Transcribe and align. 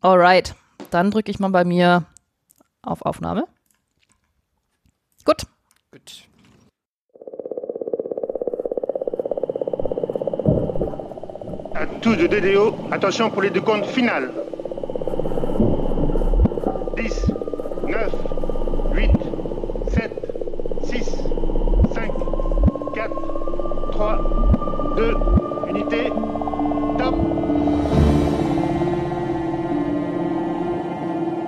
Alright, 0.00 0.54
dann 0.90 1.10
drücke 1.10 1.30
ich 1.30 1.40
mal 1.40 1.50
bei 1.50 1.64
mir 1.64 2.04
auf 2.82 3.02
Aufnahme. 3.02 3.48
Gut. 5.24 5.42
Gut. 5.90 6.28
À 11.74 11.86
tous 12.00 12.16
de 12.16 12.28
DDO, 12.28 12.74
attention 12.92 13.30
pour 13.30 13.42
les 13.42 13.50
deux 13.50 13.60
comptes 13.60 13.90
finales. 13.90 14.30
10, 16.96 17.32
9, 17.88 18.12
8, 18.94 19.10
7, 19.90 20.10
6, 20.82 21.06
5, 21.94 22.12
4, 22.94 23.08
3, 23.92 24.18
2, 24.96 25.14
unité, 25.68 26.12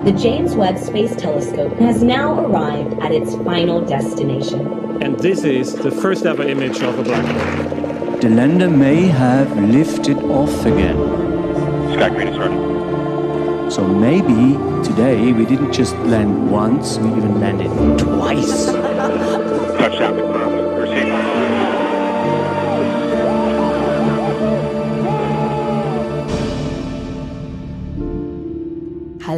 The 0.03 0.11
James 0.13 0.55
Webb 0.55 0.79
Space 0.79 1.15
Telescope 1.15 1.73
has 1.73 2.01
now 2.01 2.43
arrived 2.43 2.97
at 3.03 3.11
its 3.11 3.35
final 3.43 3.85
destination. 3.85 4.99
And 4.99 5.19
this 5.19 5.43
is 5.43 5.75
the 5.75 5.91
first 5.91 6.25
ever 6.25 6.41
image 6.41 6.81
of 6.81 6.97
a 6.97 7.03
black 7.03 7.23
hole. 7.23 8.17
The 8.17 8.29
lander 8.29 8.67
may 8.67 9.03
have 9.03 9.55
lifted 9.55 10.17
off 10.23 10.65
again. 10.65 10.97
Sky 11.93 12.09
Green 12.09 12.29
is 12.29 12.37
running. 12.39 13.69
So 13.69 13.87
maybe 13.87 14.57
today 14.83 15.33
we 15.33 15.45
didn't 15.45 15.71
just 15.71 15.95
land 15.97 16.49
once, 16.49 16.97
we 16.97 17.09
even 17.09 17.39
landed 17.39 17.99
twice. 17.99 18.65
Touchdown 18.65 20.30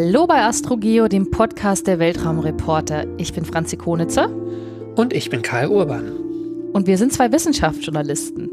Hallo 0.05 0.27
bei 0.27 0.43
AstroGeo, 0.43 1.07
dem 1.07 1.31
Podcast 1.31 1.87
der 1.87 1.97
Weltraumreporter. 1.97 3.05
Ich 3.17 3.31
bin 3.31 3.45
Franzi 3.45 3.77
Konitzer 3.77 4.29
Und 4.97 5.13
ich 5.13 5.29
bin 5.29 5.41
Karl 5.41 5.69
Urban. 5.69 6.11
und 6.73 6.87
wir 6.87 6.97
sind 6.97 7.13
zwei 7.13 7.31
Wissenschaftsjournalisten. 7.31 8.51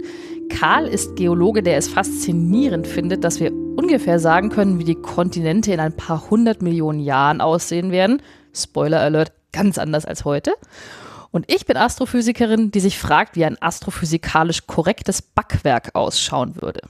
Karl 0.48 0.86
ist 0.86 1.16
Geologe, 1.16 1.64
der 1.64 1.76
es 1.76 1.88
faszinierend 1.88 2.86
findet, 2.86 3.24
dass 3.24 3.40
wir 3.40 3.50
ungefähr 3.50 4.20
sagen 4.20 4.50
können, 4.50 4.78
wie 4.78 4.84
die 4.84 4.94
Kontinente 4.94 5.72
in 5.72 5.80
ein 5.80 5.96
paar 5.96 6.30
hundert 6.30 6.62
Millionen 6.62 7.00
Jahren 7.00 7.40
aussehen 7.40 7.90
werden. 7.90 8.22
Spoiler 8.54 9.00
Alert, 9.00 9.32
ganz 9.52 9.76
anders 9.76 10.04
als 10.04 10.24
heute. 10.24 10.52
Und 11.32 11.50
ich 11.52 11.64
bin 11.64 11.76
Astrophysikerin, 11.76 12.70
die 12.72 12.80
sich 12.80 12.98
fragt, 12.98 13.36
wie 13.36 13.44
ein 13.44 13.60
astrophysikalisch 13.60 14.66
korrektes 14.66 15.22
Backwerk 15.22 15.90
ausschauen 15.94 16.60
würde. 16.60 16.80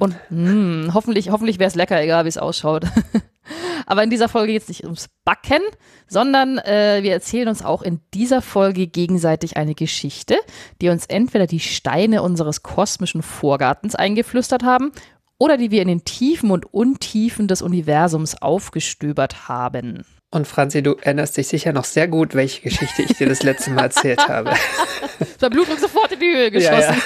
Und 0.00 0.16
mh, 0.30 0.94
hoffentlich, 0.94 1.30
hoffentlich 1.30 1.58
wäre 1.58 1.68
es 1.68 1.76
lecker, 1.76 2.00
egal 2.02 2.24
wie 2.24 2.28
es 2.30 2.38
ausschaut. 2.38 2.84
Aber 3.86 4.02
in 4.02 4.10
dieser 4.10 4.28
Folge 4.28 4.52
geht 4.52 4.62
es 4.62 4.68
nicht 4.68 4.84
ums 4.84 5.08
Backen, 5.24 5.62
sondern 6.08 6.58
äh, 6.58 7.00
wir 7.02 7.12
erzählen 7.12 7.48
uns 7.48 7.64
auch 7.64 7.82
in 7.82 8.00
dieser 8.14 8.42
Folge 8.42 8.86
gegenseitig 8.86 9.56
eine 9.56 9.74
Geschichte, 9.74 10.36
die 10.80 10.88
uns 10.88 11.06
entweder 11.06 11.46
die 11.46 11.60
Steine 11.60 12.22
unseres 12.22 12.62
kosmischen 12.62 13.22
Vorgartens 13.22 13.94
eingeflüstert 13.94 14.62
haben 14.62 14.92
oder 15.38 15.56
die 15.56 15.70
wir 15.70 15.82
in 15.82 15.88
den 15.88 16.04
Tiefen 16.04 16.50
und 16.50 16.72
Untiefen 16.72 17.48
des 17.48 17.62
Universums 17.62 18.40
aufgestöbert 18.40 19.48
haben. 19.48 20.04
Und 20.32 20.48
Franzi, 20.48 20.82
du 20.82 20.94
erinnerst 20.94 21.36
dich 21.36 21.46
sicher 21.46 21.74
noch 21.74 21.84
sehr 21.84 22.08
gut, 22.08 22.34
welche 22.34 22.62
Geschichte 22.62 23.02
ich 23.02 23.18
dir 23.18 23.28
das 23.28 23.42
letzte 23.42 23.70
Mal 23.70 23.82
erzählt 23.82 24.26
habe. 24.28 24.54
Der 25.42 25.50
Blutdruck 25.50 25.78
sofort 25.78 26.10
in 26.10 26.20
die 26.20 26.34
Höhe 26.34 26.50
geschossen. 26.50 26.96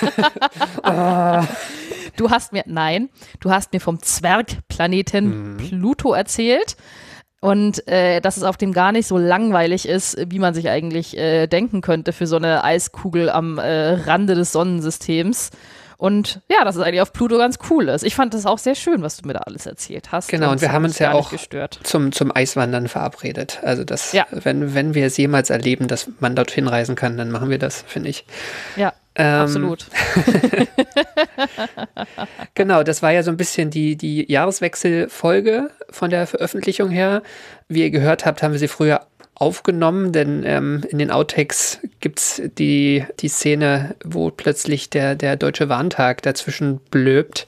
Ja, 0.85 1.43
ja. 1.43 1.49
Du 2.17 2.31
hast 2.31 2.55
mir, 2.55 2.63
nein, 2.65 3.11
du 3.41 3.51
hast 3.51 3.75
mir 3.75 3.81
vom 3.81 4.01
Zwergplaneten 4.01 5.59
Pluto 5.59 6.15
erzählt. 6.15 6.77
Und 7.41 7.87
äh, 7.89 8.21
dass 8.21 8.39
es 8.39 8.43
auf 8.45 8.57
dem 8.57 8.73
gar 8.73 8.93
nicht 8.93 9.07
so 9.07 9.19
langweilig 9.19 9.87
ist, 9.87 10.17
wie 10.31 10.39
man 10.39 10.55
sich 10.55 10.71
eigentlich 10.71 11.19
äh, 11.19 11.47
denken 11.47 11.83
könnte 11.83 12.13
für 12.15 12.27
so 12.27 12.37
eine 12.37 12.65
Eiskugel 12.65 13.29
am 13.29 13.59
äh, 13.59 13.91
Rande 13.93 14.35
des 14.35 14.53
Sonnensystems. 14.53 15.51
Und 15.99 16.41
ja, 16.51 16.65
dass 16.65 16.77
es 16.77 16.83
eigentlich 16.83 17.01
auf 17.01 17.13
Pluto 17.13 17.39
ganz 17.39 17.59
cool 17.71 17.89
ist. 17.89 18.03
Ich 18.05 18.15
fand 18.15 18.35
das 18.35 18.45
auch 18.47 18.59
sehr 18.59 18.75
schön, 18.75 19.03
was 19.03 19.17
du 19.17 19.27
mir 19.27 19.33
da 19.35 19.41
alles 19.41 19.65
erzählt 19.67 20.13
hast. 20.13 20.29
Genau, 20.29 20.51
und 20.51 20.61
wir 20.61 20.67
es 20.67 20.69
hat 20.69 20.75
haben 20.75 20.85
uns 20.85 20.99
ja 20.99 21.13
auch 21.13 21.31
gestört. 21.31 21.81
zum, 21.85 22.13
zum 22.13 22.35
Eiswandern 22.37 22.89
verabredet. 22.89 23.61
Also 23.63 23.85
das, 23.85 24.13
Ja. 24.13 24.27
wenn, 24.31 24.75
wenn 24.75 24.95
wir 24.95 25.07
es 25.07 25.17
jemals 25.17 25.49
erleben, 25.51 25.89
dass 25.89 26.09
man 26.21 26.37
dorthin 26.37 26.69
reisen 26.69 26.97
kann, 26.97 27.17
dann 27.17 27.31
machen 27.31 27.49
wir 27.51 27.59
das, 27.59 27.83
finde 27.87 28.11
ich. 28.11 28.27
Ja, 28.77 28.93
Ähm, 29.15 29.41
absolut. 29.43 29.87
Genau, 32.55 32.83
das 32.83 33.03
war 33.03 33.13
ja 33.13 33.23
so 33.23 33.31
ein 33.31 33.37
bisschen 33.37 33.71
die, 33.71 33.97
die 33.97 34.31
Jahreswechselfolge 34.31 35.71
von 35.91 36.11
der 36.11 36.27
Veröffentlichung 36.27 36.91
her. 36.91 37.23
Wie 37.69 37.83
ihr 37.83 37.91
gehört 37.91 38.25
habt, 38.27 38.43
haben 38.43 38.53
wir 38.53 38.59
sie 38.59 38.69
früher 38.69 39.07
aufgenommen, 39.37 40.13
denn 40.13 40.43
ähm, 40.45 40.83
in 40.89 40.99
den 40.99 41.11
Outtakes 41.11 41.79
gibt's 42.01 42.43
die, 42.59 43.05
die 43.21 43.29
Szene, 43.29 43.95
wo 44.03 44.31
plötzlich 44.31 44.89
der, 44.89 45.15
der 45.15 45.37
Deutsche 45.37 45.69
Warntag 45.69 46.23
dazwischen 46.23 46.79
blöbt. 46.91 47.47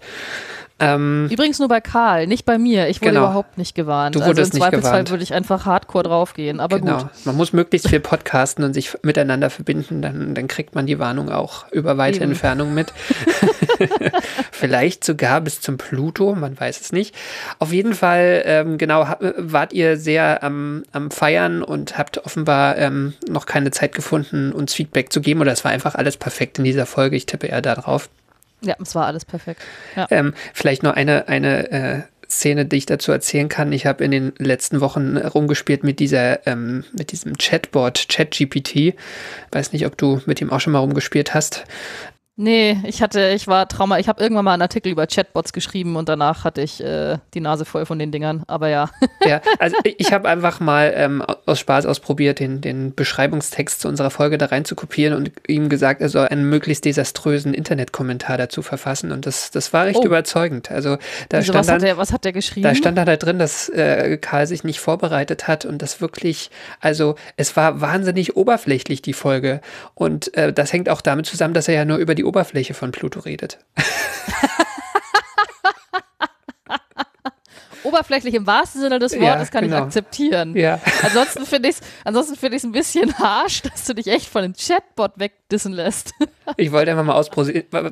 Ähm, 0.80 1.28
Übrigens 1.30 1.58
nur 1.58 1.66
bei 1.68 1.80
Karl, 1.80 2.26
nicht 2.28 2.44
bei 2.44 2.56
mir. 2.56 2.88
Ich 2.88 3.00
wurde 3.00 3.10
Genau. 3.10 3.24
überhaupt 3.24 3.58
nicht 3.58 3.74
gewarnt. 3.74 4.14
Du 4.14 4.20
also 4.20 4.30
wurdest 4.30 4.52
im 4.52 4.58
nicht 4.58 4.62
Zweifelsfall 4.64 4.92
gewarnt. 4.92 5.10
würde 5.10 5.22
ich 5.24 5.34
einfach 5.34 5.66
hardcore 5.66 6.04
draufgehen. 6.04 6.60
Aber 6.60 6.78
genau. 6.78 6.98
gut. 6.98 7.06
Man 7.24 7.36
muss 7.36 7.52
möglichst 7.52 7.88
viel 7.88 7.98
podcasten 8.00 8.64
und 8.64 8.74
sich 8.74 8.96
miteinander 9.02 9.50
verbinden, 9.50 10.02
dann, 10.02 10.34
dann 10.34 10.46
kriegt 10.46 10.74
man 10.76 10.86
die 10.86 10.98
Warnung 10.98 11.30
auch 11.30 11.70
über 11.72 11.98
weite 11.98 12.18
Eben. 12.18 12.30
Entfernung 12.30 12.74
mit. 12.74 12.92
Vielleicht 14.52 15.04
sogar 15.04 15.40
bis 15.40 15.60
zum 15.60 15.78
Pluto, 15.78 16.34
man 16.34 16.58
weiß 16.58 16.80
es 16.80 16.92
nicht. 16.92 17.14
Auf 17.58 17.72
jeden 17.72 17.94
Fall, 17.94 18.42
ähm, 18.44 18.78
genau, 18.78 19.06
wart 19.36 19.72
ihr 19.72 19.96
sehr 19.96 20.42
am, 20.42 20.84
am 20.92 21.10
Feiern 21.10 21.62
und 21.62 21.98
habt 21.98 22.18
offenbar 22.24 22.76
ähm, 22.78 23.14
noch 23.28 23.46
keine 23.46 23.70
Zeit 23.70 23.94
gefunden, 23.94 24.52
uns 24.52 24.74
Feedback 24.74 25.12
zu 25.12 25.20
geben. 25.20 25.40
Oder 25.40 25.52
es 25.52 25.64
war 25.64 25.72
einfach 25.72 25.94
alles 25.94 26.16
perfekt 26.16 26.58
in 26.58 26.64
dieser 26.64 26.86
Folge. 26.86 27.16
Ich 27.16 27.26
tippe 27.26 27.48
eher 27.48 27.62
da 27.62 27.74
drauf. 27.74 28.08
Ja, 28.60 28.76
es 28.80 28.94
war 28.94 29.06
alles 29.06 29.24
perfekt. 29.24 29.62
Ja. 29.96 30.06
Ähm, 30.10 30.34
vielleicht 30.52 30.82
noch 30.82 30.94
eine, 30.94 31.28
eine 31.28 31.70
äh, 31.70 32.02
Szene, 32.30 32.66
die 32.66 32.76
ich 32.76 32.86
dazu 32.86 33.10
erzählen 33.10 33.48
kann. 33.48 33.72
Ich 33.72 33.86
habe 33.86 34.04
in 34.04 34.10
den 34.10 34.32
letzten 34.38 34.80
Wochen 34.80 35.16
rumgespielt 35.16 35.82
mit 35.82 35.98
dieser, 35.98 36.46
ähm, 36.46 36.84
mit 36.92 37.10
diesem 37.10 37.38
Chatbot, 37.38 38.06
ChatGPT. 38.08 38.94
Weiß 39.50 39.72
nicht, 39.72 39.86
ob 39.86 39.96
du 39.96 40.20
mit 40.26 40.40
ihm 40.40 40.50
auch 40.50 40.60
schon 40.60 40.74
mal 40.74 40.80
rumgespielt 40.80 41.32
hast. 41.32 41.64
Nee, 42.40 42.78
ich 42.84 43.02
hatte, 43.02 43.30
ich 43.34 43.48
war 43.48 43.66
Trauma, 43.66 43.98
ich 43.98 44.08
habe 44.08 44.22
irgendwann 44.22 44.44
mal 44.44 44.52
einen 44.52 44.62
Artikel 44.62 44.92
über 44.92 45.08
Chatbots 45.08 45.52
geschrieben 45.52 45.96
und 45.96 46.08
danach 46.08 46.44
hatte 46.44 46.62
ich 46.62 46.80
äh, 46.80 47.18
die 47.34 47.40
Nase 47.40 47.64
voll 47.64 47.84
von 47.84 47.98
den 47.98 48.12
Dingern. 48.12 48.44
Aber 48.46 48.68
ja. 48.68 48.90
Ja, 49.26 49.42
also 49.58 49.76
ich 49.84 50.12
habe 50.12 50.28
einfach 50.28 50.60
mal 50.60 50.92
ähm, 50.94 51.20
aus 51.44 51.58
Spaß 51.58 51.84
ausprobiert, 51.86 52.38
den, 52.38 52.60
den 52.60 52.94
Beschreibungstext 52.94 53.80
zu 53.80 53.88
unserer 53.88 54.10
Folge 54.10 54.38
da 54.38 54.46
rein 54.46 54.64
zu 54.64 54.76
kopieren 54.76 55.14
und 55.14 55.32
ihm 55.48 55.68
gesagt, 55.68 56.00
er 56.00 56.08
soll 56.08 56.28
einen 56.28 56.48
möglichst 56.48 56.84
desaströsen 56.84 57.52
Internetkommentar 57.52 58.38
dazu 58.38 58.62
verfassen. 58.62 59.10
Und 59.10 59.26
das, 59.26 59.50
das 59.50 59.72
war 59.72 59.86
recht 59.86 59.98
Oh. 59.98 60.04
überzeugend. 60.06 60.70
Also 60.70 60.96
da 61.28 61.38
Also, 61.38 61.52
stand 61.52 61.66
was, 61.66 61.74
hat 61.74 61.82
der, 61.82 61.96
was 61.98 62.12
hat 62.12 62.24
der 62.24 62.32
geschrieben? 62.32 62.62
Da 62.62 62.74
stand 62.76 62.96
dann 62.96 63.06
da 63.06 63.16
drin, 63.16 63.40
dass 63.40 63.68
äh, 63.70 64.16
Karl 64.18 64.46
sich 64.46 64.62
nicht 64.62 64.78
vorbereitet 64.78 65.48
hat 65.48 65.64
und 65.64 65.82
das 65.82 66.00
wirklich, 66.00 66.50
also 66.80 67.16
es 67.36 67.56
war 67.56 67.80
wahnsinnig 67.80 68.36
oberflächlich, 68.36 69.02
die 69.02 69.12
Folge. 69.12 69.60
Und 69.94 70.32
äh, 70.36 70.52
das 70.52 70.72
hängt 70.72 70.88
auch 70.88 71.00
damit 71.00 71.26
zusammen, 71.26 71.52
dass 71.54 71.66
er 71.66 71.74
ja 71.74 71.84
nur 71.84 71.98
über 71.98 72.14
die 72.14 72.24
Oberfläche 72.28 72.74
von 72.74 72.90
Pluto 72.92 73.20
redet. 73.20 73.58
Oberflächlich 77.84 78.34
im 78.34 78.46
wahrsten 78.46 78.80
Sinne 78.82 78.98
des 78.98 79.14
Ja, 79.14 79.20
Wortes 79.20 79.50
kann 79.50 79.64
ich 79.64 79.70
genau. 79.70 79.84
akzeptieren. 79.84 80.54
Ja. 80.56 80.78
Ansonsten 81.02 81.46
finde 81.46 81.70
ich 81.70 81.76
es 81.76 81.80
ansonsten 82.04 82.36
finde 82.36 82.56
ich 82.56 82.60
es 82.62 82.64
ein 82.66 82.72
bisschen 82.72 83.16
harsch, 83.18 83.62
dass 83.62 83.84
du 83.84 83.94
dich 83.94 84.08
echt 84.08 84.28
von 84.28 84.42
dem 84.42 84.52
Chatbot 84.54 85.12
wegdissen 85.16 85.72
lässt. 85.72 86.12
Ich 86.56 86.72
wollte 86.72 86.90
einfach 86.90 87.04
mal 87.04 87.20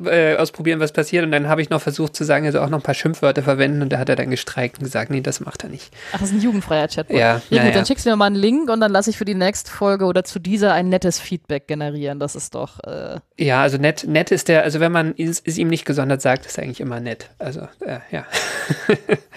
äh, 0.06 0.36
ausprobieren, 0.36 0.80
was 0.80 0.92
passiert. 0.92 1.24
Und 1.24 1.32
dann 1.32 1.48
habe 1.48 1.62
ich 1.62 1.70
noch 1.70 1.80
versucht 1.80 2.16
zu 2.16 2.24
sagen, 2.24 2.44
er 2.44 2.52
soll 2.52 2.62
auch 2.62 2.70
noch 2.70 2.78
ein 2.78 2.82
paar 2.82 2.94
Schimpfwörter 2.94 3.42
verwenden. 3.42 3.82
Und 3.82 3.92
da 3.92 3.98
hat 3.98 4.08
er 4.08 4.16
dann 4.16 4.30
gestreikt 4.30 4.78
und 4.78 4.84
gesagt, 4.84 5.10
nee, 5.10 5.20
das 5.20 5.40
macht 5.40 5.64
er 5.64 5.70
nicht. 5.70 5.92
Ach, 6.12 6.20
das 6.20 6.30
ist 6.30 6.36
ein 6.36 6.40
jugendfreier 6.40 6.88
Chatbot. 6.88 7.16
Ja, 7.16 7.40
ja 7.50 7.62
gut, 7.62 7.68
ja. 7.68 7.70
dann 7.70 7.86
schickst 7.86 8.06
du 8.06 8.10
mir 8.10 8.16
mal 8.16 8.26
einen 8.26 8.36
Link 8.36 8.70
und 8.70 8.80
dann 8.80 8.92
lasse 8.92 9.10
ich 9.10 9.16
für 9.16 9.24
die 9.24 9.34
nächste 9.34 9.70
Folge 9.70 10.06
oder 10.06 10.24
zu 10.24 10.38
dieser 10.38 10.72
ein 10.72 10.88
nettes 10.88 11.18
Feedback 11.18 11.66
generieren. 11.66 12.18
Das 12.18 12.36
ist 12.36 12.54
doch. 12.54 12.80
Äh, 12.84 13.20
Ja, 13.38 13.62
also 13.62 13.78
nett, 13.78 14.04
nett 14.06 14.30
ist 14.30 14.48
der, 14.48 14.62
also 14.62 14.80
wenn 14.80 14.92
man 14.92 15.14
es, 15.16 15.42
es 15.44 15.58
ihm 15.58 15.68
nicht 15.68 15.84
gesondert 15.84 16.22
sagt, 16.22 16.46
ist 16.46 16.58
er 16.58 16.64
eigentlich 16.64 16.80
immer 16.80 17.00
nett. 17.00 17.30
Also, 17.38 17.62
äh, 17.80 17.98
ja. 18.10 18.24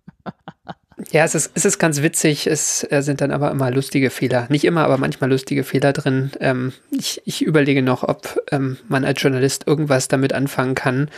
Ja, 1.12 1.24
es 1.24 1.36
ist, 1.36 1.52
es 1.54 1.66
ist 1.66 1.78
ganz 1.80 2.02
witzig. 2.02 2.48
Es 2.48 2.86
äh, 2.90 3.02
sind 3.02 3.22
dann 3.22 3.32
aber 3.32 3.52
immer 3.52 3.72
lustige 3.72 4.10
Fehler. 4.10 4.48
Nicht 4.50 4.66
immer, 4.66 4.84
aber 4.84 4.98
manchmal 4.98 5.30
lustige 5.30 5.64
Fehler 5.64 5.94
drin. 5.94 6.32
Ähm, 6.40 6.74
ich, 6.92 7.22
ich 7.26 7.42
überlege 7.42 7.82
noch, 7.82 8.04
ob 8.04 8.42
ähm, 8.52 8.78
man 8.88 9.06
als 9.06 9.22
Journalist 9.22 9.68
irgendwas 9.68 10.08
damit 10.08 10.34
anfangen 10.34 10.76
kann. 10.76 11.10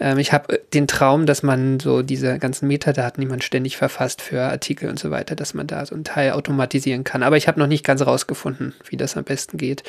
Ähm, 0.00 0.18
ich 0.18 0.32
habe 0.32 0.60
den 0.74 0.86
Traum, 0.86 1.26
dass 1.26 1.42
man 1.42 1.80
so 1.80 2.02
diese 2.02 2.38
ganzen 2.38 2.66
Metadaten, 2.68 3.20
die 3.20 3.26
man 3.26 3.40
ständig 3.40 3.76
verfasst 3.76 4.20
für 4.20 4.42
Artikel 4.42 4.88
und 4.90 4.98
so 4.98 5.10
weiter, 5.10 5.36
dass 5.36 5.54
man 5.54 5.66
da 5.66 5.86
so 5.86 5.94
einen 5.94 6.04
Teil 6.04 6.32
automatisieren 6.32 7.04
kann. 7.04 7.22
Aber 7.22 7.36
ich 7.36 7.48
habe 7.48 7.60
noch 7.60 7.68
nicht 7.68 7.84
ganz 7.84 8.02
rausgefunden, 8.02 8.74
wie 8.88 8.96
das 8.96 9.16
am 9.16 9.24
besten 9.24 9.58
geht. 9.58 9.84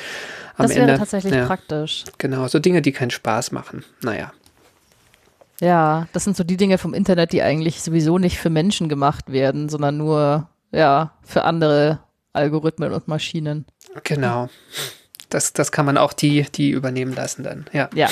Am 0.56 0.66
das 0.66 0.76
wäre 0.76 0.98
tatsächlich 0.98 1.34
ja, 1.34 1.46
praktisch. 1.46 2.04
Genau, 2.18 2.48
so 2.48 2.58
Dinge, 2.58 2.82
die 2.82 2.92
keinen 2.92 3.10
Spaß 3.10 3.52
machen. 3.52 3.84
Naja. 4.02 4.32
Ja, 5.60 6.06
das 6.12 6.24
sind 6.24 6.36
so 6.36 6.44
die 6.44 6.56
Dinge 6.56 6.78
vom 6.78 6.94
Internet, 6.94 7.32
die 7.32 7.42
eigentlich 7.42 7.82
sowieso 7.82 8.18
nicht 8.18 8.38
für 8.38 8.50
Menschen 8.50 8.88
gemacht 8.88 9.32
werden, 9.32 9.68
sondern 9.68 9.96
nur, 9.96 10.48
ja, 10.70 11.12
für 11.22 11.44
andere 11.44 12.00
Algorithmen 12.32 12.92
und 12.92 13.08
Maschinen. 13.08 13.66
Genau. 14.04 14.48
Das, 15.30 15.52
das 15.52 15.72
kann 15.72 15.84
man 15.84 15.98
auch 15.98 16.12
die, 16.12 16.46
die 16.54 16.70
übernehmen 16.70 17.14
lassen 17.14 17.42
dann, 17.42 17.66
ja. 17.72 17.90
Ja. 17.94 18.08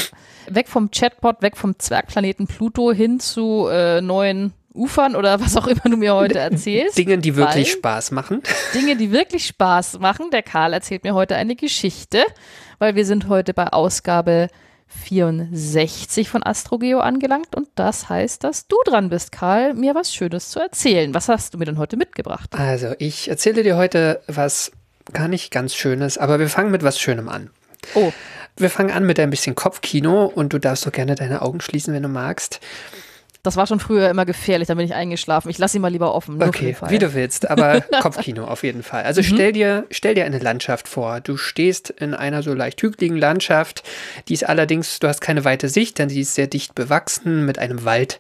Weg 0.48 0.69
vom 0.69 0.90
Chatbot, 0.90 1.40
weg 1.40 1.56
vom 1.56 1.78
Zwergplaneten 1.78 2.46
Pluto 2.46 2.93
hin 2.93 3.20
zu 3.20 3.69
äh, 3.70 4.00
neuen 4.00 4.52
Ufern 4.75 5.16
oder 5.16 5.40
was 5.40 5.56
auch 5.56 5.66
immer 5.66 5.82
du 5.84 5.96
mir 5.96 6.14
heute 6.14 6.38
erzählst. 6.38 6.98
Dingen, 6.98 7.22
die 7.22 7.37
wirklich 7.37 7.72
Spaß 7.72 8.10
machen. 8.10 8.43
Dinge, 8.75 8.96
die 8.96 9.10
wirklich 9.10 9.46
Spaß 9.46 9.98
machen. 9.98 10.31
Der 10.31 10.43
Karl 10.43 10.75
erzählt 10.75 11.04
mir 11.04 11.14
heute 11.14 11.37
eine 11.37 11.56
Geschichte, 11.56 12.22
weil 12.78 12.94
wir 12.94 13.06
sind 13.06 13.28
heute 13.28 13.54
bei 13.54 13.69
Ausgabe 13.69 14.48
64 14.88 16.29
von 16.29 16.43
AstroGeo 16.43 17.00
angelangt 17.00 17.55
und 17.55 17.69
das 17.75 18.09
heißt, 18.09 18.44
dass 18.44 18.67
du 18.69 18.77
dran 18.85 19.09
bist, 19.09 19.33
Karl, 19.33 19.75
mir 19.75 19.94
was 19.94 20.15
Schönes 20.15 20.50
zu 20.50 20.61
erzählen. 20.61 21.12
Was 21.15 21.29
hast 21.29 21.55
du 21.55 21.59
mir 21.59 21.65
denn 21.65 21.79
heute 21.79 21.97
mitgebracht? 21.97 22.50
Also, 22.56 22.94
ich 22.99 23.29
erzähle 23.29 23.62
dir 23.62 23.77
heute 23.77 24.21
was 24.27 24.73
gar 25.12 25.29
nicht 25.29 25.53
ganz 25.53 25.75
Schönes, 25.75 26.19
aber 26.19 26.38
wir 26.38 26.49
fangen 26.49 26.71
mit 26.71 26.83
was 26.83 26.99
Schönem 26.99 27.29
an. 27.29 27.50
Oh, 27.94 28.12
Wir 28.56 28.71
fangen 28.71 28.91
an 28.91 29.05
mit 29.05 29.21
ein 29.21 29.31
bisschen 29.31 29.55
Kopfkino 29.55 30.25
und 30.27 30.53
du 30.53 30.59
darfst 30.59 30.85
so 30.85 30.91
gerne 30.91 31.15
deine 31.15 31.43
Augen 31.43 31.61
schließen, 31.61 31.93
wenn 31.93 32.03
du 32.03 32.09
magst. 32.09 32.61
Das 33.46 33.56
war 33.56 33.66
schon 33.66 33.81
früher 33.81 34.10
immer 34.10 34.26
gefährlich, 34.26 34.69
da 34.69 34.75
bin 34.75 34.84
ich 34.84 34.94
eingeschlafen. 34.94 35.48
Ich 35.50 35.58
lasse 35.58 35.72
sie 35.72 35.78
mal 35.78 35.90
lieber 35.90 36.14
offen. 36.14 36.43
Okay, 36.43 36.76
wie 36.88 36.98
du 36.98 37.14
willst, 37.14 37.48
aber 37.48 37.81
Kopfkino 38.00 38.44
auf 38.44 38.64
jeden 38.64 38.82
Fall. 38.82 39.04
Also 39.04 39.22
stell 39.22 39.52
dir, 39.52 39.87
stell 39.90 40.14
dir 40.14 40.25
eine 40.25 40.38
Landschaft 40.38 40.88
vor. 40.88 41.20
Du 41.20 41.37
stehst 41.37 41.90
in 41.90 42.12
einer 42.14 42.43
so 42.43 42.52
leicht 42.52 42.82
hügeligen 42.82 43.16
Landschaft, 43.16 43.84
die 44.28 44.34
ist 44.34 44.48
allerdings, 44.48 44.98
du 44.98 45.08
hast 45.08 45.20
keine 45.20 45.44
weite 45.44 45.69
Sicht, 45.69 45.98
denn 45.98 46.08
sie 46.08 46.20
ist 46.20 46.34
sehr 46.34 46.48
dicht 46.48 46.75
bewachsen 46.75 47.46
mit 47.46 47.58
einem 47.58 47.84
Wald, 47.84 48.19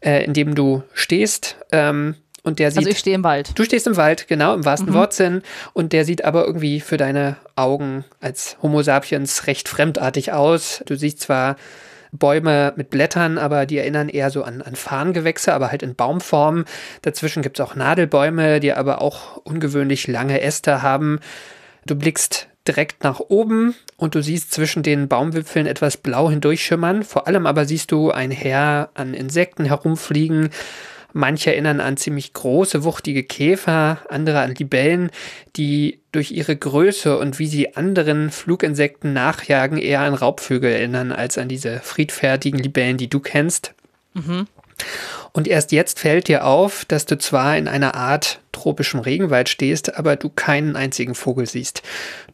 äh, 0.00 0.24
in 0.24 0.32
dem 0.32 0.54
du 0.54 0.82
stehst. 0.94 1.56
Ähm, 1.72 2.14
und 2.44 2.60
der 2.60 2.70
sieht. 2.70 2.78
Also 2.78 2.90
ich 2.90 2.98
stehe 2.98 3.16
im 3.16 3.24
Wald. 3.24 3.58
Du 3.58 3.64
stehst 3.64 3.88
im 3.88 3.96
Wald, 3.96 4.28
genau, 4.28 4.54
im 4.54 4.64
wahrsten 4.64 4.94
Wortsinn. 4.94 5.42
Und 5.72 5.92
der 5.92 6.04
sieht 6.04 6.24
aber 6.24 6.46
irgendwie 6.46 6.78
für 6.78 6.96
deine 6.96 7.36
Augen 7.56 8.04
als 8.20 8.56
Homo 8.62 8.82
sapiens 8.82 9.48
recht 9.48 9.68
fremdartig 9.68 10.32
aus. 10.32 10.84
Du 10.86 10.94
siehst 10.96 11.18
zwar 11.18 11.56
Bäume 12.18 12.72
mit 12.76 12.90
Blättern, 12.90 13.38
aber 13.38 13.66
die 13.66 13.78
erinnern 13.78 14.08
eher 14.08 14.30
so 14.30 14.42
an, 14.42 14.62
an 14.62 14.76
Farngewächse, 14.76 15.52
aber 15.52 15.70
halt 15.70 15.82
in 15.82 15.94
Baumform. 15.94 16.64
Dazwischen 17.02 17.42
gibt 17.42 17.58
es 17.58 17.66
auch 17.66 17.74
Nadelbäume, 17.74 18.60
die 18.60 18.72
aber 18.72 19.00
auch 19.00 19.38
ungewöhnlich 19.38 20.06
lange 20.06 20.40
Äste 20.40 20.82
haben. 20.82 21.20
Du 21.86 21.94
blickst 21.94 22.48
direkt 22.66 23.04
nach 23.04 23.20
oben 23.20 23.74
und 23.96 24.14
du 24.14 24.22
siehst 24.22 24.52
zwischen 24.52 24.82
den 24.82 25.08
Baumwipfeln 25.08 25.66
etwas 25.66 25.96
blau 25.96 26.30
hindurchschimmern. 26.30 27.02
Vor 27.04 27.26
allem 27.26 27.46
aber 27.46 27.64
siehst 27.64 27.92
du 27.92 28.10
ein 28.10 28.30
Heer 28.30 28.90
an 28.94 29.14
Insekten 29.14 29.64
herumfliegen. 29.64 30.50
Manche 31.18 31.50
erinnern 31.50 31.80
an 31.80 31.96
ziemlich 31.96 32.34
große, 32.34 32.84
wuchtige 32.84 33.22
Käfer, 33.22 34.00
andere 34.10 34.40
an 34.40 34.54
Libellen, 34.54 35.10
die 35.56 35.98
durch 36.12 36.30
ihre 36.30 36.54
Größe 36.54 37.16
und 37.16 37.38
wie 37.38 37.46
sie 37.46 37.74
anderen 37.74 38.30
Fluginsekten 38.30 39.14
nachjagen, 39.14 39.78
eher 39.78 40.00
an 40.00 40.12
Raubvögel 40.12 40.70
erinnern 40.70 41.12
als 41.12 41.38
an 41.38 41.48
diese 41.48 41.80
friedfertigen 41.80 42.58
Libellen, 42.58 42.98
die 42.98 43.08
du 43.08 43.20
kennst. 43.20 43.72
Und 45.32 45.48
erst 45.48 45.72
jetzt 45.72 45.98
fällt 45.98 46.28
dir 46.28 46.44
auf, 46.44 46.84
dass 46.84 47.06
du 47.06 47.16
zwar 47.16 47.56
in 47.56 47.66
einer 47.66 47.94
Art 47.94 48.40
tropischem 48.52 49.00
Regenwald 49.00 49.48
stehst, 49.48 49.96
aber 49.96 50.16
du 50.16 50.28
keinen 50.28 50.76
einzigen 50.76 51.14
Vogel 51.14 51.46
siehst. 51.46 51.82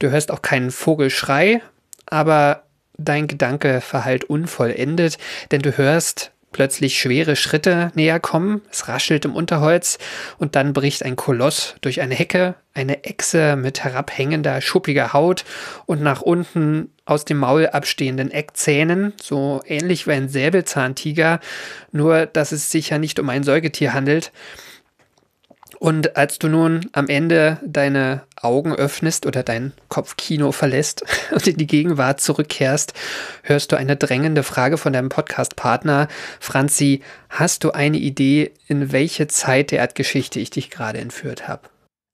Du 0.01 0.11
hörst 0.11 0.33
auch 0.33 0.43
keinen 0.43 0.73
Vogelschrei, 0.73 1.63
aber 2.07 2.65
dein 2.99 3.29
Gedanke 3.29 3.81
verhallt 3.81 4.25
unvollendet, 4.25 5.19
denn 5.53 5.63
du 5.63 5.79
hörst 5.79 6.33
plötzlich 6.53 6.99
schwere 6.99 7.37
Schritte 7.37 7.91
näher 7.95 8.21
kommen, 8.21 8.63
es 8.71 8.89
raschelt 8.89 9.25
im 9.25 9.35
Unterholz 9.35 9.99
und 10.39 10.55
dann 10.55 10.73
bricht 10.73 11.05
ein 11.05 11.17
Koloss 11.17 11.75
durch 11.81 12.01
eine 12.01 12.15
Hecke, 12.15 12.55
eine 12.75 13.05
Echse 13.05 13.57
mit 13.57 13.85
herabhängender, 13.85 14.61
schuppiger 14.61 15.13
Haut 15.13 15.45
und 15.87 16.03
nach 16.03 16.23
unten 16.23 16.91
aus 17.05 17.25
dem 17.25 17.39
Maul 17.39 17.67
abstehenden 17.67 18.31
Eckzähnen, 18.31 19.13
so 19.21 19.63
ähnlich 19.67 20.07
wie 20.07 20.13
ein 20.13 20.29
Säbelzahntiger, 20.29 21.41
nur 21.91 22.27
dass 22.27 22.53
es 22.53 22.71
sich 22.71 22.91
ja 22.91 22.99
nicht 22.99 23.19
um 23.19 23.29
ein 23.29 23.43
Säugetier 23.43 23.93
handelt. 23.93 24.33
Und 25.83 26.17
als 26.17 26.39
du 26.39 26.49
nun 26.49 26.89
am 26.93 27.09
Ende 27.09 27.59
deine 27.67 28.23
Augen 28.41 28.73
öffnest 28.73 29.27
oder 29.27 29.43
dein 29.43 29.73
Kopfkino 29.89 30.53
verlässt 30.53 31.03
und 31.33 31.45
in 31.49 31.57
die 31.57 31.67
Gegenwart 31.67 32.21
zurückkehrst, 32.21 32.95
hörst 33.43 33.73
du 33.73 33.77
eine 33.77 33.97
drängende 33.97 34.45
Frage 34.45 34.79
von 34.79 34.93
deinem 34.93 35.09
Podcast-Partner. 35.09 36.07
Franzi, 36.39 37.03
hast 37.31 37.65
du 37.65 37.73
eine 37.73 37.97
Idee, 37.97 38.53
in 38.69 38.93
welche 38.93 39.27
Zeit 39.27 39.73
der 39.73 39.81
Erdgeschichte 39.81 40.39
ich 40.39 40.51
dich 40.51 40.71
gerade 40.71 41.01
entführt 41.01 41.49
habe? 41.49 41.63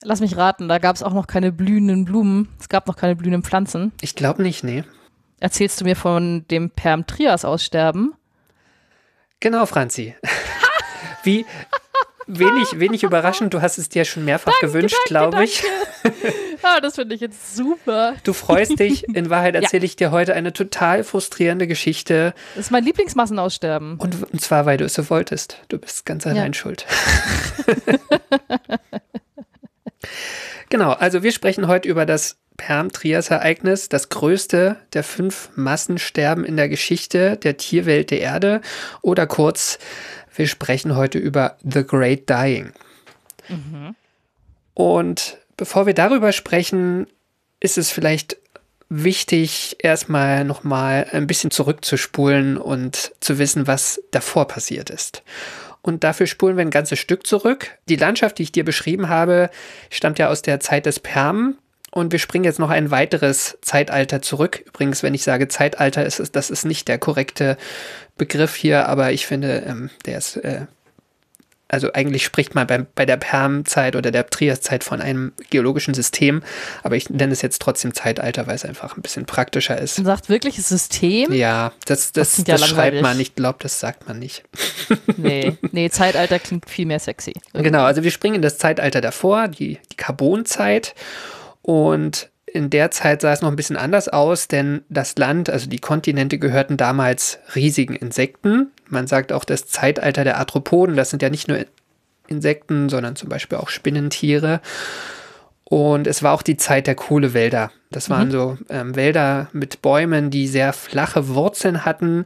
Lass 0.01 0.19
mich 0.19 0.35
raten, 0.35 0.67
da 0.67 0.79
gab 0.79 0.95
es 0.95 1.03
auch 1.03 1.13
noch 1.13 1.27
keine 1.27 1.51
blühenden 1.51 2.05
Blumen. 2.05 2.49
Es 2.59 2.69
gab 2.69 2.87
noch 2.87 2.95
keine 2.95 3.15
blühenden 3.15 3.43
Pflanzen. 3.43 3.91
Ich 4.01 4.15
glaube 4.15 4.41
nicht, 4.41 4.63
nee. 4.63 4.83
Erzählst 5.39 5.79
du 5.79 5.85
mir 5.85 5.95
von 5.95 6.43
dem 6.49 6.71
Perm-Trias-Aussterben? 6.71 8.15
Genau, 9.39 9.67
Franzi. 9.67 10.15
Wie 11.23 11.45
wenig, 12.29 12.79
wenig 12.79 13.03
überraschend, 13.03 13.53
du 13.53 13.61
hast 13.61 13.77
es 13.77 13.89
dir 13.89 14.05
schon 14.05 14.25
mehrfach 14.25 14.57
gewünscht, 14.59 14.97
glaube 15.05 15.43
ich. 15.43 15.63
Ah, 16.61 16.81
das 16.81 16.95
finde 16.95 17.15
ich 17.15 17.21
jetzt 17.21 17.55
super. 17.55 18.15
Du 18.25 18.33
freust 18.33 18.79
dich. 18.79 19.07
In 19.15 19.29
Wahrheit 19.29 19.55
erzähle 19.61 19.85
ich 19.85 19.95
dir 19.95 20.11
heute 20.11 20.33
eine 20.33 20.51
total 20.51 21.05
frustrierende 21.05 21.67
Geschichte. 21.67 22.33
Das 22.55 22.65
ist 22.65 22.71
mein 22.71 22.83
Lieblingsmassenaussterben. 22.83 23.97
Und, 23.97 24.31
und 24.31 24.41
zwar, 24.41 24.65
weil 24.65 24.77
du 24.77 24.83
es 24.83 24.93
so 24.93 25.09
wolltest. 25.09 25.57
Du 25.69 25.77
bist 25.77 26.05
ganz 26.05 26.27
allein 26.27 26.53
schuld. 26.53 26.85
genau, 30.69 30.91
also 30.91 31.23
wir 31.23 31.31
sprechen 31.31 31.67
heute 31.67 31.87
über 31.87 32.05
das 32.05 32.37
Perm-Trias-Ereignis, 32.57 33.87
das 33.87 34.09
größte 34.09 34.75
der 34.91 35.03
fünf 35.03 35.49
Massensterben 35.55 36.43
in 36.43 36.57
der 36.57 36.67
Geschichte 36.67 37.37
der 37.37 37.55
Tierwelt 37.55 38.11
der 38.11 38.19
Erde. 38.19 38.59
Oder 39.01 39.27
kurz, 39.27 39.79
wir 40.39 40.47
sprechen 40.47 40.95
heute 40.95 41.19
über 41.19 41.57
The 41.69 41.83
Great 41.83 42.29
Dying. 42.29 42.71
Und 44.73 45.37
bevor 45.57 45.85
wir 45.85 45.93
darüber 45.93 46.31
sprechen, 46.31 47.07
ist 47.59 47.77
es 47.77 47.91
vielleicht 47.91 48.37
wichtig, 48.87 49.75
erstmal 49.79 50.45
nochmal 50.45 51.07
ein 51.11 51.27
bisschen 51.27 51.51
zurückzuspulen 51.51 52.57
und 52.57 53.11
zu 53.19 53.37
wissen, 53.37 53.67
was 53.67 54.01
davor 54.11 54.47
passiert 54.47 54.89
ist. 54.89 55.23
Und 55.81 56.05
dafür 56.05 56.25
spulen 56.25 56.55
wir 56.55 56.61
ein 56.61 56.71
ganzes 56.71 56.99
Stück 56.99 57.27
zurück. 57.27 57.77
Die 57.89 57.97
Landschaft, 57.97 58.37
die 58.37 58.43
ich 58.43 58.53
dir 58.53 58.63
beschrieben 58.63 59.09
habe, 59.09 59.49
stammt 59.89 60.19
ja 60.19 60.29
aus 60.29 60.41
der 60.41 60.61
Zeit 60.61 60.85
des 60.85 61.01
Perm. 61.01 61.57
Und 61.91 62.11
wir 62.11 62.19
springen 62.19 62.45
jetzt 62.45 62.59
noch 62.59 62.69
ein 62.69 62.91
weiteres 62.91 63.57
Zeitalter 63.61 64.21
zurück. 64.21 64.63
Übrigens, 64.67 65.03
wenn 65.03 65.13
ich 65.13 65.23
sage 65.23 65.47
Zeitalter, 65.47 66.05
ist 66.05 66.19
es, 66.19 66.31
das 66.31 66.49
ist 66.49 66.65
nicht 66.65 66.87
der 66.87 66.99
korrekte 66.99 67.57
Begriff 68.17 68.55
hier, 68.55 68.87
aber 68.87 69.11
ich 69.11 69.25
finde, 69.25 69.63
ähm, 69.65 69.89
der 70.05 70.17
ist, 70.17 70.37
äh, 70.37 70.65
also 71.71 71.93
eigentlich 71.93 72.23
spricht 72.23 72.55
man 72.55 72.65
beim, 72.65 72.87
bei 72.95 73.05
der 73.05 73.17
Permzeit 73.17 73.95
oder 73.95 74.09
der 74.09 74.27
Triaszeit 74.27 74.83
von 74.83 75.01
einem 75.01 75.33
geologischen 75.51 75.93
System, 75.93 76.41
aber 76.83 76.95
ich 76.95 77.09
nenne 77.09 77.31
es 77.31 77.43
jetzt 77.43 77.61
trotzdem 77.61 77.93
Zeitalter, 77.93 78.47
weil 78.47 78.55
es 78.55 78.65
einfach 78.65 78.97
ein 78.97 79.03
bisschen 79.03 79.25
praktischer 79.25 79.77
ist. 79.77 79.97
Man 79.99 80.05
sagt 80.05 80.29
wirkliches 80.29 80.67
System? 80.67 81.31
Ja, 81.31 81.71
das, 81.85 82.11
das, 82.11 82.33
klingt 82.33 82.47
ja 82.47 82.57
das 82.57 82.67
schreibt 82.67 83.01
man. 83.01 83.19
Ich 83.19 83.35
glaube, 83.35 83.59
das 83.61 83.79
sagt 83.79 84.07
man 84.07 84.19
nicht. 84.19 84.43
Nee, 85.17 85.57
nee, 85.71 85.89
Zeitalter 85.91 86.39
klingt 86.39 86.67
viel 86.67 86.87
mehr 86.87 86.99
sexy. 86.99 87.33
Genau, 87.53 87.83
also 87.83 88.03
wir 88.03 88.11
springen 88.11 88.35
in 88.35 88.41
das 88.41 88.57
Zeitalter 88.57 89.01
davor, 89.01 89.47
die, 89.47 89.77
die 89.91 89.95
Carbonzeit. 89.95 90.95
Und 91.61 92.29
in 92.45 92.69
der 92.69 92.91
Zeit 92.91 93.21
sah 93.21 93.31
es 93.31 93.41
noch 93.41 93.49
ein 93.49 93.55
bisschen 93.55 93.77
anders 93.77 94.07
aus, 94.09 94.47
denn 94.47 94.81
das 94.89 95.15
Land, 95.17 95.49
also 95.49 95.69
die 95.69 95.79
Kontinente 95.79 96.37
gehörten 96.37 96.77
damals 96.77 97.39
riesigen 97.55 97.95
Insekten. 97.95 98.71
Man 98.87 99.07
sagt 99.07 99.31
auch 99.31 99.45
das 99.45 99.67
Zeitalter 99.67 100.23
der 100.23 100.37
Arthropoden, 100.37 100.95
das 100.95 101.09
sind 101.09 101.21
ja 101.21 101.29
nicht 101.29 101.47
nur 101.47 101.59
Insekten, 102.27 102.89
sondern 102.89 103.15
zum 103.15 103.29
Beispiel 103.29 103.57
auch 103.57 103.69
Spinnentiere. 103.69 104.61
Und 105.63 106.07
es 106.07 106.23
war 106.23 106.33
auch 106.33 106.41
die 106.41 106.57
Zeit 106.57 106.87
der 106.87 106.95
Kohlewälder. 106.95 107.71
Das 107.91 108.09
waren 108.09 108.31
so 108.31 108.57
ähm, 108.69 108.95
Wälder 108.95 109.49
mit 109.51 109.83
Bäumen, 109.83 110.31
die 110.31 110.47
sehr 110.47 110.73
flache 110.73 111.27
Wurzeln 111.27 111.85
hatten, 111.85 112.25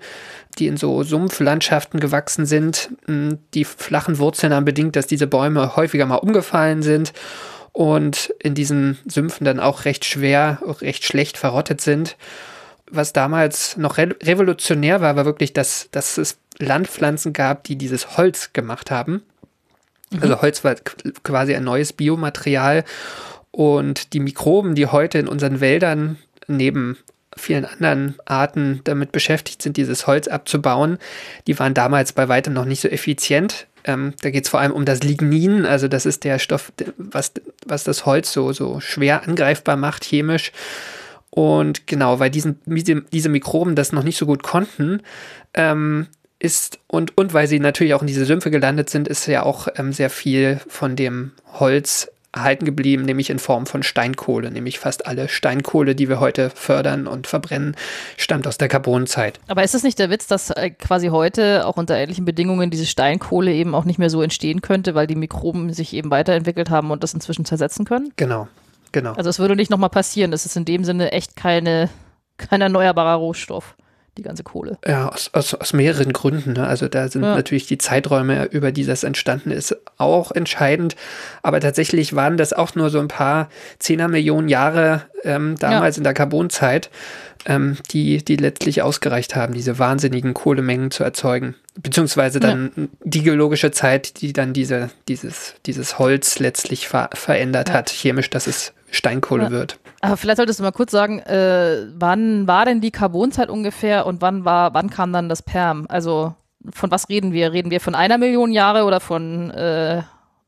die 0.58 0.68
in 0.68 0.78
so 0.78 1.04
Sumpflandschaften 1.04 2.00
gewachsen 2.00 2.46
sind. 2.46 2.92
Mm, 3.08 3.34
Die 3.54 3.66
flachen 3.66 4.18
Wurzeln 4.18 4.54
haben 4.54 4.63
bedingt, 4.63 4.96
dass 4.96 5.08
diese 5.08 5.28
Bäume 5.28 5.75
häufiger 5.75 6.06
mal 6.06 6.16
umgefallen 6.16 6.84
sind 6.84 7.12
und 7.74 8.34
in 8.39 8.53
diesen 8.53 8.98
Sümpfen 9.06 9.44
dann 9.46 9.60
auch 9.60 9.86
recht 9.86 10.06
schwer, 10.06 10.60
recht 10.82 11.03
schlecht 11.03 11.38
verrottet 11.38 11.82
sind. 11.82 12.15
Was 12.89 13.12
damals 13.12 13.75
noch 13.77 13.98
re 13.98 14.15
revolutionär 14.24 15.01
war, 15.01 15.15
war 15.15 15.25
wirklich, 15.25 15.51
dass, 15.53 15.89
dass 15.92 16.18
es 16.18 16.38
Landpflanzen 16.60 17.34
gab, 17.34 17.63
die 17.63 17.75
dieses 17.75 18.15
Holz 18.18 18.53
gemacht 18.53 18.92
haben. 18.92 19.24
Also 20.22 20.42
Holz 20.44 20.63
war 20.63 20.74
qu- 20.74 21.13
quasi 21.24 21.56
ein 21.56 21.63
neues 21.63 21.92
Biomaterial 21.92 22.84
und 23.50 24.13
die 24.13 24.20
Mikroben, 24.20 24.75
die 24.75 24.86
heute 24.86 25.18
in 25.18 25.27
unseren 25.27 25.60
Wäldern 25.60 26.18
neben 26.48 27.00
vielen 27.36 27.65
anderen 27.65 28.15
Arten 28.25 28.82
damit 28.84 29.12
beschäftigt 29.12 29.63
sind, 29.63 29.77
dieses 29.77 30.06
Holz 30.06 30.27
abzubauen. 30.27 31.00
Die 31.48 31.58
waren 31.58 31.74
damals 31.74 32.13
bei 32.13 32.27
weitem 32.27 32.53
noch 32.53 32.65
nicht 32.65 32.82
so 32.82 32.88
effizient. 32.89 33.65
Ähm, 33.86 34.13
da 34.22 34.30
geht 34.30 34.46
es 34.46 34.50
vor 34.50 34.60
allem 34.60 34.72
um 34.72 34.86
das 34.86 35.04
Lignin, 35.04 35.66
also 35.66 35.88
das 35.88 36.06
ist 36.06 36.24
der 36.24 36.40
Stoff, 36.40 36.72
was, 36.98 37.32
was 37.66 37.84
das 37.84 38.06
Holz 38.06 38.32
so, 38.32 38.54
so 38.54 38.80
schwer 38.80 39.28
angreifbar 39.28 39.75
macht, 39.75 40.06
chemisch. 40.06 40.52
Und 41.30 41.88
genau, 41.88 42.20
weil 42.20 42.30
diesen, 42.30 42.60
diese 42.66 43.30
Mikroben 43.30 43.75
das 43.75 43.92
noch 43.92 44.04
nicht 44.04 44.18
so 44.18 44.25
gut 44.25 44.44
konnten, 44.44 45.02
ähm, 45.54 46.08
ist 46.44 46.80
und, 46.88 47.18
und 47.18 47.34
weil 47.34 47.48
sie 47.48 47.60
natürlich 47.60 47.94
auch 47.94 48.02
in 48.02 48.08
diese 48.08 48.25
Sümpfe 48.25 48.52
gelandet 48.52 48.90
sind, 48.90 49.08
ist 49.08 49.25
ja 49.28 49.44
auch 49.44 49.68
ähm, 49.75 49.94
sehr 49.94 50.10
viel 50.10 50.60
von 50.68 50.96
dem 50.96 51.32
Holz 51.54 52.12
erhalten 52.34 52.66
geblieben, 52.66 53.04
nämlich 53.04 53.30
in 53.30 53.40
Form 53.40 53.66
von 53.66 53.84
Steinkohle. 53.84 54.52
Nämlich 54.52 54.80
fast 54.80 55.06
alle 55.06 55.30
Steinkohle, 55.30 55.96
die 55.96 56.10
wir 56.10 56.20
heute 56.20 56.50
fördern 56.50 57.08
und 57.08 57.28
verbrennen, 57.28 57.75
stammt 58.18 58.48
aus 58.48 58.58
der 58.58 58.68
Carbonzeit. 58.68 59.40
Aber 59.48 59.63
ist 59.63 59.75
es 59.75 59.84
nicht 59.84 60.00
der 60.00 60.10
Witz, 60.10 60.28
dass 60.28 60.50
äh, 60.50 60.72
quasi 60.72 61.08
heute 61.08 61.66
auch 61.66 61.78
unter 61.78 61.96
ähnlichen 61.96 62.25
Bedingungen 62.25 62.72
diese 62.72 62.86
Steinkohle 62.86 63.54
eben 63.54 63.75
auch 63.75 63.86
nicht 63.86 64.00
mehr 64.00 64.10
so 64.10 64.22
entstehen 64.22 64.62
könnte, 64.62 64.96
weil 64.96 65.08
die 65.08 65.16
Mikroben 65.16 65.72
sich 65.74 65.94
eben 65.94 66.10
weiterentwickelt 66.12 66.70
haben 66.70 66.92
und 66.92 67.04
das 67.04 67.13
inzwischen 67.13 67.46
zersetzen 67.46 67.86
können? 67.86 68.12
Genau, 68.16 68.48
genau. 68.92 69.13
Also 69.13 69.30
es 69.30 69.40
würde 69.40 69.56
nicht 69.56 69.70
nochmal 69.72 69.90
passieren. 69.90 70.34
Es 70.34 70.46
ist 70.46 70.58
in 70.58 70.66
dem 70.66 70.84
Sinne 70.84 71.12
echt 71.12 71.36
keine, 71.36 71.90
kein 72.38 72.62
erneuerbarer 72.62 73.16
Rohstoff 73.16 73.75
die 74.17 74.22
ganze 74.22 74.43
Kohle. 74.43 74.77
Ja, 74.88 75.10
aus, 75.10 75.29
aus, 75.34 75.53
aus 75.53 75.74
mehreren 75.74 76.13
Gründen. 76.13 76.53
Ne? 76.53 76.67
Also 76.67 76.88
da 76.88 77.08
sind 77.08 77.24
ja. 77.24 77.36
natürlich 77.36 77.65
die 77.65 77.77
Zeiträume, 77.77 78.46
über 78.46 78.72
die 78.72 78.86
das 78.86 79.03
entstanden 79.03 79.51
ist, 79.51 79.75
auch 79.98 80.32
entscheidend. 80.32 80.96
Aber 81.41 81.60
tatsächlich 81.60 82.15
waren 82.15 82.38
das 82.38 82.53
auch 82.53 82.75
nur 82.75 82.89
so 82.89 83.00
ein 83.00 83.08
paar 83.08 83.50
Zehner 83.79 84.08
Millionen 84.08 84.50
Jahre 84.50 85.03
ähm, 85.24 85.55
damals 85.58 85.96
ja. 85.96 86.01
in 86.01 86.03
der 86.03 86.13
Carbonzeit, 86.13 86.91
ähm, 87.46 87.77
die, 87.91 88.24
die 88.24 88.36
letztlich 88.36 88.82
ausgereicht 88.82 89.36
haben, 89.36 89.53
diese 89.53 89.79
wahnsinnigen 89.79 90.34
Kohlemengen 90.34 90.91
zu 90.91 91.03
erzeugen. 91.03 91.55
Beziehungsweise 91.82 92.39
dann 92.39 92.72
ja. 92.75 92.84
die 93.03 93.24
geologische 93.24 93.72
Zeit, 93.72 94.22
die 94.22 94.32
dann 94.32 94.53
diese, 94.53 94.91
dieses, 95.08 95.55
dieses 95.65 95.98
Holz 95.98 96.38
letztlich 96.38 96.88
ver 96.88 97.10
verändert 97.13 97.74
hat, 97.74 97.89
chemisch, 97.89 98.29
dass 98.29 98.46
es 98.46 98.74
Steinkohle 98.91 99.50
wird. 99.50 99.79
Aber 100.04 100.18
vielleicht 100.18 100.36
solltest 100.36 100.60
du 100.60 100.64
mal 100.64 100.74
kurz 100.74 100.92
sagen, 100.92 101.20
äh, 101.20 101.88
wann 101.96 102.46
war 102.46 102.66
denn 102.66 102.82
die 102.82 102.92
Carbonzeit 102.92 103.50
ungefähr 103.50 104.06
und 104.06 104.22
wann 104.22 104.44
war, 104.44 104.74
wann 104.74 104.90
kam 104.90 105.14
dann 105.14 105.30
das 105.30 105.42
Perm? 105.42 105.86
Also 105.88 106.36
von 106.74 106.92
was 106.92 107.08
reden 107.08 107.32
wir? 107.32 107.54
Reden 107.54 107.72
wir 107.72 107.80
von 107.80 107.96
einer 107.96 108.18
Million 108.18 108.52
Jahre 108.52 108.84
oder 108.84 109.00
von 109.00 109.50
äh, 109.52 110.02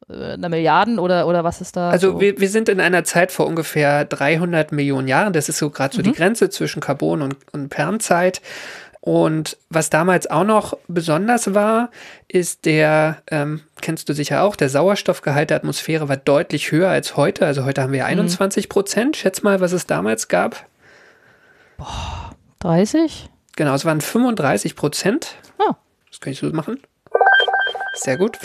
einer 0.10 0.50
Milliarden 0.50 1.00
oder, 1.00 1.26
oder 1.26 1.46
was 1.46 1.62
ist 1.62 1.78
da? 1.78 1.90
Also 1.90 2.12
so? 2.12 2.20
wir, 2.20 2.38
wir 2.38 2.50
sind 2.50 2.68
in 2.68 2.82
einer 2.82 3.06
Zeit 3.06 3.32
vor 3.32 3.48
ungefähr 3.48 4.04
300 4.04 4.74
Millionen 4.74 5.08
Jahren. 5.08 5.32
Das 5.32 5.48
ist 5.48 5.58
so 5.58 5.70
gerade 5.70 5.96
so 5.96 6.02
mhm. 6.02 6.04
die 6.04 6.12
Grenze 6.12 6.50
zwischen 6.50 6.82
Carbon- 6.82 7.22
und, 7.22 7.38
und 7.54 7.70
Permzeit. 7.70 8.42
Und 9.06 9.58
was 9.70 9.92
damals 9.92 10.32
auch 10.32 10.44
noch 10.44 10.76
besonders 10.88 11.54
war, 11.54 11.92
ist 12.28 12.66
der, 12.66 13.22
ähm, 13.30 13.62
kennst 13.80 14.10
du 14.10 14.14
sicher 14.14 14.42
auch, 14.42 14.56
der 14.56 14.68
Sauerstoffgehalt 14.68 15.52
der 15.52 15.58
Atmosphäre 15.58 16.10
war 16.10 16.18
deutlich 16.18 16.72
höher 16.72 16.90
als 16.90 17.16
heute. 17.16 17.46
Also 17.46 17.66
heute 17.66 17.84
haben 17.84 17.94
wir 17.94 18.08
21 18.08 18.66
mhm. 18.66 18.70
Prozent. 18.70 19.16
Schätz 19.16 19.44
mal, 19.44 19.62
was 19.62 19.74
es 19.74 19.86
damals 19.86 20.28
gab. 20.28 20.66
Boah, 21.78 22.32
30? 22.62 23.30
Genau, 23.56 23.76
es 23.76 23.86
waren 23.86 24.02
35 24.02 24.76
Prozent. 24.76 25.36
Oh. 25.60 25.74
Das 26.10 26.20
kann 26.20 26.34
ich 26.34 26.40
so 26.40 26.48
machen. 26.48 26.82
Sehr 27.94 28.18
gut. 28.18 28.40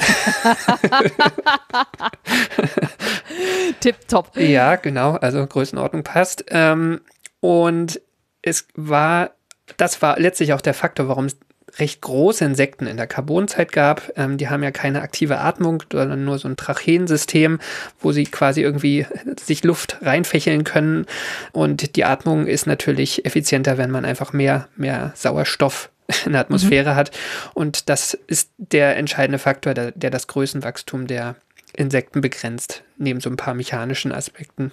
Tipptopp. 3.80 4.36
Ja, 4.36 4.76
genau. 4.76 5.12
Also 5.12 5.46
Größenordnung 5.46 6.04
passt. 6.04 6.44
Ähm, 6.48 7.00
und 7.40 7.98
es 8.42 8.68
war 8.74 9.30
das 9.76 10.02
war 10.02 10.18
letztlich 10.18 10.52
auch 10.52 10.60
der 10.60 10.74
Faktor, 10.74 11.08
warum 11.08 11.26
es 11.26 11.36
recht 11.78 12.00
große 12.00 12.44
Insekten 12.44 12.86
in 12.86 12.96
der 12.96 13.06
Carbonzeit 13.06 13.72
gab. 13.72 14.10
Ähm, 14.16 14.38
die 14.38 14.48
haben 14.48 14.62
ja 14.62 14.70
keine 14.70 15.02
aktive 15.02 15.38
Atmung, 15.38 15.82
sondern 15.92 16.24
nur 16.24 16.38
so 16.38 16.48
ein 16.48 16.56
Tracheensystem, 16.56 17.60
wo 18.00 18.12
sie 18.12 18.24
quasi 18.24 18.62
irgendwie 18.62 19.06
sich 19.40 19.62
Luft 19.64 19.98
reinfächeln 20.02 20.64
können. 20.64 21.06
Und 21.52 21.96
die 21.96 22.04
Atmung 22.04 22.46
ist 22.46 22.66
natürlich 22.66 23.24
effizienter, 23.24 23.78
wenn 23.78 23.90
man 23.90 24.04
einfach 24.04 24.32
mehr, 24.32 24.68
mehr 24.76 25.12
Sauerstoff 25.14 25.90
in 26.26 26.32
der 26.32 26.40
Atmosphäre 26.40 26.92
mhm. 26.92 26.96
hat. 26.96 27.10
Und 27.54 27.88
das 27.88 28.14
ist 28.26 28.50
der 28.58 28.96
entscheidende 28.96 29.38
Faktor, 29.38 29.74
der, 29.74 29.92
der 29.92 30.10
das 30.10 30.26
Größenwachstum 30.26 31.06
der 31.06 31.36
Insekten 31.72 32.20
begrenzt, 32.20 32.82
neben 32.98 33.20
so 33.20 33.30
ein 33.30 33.36
paar 33.36 33.54
mechanischen 33.54 34.12
Aspekten. 34.12 34.72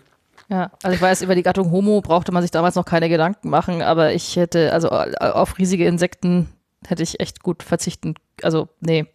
Ja, 0.49 0.71
also 0.81 0.95
ich 0.95 1.01
weiß, 1.01 1.21
über 1.23 1.35
die 1.35 1.43
Gattung 1.43 1.71
Homo 1.71 2.01
brauchte 2.01 2.31
man 2.31 2.41
sich 2.41 2.51
damals 2.51 2.75
noch 2.75 2.85
keine 2.85 3.09
Gedanken 3.09 3.49
machen, 3.49 3.81
aber 3.81 4.13
ich 4.13 4.35
hätte, 4.37 4.71
also 4.71 4.89
auf 4.89 5.57
riesige 5.57 5.85
Insekten 5.85 6.49
hätte 6.87 7.03
ich 7.03 7.19
echt 7.19 7.43
gut 7.43 7.63
verzichten. 7.63 8.15
Also, 8.43 8.69
nee. 8.79 9.07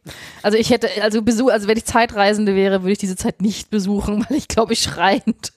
Also 0.42 0.58
ich 0.58 0.70
hätte, 0.70 0.88
also 1.02 1.22
Besuch, 1.22 1.50
also 1.50 1.68
wenn 1.68 1.76
ich 1.76 1.84
Zeitreisende 1.84 2.54
wäre, 2.54 2.82
würde 2.82 2.92
ich 2.92 2.98
diese 2.98 3.16
Zeit 3.16 3.40
nicht 3.40 3.70
besuchen, 3.70 4.26
weil 4.28 4.36
ich 4.36 4.48
glaube, 4.48 4.74
ich 4.74 4.82
schreiend 4.82 5.52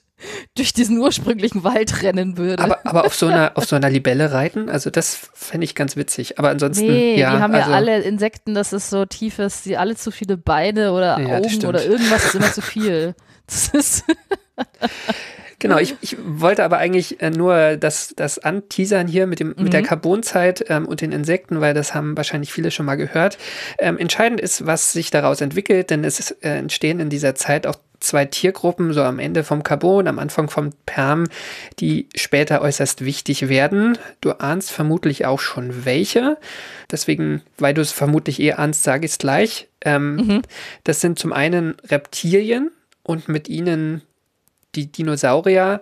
durch 0.56 0.72
diesen 0.72 0.96
ursprünglichen 0.96 1.62
Wald 1.62 2.02
rennen 2.02 2.38
würde. 2.38 2.62
Aber, 2.62 2.78
aber 2.84 3.04
auf, 3.04 3.14
so 3.14 3.26
einer, 3.26 3.52
auf 3.56 3.66
so 3.66 3.76
einer 3.76 3.90
Libelle 3.90 4.32
reiten, 4.32 4.70
also 4.70 4.88
das 4.88 5.28
fände 5.34 5.66
ich 5.66 5.74
ganz 5.74 5.94
witzig. 5.96 6.38
Aber 6.38 6.48
ansonsten. 6.48 6.86
Nee, 6.86 7.18
ja, 7.18 7.36
die 7.36 7.42
haben 7.42 7.54
also, 7.54 7.70
ja 7.70 7.76
alle 7.76 8.00
Insekten, 8.00 8.54
das 8.54 8.72
ist 8.72 8.88
so 8.88 9.04
tiefes, 9.04 9.62
die 9.62 9.76
alle 9.76 9.94
zu 9.94 10.10
viele 10.10 10.38
Beine 10.38 10.92
oder 10.92 11.20
ja, 11.20 11.36
Augen 11.36 11.66
oder 11.66 11.84
irgendwas 11.84 12.24
ist 12.24 12.34
immer 12.34 12.52
zu 12.52 12.62
viel. 12.62 13.14
Das 13.48 13.68
ist. 13.68 14.04
Genau, 15.58 15.78
ich, 15.78 15.96
ich 16.02 16.16
wollte 16.22 16.64
aber 16.64 16.78
eigentlich 16.78 17.20
äh, 17.22 17.30
nur 17.30 17.76
das, 17.76 18.12
das 18.14 18.38
anteasern 18.38 19.08
hier 19.08 19.26
mit, 19.26 19.40
dem, 19.40 19.48
mhm. 19.48 19.64
mit 19.64 19.72
der 19.72 19.80
mhm. 19.80 19.86
Carbonzeit 19.86 20.64
ähm, 20.68 20.86
und 20.86 21.00
den 21.00 21.12
Insekten, 21.12 21.60
weil 21.60 21.72
das 21.72 21.94
haben 21.94 22.16
wahrscheinlich 22.16 22.52
viele 22.52 22.70
schon 22.70 22.86
mal 22.86 22.96
gehört. 22.96 23.38
Ähm, 23.78 23.96
entscheidend 23.98 24.40
ist, 24.40 24.66
was 24.66 24.92
sich 24.92 25.10
daraus 25.10 25.40
entwickelt, 25.40 25.90
denn 25.90 26.04
es 26.04 26.30
äh, 26.30 26.50
entstehen 26.50 27.00
in 27.00 27.08
dieser 27.08 27.34
Zeit 27.34 27.66
auch 27.66 27.76
zwei 28.00 28.24
Tiergruppen, 28.26 28.92
so 28.92 29.02
am 29.02 29.18
Ende 29.18 29.44
vom 29.44 29.62
Carbon, 29.62 30.06
am 30.06 30.18
Anfang 30.18 30.50
vom 30.50 30.72
Perm, 30.84 31.24
die 31.80 32.08
später 32.14 32.60
äußerst 32.60 33.04
wichtig 33.04 33.48
werden. 33.48 33.98
Du 34.20 34.32
ahnst 34.32 34.70
vermutlich 34.70 35.26
auch 35.26 35.40
schon 35.40 35.84
welche. 35.84 36.36
Deswegen, 36.90 37.42
weil 37.58 37.74
du 37.74 37.80
es 37.80 37.92
vermutlich 37.92 38.40
eh 38.40 38.52
ahnst, 38.52 38.82
sage 38.82 39.06
ich 39.06 39.12
es 39.12 39.18
gleich. 39.18 39.68
Ähm, 39.84 40.16
mhm. 40.16 40.42
Das 40.84 41.00
sind 41.00 41.18
zum 41.18 41.32
einen 41.32 41.76
Reptilien 41.88 42.70
und 43.02 43.28
mit 43.28 43.48
ihnen 43.48 44.02
die 44.76 44.92
Dinosaurier 44.92 45.80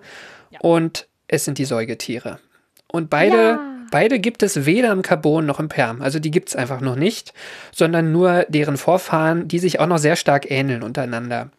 ja. 0.50 0.60
und 0.60 1.06
es 1.28 1.44
sind 1.44 1.58
die 1.58 1.64
Säugetiere. 1.64 2.38
Und 2.86 3.10
beide, 3.10 3.36
ja. 3.36 3.60
beide 3.90 4.20
gibt 4.20 4.42
es 4.42 4.66
weder 4.66 4.92
im 4.92 5.02
Carbon 5.02 5.46
noch 5.46 5.58
im 5.58 5.68
Perm. 5.68 6.00
Also 6.00 6.18
die 6.18 6.30
gibt 6.30 6.50
es 6.50 6.56
einfach 6.56 6.80
noch 6.80 6.96
nicht, 6.96 7.34
sondern 7.72 8.12
nur 8.12 8.46
deren 8.48 8.76
Vorfahren, 8.76 9.48
die 9.48 9.58
sich 9.58 9.80
auch 9.80 9.86
noch 9.86 9.98
sehr 9.98 10.16
stark 10.16 10.50
ähneln 10.50 10.82
untereinander. 10.82 11.50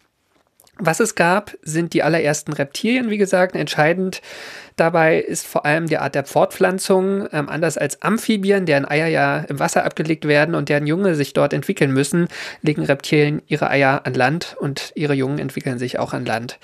Was 0.77 0.99
es 0.99 1.15
gab, 1.15 1.55
sind 1.61 1.93
die 1.93 2.03
allerersten 2.03 2.51
Reptilien, 2.51 3.09
wie 3.09 3.17
gesagt. 3.17 3.55
Entscheidend 3.55 4.21
dabei 4.75 5.19
ist 5.19 5.47
vor 5.47 5.65
allem 5.65 5.87
die 5.87 5.97
Art 5.97 6.15
der 6.15 6.25
Fortpflanzung. 6.25 7.27
Ähm, 7.31 7.47
anders 7.47 7.77
als 7.77 8.01
Amphibien, 8.01 8.65
deren 8.65 8.85
Eier 8.85 9.07
ja 9.07 9.37
im 9.39 9.59
Wasser 9.59 9.85
abgelegt 9.85 10.27
werden 10.27 10.53
und 10.53 10.67
deren 10.67 10.85
Junge 10.85 11.15
sich 11.15 11.31
dort 11.31 11.53
entwickeln 11.53 11.91
müssen, 11.91 12.27
legen 12.61 12.83
Reptilien 12.83 13.41
ihre 13.47 13.69
Eier 13.69 14.05
an 14.05 14.15
Land 14.15 14.57
und 14.59 14.91
ihre 14.95 15.13
Jungen 15.13 15.39
entwickeln 15.39 15.79
sich 15.79 15.97
auch 15.97 16.11
an 16.11 16.25
Land. 16.25 16.59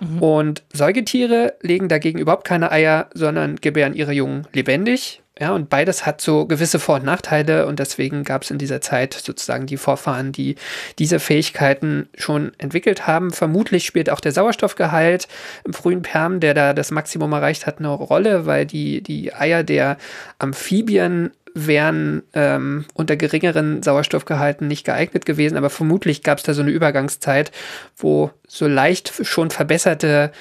Mhm. 0.00 0.22
Und 0.22 0.62
Säugetiere 0.72 1.54
legen 1.62 1.88
dagegen 1.88 2.18
überhaupt 2.18 2.46
keine 2.46 2.70
Eier, 2.70 3.08
sondern 3.14 3.56
gebären 3.56 3.94
ihre 3.94 4.12
Jungen 4.12 4.46
lebendig. 4.52 5.22
Ja, 5.38 5.54
und 5.54 5.68
beides 5.68 6.06
hat 6.06 6.22
so 6.22 6.46
gewisse 6.46 6.78
Vor- 6.78 6.96
und 6.96 7.04
Nachteile 7.04 7.66
und 7.66 7.78
deswegen 7.78 8.24
gab 8.24 8.42
es 8.42 8.50
in 8.50 8.56
dieser 8.56 8.80
Zeit 8.80 9.12
sozusagen 9.12 9.66
die 9.66 9.76
Vorfahren, 9.76 10.32
die 10.32 10.56
diese 10.98 11.20
Fähigkeiten 11.20 12.08
schon 12.16 12.52
entwickelt 12.56 13.06
haben. 13.06 13.30
Vermutlich 13.30 13.84
spielt 13.84 14.08
auch 14.08 14.20
der 14.20 14.32
Sauerstoffgehalt 14.32 15.28
im 15.64 15.74
frühen 15.74 16.00
Perm, 16.00 16.40
der 16.40 16.54
da 16.54 16.72
das 16.72 16.90
Maximum 16.90 17.34
erreicht 17.34 17.66
hat, 17.66 17.80
eine 17.80 17.90
Rolle, 17.90 18.46
weil 18.46 18.64
die, 18.64 19.02
die 19.02 19.34
Eier 19.34 19.62
der 19.62 19.98
Amphibien 20.38 21.32
wären 21.56 22.22
ähm, 22.34 22.84
unter 22.94 23.16
geringeren 23.16 23.82
Sauerstoffgehalten 23.82 24.68
nicht 24.68 24.84
geeignet 24.84 25.24
gewesen, 25.24 25.56
aber 25.56 25.70
vermutlich 25.70 26.22
gab 26.22 26.38
es 26.38 26.44
da 26.44 26.54
so 26.54 26.62
eine 26.62 26.70
Übergangszeit, 26.70 27.50
wo 27.96 28.30
so 28.46 28.66
leicht 28.66 29.12
schon 29.22 29.50
verbesserte 29.50 30.32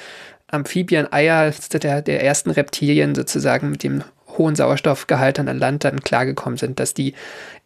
Amphibien-Eier 0.47 1.53
der, 1.73 2.01
der 2.01 2.23
ersten 2.23 2.51
Reptilien 2.51 3.15
sozusagen 3.15 3.71
mit 3.71 3.83
dem 3.83 4.03
hohen 4.37 4.55
Sauerstoffgehalt 4.55 5.39
an 5.39 5.57
Land 5.57 5.85
dann 5.85 6.01
klargekommen 6.01 6.57
sind, 6.57 6.81
dass 6.81 6.93
die 6.93 7.13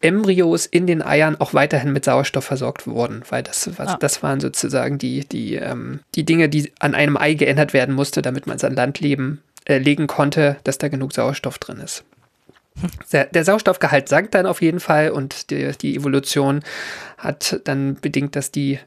Embryos 0.02 0.68
in 0.68 0.86
den 0.86 1.02
Eiern 1.02 1.36
auch 1.40 1.56
weiterhin 1.56 1.92
mit 1.92 2.06
Sauerstoff 2.06 2.46
versorgt 2.46 2.86
wurden, 2.86 3.24
weil 3.30 3.42
das, 3.42 3.70
was, 3.78 3.88
ah. 3.88 3.98
das 4.00 4.22
waren 4.22 4.40
sozusagen 4.40 5.00
die, 5.00 5.28
die, 5.28 5.56
ähm, 5.56 6.02
die 6.14 6.26
Dinge, 6.26 6.48
die 6.48 6.72
an 6.80 6.94
einem 6.94 7.18
Ei 7.18 7.34
geändert 7.34 7.74
werden 7.74 7.96
musste, 7.96 8.22
damit 8.22 8.46
man 8.46 8.58
es 8.58 8.64
an 8.64 8.76
Land 8.76 9.00
leben, 9.00 9.42
äh, 9.66 9.80
legen 9.80 10.06
konnte, 10.06 10.58
dass 10.64 10.78
da 10.78 10.88
genug 10.88 11.14
Sauerstoff 11.14 11.58
drin 11.58 11.80
ist. 11.80 12.04
Der, 13.12 13.44
Sauerstoffgehalt 13.44 14.10
sank 14.10 14.32
dann 14.32 14.46
auf 14.46 14.62
jeden 14.62 14.80
Fall 14.80 15.12
und 15.12 15.50
die, 15.50 15.72
die, 15.78 15.96
Evolution 15.96 16.62
hat 17.18 17.60
dann 17.66 17.96
bedingt, 17.96 18.36
dass 18.36 18.52
die 18.52 18.80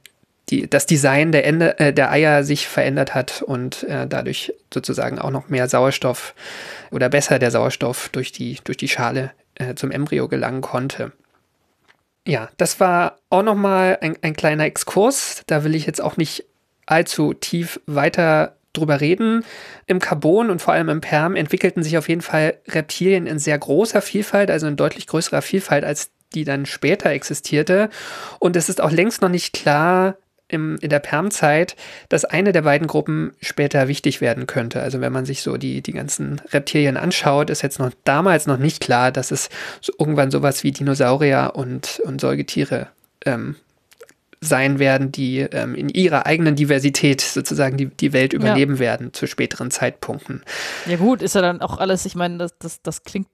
die, 0.50 0.68
das 0.68 0.86
Design 0.86 1.32
der, 1.32 1.46
Ende, 1.46 1.78
äh, 1.78 1.92
der 1.92 2.10
Eier 2.10 2.44
sich 2.44 2.68
verändert 2.68 3.14
hat 3.14 3.42
und 3.42 3.84
äh, 3.84 4.06
dadurch 4.06 4.52
sozusagen 4.72 5.18
auch 5.18 5.30
noch 5.30 5.48
mehr 5.48 5.68
Sauerstoff 5.68 6.34
oder 6.90 7.08
besser 7.08 7.38
der 7.38 7.50
Sauerstoff 7.50 8.08
durch 8.10 8.32
die, 8.32 8.58
durch 8.64 8.76
die 8.76 8.88
Schale 8.88 9.30
äh, 9.54 9.74
zum 9.74 9.90
Embryo 9.90 10.28
gelangen 10.28 10.60
konnte. 10.60 11.12
Ja, 12.26 12.50
das 12.56 12.80
war 12.80 13.18
auch 13.30 13.42
nochmal 13.42 13.98
ein, 14.00 14.16
ein 14.22 14.34
kleiner 14.34 14.64
Exkurs. 14.64 15.42
Da 15.46 15.64
will 15.64 15.74
ich 15.74 15.86
jetzt 15.86 16.00
auch 16.00 16.16
nicht 16.16 16.44
allzu 16.86 17.34
tief 17.34 17.80
weiter 17.86 18.56
drüber 18.72 19.00
reden. 19.00 19.44
Im 19.86 19.98
Carbon 19.98 20.50
und 20.50 20.62
vor 20.62 20.74
allem 20.74 20.88
im 20.88 21.00
Perm 21.00 21.36
entwickelten 21.36 21.82
sich 21.82 21.98
auf 21.98 22.08
jeden 22.08 22.22
Fall 22.22 22.58
Reptilien 22.68 23.26
in 23.26 23.38
sehr 23.38 23.58
großer 23.58 24.02
Vielfalt, 24.02 24.50
also 24.50 24.66
in 24.66 24.76
deutlich 24.76 25.06
größerer 25.06 25.42
Vielfalt, 25.42 25.84
als 25.84 26.10
die 26.34 26.44
dann 26.44 26.66
später 26.66 27.10
existierte. 27.10 27.90
Und 28.38 28.56
es 28.56 28.68
ist 28.68 28.80
auch 28.80 28.90
längst 28.90 29.22
noch 29.22 29.28
nicht 29.28 29.52
klar, 29.52 30.16
im, 30.52 30.76
in 30.80 30.90
der 30.90 31.00
Permzeit, 31.00 31.76
dass 32.08 32.24
eine 32.24 32.52
der 32.52 32.62
beiden 32.62 32.86
Gruppen 32.86 33.32
später 33.40 33.88
wichtig 33.88 34.20
werden 34.20 34.46
könnte. 34.46 34.82
Also 34.82 35.00
wenn 35.00 35.12
man 35.12 35.24
sich 35.24 35.42
so 35.42 35.56
die, 35.56 35.80
die 35.82 35.92
ganzen 35.92 36.40
Reptilien 36.50 36.96
anschaut, 36.96 37.50
ist 37.50 37.62
jetzt 37.62 37.78
noch 37.78 37.90
damals 38.04 38.46
noch 38.46 38.58
nicht 38.58 38.80
klar, 38.80 39.10
dass 39.10 39.30
es 39.30 39.48
so 39.80 39.92
irgendwann 39.98 40.30
sowas 40.30 40.62
wie 40.62 40.72
Dinosaurier 40.72 41.52
und, 41.54 42.00
und 42.04 42.20
Säugetiere 42.20 42.88
ähm, 43.24 43.56
sein 44.42 44.80
werden, 44.80 45.12
die 45.12 45.38
ähm, 45.38 45.76
in 45.76 45.88
ihrer 45.88 46.26
eigenen 46.26 46.56
Diversität 46.56 47.20
sozusagen 47.20 47.76
die, 47.76 47.86
die 47.86 48.12
Welt 48.12 48.32
überleben 48.32 48.74
ja. 48.74 48.80
werden 48.80 49.12
zu 49.12 49.28
späteren 49.28 49.70
Zeitpunkten. 49.70 50.42
Ja 50.86 50.96
gut, 50.96 51.22
ist 51.22 51.36
ja 51.36 51.40
dann 51.40 51.60
auch 51.62 51.78
alles, 51.78 52.04
ich 52.04 52.16
meine, 52.16 52.38
das, 52.38 52.58
das, 52.58 52.82
das 52.82 53.04
klingt, 53.04 53.28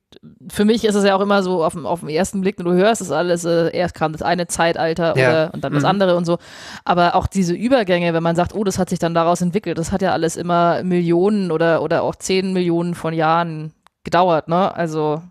für 0.50 0.66
mich 0.66 0.84
ist 0.84 0.94
es 0.94 1.04
ja 1.04 1.16
auch 1.16 1.22
immer 1.22 1.42
so 1.42 1.64
auf, 1.64 1.74
auf 1.76 2.00
den 2.00 2.10
ersten 2.10 2.42
Blick, 2.42 2.58
wenn 2.58 2.66
du 2.66 2.74
hörst, 2.74 3.00
ist 3.00 3.10
alles, 3.10 3.46
äh, 3.46 3.74
erst 3.74 3.94
kam 3.94 4.12
das 4.12 4.20
eine 4.20 4.48
Zeitalter 4.48 5.16
ja. 5.16 5.30
oder, 5.30 5.54
und 5.54 5.64
dann 5.64 5.72
das 5.72 5.82
mhm. 5.82 5.88
andere 5.88 6.16
und 6.16 6.26
so. 6.26 6.36
Aber 6.84 7.14
auch 7.14 7.26
diese 7.26 7.54
Übergänge, 7.54 8.12
wenn 8.12 8.22
man 8.22 8.36
sagt, 8.36 8.54
oh, 8.54 8.62
das 8.62 8.78
hat 8.78 8.90
sich 8.90 8.98
dann 8.98 9.14
daraus 9.14 9.40
entwickelt, 9.40 9.78
das 9.78 9.92
hat 9.92 10.02
ja 10.02 10.12
alles 10.12 10.36
immer 10.36 10.82
Millionen 10.82 11.50
oder, 11.50 11.80
oder 11.80 12.02
auch 12.02 12.16
zehn 12.16 12.52
Millionen 12.52 12.94
von 12.94 13.14
Jahren 13.14 13.72
gedauert, 14.04 14.48
ne? 14.48 14.74
Also 14.74 15.22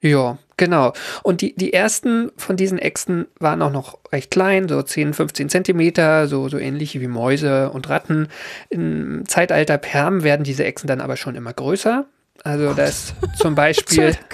ja, 0.00 0.38
genau. 0.58 0.92
Und 1.22 1.40
die, 1.40 1.54
die 1.56 1.72
ersten 1.72 2.30
von 2.36 2.56
diesen 2.56 2.78
Echsen 2.78 3.26
waren 3.38 3.62
auch 3.62 3.72
noch 3.72 3.98
recht 4.12 4.30
klein, 4.30 4.68
so 4.68 4.82
10, 4.82 5.14
15 5.14 5.48
Zentimeter, 5.48 6.28
so, 6.28 6.50
so 6.50 6.58
ähnlich 6.58 7.00
wie 7.00 7.08
Mäuse 7.08 7.70
und 7.70 7.88
Ratten. 7.88 8.28
Im 8.68 9.24
Zeitalter 9.26 9.78
Perm 9.78 10.22
werden 10.22 10.44
diese 10.44 10.64
Echsen 10.64 10.86
dann 10.86 11.00
aber 11.00 11.16
schon 11.16 11.34
immer 11.34 11.54
größer. 11.54 12.04
Also 12.44 12.74
das 12.74 13.14
zum 13.36 13.54
Beispiel. 13.54 14.14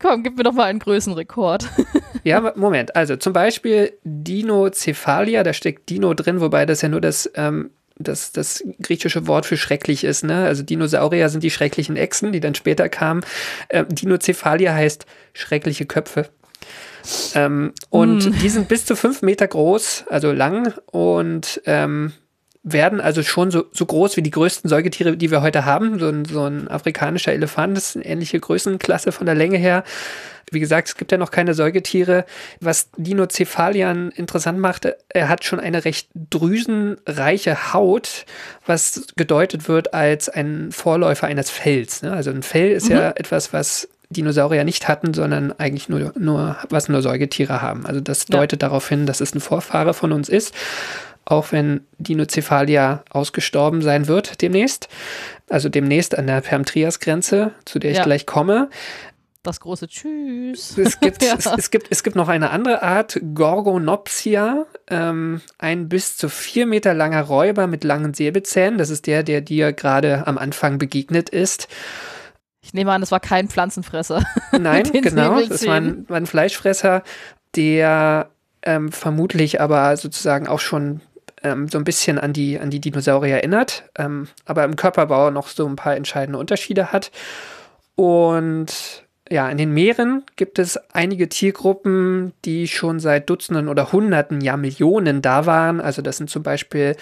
Komm, 0.00 0.22
gib 0.22 0.36
mir 0.36 0.44
doch 0.44 0.52
mal 0.52 0.64
einen 0.64 0.78
Größenrekord. 0.78 1.68
ja, 2.22 2.52
Moment. 2.54 2.94
Also 2.94 3.16
zum 3.16 3.32
Beispiel 3.32 3.98
Dinocephalia, 4.04 5.42
da 5.42 5.52
steckt 5.52 5.90
Dino 5.90 6.14
drin, 6.14 6.40
wobei 6.40 6.66
das 6.66 6.82
ja 6.82 6.88
nur 6.88 7.00
das 7.00 7.28
ähm, 7.34 7.70
das, 7.98 8.32
das 8.32 8.62
griechische 8.80 9.26
Wort 9.26 9.46
für 9.46 9.56
schrecklich 9.56 10.04
ist. 10.04 10.24
Ne? 10.24 10.44
Also 10.44 10.62
Dinosaurier 10.62 11.28
sind 11.28 11.42
die 11.42 11.50
schrecklichen 11.50 11.96
Echsen, 11.96 12.32
die 12.32 12.40
dann 12.40 12.54
später 12.54 12.88
kamen. 12.88 13.22
Ähm, 13.70 13.86
Dinocephalia 13.88 14.72
heißt 14.72 15.06
schreckliche 15.32 15.86
Köpfe. 15.86 16.28
Ähm, 17.34 17.72
und 17.90 18.26
mm. 18.26 18.38
die 18.40 18.48
sind 18.48 18.68
bis 18.68 18.84
zu 18.84 18.96
fünf 18.96 19.22
Meter 19.22 19.46
groß, 19.46 20.04
also 20.08 20.32
lang 20.32 20.74
und 20.86 21.60
ähm, 21.64 22.12
werden 22.72 23.00
also 23.00 23.22
schon 23.22 23.50
so, 23.50 23.66
so 23.72 23.86
groß 23.86 24.16
wie 24.16 24.22
die 24.22 24.30
größten 24.30 24.68
Säugetiere, 24.68 25.16
die 25.16 25.30
wir 25.30 25.42
heute 25.42 25.64
haben. 25.64 25.98
So 25.98 26.08
ein, 26.08 26.24
so 26.24 26.44
ein 26.44 26.68
afrikanischer 26.68 27.32
Elefant 27.32 27.76
ist 27.76 27.96
eine 27.96 28.04
ähnliche 28.04 28.40
Größenklasse 28.40 29.12
von 29.12 29.26
der 29.26 29.34
Länge 29.34 29.58
her. 29.58 29.84
Wie 30.50 30.60
gesagt, 30.60 30.88
es 30.88 30.96
gibt 30.96 31.12
ja 31.12 31.18
noch 31.18 31.30
keine 31.30 31.54
Säugetiere. 31.54 32.24
Was 32.60 32.88
Dinocephalian 32.96 34.10
interessant 34.10 34.58
macht, 34.58 34.88
er 35.08 35.28
hat 35.28 35.44
schon 35.44 35.60
eine 35.60 35.84
recht 35.84 36.08
drüsenreiche 36.14 37.74
Haut, 37.74 38.24
was 38.64 39.08
gedeutet 39.16 39.68
wird 39.68 39.92
als 39.94 40.28
ein 40.28 40.72
Vorläufer 40.72 41.26
eines 41.26 41.50
Fells. 41.50 42.02
Ne? 42.02 42.12
Also 42.12 42.30
ein 42.30 42.42
Fell 42.42 42.70
ist 42.70 42.88
mhm. 42.88 42.96
ja 42.96 43.10
etwas, 43.10 43.52
was 43.52 43.88
Dinosaurier 44.10 44.64
nicht 44.64 44.88
hatten, 44.88 45.12
sondern 45.12 45.52
eigentlich 45.58 45.90
nur, 45.90 46.14
nur 46.18 46.56
was 46.70 46.88
nur 46.88 47.02
Säugetiere 47.02 47.60
haben. 47.60 47.84
Also 47.84 48.00
das 48.00 48.24
deutet 48.24 48.62
ja. 48.62 48.68
darauf 48.68 48.88
hin, 48.88 49.04
dass 49.04 49.20
es 49.20 49.34
ein 49.34 49.40
Vorfahre 49.40 49.92
von 49.92 50.12
uns 50.12 50.30
ist 50.30 50.54
auch 51.30 51.52
wenn 51.52 51.82
Dinocephalia 51.98 53.04
ausgestorben 53.10 53.82
sein 53.82 54.08
wird 54.08 54.40
demnächst. 54.40 54.88
Also 55.50 55.68
demnächst 55.68 56.16
an 56.16 56.26
der 56.26 56.40
Perm-Trias-Grenze, 56.40 57.52
zu 57.66 57.78
der 57.78 57.90
ich 57.90 57.98
ja. 57.98 58.04
gleich 58.04 58.24
komme. 58.24 58.70
Das 59.42 59.60
große 59.60 59.88
Tschüss. 59.88 60.76
Es 60.78 61.00
gibt, 61.00 61.22
ja. 61.24 61.34
es, 61.38 61.44
es, 61.46 61.70
gibt, 61.70 61.88
es 61.90 62.02
gibt 62.02 62.16
noch 62.16 62.28
eine 62.28 62.50
andere 62.50 62.82
Art, 62.82 63.20
Gorgonopsia, 63.34 64.64
ähm, 64.88 65.42
ein 65.58 65.88
bis 65.90 66.16
zu 66.16 66.30
vier 66.30 66.66
Meter 66.66 66.94
langer 66.94 67.22
Räuber 67.22 67.66
mit 67.66 67.84
langen 67.84 68.14
Säbelzähnen. 68.14 68.78
Das 68.78 68.88
ist 68.88 69.06
der, 69.06 69.22
der 69.22 69.42
dir 69.42 69.74
gerade 69.74 70.26
am 70.26 70.38
Anfang 70.38 70.78
begegnet 70.78 71.28
ist. 71.28 71.68
Ich 72.62 72.72
nehme 72.72 72.92
an, 72.92 73.02
das 73.02 73.12
war 73.12 73.20
kein 73.20 73.48
Pflanzenfresser. 73.48 74.24
Nein, 74.58 74.90
genau. 74.92 75.40
Das 75.42 75.66
war 75.66 75.74
ein, 75.74 76.08
war 76.08 76.16
ein 76.16 76.26
Fleischfresser, 76.26 77.02
der 77.54 78.30
ähm, 78.62 78.90
vermutlich 78.92 79.60
aber 79.60 79.94
sozusagen 79.98 80.48
auch 80.48 80.60
schon 80.60 81.00
ähm, 81.42 81.68
so 81.68 81.78
ein 81.78 81.84
bisschen 81.84 82.18
an 82.18 82.32
die, 82.32 82.58
an 82.58 82.70
die 82.70 82.80
Dinosaurier 82.80 83.36
erinnert, 83.36 83.84
ähm, 83.96 84.28
aber 84.44 84.64
im 84.64 84.76
Körperbau 84.76 85.30
noch 85.30 85.48
so 85.48 85.66
ein 85.66 85.76
paar 85.76 85.96
entscheidende 85.96 86.38
Unterschiede 86.38 86.92
hat. 86.92 87.10
Und 87.94 89.07
ja, 89.30 89.48
in 89.50 89.58
den 89.58 89.72
Meeren 89.72 90.24
gibt 90.36 90.58
es 90.58 90.78
einige 90.92 91.28
Tiergruppen, 91.28 92.32
die 92.44 92.68
schon 92.68 93.00
seit 93.00 93.28
Dutzenden 93.28 93.68
oder 93.68 93.92
Hunderten, 93.92 94.40
ja 94.40 94.56
Millionen 94.56 95.22
da 95.22 95.46
waren. 95.46 95.80
Also 95.80 96.02
das 96.02 96.16
sind 96.16 96.30
zum 96.30 96.42
Beispiel 96.42 96.96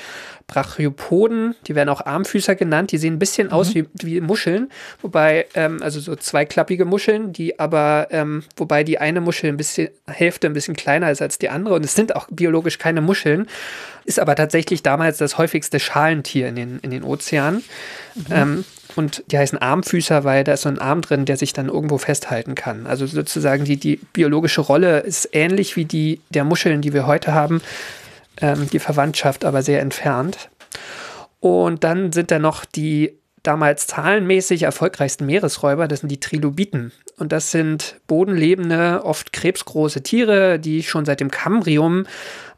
Brachiopoden, 0.46 1.54
die 1.66 1.74
werden 1.74 1.88
auch 1.88 2.04
Armfüßer 2.04 2.54
genannt. 2.54 2.92
Die 2.92 2.98
sehen 2.98 3.14
ein 3.14 3.18
bisschen 3.18 3.48
mhm. 3.48 3.52
aus 3.52 3.74
wie, 3.74 3.86
wie 3.94 4.20
Muscheln, 4.20 4.70
wobei, 5.02 5.46
ähm, 5.54 5.78
also 5.82 6.00
so 6.00 6.16
zweiklappige 6.16 6.84
Muscheln, 6.84 7.32
die 7.32 7.58
aber, 7.58 8.08
ähm, 8.10 8.42
wobei 8.56 8.84
die 8.84 8.98
eine 8.98 9.20
Muschel 9.20 9.50
ein 9.50 9.56
bisschen, 9.56 9.88
Hälfte 10.06 10.46
ein 10.46 10.52
bisschen 10.52 10.76
kleiner 10.76 11.10
ist 11.10 11.22
als 11.22 11.38
die 11.38 11.48
andere. 11.48 11.74
Und 11.74 11.84
es 11.84 11.94
sind 11.94 12.14
auch 12.16 12.28
biologisch 12.30 12.78
keine 12.78 13.00
Muscheln, 13.00 13.46
ist 14.04 14.18
aber 14.18 14.34
tatsächlich 14.34 14.82
damals 14.82 15.18
das 15.18 15.38
häufigste 15.38 15.80
Schalentier 15.80 16.48
in 16.48 16.56
den, 16.56 16.78
in 16.80 16.90
den 16.90 17.02
Ozeanen. 17.02 17.62
Mhm. 18.14 18.24
Ähm, 18.30 18.64
und 18.96 19.22
die 19.28 19.38
heißen 19.38 19.58
Armfüßer, 19.58 20.24
weil 20.24 20.44
da 20.44 20.54
ist 20.54 20.62
so 20.62 20.68
ein 20.68 20.78
Arm 20.78 21.02
drin, 21.02 21.24
der 21.24 21.36
sich 21.36 21.52
dann 21.52 21.68
irgendwo 21.68 21.98
festhalten 21.98 22.54
kann. 22.54 22.86
Also 22.86 23.06
sozusagen 23.06 23.64
die, 23.64 23.76
die 23.76 23.96
biologische 24.12 24.60
Rolle 24.60 25.00
ist 25.00 25.28
ähnlich 25.32 25.76
wie 25.76 25.84
die 25.84 26.20
der 26.30 26.44
Muscheln, 26.44 26.82
die 26.82 26.92
wir 26.92 27.06
heute 27.06 27.34
haben. 27.34 27.60
Ähm, 28.40 28.68
die 28.70 28.78
Verwandtschaft 28.78 29.44
aber 29.44 29.62
sehr 29.62 29.80
entfernt. 29.80 30.48
Und 31.40 31.84
dann 31.84 32.12
sind 32.12 32.30
da 32.30 32.38
noch 32.38 32.64
die 32.64 33.12
damals 33.42 33.86
zahlenmäßig 33.86 34.64
erfolgreichsten 34.64 35.26
Meeresräuber, 35.26 35.86
das 35.88 36.00
sind 36.00 36.08
die 36.08 36.20
Trilobiten. 36.20 36.92
Und 37.18 37.32
das 37.32 37.50
sind 37.50 37.96
bodenlebende, 38.06 39.02
oft 39.02 39.32
krebsgroße 39.32 40.02
Tiere, 40.02 40.58
die 40.58 40.82
schon 40.82 41.06
seit 41.06 41.20
dem 41.20 41.30
Kambrium, 41.30 42.04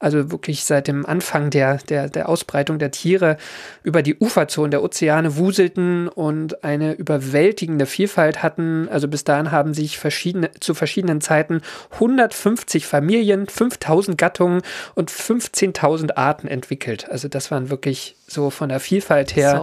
also 0.01 0.33
wirklich 0.33 0.65
seit 0.65 0.89
dem 0.89 1.07
Anfang 1.07 1.51
der, 1.51 1.77
der, 1.77 2.09
der 2.09 2.29
Ausbreitung 2.29 2.81
der 2.81 2.91
Tiere, 2.91 3.37
über 3.85 4.03
die 4.03 4.17
Uferzonen 4.17 4.73
der 4.73 4.83
Ozeane 4.83 5.37
wuselten 5.37 6.09
und 6.09 6.65
eine 6.65 6.95
überwältigende 6.95 7.87
Vielfalt 7.87 8.43
hatten. 8.43 8.89
Also 8.89 9.07
bis 9.07 9.23
dahin 9.23 9.53
haben 9.53 9.75
sich 9.75 9.97
verschiedene, 9.97 10.51
zu 10.59 10.75
verschiedenen 10.75 11.21
Zeiten 11.21 11.63
150 11.93 12.85
Familien, 12.85 13.47
5000 13.47 14.19
Gattungen 14.19 14.63
und 14.97 15.13
15.000 15.13 16.17
Arten 16.17 16.49
entwickelt. 16.49 17.09
Also 17.09 17.29
das 17.29 17.53
waren 17.53 17.71
wirklich 17.71 18.17
so 18.27 18.51
von 18.51 18.71
der 18.71 18.81
Vielfalt 18.81 19.37
her. 19.37 19.55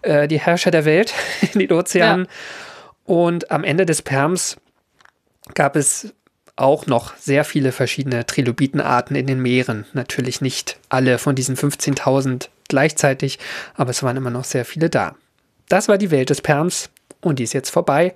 Äh, 0.00 0.28
die 0.28 0.40
Herrscher 0.40 0.70
der 0.70 0.86
Welt 0.86 1.12
in 1.52 1.60
den 1.60 1.72
Ozeanen. 1.72 2.24
Ja. 2.24 2.30
Und 3.04 3.50
am 3.50 3.64
Ende 3.64 3.86
des 3.86 4.02
Perms 4.02 4.56
gab 5.54 5.76
es 5.76 6.14
auch 6.56 6.86
noch 6.86 7.16
sehr 7.16 7.44
viele 7.44 7.72
verschiedene 7.72 8.26
Trilobitenarten 8.26 9.16
in 9.16 9.26
den 9.26 9.40
Meeren. 9.40 9.86
Natürlich 9.92 10.40
nicht 10.40 10.78
alle 10.88 11.18
von 11.18 11.34
diesen 11.34 11.56
15.000 11.56 12.48
gleichzeitig, 12.68 13.38
aber 13.74 13.90
es 13.90 14.02
waren 14.02 14.16
immer 14.16 14.30
noch 14.30 14.44
sehr 14.44 14.64
viele 14.64 14.88
da. 14.88 15.16
Das 15.68 15.88
war 15.88 15.98
die 15.98 16.10
Welt 16.10 16.30
des 16.30 16.40
Perms 16.40 16.90
und 17.20 17.38
die 17.38 17.44
ist 17.44 17.52
jetzt 17.52 17.70
vorbei. 17.70 18.14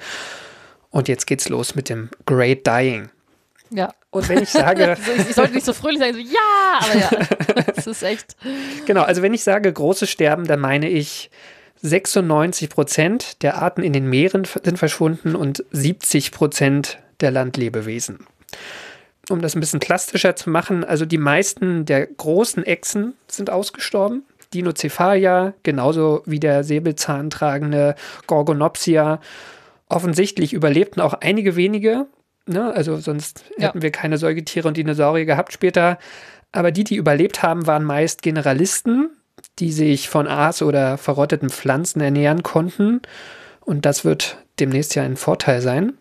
Und 0.90 1.08
jetzt 1.08 1.26
geht's 1.26 1.48
los 1.48 1.74
mit 1.74 1.88
dem 1.88 2.08
Great 2.24 2.66
Dying. 2.66 3.10
Ja. 3.70 3.92
Und 4.10 4.28
wenn 4.28 4.42
ich 4.42 4.48
sage. 4.48 4.96
ich 5.28 5.34
sollte 5.34 5.54
nicht 5.54 5.66
so 5.66 5.72
fröhlich 5.72 5.98
sagen, 5.98 6.14
so 6.14 6.20
ja, 6.20 6.80
aber 6.80 6.98
ja, 6.98 7.62
das 7.74 7.86
ist 7.86 8.02
echt. 8.02 8.36
Genau, 8.86 9.02
also 9.02 9.20
wenn 9.20 9.34
ich 9.34 9.44
sage 9.44 9.70
großes 9.70 10.08
Sterben, 10.08 10.46
dann 10.46 10.60
meine 10.60 10.88
ich 10.88 11.30
96 11.82 12.68
Prozent 12.70 13.42
der 13.42 13.56
Arten 13.62 13.82
in 13.82 13.92
den 13.92 14.08
Meeren 14.08 14.44
sind 14.62 14.78
verschwunden 14.78 15.34
und 15.34 15.64
70 15.70 16.32
Prozent 16.32 16.98
der 17.20 17.30
Landlebewesen. 17.30 18.26
Um 19.30 19.42
das 19.42 19.54
ein 19.54 19.60
bisschen 19.60 19.80
plastischer 19.80 20.36
zu 20.36 20.50
machen, 20.50 20.84
also 20.84 21.04
die 21.04 21.18
meisten 21.18 21.84
der 21.84 22.06
großen 22.06 22.64
Echsen 22.64 23.14
sind 23.28 23.50
ausgestorben. 23.50 24.24
Dinocephalia, 24.54 25.52
genauso 25.62 26.22
wie 26.24 26.40
der 26.40 26.64
säbelzahntragende 26.64 27.94
Gorgonopsia. 28.26 29.20
Offensichtlich 29.90 30.54
überlebten 30.54 31.00
auch 31.02 31.14
einige 31.14 31.56
wenige, 31.56 32.06
Ne? 32.48 32.72
Also 32.74 32.96
sonst 32.96 33.44
Ja. 33.58 33.68
hätten 33.68 33.82
wir 33.82 33.90
keine 33.90 34.16
Säugetiere 34.16 34.66
und 34.66 34.76
Dinosaurier 34.76 35.26
gehabt 35.26 35.52
später. 35.52 35.98
Aber 36.50 36.70
die, 36.70 36.82
die 36.82 36.96
überlebt 36.96 37.42
haben, 37.42 37.66
waren 37.66 37.84
meist 37.84 38.22
Generalisten, 38.22 39.10
die 39.58 39.72
sich 39.72 40.08
von 40.08 40.26
Aas 40.26 40.62
oder 40.62 40.98
verrotteten 40.98 41.50
Pflanzen 41.50 42.00
ernähren 42.00 42.42
konnten. 42.42 43.02
Und 43.60 43.84
das 43.84 44.04
wird 44.04 44.38
demnächst 44.60 44.94
ja 44.94 45.02
ein 45.02 45.16
Vorteil 45.16 45.60
sein. 45.60 45.94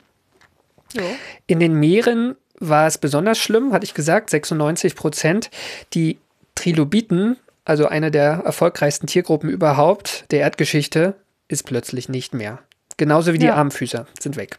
In 1.48 1.60
den 1.60 1.74
Meeren 1.74 2.36
war 2.60 2.88
es 2.88 2.98
besonders 2.98 3.38
schlimm, 3.38 3.74
hatte 3.74 3.86
ich 3.86 3.94
gesagt, 3.94 4.30
96 4.30 4.96
Prozent. 4.96 5.52
Die 5.94 6.18
Trilobiten, 6.56 7.38
also 7.66 7.88
eine 7.88 8.10
der 8.10 8.42
erfolgreichsten 8.46 9.06
Tiergruppen 9.08 9.50
überhaupt 9.50 10.26
der 10.32 10.40
Erdgeschichte, 10.40 11.16
ist 11.48 11.64
plötzlich 11.64 12.10
nicht 12.10 12.34
mehr. 12.34 12.60
Genauso 12.98 13.34
wie 13.34 13.38
die 13.38 13.46
Ja. 13.46 13.56
Armfüßer 13.56 14.08
sind 14.20 14.38
weg. 14.38 14.58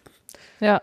Ja. 0.61 0.81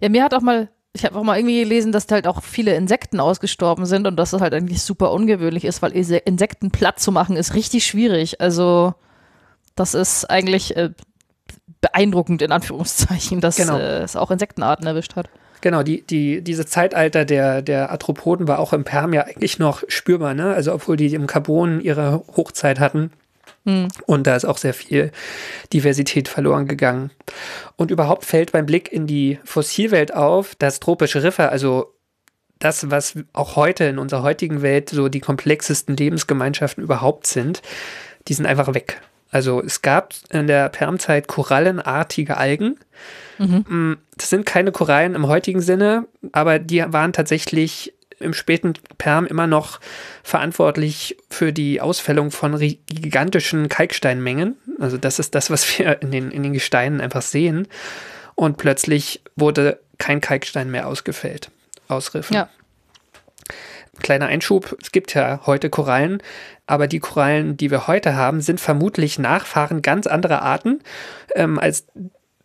Ja, 0.00 0.08
mir 0.08 0.22
hat 0.22 0.34
auch 0.34 0.40
mal, 0.42 0.68
ich 0.94 1.04
habe 1.04 1.18
auch 1.18 1.22
mal 1.22 1.38
irgendwie 1.38 1.60
gelesen, 1.60 1.90
dass 1.92 2.06
halt 2.10 2.26
auch 2.26 2.42
viele 2.42 2.74
Insekten 2.74 3.18
ausgestorben 3.18 3.86
sind 3.86 4.06
und 4.06 4.16
dass 4.16 4.32
das 4.32 4.42
halt 4.42 4.52
eigentlich 4.52 4.82
super 4.82 5.12
ungewöhnlich 5.12 5.64
ist, 5.64 5.80
weil 5.80 5.92
Insekten 5.92 6.70
platt 6.70 7.00
zu 7.00 7.12
machen 7.12 7.36
ist 7.36 7.54
richtig 7.54 7.86
schwierig. 7.86 8.40
Also 8.40 8.94
das 9.74 9.94
ist 9.94 10.26
eigentlich 10.26 10.76
äh, 10.76 10.90
beeindruckend 11.80 12.42
in 12.42 12.52
Anführungszeichen, 12.52 13.40
dass 13.40 13.56
Genau. 13.56 13.78
äh, 13.78 14.02
es 14.02 14.16
auch 14.16 14.30
Insektenarten 14.30 14.86
erwischt 14.86 15.16
hat. 15.16 15.30
Genau, 15.62 15.82
die, 15.82 16.02
die, 16.02 16.42
dieses 16.42 16.66
Zeitalter 16.66 17.24
der, 17.24 17.62
der 17.62 17.90
Arthropoden 17.90 18.48
war 18.48 18.58
auch 18.58 18.72
im 18.72 18.84
Perm 18.84 19.12
ja 19.12 19.22
eigentlich 19.22 19.58
noch 19.60 19.84
spürbar, 19.86 20.34
ne? 20.34 20.52
Also 20.52 20.74
obwohl 20.74 20.96
die 20.96 21.14
im 21.14 21.28
Carbon 21.28 21.80
ihre 21.80 22.24
Hochzeit 22.36 22.80
hatten. 22.80 23.12
Und 24.06 24.26
da 24.26 24.36
ist 24.36 24.44
auch 24.44 24.58
sehr 24.58 24.74
viel 24.74 25.12
Diversität 25.72 26.28
verloren 26.28 26.66
gegangen. 26.66 27.10
Und 27.76 27.90
überhaupt 27.90 28.24
fällt 28.24 28.52
beim 28.52 28.66
Blick 28.66 28.92
in 28.92 29.06
die 29.06 29.38
Fossilwelt 29.44 30.12
auf, 30.14 30.54
dass 30.56 30.80
tropische 30.80 31.22
Riffe, 31.22 31.48
also 31.50 31.94
das, 32.58 32.90
was 32.90 33.14
auch 33.32 33.56
heute 33.56 33.84
in 33.84 33.98
unserer 33.98 34.22
heutigen 34.22 34.62
Welt 34.62 34.90
so 34.90 35.08
die 35.08 35.20
komplexesten 35.20 35.96
Lebensgemeinschaften 35.96 36.82
überhaupt 36.82 37.26
sind, 37.26 37.62
die 38.28 38.34
sind 38.34 38.46
einfach 38.46 38.72
weg. 38.74 39.00
Also 39.30 39.62
es 39.62 39.82
gab 39.82 40.14
in 40.30 40.46
der 40.46 40.68
Permzeit 40.68 41.26
korallenartige 41.26 42.36
Algen. 42.36 42.78
Mm, 43.38 43.94
Das 44.16 44.30
sind 44.30 44.46
keine 44.46 44.72
Korallen 44.72 45.14
im 45.14 45.26
heutigen 45.26 45.60
Sinne, 45.60 46.06
aber 46.32 46.58
die 46.58 46.84
waren 46.86 47.12
tatsächlich 47.12 47.94
im 48.22 48.34
späten 48.34 48.74
Perm 48.98 49.26
immer 49.26 49.46
noch 49.46 49.80
verantwortlich 50.22 51.16
für 51.30 51.52
die 51.52 51.80
Ausfällung 51.80 52.30
von 52.30 52.58
gigantischen 52.58 53.68
Kalksteinmengen. 53.68 54.56
Also 54.78 54.96
das 54.96 55.18
ist 55.18 55.34
das, 55.34 55.50
was 55.50 55.78
wir 55.78 56.00
in 56.02 56.10
den, 56.10 56.30
in 56.30 56.42
den 56.42 56.52
Gesteinen 56.52 57.00
einfach 57.00 57.22
sehen. 57.22 57.68
Und 58.34 58.56
plötzlich 58.56 59.22
wurde 59.36 59.80
kein 59.98 60.20
Kalkstein 60.20 60.70
mehr 60.70 60.88
ausgefällt 60.88 61.50
aus 61.88 62.14
Riffen. 62.14 62.34
Ja. 62.34 62.48
Kleiner 64.00 64.26
Einschub, 64.26 64.76
es 64.80 64.90
gibt 64.90 65.14
ja 65.14 65.40
heute 65.44 65.68
Korallen, 65.68 66.22
aber 66.66 66.86
die 66.86 66.98
Korallen, 66.98 67.56
die 67.56 67.70
wir 67.70 67.86
heute 67.86 68.16
haben, 68.16 68.40
sind 68.40 68.58
vermutlich 68.58 69.18
Nachfahren 69.18 69.82
ganz 69.82 70.06
anderer 70.06 70.42
Arten 70.42 70.80
ähm, 71.34 71.58
als 71.58 71.86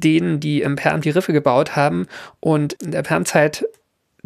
denen, 0.03 0.39
die 0.39 0.61
im 0.61 0.75
Perm 0.75 1.01
die 1.01 1.09
Riffe 1.09 1.33
gebaut 1.33 1.75
haben. 1.75 2.07
Und 2.39 2.73
in 2.73 2.91
der 2.91 3.03
Permzeit, 3.03 3.65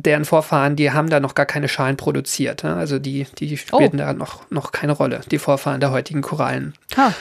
deren 0.04 0.26
Vorfahren, 0.26 0.76
die 0.76 0.92
haben 0.92 1.10
da 1.10 1.20
noch 1.20 1.36
gar 1.36 1.46
keine 1.46 1.68
Schalen 1.68 1.98
produziert. 1.98 2.64
Ne? 2.64 2.76
Also 2.76 3.00
die, 3.00 3.26
die 3.38 3.58
spielten 3.58 3.98
da 3.98 4.14
noch, 4.14 4.50
noch 4.50 4.72
keine 4.72 4.94
Rolle, 4.94 5.22
die 5.30 5.40
Vorfahren 5.40 5.80
der 5.80 5.92
heutigen 5.92 6.22
Korallen. 6.22 6.74
Ha. 6.98 7.14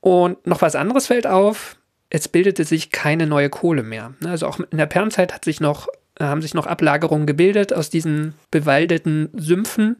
Und 0.00 0.46
noch 0.46 0.62
was 0.62 0.76
anderes 0.76 1.06
fällt 1.06 1.26
auf, 1.26 1.76
es 2.10 2.28
bildete 2.28 2.64
sich 2.64 2.90
keine 2.90 3.26
neue 3.26 3.50
Kohle 3.50 3.82
mehr. 3.82 4.14
Ne, 4.20 4.30
Also 4.30 4.46
auch 4.46 4.58
in 4.58 4.78
der 4.78 4.86
Permzeit 4.86 5.34
hat 5.34 5.44
sich 5.44 5.60
noch, 5.60 5.88
äh, 6.18 6.24
haben 6.24 6.42
sich 6.42 6.54
noch 6.54 6.66
Ablagerungen 6.66 7.26
gebildet 7.26 7.72
aus 7.72 7.90
diesen 7.90 8.34
bewaldeten 8.50 9.30
Sümpfen 9.34 9.96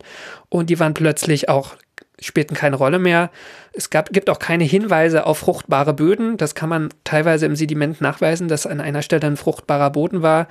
und 0.48 0.70
die 0.70 0.78
waren 0.78 0.94
plötzlich 0.94 1.48
auch, 1.48 1.76
spielten 2.20 2.54
keine 2.54 2.76
Rolle 2.76 2.98
mehr. 2.98 3.30
Es 3.72 3.90
gab, 3.90 4.12
gibt 4.12 4.30
auch 4.30 4.38
keine 4.38 4.64
Hinweise 4.64 5.26
auf 5.26 5.38
fruchtbare 5.38 5.94
Böden. 5.94 6.36
Das 6.36 6.54
kann 6.54 6.68
man 6.68 6.88
teilweise 7.04 7.46
im 7.46 7.54
Sediment 7.54 8.00
nachweisen, 8.00 8.48
dass 8.48 8.66
an 8.66 8.80
einer 8.80 9.02
Stelle 9.02 9.26
ein 9.26 9.36
fruchtbarer 9.36 9.90
Boden 9.90 10.22
war. 10.22 10.48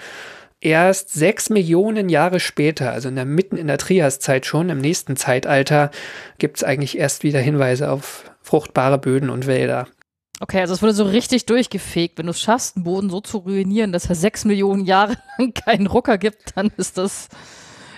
Erst 0.60 1.13
sechs 1.13 1.50
Millionen 1.52 2.10
Jahre 2.10 2.39
später, 2.39 2.91
also 2.91 3.10
in 3.10 3.15
der 3.15 3.26
mitten 3.26 3.58
in 3.58 3.67
der 3.67 3.78
Triaszeit 3.78 4.46
schon, 4.46 4.70
im 4.70 4.80
nächsten 4.80 5.15
Zeitalter, 5.15 5.91
gibt 6.39 6.58
es 6.58 6.63
eigentlich 6.63 6.98
erst 6.98 7.24
wieder 7.24 7.39
Hinweise 7.39 7.91
auf 7.91 8.32
fruchtbare 8.41 8.98
Böden 8.98 9.30
und 9.30 9.46
Wälder. 9.46 9.88
Okay, 10.39 10.60
also 10.62 10.74
es 10.74 10.82
wurde 10.82 10.93
so 10.93 11.04
richtig 11.04 11.46
durchgefegt. 11.46 12.17
Wenn 12.17 12.26
du 12.28 12.32
es 12.32 12.41
schaffst, 12.41 12.76
einen 12.76 12.86
Boden 12.86 13.10
so 13.10 13.22
zu 13.22 13.39
ruinieren, 13.39 13.91
dass 13.91 14.08
er 14.10 14.15
sechs 14.15 14.46
Millionen 14.46 14.86
Jahre 14.86 15.15
lang 15.38 15.54
keinen 15.54 15.88
Rucker 15.88 16.17
gibt, 16.17 16.56
dann 16.56 16.72
ist 16.78 16.98
das, 16.98 17.30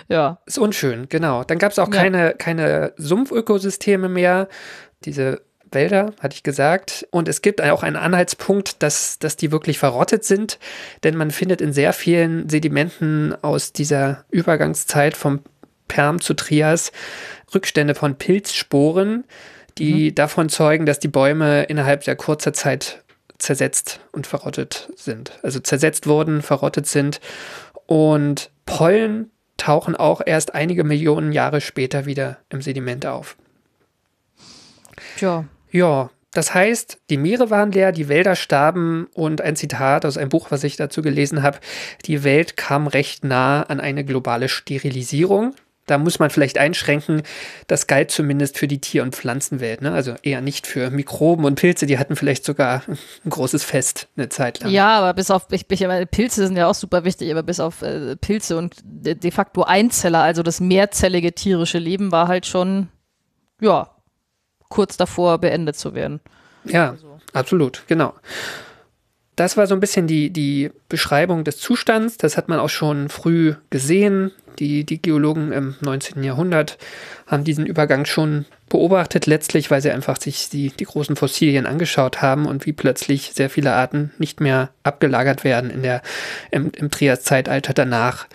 ja. 0.08 0.38
Ist 0.46 0.58
unschön, 0.58 1.08
genau. 1.08 1.44
Dann 1.44 1.58
gab 1.58 1.72
es 1.72 1.78
auch 1.78 1.92
Ja. 1.92 2.00
keine, 2.00 2.34
keine 2.36 2.92
Sumpfökosysteme 2.96 4.08
mehr. 4.08 4.48
Diese 5.04 5.40
Wälder, 5.72 6.12
hatte 6.20 6.34
ich 6.34 6.42
gesagt. 6.42 7.06
Und 7.10 7.28
es 7.28 7.42
gibt 7.42 7.62
auch 7.62 7.82
einen 7.82 7.96
Anhaltspunkt, 7.96 8.82
dass, 8.82 9.18
dass 9.18 9.36
die 9.36 9.52
wirklich 9.52 9.78
verrottet 9.78 10.24
sind, 10.24 10.58
denn 11.02 11.16
man 11.16 11.30
findet 11.30 11.60
in 11.60 11.72
sehr 11.72 11.92
vielen 11.92 12.48
Sedimenten 12.48 13.34
aus 13.42 13.72
dieser 13.72 14.24
Übergangszeit 14.30 15.16
vom 15.16 15.40
Perm 15.88 16.20
zu 16.20 16.34
Trias 16.34 16.92
Rückstände 17.54 17.94
von 17.94 18.16
Pilzsporen, 18.16 19.24
die 19.78 20.14
davon 20.14 20.48
zeugen, 20.48 20.86
dass 20.86 20.98
die 20.98 21.08
Bäume 21.08 21.64
innerhalb 21.64 22.04
sehr 22.04 22.16
kurzer 22.16 22.52
Zeit 22.52 23.02
zersetzt 23.38 24.00
und 24.12 24.26
verrottet 24.26 24.90
sind. 24.96 25.38
Also 25.42 25.60
zersetzt 25.60 26.06
wurden, 26.06 26.42
verrottet 26.42 26.86
sind. 26.86 27.20
Und 27.86 28.50
Pollen 28.66 29.30
tauchen 29.56 29.96
auch 29.96 30.20
erst 30.24 30.54
einige 30.54 30.84
Millionen 30.84 31.32
Jahre 31.32 31.60
später 31.60 32.06
wieder 32.06 32.38
im 32.50 32.62
Sediment 32.62 33.06
auf. 33.06 33.36
Tja. 35.16 35.44
Ja, 35.70 36.10
das 36.32 36.54
heißt, 36.54 36.98
die 37.10 37.16
Meere 37.16 37.50
waren 37.50 37.72
leer, 37.72 37.90
die 37.90 38.08
Wälder 38.08 38.36
starben 38.36 39.08
und 39.14 39.40
ein 39.40 39.56
Zitat 39.56 40.04
aus 40.04 40.16
einem 40.16 40.28
Buch, 40.28 40.50
was 40.50 40.62
ich 40.62 40.76
dazu 40.76 41.02
gelesen 41.02 41.42
habe, 41.42 41.58
die 42.06 42.22
Welt 42.22 42.56
kam 42.56 42.86
recht 42.86 43.24
nah 43.24 43.62
an 43.62 43.80
eine 43.80 44.04
globale 44.04 44.48
Sterilisierung. 44.48 45.54
Da 45.86 45.98
muss 45.98 46.20
man 46.20 46.30
vielleicht 46.30 46.56
einschränken, 46.56 47.22
das 47.66 47.88
galt 47.88 48.12
zumindest 48.12 48.58
für 48.58 48.68
die 48.68 48.80
Tier- 48.80 49.02
und 49.02 49.16
Pflanzenwelt, 49.16 49.82
ne? 49.82 49.90
also 49.90 50.14
eher 50.22 50.40
nicht 50.40 50.68
für 50.68 50.88
Mikroben 50.90 51.44
und 51.44 51.56
Pilze, 51.56 51.86
die 51.86 51.98
hatten 51.98 52.14
vielleicht 52.14 52.44
sogar 52.44 52.84
ein 53.24 53.30
großes 53.30 53.64
Fest 53.64 54.06
eine 54.16 54.28
Zeit 54.28 54.60
lang. 54.60 54.70
Ja, 54.70 54.98
aber 54.98 55.14
bis 55.14 55.32
auf, 55.32 55.46
ich, 55.50 55.64
ich 55.68 55.80
meine, 55.80 56.06
Pilze 56.06 56.46
sind 56.46 56.56
ja 56.56 56.68
auch 56.68 56.76
super 56.76 57.02
wichtig, 57.02 57.28
aber 57.32 57.42
bis 57.42 57.58
auf 57.58 57.82
äh, 57.82 58.14
Pilze 58.14 58.56
und 58.56 58.76
de, 58.84 59.16
de 59.16 59.32
facto 59.32 59.64
Einzeller, 59.64 60.22
also 60.22 60.44
das 60.44 60.60
mehrzellige 60.60 61.32
tierische 61.32 61.78
Leben 61.78 62.12
war 62.12 62.28
halt 62.28 62.46
schon, 62.46 62.86
ja, 63.60 63.90
kurz 64.70 64.96
davor 64.96 65.36
beendet 65.38 65.76
zu 65.76 65.94
werden. 65.94 66.20
Ja, 66.64 66.96
absolut, 67.34 67.84
genau. 67.86 68.14
Das 69.36 69.56
war 69.56 69.66
so 69.66 69.74
ein 69.74 69.80
bisschen 69.80 70.06
die, 70.06 70.30
die 70.30 70.70
Beschreibung 70.88 71.44
des 71.44 71.58
Zustands. 71.58 72.16
Das 72.16 72.36
hat 72.36 72.48
man 72.48 72.58
auch 72.58 72.68
schon 72.68 73.08
früh 73.08 73.54
gesehen. 73.70 74.32
Die, 74.58 74.84
die 74.84 75.00
Geologen 75.00 75.52
im 75.52 75.76
19. 75.80 76.22
Jahrhundert 76.22 76.76
haben 77.26 77.44
diesen 77.44 77.64
Übergang 77.64 78.04
schon 78.04 78.44
beobachtet, 78.68 79.24
letztlich, 79.24 79.70
weil 79.70 79.80
sie 79.80 79.90
einfach 79.90 80.20
sich 80.20 80.50
die, 80.50 80.68
die 80.68 80.84
großen 80.84 81.16
Fossilien 81.16 81.64
angeschaut 81.64 82.20
haben 82.20 82.44
und 82.44 82.66
wie 82.66 82.74
plötzlich 82.74 83.32
sehr 83.32 83.48
viele 83.48 83.72
Arten 83.72 84.12
nicht 84.18 84.40
mehr 84.40 84.70
abgelagert 84.82 85.42
werden 85.42 85.70
in 85.70 85.82
der, 85.82 86.02
im, 86.50 86.70
im 86.76 86.90
Trias-Zeitalter 86.90 87.72
danach. 87.72 88.26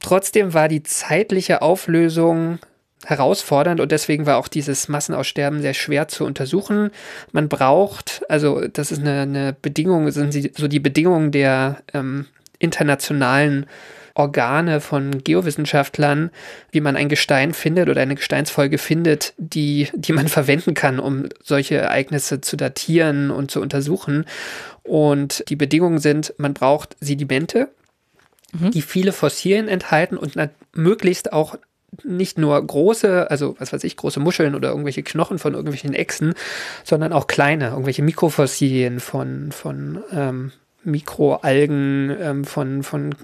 Trotzdem 0.00 0.54
war 0.54 0.68
die 0.68 0.82
zeitliche 0.82 1.60
Auflösung 1.60 2.58
herausfordernd 3.04 3.80
und 3.80 3.92
deswegen 3.92 4.26
war 4.26 4.38
auch 4.38 4.48
dieses 4.48 4.88
Massenaussterben 4.88 5.60
sehr 5.60 5.74
schwer 5.74 6.08
zu 6.08 6.24
untersuchen. 6.24 6.90
Man 7.32 7.48
braucht, 7.48 8.22
also 8.28 8.66
das 8.68 8.92
ist 8.92 9.00
eine, 9.00 9.22
eine 9.22 9.56
Bedingung, 9.60 10.10
sind 10.10 10.32
so 10.56 10.68
die 10.68 10.80
Bedingungen 10.80 11.32
der 11.32 11.82
ähm, 11.92 12.26
internationalen 12.58 13.66
Organe 14.14 14.80
von 14.80 15.24
Geowissenschaftlern, 15.24 16.30
wie 16.70 16.82
man 16.82 16.96
ein 16.96 17.08
Gestein 17.08 17.54
findet 17.54 17.88
oder 17.88 18.02
eine 18.02 18.14
Gesteinsfolge 18.14 18.78
findet, 18.78 19.32
die, 19.38 19.88
die 19.94 20.12
man 20.12 20.28
verwenden 20.28 20.74
kann, 20.74 20.98
um 20.98 21.28
solche 21.42 21.76
Ereignisse 21.76 22.40
zu 22.40 22.56
datieren 22.56 23.30
und 23.30 23.50
zu 23.50 23.60
untersuchen. 23.60 24.26
Und 24.82 25.44
die 25.48 25.56
Bedingungen 25.56 25.98
sind, 25.98 26.34
man 26.36 26.52
braucht 26.54 26.96
Sedimente, 27.00 27.68
die 28.52 28.82
viele 28.82 29.12
Fossilien 29.12 29.66
enthalten 29.66 30.18
und 30.18 30.34
möglichst 30.74 31.32
auch 31.32 31.56
nicht 32.04 32.38
nur 32.38 32.64
große, 32.64 33.30
also 33.30 33.54
was 33.58 33.72
weiß 33.72 33.84
ich, 33.84 33.96
große 33.96 34.20
Muscheln 34.20 34.54
oder 34.54 34.70
irgendwelche 34.70 35.02
Knochen 35.02 35.38
von 35.38 35.54
irgendwelchen 35.54 35.94
Echsen, 35.94 36.34
sondern 36.84 37.12
auch 37.12 37.26
kleine, 37.26 37.68
irgendwelche 37.68 38.02
Mikrofossilien 38.02 39.00
von, 39.00 39.52
von 39.52 40.02
ähm, 40.12 40.52
Mikroalgen, 40.84 42.16
ähm, 42.20 42.44
von, 42.44 42.82
von 42.82 43.14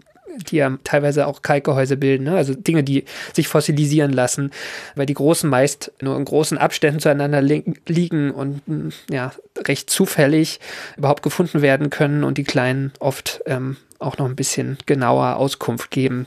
die 0.50 0.56
ja 0.56 0.78
teilweise 0.84 1.26
auch 1.26 1.42
Kalkgehäuse 1.42 1.96
bilden, 1.96 2.24
ne? 2.24 2.36
also 2.36 2.54
Dinge, 2.54 2.84
die 2.84 3.04
sich 3.32 3.48
fossilisieren 3.48 4.12
lassen, 4.12 4.52
weil 4.94 5.06
die 5.06 5.14
großen 5.14 5.48
meist 5.48 5.92
nur 6.00 6.16
in 6.16 6.24
großen 6.24 6.58
Abständen 6.58 7.00
zueinander 7.00 7.42
li 7.42 7.64
liegen 7.86 8.30
und 8.30 8.66
mh, 8.66 8.92
ja, 9.10 9.32
recht 9.56 9.90
zufällig 9.90 10.60
überhaupt 10.96 11.22
gefunden 11.22 11.62
werden 11.62 11.90
können 11.90 12.24
und 12.24 12.38
die 12.38 12.44
kleinen 12.44 12.92
oft 13.00 13.42
ähm, 13.46 13.76
auch 13.98 14.18
noch 14.18 14.26
ein 14.26 14.36
bisschen 14.36 14.78
genauer 14.86 15.36
Auskunft 15.36 15.90
geben. 15.90 16.26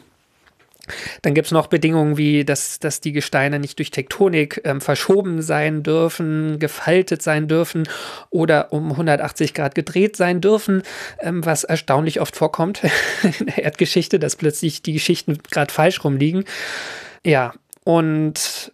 Dann 1.21 1.33
gibt 1.33 1.47
es 1.47 1.51
noch 1.51 1.67
Bedingungen 1.67 2.17
wie, 2.17 2.45
dass, 2.45 2.79
dass 2.79 3.01
die 3.01 3.11
Gesteine 3.11 3.59
nicht 3.59 3.79
durch 3.79 3.91
Tektonik 3.91 4.61
ähm, 4.63 4.81
verschoben 4.81 5.41
sein 5.41 5.83
dürfen, 5.83 6.59
gefaltet 6.59 7.21
sein 7.21 7.47
dürfen 7.47 7.87
oder 8.29 8.73
um 8.73 8.91
180 8.91 9.53
Grad 9.53 9.75
gedreht 9.75 10.15
sein 10.15 10.41
dürfen, 10.41 10.83
ähm, 11.19 11.45
was 11.45 11.63
erstaunlich 11.63 12.21
oft 12.21 12.35
vorkommt 12.35 12.81
in 13.39 13.47
der 13.47 13.63
Erdgeschichte, 13.63 14.19
dass 14.19 14.35
plötzlich 14.35 14.81
die 14.81 14.93
Geschichten 14.93 15.37
gerade 15.49 15.73
falsch 15.73 16.03
rumliegen. 16.03 16.45
Ja, 17.25 17.53
und 17.83 18.71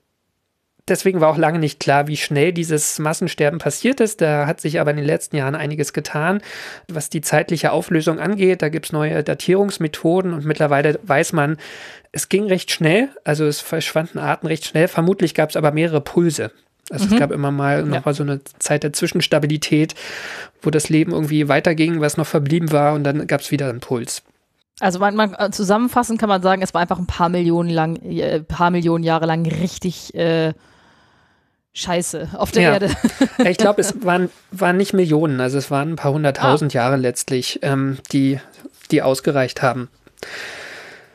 Deswegen 0.88 1.20
war 1.20 1.30
auch 1.30 1.38
lange 1.38 1.60
nicht 1.60 1.80
klar, 1.80 2.08
wie 2.08 2.18
schnell 2.18 2.54
dieses 2.54 2.98
Massensterben 3.00 3.60
passiert 3.60 4.00
ist. 4.00 4.22
Da 4.22 4.48
hat 4.48 4.62
sich 4.62 4.80
aber 4.80 4.92
in 4.92 4.98
den 4.98 5.06
letzten 5.06 5.36
Jahren 5.36 5.56
einiges 5.56 5.92
getan, 5.92 6.42
was 6.88 7.10
die 7.10 7.22
zeitliche 7.22 7.72
Auflösung 7.72 8.20
angeht. 8.20 8.62
Da 8.62 8.70
gibt 8.70 8.88
es 8.88 8.92
neue 8.94 9.24
Datierungsmethoden 9.24 10.34
und 10.34 10.46
mittlerweile 10.46 11.00
weiß 11.04 11.34
man, 11.34 11.58
es 12.12 12.30
ging 12.30 12.46
recht 12.46 12.72
schnell. 12.72 13.10
Also 13.24 13.46
es 13.46 13.60
verschwanden 13.60 14.18
Arten 14.18 14.48
recht 14.48 14.66
schnell. 14.66 14.88
Vermutlich 14.88 15.34
gab 15.34 15.50
es 15.50 15.56
aber 15.58 15.72
mehrere 15.72 16.02
Pulse. 16.02 16.52
Also 16.90 17.06
mhm. 17.06 17.14
es 17.14 17.20
gab 17.20 17.32
immer 17.32 17.52
mal 17.52 17.84
noch 17.84 17.96
ja. 17.96 18.02
mal 18.06 18.14
so 18.14 18.24
eine 18.24 18.42
Zeit 18.60 18.84
der 18.84 18.94
Zwischenstabilität, 18.94 19.94
wo 20.62 20.70
das 20.70 20.90
Leben 20.90 21.12
irgendwie 21.12 21.50
weiterging, 21.50 22.00
was 22.00 22.18
noch 22.18 22.28
verblieben 22.28 22.72
war 22.72 22.94
und 22.94 23.04
dann 23.04 23.28
gab 23.28 23.42
es 23.42 23.52
wieder 23.52 23.70
einen 23.70 23.82
Puls. 23.82 24.24
Also 24.80 25.00
man, 25.00 25.16
man, 25.16 25.34
äh, 25.34 25.50
zusammenfassend 25.50 26.20
kann 26.20 26.30
man 26.30 26.42
sagen, 26.42 26.62
es 26.62 26.74
war 26.74 26.82
einfach 26.82 27.00
ein 27.00 27.08
paar 27.08 27.30
Millionen 27.30 27.70
lang, 27.70 27.96
äh, 28.04 28.42
paar 28.42 28.70
Millionen 28.70 29.04
Jahre 29.04 29.26
lang 29.26 29.46
richtig 29.46 30.14
äh, 30.14 30.54
Scheiße 31.78 32.30
auf 32.34 32.50
der 32.52 32.64
ja. 32.64 32.74
Erde. 32.74 32.90
ich 33.48 33.58
glaube, 33.58 33.82
es 33.82 33.94
waren, 34.04 34.32
waren 34.50 34.78
nicht 34.78 34.94
Millionen, 34.94 35.40
also 35.40 35.60
es 35.60 35.70
waren 35.70 35.92
ein 35.92 35.96
paar 35.96 36.12
hunderttausend 36.12 36.74
ah. 36.74 36.76
Jahre 36.76 36.96
letztlich, 36.96 37.60
ähm, 37.62 38.00
die, 38.12 38.40
die 38.90 39.04
ausgereicht 39.04 39.62
haben. 39.62 39.88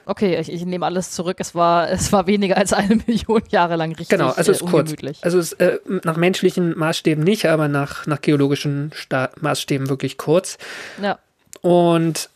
Okay, 0.07 0.39
ich, 0.39 0.53
ich, 0.53 0.65
nehme 0.65 0.87
alles 0.87 1.11
zurück. 1.11 1.39
Es 1.41 1.57
war, 1.57 1.91
es 1.91 2.13
war 2.13 2.29
weniger 2.29 2.57
als 2.57 2.73
eine 2.73 3.01
Million 3.07 3.43
Jahre 3.49 3.75
lang 3.75 3.91
richtig 3.91 4.09
Genau, 4.09 4.31
also 4.31 4.53
es 4.53 4.61
ist 4.61 4.69
kurz. 4.69 4.95
Also 5.23 5.39
es, 5.39 5.53
äh, 5.55 5.79
nach 6.05 6.17
menschlichen 6.17 6.79
Maßstäben 6.79 7.25
nicht, 7.25 7.47
aber 7.47 7.67
nach, 7.67 8.07
nach 8.07 8.21
geologischen 8.21 8.93
Sta 8.95 9.31
Maßstäben 9.41 9.89
wirklich 9.89 10.17
kurz. 10.17 10.59
Ja. 11.03 11.19
Und 11.61 12.31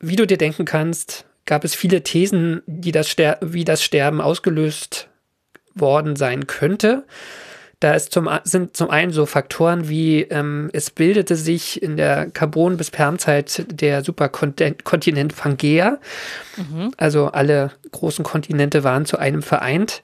wie 0.00 0.16
du 0.16 0.26
dir 0.26 0.38
denken 0.38 0.64
kannst, 0.64 1.26
gab 1.46 1.64
es 1.64 1.76
viele 1.76 2.02
Thesen, 2.02 2.62
die 2.66 2.92
das 2.92 3.14
wie 3.40 3.64
das 3.64 3.84
Sterben 3.84 4.20
ausgelöst 4.20 5.08
worden 5.74 6.16
sein 6.16 6.48
könnte. 6.48 7.04
Da 7.80 7.94
ist 7.94 8.12
zum, 8.12 8.28
sind 8.42 8.76
zum 8.76 8.90
einen 8.90 9.12
so 9.12 9.24
Faktoren 9.24 9.88
wie 9.88 10.22
ähm, 10.22 10.68
es 10.72 10.90
bildete 10.90 11.36
sich 11.36 11.80
in 11.80 11.96
der 11.96 12.28
Carbon- 12.30 12.76
bis 12.76 12.90
Permzeit 12.90 13.66
der 13.70 14.02
Superkontinent 14.02 15.36
Pangea. 15.36 15.98
Mhm. 16.56 16.92
Also 16.96 17.26
alle 17.28 17.70
großen 17.92 18.24
Kontinente 18.24 18.82
waren 18.82 19.06
zu 19.06 19.18
einem 19.18 19.42
vereint. 19.42 20.02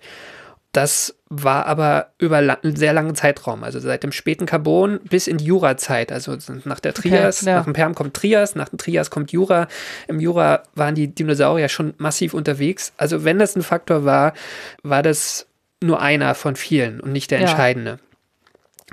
Das 0.70 1.14
war 1.28 1.66
aber 1.66 2.12
über 2.18 2.38
einen 2.38 2.74
sehr 2.76 2.92
langen 2.92 3.14
Zeitraum, 3.14 3.62
also 3.62 3.78
seit 3.78 4.02
dem 4.02 4.10
späten 4.10 4.44
Carbon 4.44 4.98
bis 5.08 5.28
in 5.28 5.38
die 5.38 5.44
Jurazeit. 5.44 6.10
Also 6.10 6.36
nach 6.64 6.80
der 6.80 6.94
Trias, 6.94 7.42
okay, 7.42 7.50
ja. 7.50 7.56
nach 7.58 7.64
dem 7.64 7.74
Perm 7.74 7.94
kommt 7.94 8.14
Trias, 8.14 8.56
nach 8.56 8.68
dem 8.68 8.78
Trias 8.78 9.10
kommt 9.10 9.30
Jura. 9.30 9.68
Im 10.08 10.18
Jura 10.18 10.64
waren 10.74 10.96
die 10.96 11.14
Dinosaurier 11.14 11.68
schon 11.68 11.94
massiv 11.98 12.34
unterwegs. 12.34 12.92
Also 12.96 13.24
wenn 13.24 13.38
das 13.38 13.54
ein 13.54 13.62
Faktor 13.62 14.04
war, 14.04 14.34
war 14.82 15.04
das 15.04 15.46
nur 15.86 16.00
einer 16.00 16.34
von 16.34 16.56
vielen 16.56 17.00
und 17.00 17.12
nicht 17.12 17.30
der 17.30 17.40
ja. 17.40 17.48
entscheidende. 17.48 17.98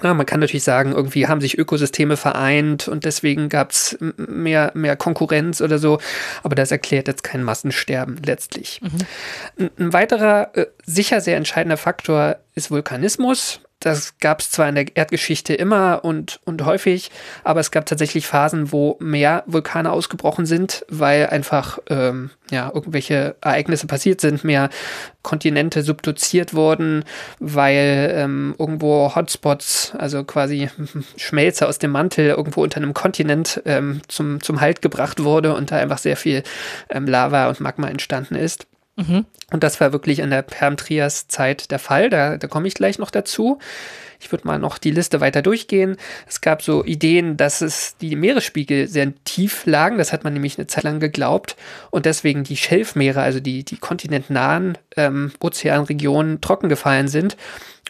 Ja, 0.02 0.14
man 0.14 0.26
kann 0.26 0.40
natürlich 0.40 0.64
sagen, 0.64 0.94
irgendwie 0.94 1.28
haben 1.28 1.42
sich 1.42 1.58
Ökosysteme 1.58 2.18
vereint 2.18 2.88
und 2.88 3.04
deswegen 3.04 3.50
gab 3.50 3.72
es 3.72 3.98
mehr, 4.00 4.72
mehr 4.74 4.96
Konkurrenz 4.96 5.62
oder 5.62 5.78
so, 5.78 6.00
aber 6.44 6.56
das 6.56 6.72
erklärt 6.72 7.08
jetzt 7.08 7.24
kein 7.24 7.44
Massensterben 7.44 8.18
letztlich. 8.26 8.82
Mhm. 8.82 8.90
Ein, 9.60 9.72
ein, 9.78 9.94
weiterer 9.94 10.56
äh, 10.56 10.68
sicher 10.86 11.22
sehr 11.22 11.38
entscheidender 11.38 11.78
Faktor 11.78 12.38
ist 12.56 12.72
Vulkanismus 12.72 13.60
das 13.82 14.18
gab 14.20 14.40
es 14.40 14.52
zwar 14.52 14.70
in 14.70 14.76
der 14.76 14.96
Erdgeschichte 14.96 15.54
immer 15.54 16.06
und, 16.06 16.40
und 16.46 16.64
häufig, 16.64 17.12
aber 17.44 17.60
es 17.60 17.72
gab 17.72 17.86
tatsächlich 17.86 18.28
Phasen, 18.28 18.72
wo 18.72 18.96
mehr 19.00 19.44
Vulkane 19.48 19.92
ausgebrochen 19.92 20.46
sind, 20.46 20.86
weil 20.88 21.28
einfach 21.28 21.80
ähm, 21.90 22.30
ja, 22.52 22.72
irgendwelche 22.74 23.36
Ereignisse 23.42 23.88
passiert 23.88 24.22
sind, 24.22 24.44
mehr 24.44 24.70
Kontinente 25.24 25.82
subduziert 25.82 26.54
wurden, 26.54 27.04
weil 27.40 28.14
ähm, 28.16 28.56
irgendwo 28.60 29.16
Hotspots, 29.16 29.94
also 29.98 30.24
quasi 30.24 30.70
Schmelze 31.18 31.68
aus 31.68 31.80
dem 31.80 31.92
Mantel 31.92 32.30
irgendwo 32.30 32.62
unter 32.64 32.78
einem 32.78 32.94
Kontinent 32.94 33.62
ähm, 33.66 34.02
zum, 34.08 34.42
zum 34.42 34.62
Halt 34.62 34.82
gebracht 34.82 35.24
wurde 35.24 35.56
und 35.56 35.72
da 35.72 35.78
einfach 35.78 35.98
sehr 35.98 36.18
viel 36.18 36.44
ähm, 36.90 37.08
Lava 37.08 37.50
und 37.50 37.60
Magma 37.60 37.88
entstanden 37.88 38.36
ist. 38.36 38.68
Mhm. 38.96 39.26
Und 39.52 39.64
das 39.64 39.80
war 39.80 39.94
wirklich 39.94 40.20
in 40.20 40.30
der 40.30 40.42
Perm-Trias-Zeit 40.42 41.72
der 41.72 41.80
Fall. 41.80 42.10
Da, 42.10 42.38
da 42.38 42.48
komme 42.48 42.68
ich 42.68 42.74
gleich 42.74 43.00
noch 43.00 43.12
dazu. 43.12 43.60
Ich 44.20 44.32
würde 44.32 44.46
mal 44.46 44.60
noch 44.60 44.78
die 44.78 44.92
Liste 44.92 45.20
weiter 45.20 45.42
durchgehen. 45.42 45.98
Es 46.28 46.42
gab 46.42 46.62
so 46.62 46.86
Ideen, 46.86 47.38
dass 47.38 47.62
es 47.62 47.98
die 47.98 48.16
Meeresspiegel 48.16 48.88
sehr 48.88 49.14
tief 49.24 49.66
lagen. 49.66 49.98
Das 49.98 50.14
hat 50.14 50.24
man 50.24 50.34
nämlich 50.34 50.58
eine 50.58 50.68
Zeit 50.68 50.84
lang 50.84 51.00
geglaubt. 51.00 51.56
Und 51.90 52.06
deswegen 52.06 52.44
die 52.44 52.58
Schelfmeere, 52.58 53.22
also 53.22 53.40
die, 53.40 53.64
die 53.64 53.78
kontinentnahen 53.78 54.78
ähm, 54.96 55.32
Ozeanregionen, 55.40 56.42
trocken 56.42 56.70
gefallen 56.70 57.08
sind 57.08 57.36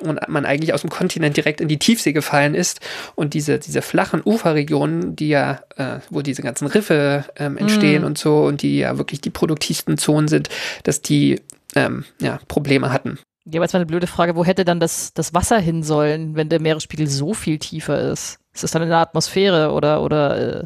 und 0.01 0.19
man 0.27 0.45
eigentlich 0.45 0.73
aus 0.73 0.81
dem 0.81 0.89
Kontinent 0.89 1.37
direkt 1.37 1.61
in 1.61 1.67
die 1.67 1.79
Tiefsee 1.79 2.13
gefallen 2.13 2.55
ist 2.55 2.79
und 3.15 3.33
diese, 3.33 3.59
diese 3.59 3.81
flachen 3.81 4.21
Uferregionen, 4.23 5.15
die 5.15 5.29
ja, 5.29 5.61
äh, 5.77 5.99
wo 6.09 6.21
diese 6.21 6.41
ganzen 6.41 6.67
Riffe 6.67 7.25
ähm, 7.37 7.57
entstehen 7.57 8.03
mm. 8.03 8.05
und 8.05 8.17
so 8.17 8.43
und 8.43 8.61
die 8.61 8.79
ja 8.79 8.97
wirklich 8.97 9.21
die 9.21 9.29
produktivsten 9.29 9.97
Zonen 9.97 10.27
sind, 10.27 10.49
dass 10.83 11.01
die 11.01 11.41
ähm, 11.75 12.05
ja, 12.19 12.39
Probleme 12.47 12.91
hatten. 12.91 13.19
Ja, 13.45 13.59
aber 13.59 13.65
jetzt 13.65 13.73
mal 13.73 13.79
eine 13.79 13.87
blöde 13.87 14.07
Frage, 14.07 14.35
wo 14.35 14.45
hätte 14.45 14.65
dann 14.65 14.79
das, 14.79 15.13
das 15.13 15.33
Wasser 15.33 15.59
hin 15.59 15.83
sollen, 15.83 16.35
wenn 16.35 16.49
der 16.49 16.61
Meeresspiegel 16.61 17.07
so 17.07 17.33
viel 17.33 17.57
tiefer 17.57 17.99
ist? 18.11 18.39
Ist 18.53 18.63
das 18.63 18.71
dann 18.71 18.83
in 18.83 18.89
der 18.89 18.99
Atmosphäre 18.99 19.71
oder, 19.71 20.03
oder 20.03 20.61
äh 20.61 20.63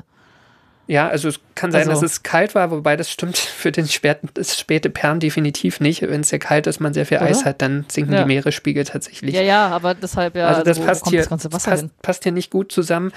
ja, 0.87 1.07
also 1.07 1.29
es 1.29 1.39
kann 1.55 1.71
sein, 1.71 1.89
also, 1.89 2.01
dass 2.01 2.11
es 2.11 2.23
kalt 2.23 2.53
war, 2.53 2.69
wobei 2.69 2.95
das 2.95 3.09
stimmt 3.09 3.37
für 3.37 3.71
den 3.71 3.87
späten, 3.87 4.29
das 4.33 4.59
späte 4.59 4.89
Perm 4.89 5.19
definitiv 5.19 5.79
nicht. 5.79 6.01
Wenn 6.01 6.21
es 6.21 6.29
sehr 6.29 6.39
kalt 6.39 6.67
ist, 6.67 6.79
man 6.79 6.93
sehr 6.93 7.05
viel 7.05 7.17
oder? 7.17 7.27
Eis 7.27 7.45
hat, 7.45 7.61
dann 7.61 7.85
sinken 7.87 8.13
ja. 8.13 8.21
die 8.21 8.27
Meeresspiegel 8.27 8.83
tatsächlich. 8.83 9.33
Ja, 9.33 9.41
ja, 9.41 9.67
aber 9.69 9.95
deshalb 9.95 10.35
ja. 10.35 10.47
Also 10.47 10.63
das 10.63 10.77
also 10.77 10.87
passt 10.87 11.09
hier, 11.09 11.25
das 11.25 11.49
passt, 11.49 12.01
passt, 12.01 12.23
hier 12.23 12.31
nicht 12.31 12.51
gut 12.51 12.71
zusammen. 12.71 13.11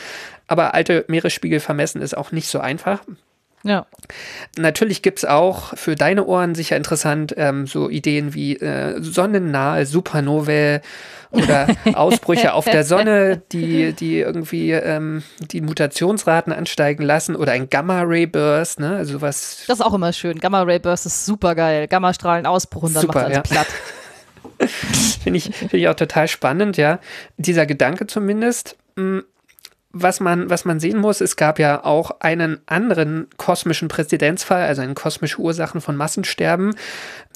Aber 0.47 0.75
alte 0.75 1.05
Meeresspiegel 1.09 1.61
vermessen 1.61 2.01
ist 2.01 2.17
auch 2.17 2.33
nicht 2.33 2.49
so 2.49 2.59
einfach. 2.59 3.01
Ja. 3.65 3.87
Natürlich 4.57 5.03
gibt 5.03 5.19
es 5.19 5.25
auch 5.25 5.77
für 5.77 5.95
deine 5.95 6.25
Ohren 6.25 6.55
sicher 6.55 6.77
interessant 6.77 7.35
ähm, 7.37 7.67
so 7.67 7.91
Ideen 7.91 8.35
wie 8.35 8.57
äh, 8.57 9.03
sonnennahe 9.03 9.85
Supernovae 9.85 10.81
oder 11.31 11.67
Ausbrüche 11.95 12.53
auf 12.55 12.65
der 12.65 12.85
Sonne, 12.85 13.43
die, 13.53 13.93
die 13.93 14.21
irgendwie 14.21 14.73
ähm, 14.73 15.23
die 15.41 15.61
Mutationsraten 15.61 16.53
ansteigen 16.53 17.03
lassen 17.03 17.37
oder 17.37 17.53
ein 17.53 17.69
Gamma-Ray-Burst, 17.69 18.81
ne? 18.81 18.97
Also 18.97 19.21
was. 19.21 19.65
Das 19.67 19.81
ist 19.81 19.85
auch 19.85 19.95
immer 19.95 20.13
schön. 20.13 20.39
Gamma-Ray-Burst 20.39 21.07
ist 21.07 21.27
super 21.27 21.55
geil. 21.55 21.89
Gammastrahlen-Ausbruch 21.89 22.85
und 22.85 22.95
dann 22.95 23.03
super, 23.03 23.15
macht 23.15 23.25
alles 23.27 23.37
ja. 23.37 23.43
platt. 23.43 23.67
Finde 25.23 25.37
ich, 25.37 25.55
find 25.55 25.75
ich 25.75 25.89
auch 25.89 25.95
total 25.95 26.27
spannend, 26.29 26.77
ja. 26.77 26.99
Dieser 27.37 27.67
Gedanke 27.67 28.07
zumindest. 28.07 28.77
Mh, 28.97 29.19
hm, 29.19 29.25
was 29.91 30.21
man, 30.21 30.51
was 30.51 30.67
man 30.67 30.81
sehen 30.81 30.99
muss, 30.99 31.23
es 31.23 31.37
gab 31.37 31.59
ja 31.59 31.83
auch 31.83 32.21
einen 32.21 32.61
anderen 32.67 33.27
kosmischen 33.39 33.89
Präzedenzfall, 33.89 34.67
also 34.67 34.83
eine 34.83 34.93
kosmische 34.93 35.41
Ursachen 35.41 35.81
von 35.81 35.97
Massensterben, 35.97 36.75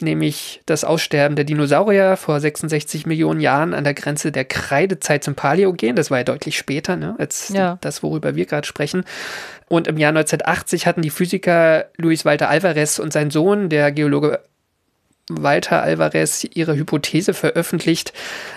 nämlich 0.01 0.61
das 0.67 0.85
Aussterben 0.85 1.35
der 1.35 1.47
Dinosaurier 1.47 2.19
vor 2.19 2.41
66 2.41 3.07
Millionen 3.07 3.41
Jahren 3.41 3.73
an 3.73 3.85
der 3.85 3.95
Grenze 3.95 4.33
der 4.33 4.45
Kreidezeit 4.45 5.25
zum 5.25 5.35
Paläogen. 5.35 5.97
Das 5.97 6.11
war 6.11 6.19
ja 6.19 6.25
deutlich 6.25 6.59
später, 6.59 6.97
ne, 6.97 7.15
als 7.19 7.49
ja. 7.49 7.79
das, 7.81 8.03
worüber 8.03 8.37
wir 8.37 8.45
gerade 8.45 8.67
sprechen. 8.67 9.05
Und 9.69 9.89
im 9.89 9.97
Jahr 9.97 10.11
1980 10.11 10.87
hatten 10.87 11.01
die 11.01 11.11
Physiker 11.11 11.87
Luis 11.97 12.27
Walter 12.27 12.51
Alvarez 12.51 12.99
und 12.99 13.15
sein 13.15 13.31
Sohn, 13.31 13.71
der 13.71 13.93
Geologe 13.93 14.41
Walter 15.31 15.83
Alvarez, 15.83 16.45
ihre 16.53 16.77
Hypothese 16.77 17.33
veröffentlicht, 17.33 18.13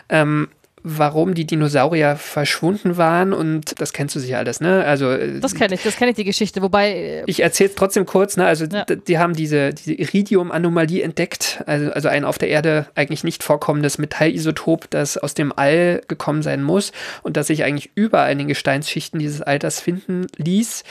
ähm, 0.09 0.49
warum 0.87 1.33
die 1.33 1.45
Dinosaurier 1.45 2.15
verschwunden 2.15 2.95
waren 2.95 3.33
und 3.33 3.81
das 3.81 3.91
kennst 3.91 4.15
du 4.15 4.19
sicher 4.19 4.37
alles, 4.37 4.61
ne? 4.61 4.85
Also 4.85 5.09
äh, 5.09 5.39
das 5.39 5.55
kenne 5.55 5.73
ich, 5.73 5.81
das 5.81 5.97
kenne 5.97 6.11
ich 6.11 6.15
die 6.15 6.23
Geschichte, 6.23 6.61
wobei 6.61 6.91
äh, 6.91 7.23
ich 7.25 7.41
erzähle 7.41 7.71
es 7.71 7.75
trotzdem 7.75 8.05
kurz, 8.05 8.37
ne? 8.37 8.45
Also 8.45 8.65
ja. 8.65 8.85
die 8.85 9.17
haben 9.17 9.33
diese, 9.33 9.73
diese 9.73 9.93
Iridium-Anomalie 9.93 11.01
entdeckt, 11.01 11.63
also, 11.65 11.91
also 11.91 12.07
ein 12.07 12.23
auf 12.23 12.37
der 12.37 12.49
Erde 12.49 12.85
eigentlich 12.93 13.23
nicht 13.23 13.41
vorkommendes 13.41 13.97
Metallisotop, 13.97 14.87
das 14.91 15.17
aus 15.17 15.33
dem 15.33 15.51
All 15.57 16.01
gekommen 16.07 16.43
sein 16.43 16.61
muss 16.61 16.91
und 17.23 17.35
das 17.35 17.47
sich 17.47 17.63
eigentlich 17.63 17.89
überall 17.95 18.31
in 18.31 18.37
den 18.37 18.47
Gesteinsschichten 18.47 19.19
dieses 19.19 19.41
Alters 19.41 19.79
finden 19.79 20.27
ließ. 20.37 20.83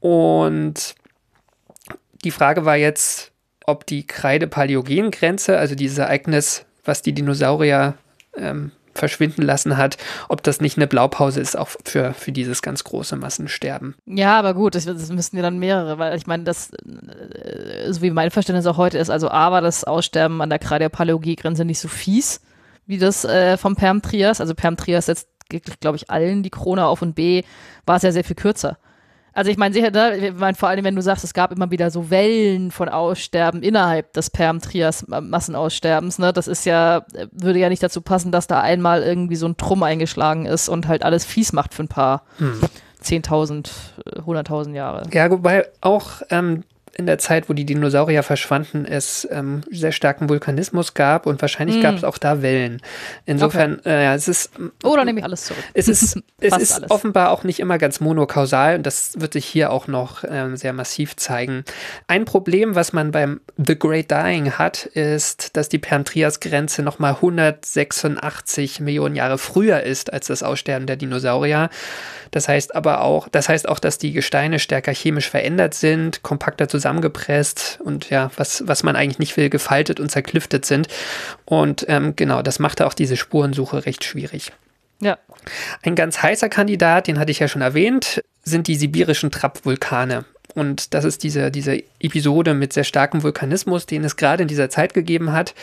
Und 0.00 0.96
die 2.24 2.32
Frage 2.32 2.64
war 2.64 2.76
jetzt, 2.76 3.30
ob 3.66 3.86
die 3.86 4.04
Kreide-Paläogen-Grenze, 4.04 5.58
also 5.58 5.76
dieses 5.76 5.98
Ereignis, 5.98 6.64
was 6.84 7.02
die 7.02 7.12
Dinosaurier 7.12 7.94
ähm, 8.36 8.72
verschwinden 8.94 9.42
lassen 9.42 9.76
hat, 9.76 9.96
ob 10.28 10.42
das 10.42 10.60
nicht 10.60 10.76
eine 10.76 10.86
Blaupause 10.86 11.40
ist, 11.40 11.56
auch 11.56 11.70
für, 11.84 12.12
für 12.14 12.32
dieses 12.32 12.62
ganz 12.62 12.84
große 12.84 13.16
Massensterben. 13.16 13.94
Ja, 14.06 14.38
aber 14.38 14.54
gut, 14.54 14.74
das, 14.74 14.84
das 14.84 15.10
müssten 15.10 15.36
ja 15.36 15.42
dann 15.42 15.58
mehrere, 15.58 15.98
weil 15.98 16.16
ich 16.16 16.26
meine, 16.26 16.44
das, 16.44 16.70
äh, 16.72 17.92
so 17.92 18.02
wie 18.02 18.10
mein 18.10 18.30
Verständnis 18.30 18.66
auch 18.66 18.76
heute 18.76 18.98
ist, 18.98 19.10
also 19.10 19.30
A 19.30 19.50
war 19.50 19.60
das 19.60 19.84
Aussterben 19.84 20.40
an 20.40 20.50
der 20.50 20.58
Kreideopaläogie-Grenze 20.58 21.64
nicht 21.64 21.80
so 21.80 21.88
fies, 21.88 22.40
wie 22.86 22.98
das 22.98 23.24
äh, 23.24 23.56
vom 23.56 23.76
Perm-Trias. 23.76 24.40
Also 24.40 24.54
Perm-Trias 24.54 25.06
setzt, 25.06 25.28
glaube 25.80 25.96
ich, 25.96 26.10
allen 26.10 26.42
die 26.42 26.50
Krone 26.50 26.86
auf 26.86 27.02
und 27.02 27.14
B 27.14 27.42
war 27.86 27.96
es 27.96 28.02
ja 28.02 28.12
sehr 28.12 28.24
viel 28.24 28.36
kürzer. 28.36 28.78
Also 29.34 29.50
ich 29.50 29.56
meine, 29.56 29.72
sicher, 29.72 29.90
ne, 29.90 30.16
ich 30.16 30.34
mein, 30.34 30.54
vor 30.54 30.68
allem, 30.68 30.84
wenn 30.84 30.94
du 30.94 31.02
sagst, 31.02 31.24
es 31.24 31.34
gab 31.34 31.52
immer 31.52 31.70
wieder 31.70 31.90
so 31.90 32.10
Wellen 32.10 32.70
von 32.70 32.88
Aussterben 32.88 33.62
innerhalb 33.62 34.12
des 34.12 34.30
Perm-Trias-Massenaussterbens, 34.30 36.18
ne, 36.18 36.32
das 36.32 36.48
ist 36.48 36.66
ja, 36.66 37.04
würde 37.32 37.58
ja 37.58 37.68
nicht 37.68 37.82
dazu 37.82 38.02
passen, 38.02 38.32
dass 38.32 38.46
da 38.46 38.60
einmal 38.60 39.02
irgendwie 39.02 39.36
so 39.36 39.46
ein 39.46 39.56
Trumm 39.56 39.82
eingeschlagen 39.82 40.46
ist 40.46 40.68
und 40.68 40.88
halt 40.88 41.02
alles 41.02 41.24
fies 41.24 41.52
macht 41.52 41.74
für 41.74 41.84
ein 41.84 41.88
paar 41.88 42.24
hm. 42.38 42.60
10.000, 43.02 43.70
100.000 44.24 44.74
Jahre. 44.74 45.02
Ja, 45.12 45.30
wobei 45.30 45.66
auch 45.80 46.22
ähm, 46.30 46.64
in 46.96 47.06
der 47.06 47.18
Zeit, 47.18 47.48
wo 47.48 47.54
die 47.54 47.64
Dinosaurier 47.64 48.22
verschwanden, 48.22 48.84
es 48.84 49.26
ähm, 49.30 49.62
sehr 49.70 49.92
starken 49.92 50.28
Vulkanismus 50.28 50.94
gab 50.94 51.26
und 51.26 51.40
wahrscheinlich 51.40 51.78
mm. 51.78 51.82
gab 51.82 51.94
es 51.96 52.04
auch 52.04 52.18
da 52.18 52.42
Wellen. 52.42 52.82
Insofern, 53.24 53.78
okay. 53.78 53.88
äh, 53.88 54.04
ja, 54.04 54.14
es 54.14 54.28
ist. 54.28 54.52
Oh, 54.84 54.94
dann 54.96 55.06
nehme 55.06 55.20
ich 55.20 55.24
alles 55.24 55.44
zurück. 55.44 55.64
Es 55.74 55.88
ist, 55.88 56.18
es 56.40 56.56
ist 56.56 56.72
alles. 56.72 56.90
offenbar 56.90 57.30
auch 57.30 57.44
nicht 57.44 57.60
immer 57.60 57.78
ganz 57.78 58.00
monokausal 58.00 58.76
und 58.76 58.86
das 58.86 59.20
wird 59.20 59.32
sich 59.32 59.46
hier 59.46 59.70
auch 59.70 59.86
noch 59.86 60.24
ähm, 60.28 60.56
sehr 60.56 60.72
massiv 60.72 61.16
zeigen. 61.16 61.64
Ein 62.08 62.24
Problem, 62.24 62.74
was 62.74 62.92
man 62.92 63.10
beim 63.10 63.40
The 63.56 63.78
Great 63.78 64.10
Dying 64.10 64.52
hat, 64.52 64.84
ist, 64.84 65.56
dass 65.56 65.68
die 65.68 65.78
Perm-Trias-Grenze 65.78 66.82
nochmal 66.82 67.14
186 67.14 68.80
Millionen 68.80 69.16
Jahre 69.16 69.38
früher 69.38 69.82
ist 69.82 70.12
als 70.12 70.26
das 70.26 70.42
Aussterben 70.42 70.86
der 70.86 70.96
Dinosaurier. 70.96 71.70
Das 72.32 72.48
heißt 72.48 72.74
aber 72.74 73.02
auch, 73.02 73.28
das 73.28 73.48
heißt 73.48 73.68
auch, 73.68 73.78
dass 73.78 73.98
die 73.98 74.12
Gesteine 74.12 74.58
stärker 74.58 74.92
chemisch 74.92 75.28
verändert 75.28 75.74
sind, 75.74 76.22
kompakter 76.22 76.66
zusammengepresst 76.82 77.78
und 77.84 78.10
ja, 78.10 78.30
was, 78.36 78.66
was 78.66 78.82
man 78.82 78.96
eigentlich 78.96 79.20
nicht 79.20 79.36
will, 79.36 79.48
gefaltet 79.48 80.00
und 80.00 80.10
zerklüftet 80.10 80.64
sind. 80.64 80.88
Und 81.44 81.86
ähm, 81.88 82.14
genau, 82.16 82.42
das 82.42 82.58
machte 82.58 82.86
auch 82.86 82.94
diese 82.94 83.16
Spurensuche 83.16 83.86
recht 83.86 84.04
schwierig. 84.04 84.52
Ja. 85.00 85.18
Ein 85.82 85.94
ganz 85.94 86.22
heißer 86.22 86.48
Kandidat, 86.48 87.06
den 87.06 87.18
hatte 87.18 87.30
ich 87.30 87.38
ja 87.38 87.48
schon 87.48 87.62
erwähnt, 87.62 88.22
sind 88.42 88.66
die 88.66 88.76
sibirischen 88.76 89.30
Trapp-Vulkane. 89.30 90.24
Und 90.54 90.92
das 90.94 91.04
ist 91.04 91.22
diese, 91.22 91.50
diese 91.50 91.82
Episode 92.00 92.54
mit 92.54 92.72
sehr 92.72 92.84
starkem 92.84 93.22
Vulkanismus, 93.22 93.86
den 93.86 94.04
es 94.04 94.16
gerade 94.16 94.42
in 94.42 94.48
dieser 94.48 94.68
Zeit 94.68 94.92
gegeben 94.92 95.32
hat. 95.32 95.54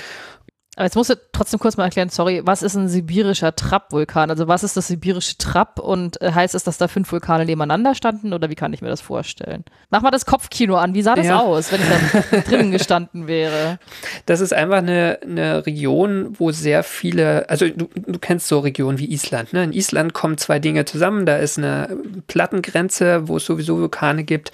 Aber 0.80 0.86
jetzt 0.86 0.96
musst 0.96 1.10
du 1.10 1.16
trotzdem 1.34 1.60
kurz 1.60 1.76
mal 1.76 1.84
erklären, 1.84 2.08
sorry, 2.08 2.42
was 2.46 2.64
ist 2.64 2.74
ein 2.74 2.88
sibirischer 2.88 3.54
Trapp-Vulkan? 3.54 4.30
Also 4.30 4.48
was 4.48 4.64
ist 4.64 4.78
das 4.78 4.88
sibirische 4.88 5.38
Trapp 5.38 5.78
und 5.78 6.22
äh, 6.22 6.32
heißt 6.32 6.56
es, 6.56 6.64
dass 6.64 6.78
da 6.78 6.88
fünf 6.88 7.12
Vulkane 7.12 7.44
nebeneinander 7.44 7.96
standen 7.96 8.32
oder 8.32 8.50
wie 8.50 8.56
kann 8.56 8.72
ich 8.72 8.82
mir 8.82 8.88
das 8.88 9.02
vorstellen? 9.02 9.66
Mach 9.90 10.02
mal 10.04 10.12
das 10.12 10.26
Kopfkino 10.26 10.78
an, 10.78 10.94
wie 10.94 11.02
sah 11.02 11.16
das 11.16 11.26
ja. 11.26 11.38
aus, 11.42 11.74
wenn 11.74 11.82
ich 11.82 12.32
da 12.32 12.38
drinnen 12.50 12.72
gestanden 12.72 13.28
wäre? 13.28 13.78
Das 14.26 14.40
ist 14.40 14.54
einfach 14.54 14.78
eine, 14.78 15.20
eine 15.22 15.66
Region, 15.66 16.40
wo 16.40 16.54
sehr 16.54 16.84
viele, 16.84 17.50
also 17.50 17.68
du, 17.68 17.90
du 17.94 18.18
kennst 18.18 18.48
so 18.48 18.60
Regionen 18.60 19.00
wie 19.00 19.12
Island, 19.12 19.52
ne? 19.52 19.66
In 19.66 19.74
Island 19.74 20.14
kommen 20.14 20.38
zwei 20.38 20.60
Dinge 20.60 20.86
zusammen, 20.86 21.26
da 21.26 21.36
ist 21.36 21.58
eine 21.58 21.90
Plattengrenze, 22.28 23.28
wo 23.28 23.36
es 23.36 23.46
sowieso 23.46 23.78
Vulkane 23.80 24.24
gibt 24.24 24.54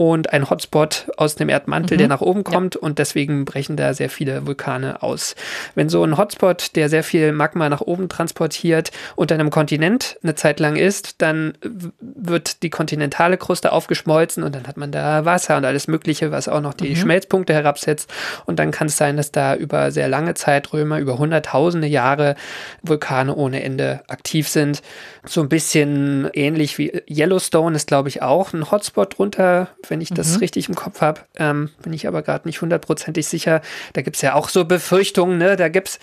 und 0.00 0.32
ein 0.32 0.48
Hotspot 0.48 1.10
aus 1.18 1.34
dem 1.34 1.50
Erdmantel, 1.50 1.96
mhm. 1.96 1.98
der 1.98 2.08
nach 2.08 2.22
oben 2.22 2.42
kommt 2.42 2.76
ja. 2.76 2.80
und 2.80 2.98
deswegen 2.98 3.44
brechen 3.44 3.76
da 3.76 3.92
sehr 3.92 4.08
viele 4.08 4.46
Vulkane 4.46 5.02
aus. 5.02 5.36
Wenn 5.74 5.88
so 5.88 6.02
ein 6.04 6.16
Hotspot, 6.16 6.76
der 6.76 6.88
sehr 6.88 7.02
viel 7.02 7.32
Magma 7.32 7.68
nach 7.68 7.80
oben 7.80 8.08
transportiert, 8.08 8.90
unter 9.16 9.34
einem 9.34 9.50
Kontinent 9.50 10.18
eine 10.22 10.34
Zeit 10.34 10.60
lang 10.60 10.76
ist, 10.76 11.22
dann 11.22 11.54
wird 12.00 12.62
die 12.62 12.70
kontinentale 12.70 13.36
Kruste 13.36 13.72
aufgeschmolzen 13.72 14.42
und 14.42 14.54
dann 14.54 14.66
hat 14.66 14.76
man 14.76 14.92
da 14.92 15.24
Wasser 15.24 15.56
und 15.56 15.64
alles 15.64 15.88
Mögliche, 15.88 16.30
was 16.30 16.48
auch 16.48 16.60
noch 16.60 16.74
die 16.74 16.90
mhm. 16.90 16.96
Schmelzpunkte 16.96 17.52
herabsetzt 17.52 18.10
und 18.46 18.58
dann 18.58 18.70
kann 18.70 18.86
es 18.86 18.96
sein, 18.96 19.16
dass 19.16 19.32
da 19.32 19.54
über 19.54 19.90
sehr 19.92 20.08
lange 20.08 20.34
Zeiträume, 20.34 20.98
über 20.98 21.18
hunderttausende 21.18 21.86
Jahre 21.86 22.36
Vulkane 22.82 23.34
ohne 23.34 23.62
Ende 23.62 24.02
aktiv 24.08 24.48
sind. 24.48 24.82
So 25.24 25.42
ein 25.42 25.48
bisschen 25.48 26.30
ähnlich 26.32 26.78
wie 26.78 27.02
Yellowstone 27.08 27.76
ist, 27.76 27.88
glaube 27.88 28.08
ich, 28.08 28.22
auch 28.22 28.52
ein 28.52 28.70
Hotspot 28.70 29.18
drunter 29.18 29.68
wenn 29.88 30.00
ich 30.00 30.10
das 30.10 30.34
mhm. 30.34 30.38
richtig 30.38 30.68
im 30.68 30.74
Kopf 30.74 31.00
habe. 31.00 31.22
Ähm, 31.36 31.70
bin 31.82 31.92
ich 31.92 32.06
aber 32.06 32.22
gerade 32.22 32.46
nicht 32.48 32.60
hundertprozentig 32.60 33.26
sicher. 33.26 33.60
Da 33.92 34.02
gibt 34.02 34.16
es 34.16 34.22
ja 34.22 34.34
auch 34.34 34.48
so 34.48 34.64
Befürchtungen, 34.64 35.38
ne? 35.38 35.49
Da 35.56 35.68
gibt 35.68 35.88
es 35.88 35.98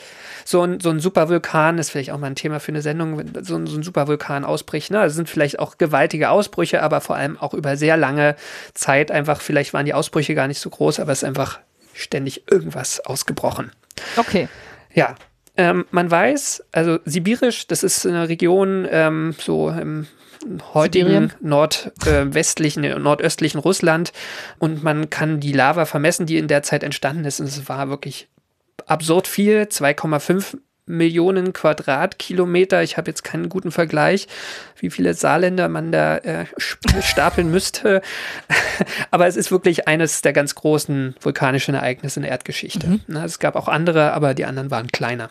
so 0.45 0.61
ein, 0.61 0.79
so 0.79 0.89
ein 0.89 0.99
Supervulkan, 0.99 1.77
ist 1.77 1.89
vielleicht 1.89 2.11
auch 2.11 2.17
mal 2.17 2.27
ein 2.27 2.35
Thema 2.35 2.59
für 2.59 2.71
eine 2.71 2.81
Sendung, 2.81 3.17
wenn 3.17 3.43
so 3.43 3.55
ein, 3.55 3.67
so 3.67 3.77
ein 3.77 3.83
Supervulkan 3.83 4.45
ausbricht. 4.45 4.91
Ne? 4.91 4.99
Das 4.99 5.15
sind 5.15 5.29
vielleicht 5.29 5.59
auch 5.59 5.77
gewaltige 5.77 6.29
Ausbrüche, 6.29 6.81
aber 6.81 7.01
vor 7.01 7.15
allem 7.15 7.37
auch 7.37 7.53
über 7.53 7.77
sehr 7.77 7.97
lange 7.97 8.35
Zeit 8.73 9.11
einfach, 9.11 9.41
vielleicht 9.41 9.73
waren 9.73 9.85
die 9.85 9.93
Ausbrüche 9.93 10.35
gar 10.35 10.47
nicht 10.47 10.59
so 10.59 10.69
groß, 10.69 10.99
aber 10.99 11.11
es 11.11 11.19
ist 11.19 11.27
einfach 11.27 11.59
ständig 11.93 12.49
irgendwas 12.49 12.99
ausgebrochen. 12.99 13.71
Okay. 14.15 14.47
Ja, 14.93 15.15
ähm, 15.57 15.85
man 15.91 16.09
weiß, 16.09 16.63
also 16.71 16.99
Sibirisch, 17.05 17.67
das 17.67 17.83
ist 17.83 18.05
eine 18.05 18.29
Region 18.29 18.87
ähm, 18.89 19.35
so 19.39 19.69
im 19.69 20.07
heutigen 20.73 21.33
nordwestlichen, 21.41 22.83
äh, 22.83 22.97
nordöstlichen 22.97 23.59
Russland 23.59 24.13
und 24.59 24.83
man 24.83 25.09
kann 25.09 25.39
die 25.39 25.51
Lava 25.51 25.85
vermessen, 25.85 26.25
die 26.25 26.37
in 26.37 26.47
der 26.47 26.63
Zeit 26.63 26.83
entstanden 26.83 27.25
ist. 27.25 27.39
Und 27.39 27.47
es 27.47 27.67
war 27.67 27.89
wirklich 27.89 28.27
absurd 28.85 29.27
viel, 29.27 29.63
2,5 29.63 30.57
Millionen 30.87 31.51
Quadratkilometer. 31.51 32.81
Ich 32.81 32.97
habe 32.97 33.11
jetzt 33.11 33.23
keinen 33.23 33.49
guten 33.49 33.71
Vergleich, 33.71 34.27
wie 34.79 34.89
viele 34.89 35.13
Saarländer 35.13 35.67
man 35.67 35.91
da 35.91 36.17
äh, 36.17 36.45
stapeln 37.01 37.51
müsste. 37.51 38.01
aber 39.11 39.27
es 39.27 39.35
ist 39.35 39.51
wirklich 39.51 39.87
eines 39.87 40.21
der 40.21 40.31
ganz 40.31 40.55
großen 40.55 41.15
vulkanischen 41.19 41.75
Ereignisse 41.75 42.19
in 42.19 42.23
der 42.23 42.31
Erdgeschichte. 42.31 42.87
Mhm. 42.87 43.01
Na, 43.07 43.25
es 43.25 43.39
gab 43.39 43.57
auch 43.57 43.67
andere, 43.67 44.13
aber 44.13 44.33
die 44.33 44.45
anderen 44.45 44.71
waren 44.71 44.87
kleiner. 44.87 45.29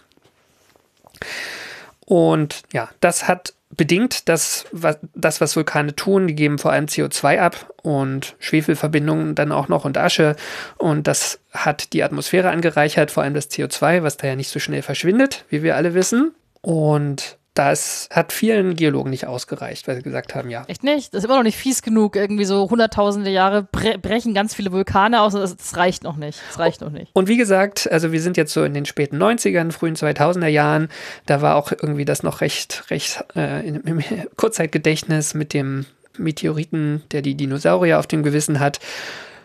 Und 2.04 2.62
ja, 2.72 2.90
das 3.00 3.26
hat 3.26 3.54
bedingt 3.70 4.28
das, 4.28 4.66
was, 4.72 4.98
das, 5.14 5.40
was 5.40 5.56
Vulkane 5.56 5.94
tun. 5.94 6.26
Die 6.26 6.34
geben 6.34 6.58
vor 6.58 6.72
allem 6.72 6.86
CO2 6.86 7.38
ab 7.40 7.72
und 7.82 8.36
Schwefelverbindungen 8.38 9.34
dann 9.34 9.52
auch 9.52 9.68
noch 9.68 9.84
und 9.84 9.98
Asche. 9.98 10.36
Und 10.78 11.06
das 11.06 11.40
hat 11.52 11.92
die 11.92 12.02
Atmosphäre 12.02 12.50
angereichert, 12.50 13.10
vor 13.10 13.22
allem 13.22 13.34
das 13.34 13.50
CO2, 13.50 14.02
was 14.02 14.16
da 14.16 14.28
ja 14.28 14.36
nicht 14.36 14.50
so 14.50 14.58
schnell 14.58 14.82
verschwindet, 14.82 15.44
wie 15.48 15.62
wir 15.62 15.76
alle 15.76 15.94
wissen. 15.94 16.34
Und 16.62 17.38
das 17.58 18.08
hat 18.12 18.32
vielen 18.32 18.76
Geologen 18.76 19.10
nicht 19.10 19.26
ausgereicht, 19.26 19.88
weil 19.88 19.96
sie 19.96 20.02
gesagt 20.02 20.34
haben, 20.34 20.50
ja. 20.50 20.64
Echt 20.68 20.84
nicht? 20.84 21.14
Das 21.14 21.20
ist 21.20 21.24
immer 21.24 21.36
noch 21.36 21.42
nicht 21.42 21.56
fies 21.56 21.82
genug. 21.82 22.14
Irgendwie 22.14 22.44
so 22.44 22.68
hunderttausende 22.68 23.30
Jahre 23.30 23.62
bre 23.62 23.98
brechen 23.98 24.34
ganz 24.34 24.54
viele 24.54 24.72
Vulkane 24.72 25.20
aus 25.22 25.32
das, 25.32 25.56
das, 25.56 25.76
reicht 25.76 26.04
noch 26.04 26.16
nicht. 26.16 26.40
Das 26.48 26.58
reicht 26.58 26.80
noch 26.82 26.90
nicht. 26.90 27.10
Und 27.14 27.28
wie 27.28 27.36
gesagt, 27.36 27.90
also 27.90 28.12
wir 28.12 28.20
sind 28.20 28.36
jetzt 28.36 28.52
so 28.52 28.62
in 28.64 28.74
den 28.74 28.84
späten 28.84 29.16
90ern, 29.16 29.72
frühen 29.72 29.96
2000er 29.96 30.48
Jahren. 30.48 30.88
Da 31.24 31.40
war 31.40 31.56
auch 31.56 31.72
irgendwie 31.72 32.04
das 32.04 32.22
noch 32.22 32.42
recht, 32.42 32.84
recht 32.90 33.24
äh, 33.34 33.66
im 33.66 34.02
Kurzzeitgedächtnis 34.36 35.34
mit 35.34 35.54
dem 35.54 35.86
Meteoriten, 36.18 37.02
der 37.10 37.22
die 37.22 37.34
Dinosaurier 37.34 37.98
auf 37.98 38.06
dem 38.06 38.22
Gewissen 38.22 38.60
hat. 38.60 38.80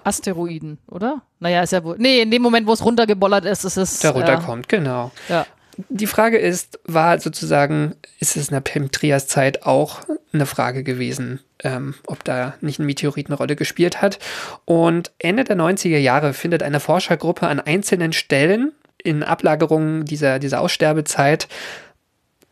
Asteroiden, 0.04 0.80
oder? 0.88 1.22
Naja, 1.40 1.62
ist 1.62 1.72
ja 1.72 1.84
wohl. 1.84 1.96
Nee, 2.00 2.22
in 2.22 2.32
dem 2.32 2.42
Moment, 2.42 2.68
wo 2.68 2.74
es 2.74 2.84
runtergebollert 2.84 3.46
ist, 3.46 3.64
ist 3.64 3.78
es. 3.78 4.00
Der 4.00 4.12
runterkommt, 4.12 4.72
ja. 4.72 4.78
genau. 4.78 5.12
Ja 5.30 5.46
die 5.90 6.08
Frage 6.08 6.38
ist, 6.38 6.80
war 6.86 7.20
sozusagen, 7.20 7.96
ist 8.20 8.36
es 8.36 8.50
in 8.50 8.54
der 8.54 8.62
Pem-Trias-Zeit 8.62 9.64
auch 9.64 10.02
eine 10.34 10.46
Frage 10.46 10.84
gewesen, 10.84 11.40
ähm, 11.64 11.96
ob 12.08 12.24
da 12.24 12.56
nicht 12.62 12.80
ein 12.80 12.86
Meteorit 12.86 13.28
eine 13.28 13.38
Rolle 13.38 13.56
gespielt 13.56 14.02
hat. 14.02 14.20
Und 14.66 15.12
Ende 15.20 15.44
der 15.44 15.58
90er 15.58 15.98
Jahre 15.98 16.34
findet 16.34 16.64
eine 16.64 16.80
Forschergruppe 16.80 17.48
an 17.48 17.60
einzelnen 17.60 18.14
Stellen 18.14 18.72
in 18.98 19.24
Ablagerungen 19.24 20.06
dieser, 20.06 20.40
dieser 20.40 20.62
Aussterbezeit, 20.62 21.48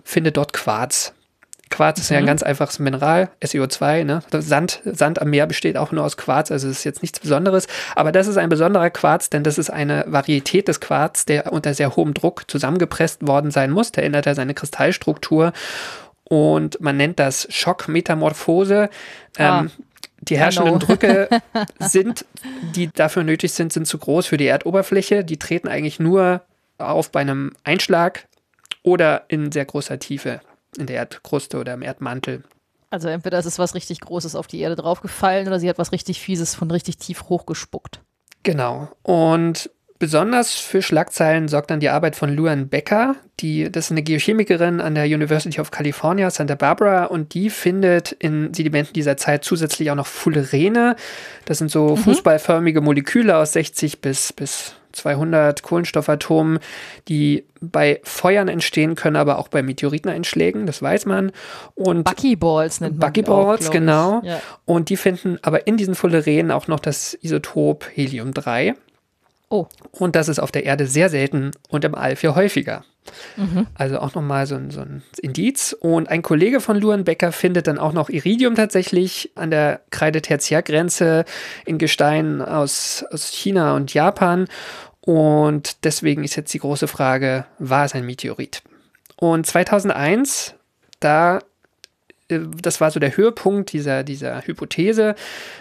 findet 0.03 0.37
dort 0.37 0.53
Quarz. 0.53 1.13
Quarz 1.69 1.99
ist 1.99 2.09
ja 2.09 2.17
ein 2.17 2.23
mhm. 2.23 2.27
ganz 2.27 2.43
einfaches 2.43 2.79
Mineral, 2.79 3.29
SiO2, 3.41 4.03
ne? 4.03 4.21
Sand, 4.31 4.81
Sand 4.85 5.21
am 5.21 5.29
Meer 5.29 5.45
besteht 5.45 5.77
auch 5.77 5.91
nur 5.91 6.03
aus 6.03 6.17
Quarz, 6.17 6.51
also 6.51 6.67
ist 6.67 6.83
jetzt 6.83 7.01
nichts 7.01 7.19
Besonderes. 7.19 7.67
Aber 7.95 8.11
das 8.11 8.27
ist 8.27 8.37
ein 8.37 8.49
besonderer 8.49 8.89
Quarz, 8.89 9.29
denn 9.29 9.43
das 9.43 9.57
ist 9.57 9.69
eine 9.69 10.05
Varietät 10.07 10.67
des 10.67 10.79
Quarz, 10.79 11.25
der 11.25 11.53
unter 11.53 11.73
sehr 11.73 11.95
hohem 11.95 12.13
Druck 12.13 12.49
zusammengepresst 12.49 13.27
worden 13.27 13.51
sein 13.51 13.71
muss. 13.71 13.91
Der 13.91 14.03
ändert 14.03 14.25
ja 14.25 14.35
seine 14.35 14.53
Kristallstruktur. 14.53 15.53
Und 16.23 16.79
man 16.81 16.97
nennt 16.97 17.19
das 17.19 17.47
Schockmetamorphose. 17.49 18.89
Ah. 19.37 19.61
Ähm, 19.61 19.71
die 20.21 20.37
herrschenden 20.37 20.79
Drücke 20.79 21.29
sind, 21.79 22.25
die 22.75 22.91
dafür 22.91 23.23
nötig 23.23 23.53
sind, 23.53 23.71
sind 23.71 23.87
zu 23.87 23.97
groß 23.97 24.27
für 24.27 24.37
die 24.37 24.47
Erdoberfläche. 24.47 25.23
Die 25.23 25.37
treten 25.37 25.67
eigentlich 25.67 25.99
nur 25.99 26.41
auf 26.77 27.11
bei 27.11 27.21
einem 27.21 27.53
Einschlag 27.63 28.25
oder 28.83 29.23
in 29.27 29.51
sehr 29.51 29.65
großer 29.65 29.99
Tiefe 29.99 30.41
in 30.77 30.87
der 30.87 30.97
Erdkruste 30.97 31.59
oder 31.59 31.73
im 31.73 31.81
Erdmantel. 31.81 32.43
Also 32.89 33.07
entweder 33.07 33.37
ist 33.39 33.45
es 33.45 33.59
was 33.59 33.75
richtig 33.75 33.99
Großes 34.01 34.35
auf 34.35 34.47
die 34.47 34.59
Erde 34.59 34.75
draufgefallen 34.75 35.47
oder 35.47 35.59
sie 35.59 35.69
hat 35.69 35.77
was 35.77 35.91
richtig 35.91 36.19
Fieses 36.19 36.55
von 36.55 36.71
richtig 36.71 36.97
tief 36.97 37.23
hochgespuckt. 37.29 38.01
Genau. 38.43 38.89
Und 39.03 39.69
besonders 39.99 40.53
für 40.53 40.81
Schlagzeilen 40.81 41.47
sorgt 41.47 41.69
dann 41.69 41.81
die 41.81 41.89
Arbeit 41.89 42.15
von 42.15 42.33
Luan 42.33 42.69
Becker, 42.69 43.15
die, 43.41 43.71
das 43.71 43.85
ist 43.85 43.91
eine 43.91 44.01
Geochemikerin 44.01 44.81
an 44.81 44.95
der 44.95 45.05
University 45.05 45.61
of 45.61 45.71
California, 45.71 46.29
Santa 46.31 46.55
Barbara, 46.55 47.05
und 47.05 47.33
die 47.33 47.49
findet 47.49 48.13
in 48.13 48.53
Sedimenten 48.53 48.93
dieser 48.93 49.17
Zeit 49.17 49.43
zusätzlich 49.43 49.91
auch 49.91 49.95
noch 49.95 50.07
Fullerene. 50.07 50.95
Das 51.45 51.59
sind 51.59 51.69
so 51.69 51.95
fußballförmige 51.95 52.81
Moleküle 52.81 53.37
aus 53.37 53.53
60 53.53 54.01
bis, 54.01 54.33
bis 54.33 54.75
200 54.91 55.63
Kohlenstoffatomen, 55.63 56.59
die 57.07 57.45
bei 57.61 57.99
Feuern 58.03 58.47
entstehen 58.47 58.95
können, 58.95 59.15
aber 59.15 59.37
auch 59.37 59.47
bei 59.47 59.61
Meteoriteneinschlägen, 59.61 60.65
das 60.65 60.81
weiß 60.81 61.05
man. 61.05 61.31
Und 61.75 62.03
Buckyballs 62.03 62.81
nennt 62.81 62.97
man 62.97 63.03
auch, 63.03 63.07
Buckyballs, 63.07 63.61
glaub 63.61 63.73
ich. 63.73 63.79
genau. 63.79 64.21
Ja. 64.23 64.41
Und 64.65 64.89
die 64.89 64.97
finden 64.97 65.37
aber 65.41 65.67
in 65.67 65.77
diesen 65.77 65.95
Fullerenen 65.95 66.51
auch 66.51 66.67
noch 66.67 66.79
das 66.79 67.17
Isotop 67.21 67.85
Helium-3. 67.93 68.75
Oh, 69.49 69.67
Und 69.91 70.15
das 70.15 70.27
ist 70.27 70.39
auf 70.39 70.51
der 70.51 70.65
Erde 70.65 70.85
sehr 70.85 71.09
selten 71.09 71.51
und 71.69 71.83
im 71.83 71.95
All 71.95 72.15
viel 72.15 72.35
häufiger. 72.35 72.85
Mhm. 73.35 73.65
Also 73.73 73.99
auch 73.99 74.13
nochmal 74.13 74.45
so 74.45 74.55
ein, 74.55 74.69
so 74.69 74.81
ein 74.81 75.01
Indiz. 75.21 75.75
Und 75.79 76.09
ein 76.09 76.21
Kollege 76.21 76.61
von 76.61 76.77
Luan 76.77 77.03
Becker 77.03 77.31
findet 77.31 77.65
dann 77.65 77.79
auch 77.79 77.93
noch 77.93 78.09
Iridium 78.09 78.53
tatsächlich 78.53 79.31
an 79.33 79.49
der 79.49 79.81
Kreide-Tertiärgrenze 79.89 81.25
in 81.65 81.79
Gestein 81.79 82.43
aus, 82.43 83.03
aus 83.11 83.29
China 83.29 83.75
und 83.75 83.93
Japan. 83.93 84.47
Und 85.01 85.83
deswegen 85.83 86.23
ist 86.23 86.35
jetzt 86.35 86.53
die 86.53 86.59
große 86.59 86.87
Frage, 86.87 87.45
war 87.57 87.85
es 87.85 87.95
ein 87.95 88.05
Meteorit? 88.05 88.61
Und 89.15 89.47
2001, 89.47 90.53
da 90.99 91.39
das 92.29 92.79
war 92.79 92.91
so 92.91 92.99
der 92.99 93.17
Höhepunkt 93.17 93.73
dieser, 93.73 94.03
dieser 94.03 94.45
Hypothese. 94.45 95.15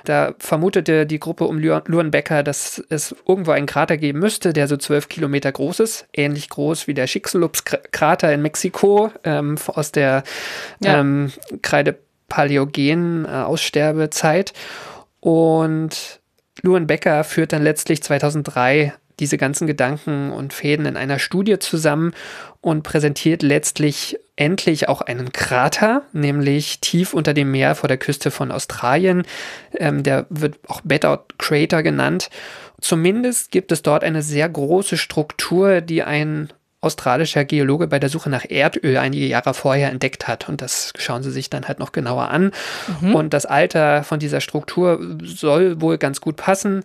Da 0.04 0.34
vermutete 0.38 1.06
die 1.06 1.18
Gruppe 1.18 1.44
um 1.44 1.58
Luan 1.58 2.10
Becker, 2.10 2.42
dass 2.42 2.82
es 2.90 3.16
irgendwo 3.26 3.52
einen 3.52 3.66
Krater 3.66 3.96
geben 3.96 4.18
müsste, 4.18 4.52
der 4.52 4.68
so 4.68 4.76
zwölf 4.76 5.08
Kilometer 5.08 5.50
groß 5.50 5.80
ist, 5.80 6.06
ähnlich 6.12 6.50
groß 6.50 6.86
wie 6.86 6.94
der 6.94 7.06
Chicxulub-Krater 7.06 8.32
in 8.32 8.42
Mexiko 8.42 9.10
ähm, 9.24 9.56
aus 9.68 9.92
der 9.92 10.22
Ja. 10.80 11.00
ähm, 11.00 11.32
Kreide-Paläogen-Aussterbezeit. 11.62 14.52
Und 15.20 16.20
Luan 16.62 16.86
Becker 16.86 17.24
führt 17.24 17.52
dann 17.52 17.62
letztlich 17.62 18.02
2003 18.02 18.92
diese 19.20 19.38
ganzen 19.38 19.66
Gedanken 19.66 20.30
und 20.30 20.52
Fäden 20.52 20.86
in 20.86 20.96
einer 20.96 21.18
Studie 21.18 21.58
zusammen 21.58 22.12
und 22.60 22.82
präsentiert 22.82 23.42
letztlich 23.42 24.18
endlich 24.36 24.88
auch 24.88 25.00
einen 25.00 25.32
Krater, 25.32 26.02
nämlich 26.12 26.80
tief 26.80 27.12
unter 27.12 27.34
dem 27.34 27.50
Meer 27.50 27.74
vor 27.74 27.88
der 27.88 27.98
Küste 27.98 28.30
von 28.30 28.50
Australien. 28.50 29.24
Ähm, 29.76 30.02
der 30.02 30.26
wird 30.30 30.58
auch 30.68 30.80
Bedout 30.82 31.24
Crater 31.38 31.82
genannt. 31.82 32.30
Zumindest 32.80 33.50
gibt 33.50 33.72
es 33.72 33.82
dort 33.82 34.04
eine 34.04 34.22
sehr 34.22 34.48
große 34.48 34.96
Struktur, 34.96 35.80
die 35.80 36.02
ein 36.04 36.52
australischer 36.80 37.44
Geologe 37.44 37.88
bei 37.88 37.98
der 37.98 38.08
Suche 38.08 38.30
nach 38.30 38.44
Erdöl 38.48 38.98
einige 38.98 39.26
Jahre 39.26 39.52
vorher 39.52 39.90
entdeckt 39.90 40.28
hat. 40.28 40.48
Und 40.48 40.62
das 40.62 40.92
schauen 40.96 41.24
sie 41.24 41.32
sich 41.32 41.50
dann 41.50 41.66
halt 41.66 41.80
noch 41.80 41.90
genauer 41.90 42.28
an. 42.30 42.52
Und 43.12 43.34
das 43.34 43.46
Alter 43.46 44.04
von 44.04 44.20
dieser 44.20 44.40
Struktur 44.40 45.18
soll 45.22 45.80
wohl 45.80 45.98
ganz 45.98 46.20
gut 46.20 46.36
passen. 46.36 46.84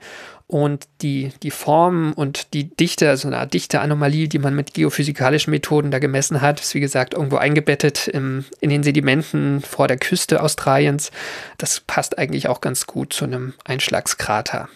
Und 0.54 0.88
die, 1.01 1.32
die 1.41 1.49
Form 1.49 2.14
und 2.14 2.54
die 2.54 2.66
Dichte, 2.66 3.10
also 3.10 3.28
eine 3.28 3.39
Art 3.39 3.56
Dichteanomalie, 3.56 4.28
die 4.28 4.38
man 4.38 4.56
mit 4.56 4.76
geophysikalischen 4.76 5.49
Methoden 5.49 5.89
da 5.89 5.97
gemessen 5.97 6.41
hat, 6.41 6.60
ist 6.60 6.76
wie 6.76 6.80
gesagt 6.80 7.16
irgendwo 7.16 7.38
eingebettet 7.38 8.08
im, 8.08 8.45
in 8.60 8.70
den 8.70 8.84
Sedimenten 8.84 9.62
vor 9.62 9.88
der 9.88 9.97
Küste 9.97 10.43
Australiens. 10.43 11.10
Das 11.58 11.80
passt 11.80 12.20
eigentlich 12.20 12.49
auch 12.49 12.62
ganz 12.62 12.86
gut 12.86 13.14
zu 13.14 13.26
einem 13.26 13.56
Einschlagskrater. 13.66 14.70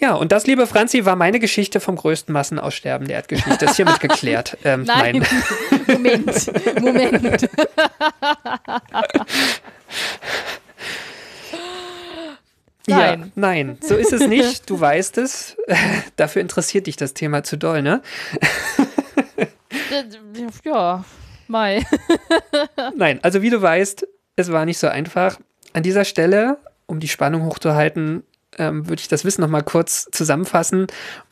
Ja, 0.00 0.14
und 0.14 0.32
das, 0.32 0.48
liebe 0.48 0.66
Franzi, 0.66 1.04
war 1.04 1.14
meine 1.14 1.38
Geschichte 1.38 1.78
vom 1.78 1.94
größten 1.94 2.32
Massenaussterben 2.32 3.06
der 3.06 3.18
Erdgeschichte. 3.18 3.66
Ist 3.66 3.76
hiermit 3.76 4.00
geklärt. 4.00 4.58
Ähm, 4.64 4.84
nein. 4.84 5.26
Moment, 5.88 6.80
Moment. 6.80 7.48
Ja, 12.86 12.96
Nein. 12.96 13.32
nein, 13.36 13.78
so 13.80 13.94
ist 13.94 14.12
es 14.12 14.26
nicht. 14.26 14.68
Du 14.68 14.80
weißt 14.80 15.18
es. 15.18 15.56
Dafür 16.16 16.42
interessiert 16.42 16.88
dich 16.88 16.96
das 16.96 17.14
Thema 17.14 17.44
zu 17.44 17.56
doll, 17.56 17.80
ne? 17.82 18.02
Ja, 20.64 21.04
Mai. 21.46 21.84
Nein, 22.96 23.20
also 23.22 23.42
wie 23.42 23.50
du 23.50 23.60
weißt, 23.60 24.06
es 24.36 24.50
war 24.50 24.64
nicht 24.64 24.78
so 24.78 24.88
einfach. 24.88 25.38
An 25.74 25.82
dieser 25.82 26.04
Stelle, 26.04 26.58
um 26.86 26.98
die 26.98 27.08
Spannung 27.08 27.44
hochzuhalten, 27.44 28.24
ähm, 28.58 28.88
würde 28.88 29.00
ich 29.00 29.08
das 29.08 29.24
Wissen 29.24 29.42
nochmal 29.42 29.62
kurz 29.62 30.08
zusammenfassen 30.10 30.86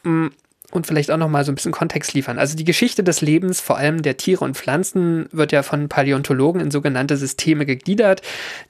mm, 0.04 0.28
und 0.70 0.86
vielleicht 0.86 1.10
auch 1.10 1.16
nochmal 1.16 1.44
so 1.44 1.52
ein 1.52 1.54
bisschen 1.54 1.72
Kontext 1.72 2.14
liefern. 2.14 2.38
Also 2.38 2.56
die 2.56 2.64
Geschichte 2.64 3.02
des 3.02 3.20
Lebens, 3.20 3.60
vor 3.60 3.76
allem 3.76 4.02
der 4.02 4.16
Tiere 4.16 4.44
und 4.44 4.56
Pflanzen, 4.56 5.28
wird 5.32 5.52
ja 5.52 5.62
von 5.62 5.88
Paläontologen 5.88 6.60
in 6.60 6.70
sogenannte 6.70 7.16
Systeme 7.16 7.66
gegliedert. 7.66 8.22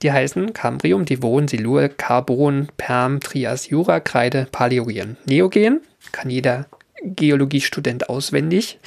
Die 0.02 0.12
heißen 0.12 0.52
Cambrium, 0.52 1.04
Devon, 1.04 1.48
Silur, 1.48 1.88
Carbon, 1.88 2.68
Perm, 2.76 3.20
Trias, 3.20 3.68
Jura, 3.68 4.00
Kreide, 4.00 4.46
Paläogen. 4.50 5.16
Neogen 5.26 5.80
kann 6.12 6.30
jeder 6.30 6.66
Geologiestudent 7.02 8.08
auswendig. 8.08 8.78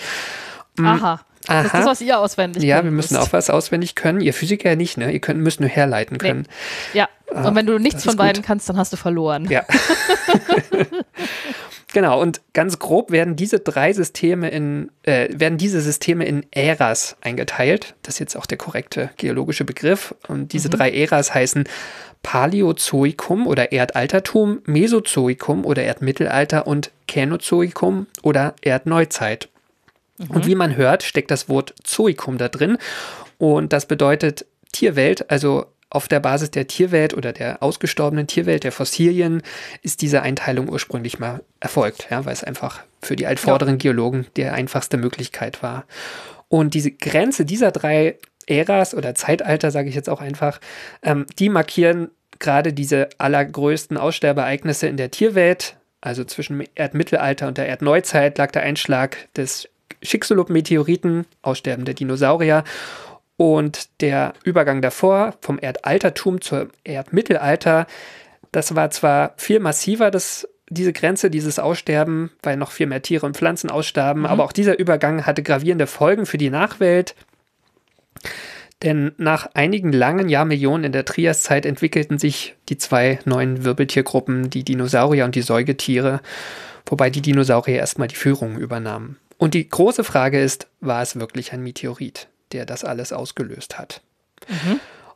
Aha. 0.80 1.22
Das 1.45 1.66
ist 1.66 1.72
Aha. 1.74 1.78
das, 1.80 1.86
was 1.88 2.01
ihr 2.01 2.20
auswendig 2.20 2.64
Ja, 2.64 2.84
wir 2.84 2.91
müssen 2.91 3.16
müsst. 3.16 3.28
auch 3.28 3.34
was 3.34 3.49
auswendig 3.49 3.95
können. 3.95 4.22
Ihr 4.22 4.34
Physiker 4.34 4.70
ja 4.70 4.76
nicht, 4.78 4.97
ne? 4.97 5.11
Ihr 5.11 5.20
könnt, 5.20 5.41
müsst 5.41 5.59
nur 5.59 5.68
herleiten 5.70 6.18
Nee. 6.22 6.28
können. 6.30 6.47
Ja, 6.93 7.09
und 7.34 7.53
wenn 7.55 7.66
du 7.66 7.78
nichts 7.80 8.03
von 8.05 8.16
beiden 8.16 8.41
gut. 8.41 8.47
kannst, 8.47 8.70
dann 8.70 8.78
hast 8.78 8.93
du 8.93 8.97
verloren. 8.97 9.49
Ja. 9.49 9.66
genau, 11.94 12.22
und 12.22 12.41
ganz 12.54 12.80
grob 12.80 13.12
werden 13.12 13.36
diese 13.36 13.60
drei 13.60 13.94
Systeme 13.94 14.50
in, 14.50 14.91
äh, 15.04 15.30
werden 15.32 15.58
diese 15.58 15.80
Systeme 15.80 16.26
in 16.26 16.46
Äras 16.52 17.16
eingeteilt. 17.22 17.96
Das 18.02 18.16
ist 18.16 18.20
jetzt 18.20 18.36
auch 18.36 18.46
der 18.46 18.58
korrekte 18.58 19.12
geologische 19.18 19.64
Begriff. 19.64 20.14
Und 20.28 20.52
diese 20.52 20.70
drei 20.70 20.91
Äras 20.91 21.34
heißen 21.34 21.64
Paläozoikum 22.24 23.48
oder 23.48 23.72
Erdaltertum, 23.72 24.62
Mesozoikum 24.66 25.66
oder 25.66 25.84
Erdmittelalter 25.84 26.68
und 26.68 26.91
Känozoikum 27.08 28.08
oder 28.22 28.56
Erdneuzeit. 28.62 29.50
Und 30.30 30.46
wie 30.46 30.56
man 30.56 30.76
hört, 30.76 31.04
steckt 31.04 31.32
das 31.32 31.50
Wort 31.50 31.74
Zoikum 31.84 32.38
da 32.38 32.48
drin. 32.48 32.78
Und 33.38 33.74
das 33.74 33.88
bedeutet 33.88 34.46
Tierwelt, 34.72 35.30
also 35.30 35.66
auf 35.94 36.08
der 36.08 36.20
Basis 36.20 36.50
der 36.50 36.66
Tierwelt 36.66 37.14
oder 37.14 37.34
der 37.34 37.62
ausgestorbenen 37.62 38.26
Tierwelt, 38.26 38.64
der 38.64 38.72
Fossilien, 38.72 39.44
ist 39.84 40.02
diese 40.02 40.24
Einteilung 40.24 40.68
ursprünglich 40.68 41.20
mal 41.20 41.41
erfolgt, 41.60 42.08
ja, 42.10 42.26
weil 42.26 42.34
es 42.34 42.44
einfach 42.44 42.82
für 43.02 43.16
die 43.16 43.28
altvorderen 43.28 43.78
Geologen 43.78 44.26
die 44.36 44.46
einfachste 44.46 44.98
Möglichkeit 44.98 45.62
war. 45.62 45.86
Und 46.48 46.74
diese 46.74 46.91
Grenze 46.91 47.46
dieser 47.46 47.72
drei 47.72 48.18
Äras 48.48 48.96
oder 48.96 49.14
Zeitalter, 49.14 49.70
sage 49.70 49.88
ich 49.88 49.96
jetzt 49.96 50.10
auch 50.10 50.20
einfach, 50.20 50.60
ähm, 51.04 51.28
die 51.38 51.50
markieren 51.50 52.10
gerade 52.39 52.74
diese 52.74 53.10
allergrößten 53.20 53.96
Aussterbeereignisse 53.98 54.88
in 54.88 54.98
der 54.98 55.12
Tierwelt. 55.12 55.78
Also 56.02 56.24
zwischen 56.24 56.58
dem 56.58 56.68
Erdmittelalter 56.74 57.48
und 57.48 57.60
der 57.60 57.68
Erdneuzeit 57.68 58.38
lag 58.39 58.52
der 58.52 58.64
Einschlag 58.64 59.32
des 59.36 59.70
Chicxulub-Meteoriten, 60.04 61.26
Aussterben 61.44 61.86
der 61.86 61.94
Dinosaurier. 61.94 62.64
Und 63.38 64.02
der 64.02 64.34
Übergang 64.44 64.82
davor 64.82 65.34
vom 65.42 65.58
Erdaltertum 65.60 66.42
zum 66.42 66.70
Erdmittelalter, 66.84 67.88
das 68.52 68.76
war 68.76 68.92
zwar 68.92 69.34
viel 69.38 69.60
massiver, 69.60 70.12
das, 70.12 70.48
diese 70.70 70.94
Grenze, 70.94 71.30
dieses 71.30 71.60
Aussterben, 71.60 72.32
weil 72.44 72.58
noch 72.58 72.72
viel 72.72 72.86
mehr 72.86 73.02
Tiere 73.02 73.26
und 73.26 73.36
Pflanzen 73.36 73.72
ausstarben, 73.72 74.26
aber 74.26 74.44
auch 74.44 74.52
dieser 74.52 74.78
Übergang 74.78 75.26
hatte 75.26 75.44
gravierende 75.44 75.88
Folgen 75.88 76.26
für 76.26 76.38
die 76.38 76.52
Nachwelt. 76.52 77.16
Denn 78.84 79.14
nach 79.18 79.48
einigen 79.54 79.94
langen 79.94 80.28
Jahrmillionen 80.28 80.84
in 80.86 80.92
der 80.92 81.06
Triaszeit 81.06 81.66
entwickelten 81.66 82.20
sich 82.20 82.56
die 82.68 82.78
zwei 82.78 83.20
neuen 83.24 83.64
Wirbeltiergruppen, 83.64 84.50
die 84.50 84.66
Dinosaurier 84.66 85.24
und 85.24 85.36
die 85.36 85.42
Säugetiere, 85.42 86.22
wobei 86.86 87.10
die 87.10 87.22
Dinosaurier 87.22 87.78
erstmal 87.78 88.10
die 88.10 88.16
Führung 88.16 88.58
übernahmen. 88.58 89.18
Und 89.38 89.54
die 89.54 89.68
große 89.68 90.04
Frage 90.04 90.42
ist, 90.42 90.68
war 90.82 91.02
es 91.02 91.18
wirklich 91.20 91.54
ein 91.54 91.64
Meteorit, 91.64 92.28
der 92.54 92.66
das 92.66 92.84
alles 92.84 93.12
ausgelöst 93.12 93.78
hat? 93.78 94.01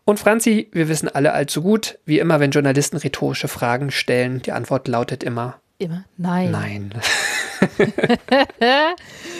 Und 0.05 0.19
Franzi, 0.19 0.69
wir 0.71 0.89
wissen 0.89 1.09
alle 1.09 1.33
allzu 1.33 1.61
gut, 1.61 1.99
wie 2.05 2.19
immer, 2.19 2.39
wenn 2.39 2.51
Journalisten 2.51 2.97
rhetorische 2.97 3.47
Fragen 3.47 3.91
stellen, 3.91 4.41
die 4.41 4.51
Antwort 4.51 4.87
lautet 4.87 5.23
immer 5.23 5.59
Immer 5.79 6.05
nein. 6.17 6.51
Nein. 6.51 6.93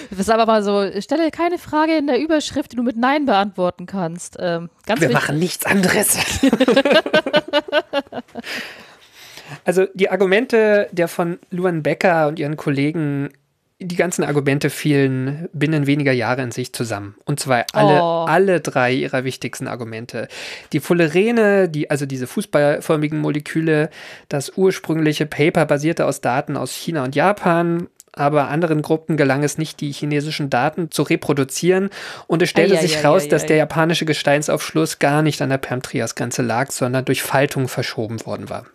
Das 0.09 0.19
ist 0.19 0.29
aber 0.29 0.45
mal 0.45 0.63
so, 0.63 0.89
stelle 1.01 1.31
keine 1.31 1.57
Frage 1.57 1.97
in 1.97 2.07
der 2.07 2.19
Überschrift, 2.19 2.71
die 2.71 2.77
du 2.77 2.83
mit 2.83 2.95
Nein 2.95 3.25
beantworten 3.25 3.85
kannst. 3.85 4.37
Ähm, 4.39 4.69
ganz 4.85 5.01
Wir 5.01 5.09
wichtig. 5.09 5.21
machen 5.21 5.37
nichts 5.39 5.65
anderes. 5.65 6.17
also 9.65 9.85
die 9.93 10.09
Argumente 10.09 10.87
der 10.93 11.09
von 11.09 11.39
Luan 11.51 11.83
Becker 11.83 12.29
und 12.29 12.39
ihren 12.39 12.55
Kollegen, 12.55 13.29
die 13.79 13.95
ganzen 13.95 14.23
Argumente 14.23 14.69
fielen 14.71 15.49
binnen 15.53 15.85
weniger 15.85 16.11
Jahre 16.11 16.41
in 16.41 16.51
sich 16.51 16.73
zusammen. 16.73 17.15
Und 17.25 17.39
zwar 17.39 17.65
alle, 17.73 18.01
Oh. 18.01 18.25
alle 18.27 18.59
drei 18.59 18.91
ihrer 18.93 19.23
wichtigsten 19.23 19.67
Argumente. 19.67 20.27
Die 20.73 20.79
Fullerene, 20.79 21.69
die, 21.69 21.91
also 21.91 22.05
diese 22.07 22.25
fußballförmigen 22.25 23.19
Moleküle, 23.19 23.89
das 24.29 24.53
ursprüngliche 24.57 25.27
Paper 25.27 25.65
basierte 25.67 26.05
aus 26.05 26.21
Daten 26.21 26.57
aus 26.57 26.73
China 26.73 27.03
und 27.03 27.15
Japan. 27.15 27.87
aber 28.13 28.47
anderen 28.47 28.81
Gruppen 28.81 29.15
gelang 29.15 29.43
es 29.43 29.59
nicht, 29.59 29.79
die 29.79 29.91
chinesischen 29.91 30.49
Daten 30.49 30.89
zu 30.89 31.03
reproduzieren. 31.03 31.91
Und 32.25 32.41
es 32.41 32.49
stellte 32.49 32.73
Ei, 32.73 32.77
ei, 32.79 32.81
sich 32.81 32.97
ei, 32.97 33.01
raus, 33.05 33.25
ei, 33.25 33.27
dass 33.27 33.45
der 33.45 33.57
japanische 33.57 34.05
Gesteinsaufschluss 34.05 34.97
gar 34.97 35.21
nicht 35.21 35.39
an 35.43 35.49
der 35.51 35.59
Perm-Trias-Grenze 35.59 36.41
lag, 36.41 36.71
sondern 36.71 37.05
durch 37.05 37.21
Faltung 37.21 37.67
verschoben 37.67 38.25
worden 38.25 38.49
war. 38.49 38.65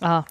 Ah, 0.00 0.24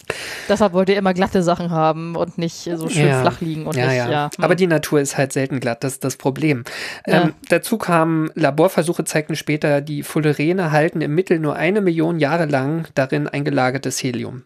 deshalb 0.47 0.73
wollt 0.73 0.89
ihr 0.89 0.97
immer 0.97 1.13
glatte 1.13 1.43
Sachen 1.43 1.71
haben 1.71 2.15
und 2.15 2.37
nicht 2.37 2.69
so 2.75 2.89
schön 2.89 3.07
Ja. 3.07 3.21
flach 3.21 3.41
liegen 3.41 3.67
und 3.67 3.75
ja, 3.75 3.87
nicht, 3.87 3.97
ja. 3.97 4.09
ja. 4.09 4.29
hm. 4.35 4.43
Aber 4.43 4.55
die 4.55 4.67
Natur 4.67 4.99
ist 4.99 5.17
halt 5.17 5.33
selten 5.33 5.59
glatt, 5.59 5.83
das 5.83 5.93
ist 5.93 6.03
das 6.03 6.17
Problem. 6.17 6.63
Ähm, 7.05 7.33
dazu 7.49 7.77
kamen 7.77 8.31
Laborversuche, 8.35 9.03
zeigten 9.03 9.35
später, 9.35 9.81
die 9.81 10.03
Fullerene 10.03 10.71
halten 10.71 11.01
im 11.01 11.13
Mittel 11.13 11.39
nur 11.39 11.55
eine 11.55 11.81
Million 11.81 12.19
Jahre 12.19 12.45
lang 12.45 12.87
darin 12.95 13.27
eingelagertes 13.27 14.01
Helium. 14.01 14.43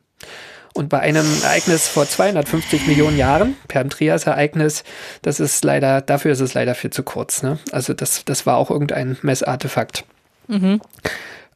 Und 0.74 0.90
bei 0.90 1.00
einem 1.00 1.26
Ereignis 1.44 1.88
vor 1.88 2.08
250 2.08 2.88
Millionen 2.88 3.18
Jahren, 3.18 3.56
Perm-Trias-Ereignis, 3.68 4.84
das 5.22 5.40
ist 5.40 5.64
leider, 5.64 6.02
dafür 6.02 6.32
ist 6.32 6.40
es 6.40 6.56
leider 6.56 6.74
viel 6.74 6.90
zu 6.90 7.04
kurz. 7.04 7.44
Ne? 7.44 7.60
Also 7.72 7.94
das, 7.94 8.26
das 8.26 8.48
war 8.48 8.58
auch 8.58 8.72
irgendein 8.72 9.18
Messartefakt. 9.22 10.04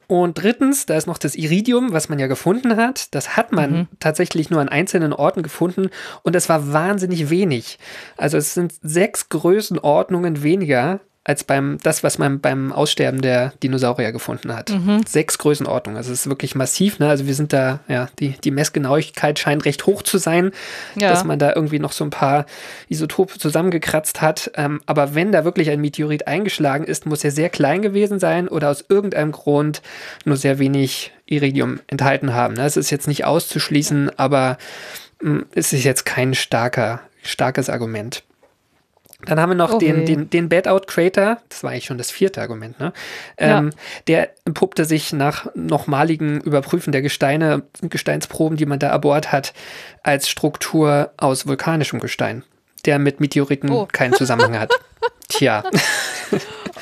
Und 0.07 0.41
drittens, 0.41 0.85
da 0.85 0.95
ist 0.95 1.05
noch 1.05 1.17
das 1.17 1.35
Iridium, 1.35 1.91
was 1.91 2.07
man 2.07 2.17
ja 2.17 2.27
gefunden 2.27 2.77
hat. 2.77 3.13
Das 3.13 3.35
hat 3.35 3.51
man 3.51 3.89
tatsächlich 3.99 4.49
nur 4.49 4.61
an 4.61 4.69
einzelnen 4.69 5.11
Orten 5.11 5.43
gefunden 5.43 5.89
und 6.23 6.35
es 6.35 6.47
war 6.47 6.71
wahnsinnig 6.71 7.29
wenig. 7.29 7.77
Also 8.15 8.37
es 8.37 8.53
sind 8.53 8.73
sechs 8.81 9.27
Größenordnungen 9.27 10.43
weniger 10.43 11.01
als 11.27 11.43
beim 11.43 11.77
das, 11.83 12.03
was 12.03 12.17
man 12.19 12.39
beim 12.39 12.71
Aussterben 12.71 13.21
der 13.21 13.51
Dinosaurier 13.61 14.13
gefunden 14.13 14.55
hat. 14.55 14.71
Sechs 15.05 15.37
Größenordnungen. 15.37 15.97
Also 15.97 16.13
es 16.13 16.21
ist 16.21 16.29
wirklich 16.29 16.55
massiv. 16.55 16.99
Ne? 16.99 17.09
Also 17.09 17.27
wir 17.27 17.35
sind 17.35 17.51
da, 17.51 17.81
ja, 17.89 18.07
die, 18.19 18.29
die 18.41 18.49
Messgenauigkeit 18.49 19.37
scheint 19.37 19.65
recht 19.65 19.85
hoch 19.85 20.03
zu 20.03 20.19
sein, 20.19 20.51
Ja. 20.95 21.09
dass 21.09 21.25
man 21.25 21.37
da 21.37 21.51
irgendwie 21.53 21.79
noch 21.79 21.91
so 21.91 22.05
ein 22.05 22.11
paar 22.11 22.45
Isotope 22.87 23.37
zusammengekratzt 23.39 24.21
hat. 24.21 24.51
Ähm, 24.55 24.79
aber 24.85 25.15
wenn 25.15 25.33
da 25.33 25.43
wirklich 25.43 25.69
ein 25.69 25.81
Meteorit 25.81 26.27
eingeschlagen 26.29 26.85
ist, 26.85 27.05
muss 27.05 27.25
er 27.25 27.31
sehr 27.31 27.49
klein 27.49 27.81
gewesen 27.81 28.19
sein 28.19 28.47
oder 28.47 28.69
aus 28.69 28.85
irgendeinem 28.87 29.33
Grund 29.33 29.81
nur 30.23 30.37
sehr 30.37 30.59
wenig 30.59 31.11
Iridium 31.25 31.81
enthalten 31.87 32.33
haben. 32.33 32.53
Ne? 32.53 32.63
Es 32.63 32.77
ist 32.77 32.89
jetzt 32.89 33.09
nicht 33.09 33.25
auszuschließen, 33.25 34.17
aber 34.17 34.57
mh, 35.21 35.43
es 35.53 35.73
ist 35.73 35.83
jetzt 35.83 36.05
kein 36.05 36.33
starker, 36.35 37.01
starkes 37.21 37.69
Argument. 37.69 38.23
Dann 39.25 39.39
haben 39.39 39.49
wir 39.49 39.55
noch 39.55 39.73
Okay. 39.73 39.87
den, 39.87 40.05
den, 40.05 40.29
den 40.29 40.47
Bad-Out-Crater, 40.49 41.41
das 41.49 41.63
war 41.63 41.71
eigentlich 41.71 41.85
schon 41.85 41.97
das 41.97 42.11
vierte 42.11 42.39
Argument, 42.39 42.79
ne? 42.79 42.93
Ähm, 43.37 43.71
Der 44.07 44.29
entpuppte 44.45 44.85
sich 44.85 45.11
nach 45.11 45.47
nochmaligen 45.55 46.39
Überprüfen 46.41 46.91
der 46.91 47.01
Gesteine, 47.01 47.63
Gesteinsproben, 47.81 48.57
die 48.57 48.67
man 48.67 48.77
da 48.79 48.89
erbohrt 48.89 49.31
hat, 49.31 49.53
als 50.03 50.29
Struktur 50.29 51.11
aus 51.17 51.47
vulkanischem 51.47 51.99
Gestein, 51.99 52.43
der 52.85 52.99
mit 52.99 53.19
Meteoriten 53.19 53.71
Oh. 53.71 53.87
keinen 53.91 54.13
Zusammenhang 54.13 54.59
hat. 54.59 54.71
Tja, 55.29 55.63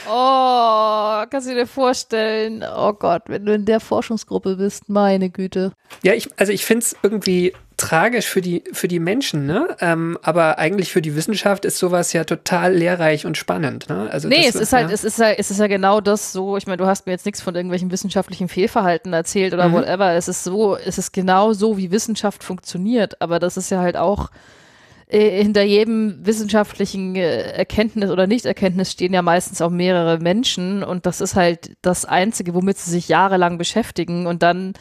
Oh, 0.08 1.24
kannst 1.30 1.48
du 1.50 1.54
dir 1.56 1.66
vorstellen? 1.68 2.64
Oh 2.76 2.94
Gott, 2.94 3.24
wenn 3.28 3.46
du 3.46 3.54
in 3.54 3.66
der 3.66 3.80
Forschungsgruppe 3.80 4.56
bist, 4.58 4.88
meine 4.90 5.30
Güte. 5.30 5.72
ja, 6.04 6.14
ich, 6.14 6.30
also 6.38 6.52
ich 6.52 6.66
finde 6.66 6.84
es 6.86 6.96
irgendwie 7.02 7.54
tragisch 7.78 8.28
für 8.28 8.42
die, 8.42 8.64
für 8.72 8.88
die 8.88 9.00
Menschen, 9.00 9.46
ne? 9.46 9.76
Ähm, 9.80 10.18
aber 10.22 10.60
eigentlich 10.60 10.92
für 10.92 11.02
die 11.02 11.16
Wissenschaft 11.16 11.66
ist 11.66 11.78
sowas 11.78 12.14
ja 12.14 12.24
total 12.24 12.74
lehrreich 12.74 13.26
und 13.26 13.38
spannend, 13.38 13.90
ne? 13.90 14.10
Also 14.12 14.28
Nee, 14.28 14.46
das, 14.46 14.56
es 14.56 14.62
ist 14.62 14.74
halt, 14.74 14.88
ja. 14.90 14.94
es 14.94 15.04
ist 15.04 15.20
ja, 15.20 15.32
es 15.32 15.52
ist 15.52 15.60
ja 15.60 15.68
genau 15.68 16.02
das 16.02 16.32
so, 16.32 16.58
ich 16.58 16.68
meine, 16.68 16.78
du 16.78 16.86
hast 16.86 17.06
mir 17.06 17.12
jetzt 17.12 17.26
nichts 17.26 17.42
von 17.42 17.56
irgendwelchen 17.56 17.92
wissenschaftlichen 17.92 18.48
Fehlverhalten 18.48 19.14
erzählt 19.14 19.54
oder 19.54 19.68
Mhm. 19.70 19.74
whatever. 19.74 20.14
Es 20.14 20.28
ist 20.28 20.44
so, 20.44 20.78
es 20.78 20.98
ist 20.98 21.12
genau 21.12 21.54
so, 21.54 21.78
wie 21.78 21.92
Wissenschaft 21.92 22.44
funktioniert, 22.44 23.22
aber 23.22 23.40
das 23.40 23.58
ist 23.58 23.70
ja 23.70 23.80
halt 23.82 23.98
auch 23.98 24.30
äh, 25.08 25.42
hinter 25.44 25.62
jedem 25.64 26.26
wissenschaftlichen 26.26 27.16
äh, 27.16 27.52
Erkenntnis 27.52 28.10
oder 28.10 28.26
Nichterkenntnis 28.26 28.92
stehen 28.92 29.14
ja 29.14 29.22
meistens 29.22 29.62
auch 29.62 29.70
mehrere 29.70 30.18
Menschen 30.20 30.84
und 30.84 31.06
das 31.06 31.22
ist 31.22 31.36
halt 31.36 31.76
das 31.82 32.06
Einzige, 32.06 32.54
womit 32.56 32.78
sie 32.78 32.90
sich 32.90 33.08
jahrelang 33.08 33.58
beschäftigen 33.58 34.26
und 34.28 34.42
dann 34.42 34.74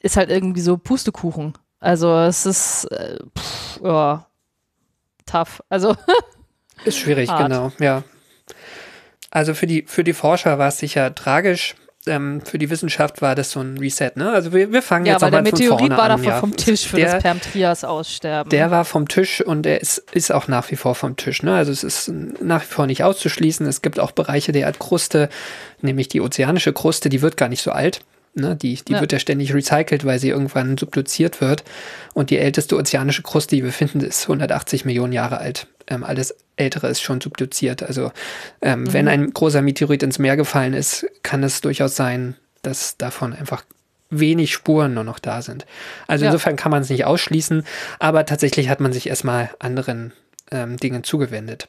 ist 0.00 0.16
halt 0.16 0.30
irgendwie 0.30 0.60
so 0.60 0.76
Pustekuchen. 0.78 1.54
Also 1.86 2.18
es 2.18 2.46
ist 2.46 2.86
äh, 2.86 3.16
pff, 3.38 3.80
ja, 3.84 4.26
tough. 5.24 5.62
Also 5.68 5.94
Ist 6.84 6.98
schwierig, 6.98 7.30
Hart. 7.30 7.44
genau, 7.44 7.70
ja. 7.78 8.02
Also 9.30 9.54
für 9.54 9.68
die, 9.68 9.84
für 9.86 10.02
die 10.02 10.12
Forscher 10.12 10.58
war 10.58 10.66
es 10.66 10.78
sicher 10.78 11.14
tragisch. 11.14 11.76
Ähm, 12.08 12.40
für 12.40 12.58
die 12.58 12.70
Wissenschaft 12.70 13.22
war 13.22 13.36
das 13.36 13.52
so 13.52 13.60
ein 13.60 13.78
Reset, 13.78 14.10
ne? 14.16 14.32
Also 14.32 14.52
wir, 14.52 14.72
wir 14.72 14.82
fangen 14.82 15.06
ja, 15.06 15.12
jetzt 15.12 15.22
weil 15.22 15.30
der 15.30 15.42
nochmal 15.42 15.50
von 15.52 15.60
Meteorit 15.60 15.78
vorne 15.78 15.96
war 15.96 16.04
an. 16.04 16.10
davon 16.10 16.24
ja. 16.24 16.40
vom 16.40 16.56
Tisch 16.56 16.88
für 16.88 16.96
der, 16.96 17.12
das 17.12 17.22
Perm-Trias-Aussterben. 17.22 18.50
Der 18.50 18.72
war 18.72 18.84
vom 18.84 19.06
Tisch 19.06 19.40
und 19.40 19.62
der 19.62 19.80
ist, 19.80 19.98
ist 20.10 20.32
auch 20.32 20.48
nach 20.48 20.68
wie 20.72 20.76
vor 20.76 20.96
vom 20.96 21.16
Tisch. 21.16 21.44
Ne? 21.44 21.54
Also 21.54 21.70
es 21.70 21.84
ist 21.84 22.08
nach 22.08 22.62
wie 22.62 22.66
vor 22.66 22.88
nicht 22.88 23.04
auszuschließen. 23.04 23.64
Es 23.64 23.80
gibt 23.80 24.00
auch 24.00 24.10
Bereiche 24.10 24.50
der 24.50 24.62
Erdkruste, 24.62 25.28
nämlich 25.82 26.08
die 26.08 26.20
ozeanische 26.20 26.72
Kruste, 26.72 27.10
die 27.10 27.22
wird 27.22 27.36
gar 27.36 27.48
nicht 27.48 27.62
so 27.62 27.70
alt. 27.70 28.00
Ne? 28.36 28.54
Die, 28.56 28.74
die 28.76 28.92
Ja. 28.92 29.00
wird 29.00 29.12
ja 29.12 29.18
ständig 29.18 29.52
recycelt, 29.54 30.04
weil 30.04 30.18
sie 30.18 30.28
irgendwann 30.28 30.76
subduziert 30.78 31.40
wird. 31.40 31.64
Und 32.14 32.30
die 32.30 32.38
älteste 32.38 32.76
ozeanische 32.76 33.22
Kruste, 33.22 33.56
die 33.56 33.64
wir 33.64 33.72
finden, 33.72 34.00
ist 34.00 34.28
180 34.28 34.84
Millionen 34.84 35.12
Jahre 35.12 35.38
alt. 35.38 35.66
Ähm, 35.88 36.04
alles 36.04 36.34
Ältere 36.56 36.88
ist 36.88 37.00
schon 37.02 37.20
subduziert. 37.20 37.82
Also 37.82 38.12
ähm, 38.62 38.82
Mhm. 38.82 38.92
wenn 38.92 39.08
ein 39.08 39.32
großer 39.32 39.62
Meteorit 39.62 40.02
ins 40.02 40.18
Meer 40.18 40.36
gefallen 40.36 40.74
ist, 40.74 41.06
kann 41.22 41.42
es 41.42 41.60
durchaus 41.60 41.96
sein, 41.96 42.34
dass 42.62 42.96
davon 42.96 43.32
einfach 43.32 43.64
wenig 44.10 44.52
Spuren 44.52 44.94
nur 44.94 45.04
noch 45.04 45.18
da 45.18 45.42
sind. 45.42 45.66
Also 46.06 46.24
Ja. 46.24 46.30
insofern 46.30 46.56
kann 46.56 46.70
man 46.70 46.82
es 46.82 46.90
nicht 46.90 47.04
ausschließen, 47.04 47.64
aber 47.98 48.24
tatsächlich 48.24 48.68
hat 48.68 48.80
man 48.80 48.92
sich 48.92 49.08
erstmal 49.08 49.50
anderen 49.58 50.12
ähm, 50.52 50.76
Dingen 50.76 51.02
zugewendet. 51.02 51.68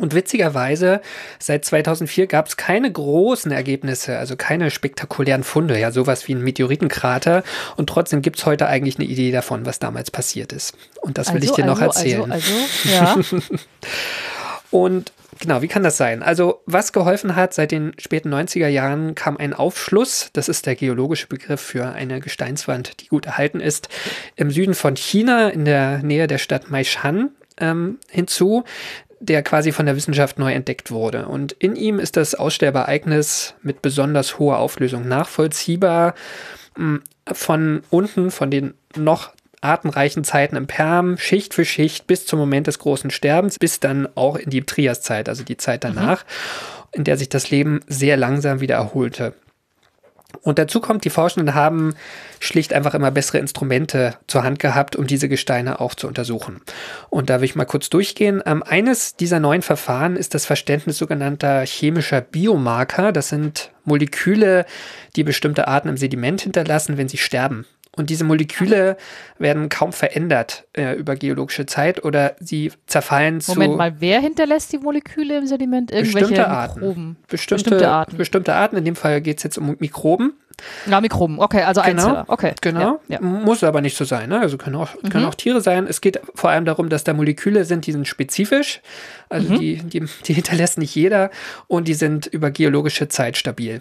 Und 0.00 0.14
witzigerweise, 0.14 1.00
seit 1.38 1.64
2004 1.64 2.26
gab 2.26 2.48
es 2.48 2.56
keine 2.56 2.90
großen 2.90 3.52
Ergebnisse, 3.52 4.18
also 4.18 4.34
keine 4.34 4.70
spektakulären 4.70 5.44
Funde, 5.44 5.78
ja, 5.78 5.92
sowas 5.92 6.26
wie 6.26 6.34
ein 6.34 6.42
Meteoritenkrater. 6.42 7.42
Und 7.76 7.88
trotzdem 7.88 8.22
gibt 8.22 8.38
es 8.38 8.46
heute 8.46 8.66
eigentlich 8.66 8.96
eine 8.96 9.06
Idee 9.06 9.30
davon, 9.30 9.66
was 9.66 9.78
damals 9.78 10.10
passiert 10.10 10.52
ist. 10.52 10.74
Und 11.02 11.18
das 11.18 11.34
will 11.34 11.44
ich 11.44 11.52
dir 11.52 11.66
noch 11.66 11.80
erzählen. 11.80 12.32
Also, 12.32 12.52
also, 12.52 12.88
ja. 12.88 13.16
Und 14.70 15.12
genau, 15.40 15.62
wie 15.62 15.68
kann 15.68 15.82
das 15.82 15.96
sein? 15.96 16.22
Also, 16.22 16.62
was 16.64 16.92
geholfen 16.92 17.36
hat, 17.36 17.52
seit 17.52 17.72
den 17.72 17.92
späten 17.98 18.32
90er 18.32 18.68
Jahren 18.68 19.14
kam 19.14 19.36
ein 19.36 19.52
Aufschluss, 19.52 20.30
das 20.32 20.48
ist 20.48 20.66
der 20.66 20.76
geologische 20.76 21.26
Begriff 21.26 21.60
für 21.60 21.90
eine 21.90 22.20
Gesteinswand, 22.20 23.00
die 23.00 23.08
gut 23.08 23.26
erhalten 23.26 23.60
ist, 23.60 23.88
im 24.36 24.50
Süden 24.50 24.74
von 24.74 24.96
China, 24.96 25.48
in 25.48 25.64
der 25.64 25.98
Nähe 25.98 26.26
der 26.26 26.38
Stadt 26.38 26.70
Meishan, 26.70 27.30
ähm, 27.58 27.98
hinzu, 28.08 28.64
der 29.20 29.42
quasi 29.42 29.70
von 29.70 29.86
der 29.86 29.96
Wissenschaft 29.96 30.38
neu 30.38 30.52
entdeckt 30.52 30.90
wurde. 30.90 31.26
Und 31.26 31.52
in 31.52 31.76
ihm 31.76 31.98
ist 31.98 32.16
das 32.16 32.34
Aussterbeereignis 32.34 33.54
mit 33.62 33.82
besonders 33.82 34.38
hoher 34.38 34.58
Auflösung 34.58 35.06
nachvollziehbar. 35.06 36.14
mh, 36.76 37.00
Von 37.32 37.82
unten, 37.90 38.30
von 38.30 38.50
den 38.50 38.74
noch 38.96 39.30
artenreichen 39.60 40.24
Zeiten 40.24 40.56
im 40.56 40.66
Perm, 40.66 41.18
Schicht 41.18 41.52
für 41.52 41.66
Schicht 41.66 42.06
bis 42.06 42.24
zum 42.24 42.38
Moment 42.38 42.66
des 42.66 42.78
großen 42.78 43.10
Sterbens, 43.10 43.58
bis 43.58 43.78
dann 43.78 44.08
auch 44.14 44.36
in 44.36 44.48
die 44.48 44.62
Triaszeit, 44.62 45.28
also 45.28 45.44
die 45.44 45.58
Zeit 45.58 45.84
danach, 45.84 46.24
in 46.92 47.04
der 47.04 47.18
sich 47.18 47.28
das 47.28 47.50
Leben 47.50 47.80
sehr 47.86 48.16
langsam 48.16 48.60
wieder 48.60 48.76
erholte. 48.76 49.34
Und 50.42 50.58
dazu 50.58 50.80
kommt, 50.80 51.04
die 51.04 51.10
Forschenden 51.10 51.54
haben 51.54 51.94
schlicht 52.38 52.72
einfach 52.72 52.94
immer 52.94 53.10
bessere 53.10 53.38
Instrumente 53.38 54.14
zur 54.26 54.42
Hand 54.42 54.58
gehabt, 54.58 54.96
um 54.96 55.06
diese 55.06 55.28
Gesteine 55.28 55.80
auch 55.80 55.94
zu 55.94 56.08
untersuchen. 56.08 56.60
Und 57.10 57.30
da 57.30 57.40
will 57.40 57.44
ich 57.44 57.56
mal 57.56 57.64
kurz 57.64 57.90
durchgehen. 57.90 58.42
Ähm, 58.46 58.62
eines 58.62 59.16
dieser 59.16 59.40
neuen 59.40 59.62
Verfahren 59.62 60.16
ist 60.16 60.34
das 60.34 60.46
Verständnis 60.46 60.98
sogenannter 60.98 61.64
chemischer 61.66 62.20
Biomarker. 62.20 63.12
Das 63.12 63.28
sind 63.28 63.72
Moleküle, 63.84 64.66
die 65.16 65.24
bestimmte 65.24 65.68
Arten 65.68 65.88
im 65.88 65.96
Sediment 65.96 66.40
hinterlassen, 66.40 66.96
wenn 66.96 67.08
sie 67.08 67.18
sterben. 67.18 67.66
Und 67.96 68.08
diese 68.08 68.22
Moleküle 68.24 68.96
werden 69.38 69.68
kaum 69.68 69.92
verändert 69.92 70.64
äh, 70.74 70.94
über 70.94 71.16
geologische 71.16 71.66
Zeit 71.66 72.04
oder 72.04 72.36
sie 72.38 72.70
zerfallen 72.86 73.40
zu 73.40 73.52
Moment 73.52 73.76
mal, 73.76 73.94
wer 74.00 74.20
hinterlässt 74.20 74.72
die 74.72 74.78
Moleküle 74.78 75.36
im 75.38 75.46
Sediment? 75.46 75.90
Irgendwelche 75.90 76.18
bestimmte 76.28 76.48
Arten. 76.48 76.80
Mikroben. 76.80 77.16
Bestimmte, 77.28 77.64
Bestimmte 77.64 77.88
Arten. 77.90 78.16
Bestimmte 78.16 78.54
Arten. 78.54 78.76
In 78.76 78.84
dem 78.84 78.94
Fall 78.96 79.20
geht 79.20 79.38
es 79.38 79.42
jetzt 79.42 79.58
um 79.58 79.76
Mikroben. 79.80 80.34
Ja, 80.86 81.00
Mikroben. 81.00 81.40
Okay, 81.40 81.62
also 81.62 81.80
Genau, 81.82 81.90
Einzeller. 82.02 82.24
Okay. 82.28 82.52
Genau. 82.60 83.00
Ja, 83.08 83.18
ja. 83.18 83.20
Muss 83.20 83.64
aber 83.64 83.80
nicht 83.80 83.96
so 83.96 84.04
sein. 84.04 84.28
Ne? 84.28 84.38
Also 84.38 84.56
können 84.56 84.76
auch, 84.76 84.90
können 85.10 85.24
Mhm. 85.24 85.28
auch 85.30 85.34
Tiere 85.34 85.60
sein. 85.60 85.86
Es 85.88 86.00
geht 86.00 86.20
vor 86.34 86.50
allem 86.50 86.66
darum, 86.66 86.90
dass 86.90 87.02
da 87.02 87.12
Moleküle 87.12 87.64
sind, 87.64 87.86
die 87.86 87.92
sind 87.92 88.06
spezifisch. 88.06 88.82
Also 89.30 89.52
Mhm. 89.54 89.58
die, 89.58 89.76
die, 89.78 90.04
die 90.26 90.32
hinterlässt 90.34 90.78
nicht 90.78 90.94
jeder 90.94 91.30
und 91.66 91.88
die 91.88 91.94
sind 91.94 92.26
über 92.26 92.50
geologische 92.52 93.08
Zeit 93.08 93.36
stabil. 93.36 93.80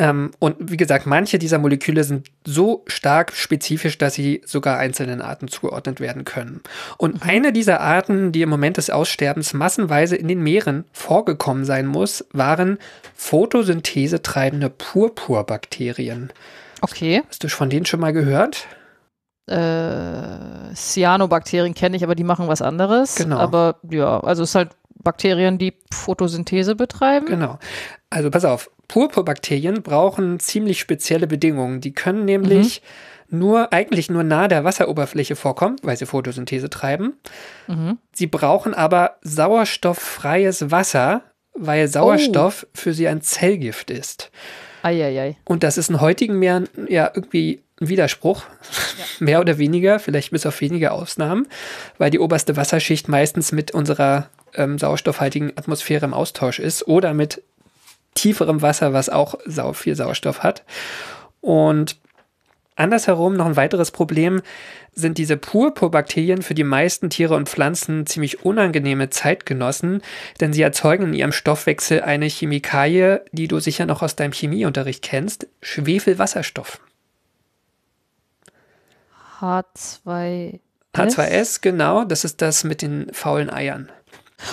Ähm, 0.00 0.30
und 0.38 0.56
wie 0.60 0.76
gesagt, 0.76 1.06
manche 1.06 1.40
dieser 1.40 1.58
Moleküle 1.58 2.04
sind 2.04 2.28
so 2.44 2.84
stark 2.86 3.32
spezifisch, 3.32 3.98
dass 3.98 4.14
sie 4.14 4.42
sogar 4.46 4.78
einzelnen 4.78 5.20
Arten 5.20 5.48
zugeordnet 5.48 5.98
werden 5.98 6.24
können. 6.24 6.60
Und 6.98 7.16
Mhm. 7.24 7.30
eine 7.30 7.52
dieser 7.52 7.80
Arten, 7.80 8.30
die 8.30 8.42
im 8.42 8.48
Moment 8.48 8.76
des 8.76 8.90
Aussterbens 8.90 9.54
massenweise 9.54 10.14
in 10.14 10.28
den 10.28 10.40
Meeren 10.40 10.84
vorgekommen 10.92 11.64
sein 11.64 11.86
muss, 11.86 12.24
waren 12.32 12.78
Photosynthese 13.16 14.22
treibende 14.22 14.70
Purpurbakterien. 14.70 16.32
Okay. 16.80 17.22
Hast 17.28 17.42
du 17.42 17.48
von 17.48 17.68
denen 17.68 17.84
schon 17.86 17.98
mal 17.98 18.12
gehört? 18.12 18.66
Äh, 19.50 20.74
Cyanobakterien 20.74 21.74
kenne 21.74 21.96
ich, 21.96 22.04
aber 22.04 22.14
die 22.14 22.22
machen 22.22 22.48
was 22.48 22.62
anderes. 22.62 23.16
Genau. 23.16 23.38
Aber 23.38 23.76
ja, 23.90 24.20
also 24.20 24.42
es 24.42 24.50
ist 24.50 24.54
halt 24.54 24.70
Bakterien, 25.02 25.58
die 25.58 25.74
Photosynthese 25.92 26.74
betreiben. 26.74 27.26
Genau. 27.26 27.58
Also 28.10 28.30
pass 28.30 28.44
auf, 28.44 28.70
Purpurbakterien 28.88 29.82
brauchen 29.82 30.40
ziemlich 30.40 30.80
spezielle 30.80 31.26
Bedingungen. 31.26 31.80
Die 31.80 31.92
können 31.92 32.24
nämlich 32.24 32.82
nur, 33.28 33.72
eigentlich 33.72 34.08
nur 34.10 34.22
nahe 34.22 34.48
der 34.48 34.64
Wasseroberfläche 34.64 35.36
vorkommen, 35.36 35.76
weil 35.82 35.96
sie 35.96 36.06
Photosynthese 36.06 36.70
treiben. 36.70 37.18
Sie 38.14 38.26
brauchen 38.26 38.74
aber 38.74 39.18
sauerstofffreies 39.20 40.70
Wasser, 40.70 41.22
weil 41.52 41.88
Sauerstoff 41.88 42.66
für 42.72 42.94
sie 42.94 43.08
ein 43.08 43.20
Zellgift 43.20 43.90
ist. 43.90 44.30
Eieiei. 44.82 45.36
Und 45.44 45.62
das 45.62 45.76
ist 45.76 45.90
in 45.90 46.00
heutigen 46.00 46.38
Meeren 46.38 46.68
ja 46.88 47.10
irgendwie 47.12 47.62
ein 47.80 47.88
Widerspruch, 47.88 48.44
mehr 49.18 49.40
oder 49.40 49.58
weniger, 49.58 49.98
vielleicht 49.98 50.30
bis 50.30 50.46
auf 50.46 50.60
wenige 50.60 50.92
Ausnahmen, 50.92 51.46
weil 51.98 52.10
die 52.10 52.18
oberste 52.18 52.56
Wasserschicht 52.56 53.08
meistens 53.08 53.52
mit 53.52 53.72
unserer 53.72 54.28
ähm, 54.54 54.78
sauerstoffhaltigen 54.78 55.52
Atmosphäre 55.56 56.06
im 56.06 56.14
Austausch 56.14 56.58
ist 56.58 56.86
oder 56.86 57.14
mit 57.14 57.42
tieferem 58.14 58.62
Wasser, 58.62 58.92
was 58.92 59.08
auch 59.08 59.36
sau 59.46 59.72
viel 59.72 59.94
Sauerstoff 59.94 60.42
hat. 60.42 60.64
Und 61.40 61.96
andersherum 62.76 63.36
noch 63.36 63.46
ein 63.46 63.56
weiteres 63.56 63.90
Problem 63.90 64.42
sind 64.92 65.18
diese 65.18 65.36
Purpurbakterien 65.36 66.42
für 66.42 66.54
die 66.54 66.64
meisten 66.64 67.10
Tiere 67.10 67.36
und 67.36 67.48
Pflanzen 67.48 68.06
ziemlich 68.06 68.44
unangenehme 68.44 69.10
Zeitgenossen, 69.10 70.02
denn 70.40 70.52
sie 70.52 70.62
erzeugen 70.62 71.04
in 71.04 71.14
ihrem 71.14 71.32
Stoffwechsel 71.32 72.02
eine 72.02 72.26
Chemikalie, 72.26 73.24
die 73.32 73.48
du 73.48 73.60
sicher 73.60 73.86
noch 73.86 74.02
aus 74.02 74.16
deinem 74.16 74.32
Chemieunterricht 74.32 75.02
kennst, 75.02 75.46
Schwefelwasserstoff. 75.62 76.80
H2. 79.40 80.58
H2S, 80.94 81.60
genau, 81.60 82.04
das 82.04 82.24
ist 82.24 82.42
das 82.42 82.64
mit 82.64 82.82
den 82.82 83.12
faulen 83.12 83.50
Eiern. 83.50 83.92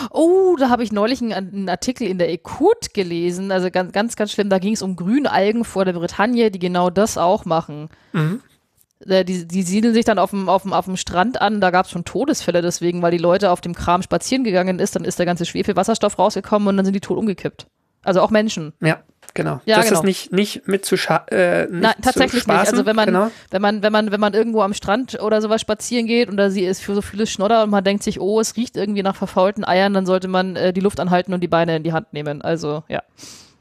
Oh, 0.10 0.56
da 0.58 0.70
habe 0.70 0.84
ich 0.84 0.92
neulich 0.92 1.22
einen, 1.22 1.34
einen 1.34 1.70
Artikel 1.70 2.08
in 2.08 2.18
der 2.18 2.30
Ekut 2.30 2.94
gelesen. 2.94 3.52
Also 3.52 3.70
ganz, 3.72 3.92
ganz, 3.92 4.16
ganz 4.16 4.32
schlimm. 4.32 4.50
Da 4.50 4.60
ging 4.60 4.74
es 4.74 4.82
um 4.82 4.96
Grünalgen 4.96 5.64
vor 5.64 5.86
der 5.86 5.94
Bretagne, 5.94 6.52
die 6.52 6.60
genau 6.60 6.90
das 6.90 7.18
auch 7.18 7.46
machen. 7.46 7.90
Äh, 8.14 9.26
Die, 9.26 9.48
die 9.48 9.64
siedeln 9.64 9.94
sich 9.94 10.06
dann 10.06 10.20
auf 10.20 10.32
dem, 10.32 10.50
auf 10.50 10.64
dem, 10.64 10.74
auf 10.74 10.86
dem 10.86 10.98
Strand 10.98 11.40
an. 11.42 11.62
Da 11.62 11.70
gab 11.70 11.86
es 11.86 11.92
schon 11.92 12.06
Todesfälle 12.06 12.62
deswegen, 12.62 13.02
weil 13.02 13.12
die 13.12 13.18
Leute 13.18 13.52
auf 13.52 13.62
dem 13.62 13.76
Kram 13.76 14.02
spazieren 14.02 14.44
gegangen 14.44 14.80
ist. 14.80 14.96
Dann 14.96 15.06
ist 15.06 15.20
der 15.20 15.26
ganze 15.26 15.46
Schwefelwasserstoff 15.46 16.18
rausgekommen 16.18 16.68
und 16.68 16.78
dann 16.78 16.86
sind 16.86 16.96
die 16.96 17.02
tot 17.02 17.18
umgekippt. 17.18 17.68
Also 18.04 18.22
auch 18.22 18.30
Menschen. 18.32 18.74
Ja, 18.82 19.00
genau. 19.36 19.62
Ja, 19.66 19.78
das 19.78 19.90
genau. 19.90 20.00
ist 20.00 20.06
nicht, 20.06 20.32
nicht 20.32 20.68
mit 20.68 20.84
zu 20.86 20.98
scha 20.98 21.26
äh, 21.30 21.68
nicht 21.68 21.82
Nein, 21.82 21.94
tatsächlich 22.02 22.44
zu 22.44 22.50
nicht. 22.50 22.60
Also 22.60 22.88
wenn 22.88 22.96
man, 22.96 23.06
genau. 23.06 23.32
wenn 23.52 23.62
man, 23.62 23.84
wenn 23.84 23.92
man, 23.92 24.12
wenn 24.12 24.20
man 24.20 24.34
irgendwo 24.34 24.62
am 24.62 24.74
Strand 24.74 25.22
oder 25.22 25.42
sowas 25.42 25.62
spazieren 25.62 26.08
geht 26.08 26.30
und 26.30 26.38
da 26.38 26.50
sie 26.50 26.66
ist 26.66 26.82
für 26.82 26.96
so 26.96 27.04
vieles 27.04 27.30
Schnodder 27.30 27.64
und 27.64 27.70
man 27.70 27.84
denkt 27.84 28.02
sich, 28.02 28.20
oh, 28.20 28.40
es 28.40 28.58
riecht 28.58 28.76
irgendwie 28.76 29.04
nach 29.04 29.16
verfaulten 29.16 29.64
Eiern, 29.64 29.94
dann 29.94 30.08
sollte 30.08 30.28
man 30.28 30.56
äh, 30.56 30.74
die 30.74 30.82
Luft 30.82 31.00
anhalten 31.00 31.34
und 31.34 31.42
die 31.42 31.48
Beine 31.48 31.76
in 31.76 31.84
die 31.84 31.94
Hand 31.94 32.14
nehmen. 32.14 32.42
Also 32.42 32.84
ja. 32.88 33.04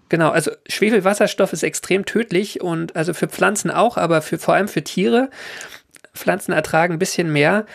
Genau, 0.09 0.31
also 0.31 0.53
Schwefelwasserstoff 0.69 1.53
ist 1.53 1.63
extrem 1.63 2.05
tödlich 2.05 2.61
und 2.61 2.95
also 2.95 3.15
für 3.15 3.27
Pflanzen 3.27 3.71
auch, 3.71 3.97
aber 3.97 4.23
für, 4.23 4.39
vor 4.39 4.55
allem 4.55 4.69
für 4.69 4.85
Tiere. 4.85 5.31
Pflanzen 6.15 6.53
ertragen 6.53 6.95
ein 6.95 6.99
bisschen 6.99 7.33
mehr. 7.33 7.67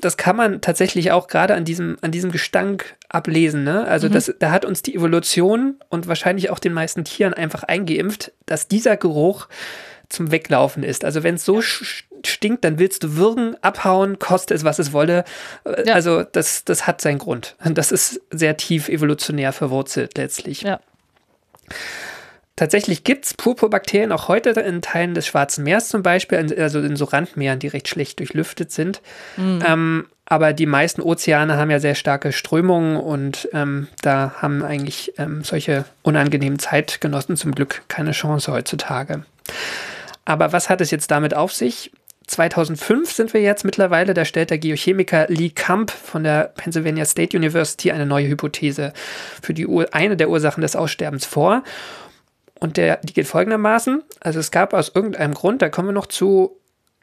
Das 0.00 0.16
kann 0.16 0.34
man 0.36 0.60
tatsächlich 0.60 1.12
auch 1.12 1.28
gerade 1.28 1.54
an 1.54 1.64
diesem, 1.64 1.96
an 2.00 2.10
diesem 2.10 2.32
Gestank 2.32 2.96
ablesen. 3.08 3.64
Ne? 3.64 3.84
Also 3.86 4.08
das, 4.08 4.32
da 4.38 4.50
hat 4.50 4.64
uns 4.64 4.82
die 4.82 4.94
Evolution 4.94 5.76
und 5.90 6.08
wahrscheinlich 6.08 6.50
auch 6.50 6.58
den 6.58 6.72
meisten 6.72 7.04
Tieren 7.04 7.34
einfach 7.34 7.62
eingeimpft, 7.64 8.32
dass 8.46 8.66
dieser 8.68 8.96
Geruch 8.96 9.48
zum 10.08 10.30
Weglaufen 10.30 10.82
ist. 10.82 11.04
Also 11.04 11.22
wenn 11.22 11.36
es 11.36 11.44
so 11.44 11.58
sch- 11.58 12.04
stinkt, 12.24 12.64
dann 12.64 12.78
willst 12.78 13.02
du 13.02 13.16
würgen, 13.16 13.56
abhauen, 13.62 14.18
koste 14.18 14.52
es, 14.54 14.62
was 14.64 14.78
es 14.78 14.92
wolle. 14.92 15.24
Äh, 15.64 15.88
Ja. 15.88 15.94
Also 15.94 16.22
das, 16.22 16.64
das 16.64 16.86
hat 16.86 17.00
seinen 17.00 17.18
Grund. 17.18 17.56
Das 17.64 17.92
ist 17.92 18.20
sehr 18.30 18.56
tief 18.56 18.88
evolutionär 18.88 19.52
verwurzelt 19.52 20.16
letztlich. 20.18 20.62
Ja. 20.62 20.80
Tatsächlich 22.54 23.02
gibt 23.02 23.24
es 23.24 23.34
Purpurbakterien 23.34 24.12
auch 24.12 24.28
heute 24.28 24.50
in 24.50 24.82
Teilen 24.82 25.14
des 25.14 25.26
Schwarzen 25.26 25.64
Meers 25.64 25.88
zum 25.88 26.02
Beispiel, 26.02 26.38
in- 26.38 26.60
also 26.60 26.80
in 26.80 26.96
so 26.96 27.06
Randmeeren, 27.06 27.58
die 27.58 27.68
recht 27.68 27.88
schlecht 27.88 28.18
durchlüftet 28.18 28.70
sind. 28.70 29.00
Ähm, 29.38 30.06
aber 30.26 30.52
die 30.52 30.66
meisten 30.66 31.00
Ozeane 31.02 31.56
haben 31.56 31.70
ja 31.70 31.80
sehr 31.80 31.94
starke 31.94 32.30
Strömungen 32.32 32.96
und 32.98 33.48
ähm, 33.52 33.88
da 34.02 34.34
haben 34.40 34.62
eigentlich 34.62 35.14
ähm, 35.18 35.42
solche 35.44 35.84
unangenehmen 36.02 36.58
Zeitgenossen 36.58 37.36
zum 37.36 37.52
Glück 37.54 37.82
keine 37.88 38.12
Chance 38.12 38.52
heutzutage. 38.52 39.24
Aber 40.24 40.52
was 40.52 40.68
hat 40.70 40.80
es 40.80 40.90
jetzt 40.90 41.10
damit 41.10 41.34
auf 41.34 41.52
sich? 41.52 41.90
2005 42.28 43.10
sind 43.12 43.34
wir 43.34 43.42
jetzt 43.42 43.64
mittlerweile, 43.64 44.14
da 44.14 44.24
stellt 44.24 44.50
der 44.50 44.58
Geochemiker 44.58 45.26
Lee 45.28 45.50
Camp 45.50 45.90
von 45.90 46.22
der 46.22 46.52
Pennsylvania 46.56 47.04
State 47.04 47.36
University 47.36 47.90
eine 47.90 48.06
neue 48.06 48.28
Hypothese 48.28 48.92
für 49.42 49.52
die 49.52 49.66
eine 49.90 50.16
der 50.16 50.30
Ursachen 50.30 50.60
des 50.62 50.76
Aussterbens 50.76 51.26
vor. 51.26 51.62
Und 52.62 52.76
der, 52.76 52.98
die 52.98 53.12
geht 53.12 53.26
folgendermaßen: 53.26 54.04
Also, 54.20 54.38
es 54.38 54.52
gab 54.52 54.72
aus 54.72 54.92
irgendeinem 54.94 55.34
Grund, 55.34 55.62
da 55.62 55.68
kommen 55.68 55.88
wir 55.88 55.92
noch 55.92 56.06
zu, 56.06 56.60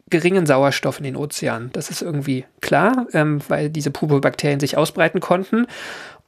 geringen 0.09 0.45
Sauerstoff 0.45 0.99
in 0.99 1.03
den 1.03 1.17
Ozeanen. 1.17 1.69
Das 1.73 1.89
ist 1.89 2.01
irgendwie 2.01 2.45
klar, 2.61 3.07
ähm, 3.11 3.41
weil 3.49 3.69
diese 3.69 3.91
Purpurbakterien 3.91 4.61
sich 4.61 4.77
ausbreiten 4.77 5.19
konnten. 5.19 5.67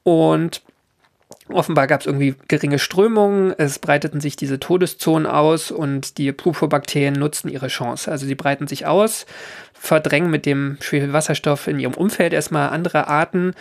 Und 0.04 0.62
offenbar 1.48 1.88
gab 1.88 2.02
es 2.02 2.08
irgendwie 2.08 2.36
geringe 2.50 2.78
Strömungen, 2.78 3.54
es 3.58 3.80
breiteten 3.80 4.20
sich 4.20 4.36
diese 4.36 4.60
Todeszonen 4.60 5.26
aus 5.26 5.72
und 5.72 6.18
die 6.18 6.34
Purpurbakterien 6.34 7.14
nutzen 7.14 7.48
ihre 7.48 7.70
Chance. 7.70 8.12
Also 8.12 8.26
sie 8.26 8.36
breiten 8.36 8.68
sich 8.68 8.86
aus, 8.86 9.26
verdrängen 9.74 10.30
mit 10.30 10.46
dem 10.46 10.78
Schwefelwasserstoff 10.82 11.70
in 11.70 11.80
ihrem 11.80 11.94
Umfeld 11.94 12.34
erstmal 12.34 12.70
andere 12.70 13.08
Arten 13.08 13.54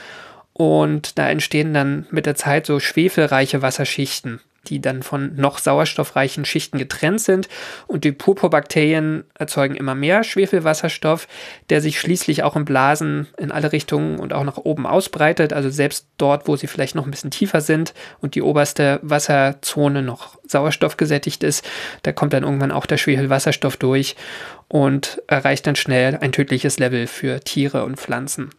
und 0.52 1.16
da 1.16 1.28
entstehen 1.30 1.72
dann 1.72 2.06
mit 2.10 2.26
der 2.26 2.34
Zeit 2.34 2.66
so 2.66 2.80
schwefelreiche 2.80 3.62
Wasserschichten, 3.62 4.40
die 4.68 4.80
dann 4.80 5.02
von 5.02 5.34
noch 5.36 5.58
sauerstoffreichen 5.58 6.44
Schichten 6.44 6.78
getrennt 6.78 7.20
sind. 7.20 7.48
Und 7.86 8.04
die 8.04 8.12
Purpurbakterien 8.12 9.24
erzeugen 9.34 9.74
immer 9.74 9.94
mehr 9.94 10.22
Schwefelwasserstoff, 10.22 11.28
der 11.70 11.80
sich 11.80 11.98
schließlich 11.98 12.42
auch 12.42 12.56
in 12.56 12.64
Blasen 12.64 13.28
in 13.38 13.50
alle 13.50 13.72
Richtungen 13.72 14.18
und 14.18 14.32
auch 14.32 14.44
nach 14.44 14.58
oben 14.58 14.86
ausbreitet. 14.86 15.52
Also 15.52 15.70
selbst 15.70 16.06
dort, 16.18 16.46
wo 16.46 16.56
sie 16.56 16.66
vielleicht 16.66 16.94
noch 16.94 17.06
ein 17.06 17.10
bisschen 17.10 17.30
tiefer 17.30 17.60
sind 17.60 17.94
und 18.20 18.34
die 18.34 18.42
oberste 18.42 19.00
Wasserzone 19.02 20.02
noch 20.02 20.38
sauerstoffgesättigt 20.46 21.42
ist, 21.42 21.66
da 22.02 22.12
kommt 22.12 22.32
dann 22.32 22.44
irgendwann 22.44 22.72
auch 22.72 22.86
der 22.86 22.98
Schwefelwasserstoff 22.98 23.76
durch 23.76 24.16
und 24.68 25.22
erreicht 25.26 25.66
dann 25.66 25.76
schnell 25.76 26.18
ein 26.20 26.32
tödliches 26.32 26.78
Level 26.78 27.06
für 27.06 27.40
Tiere 27.40 27.84
und 27.84 27.96
Pflanzen, 27.96 28.50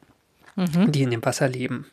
die 0.56 1.04
in 1.04 1.12
dem 1.12 1.24
Wasser 1.24 1.48
leben. 1.48 1.86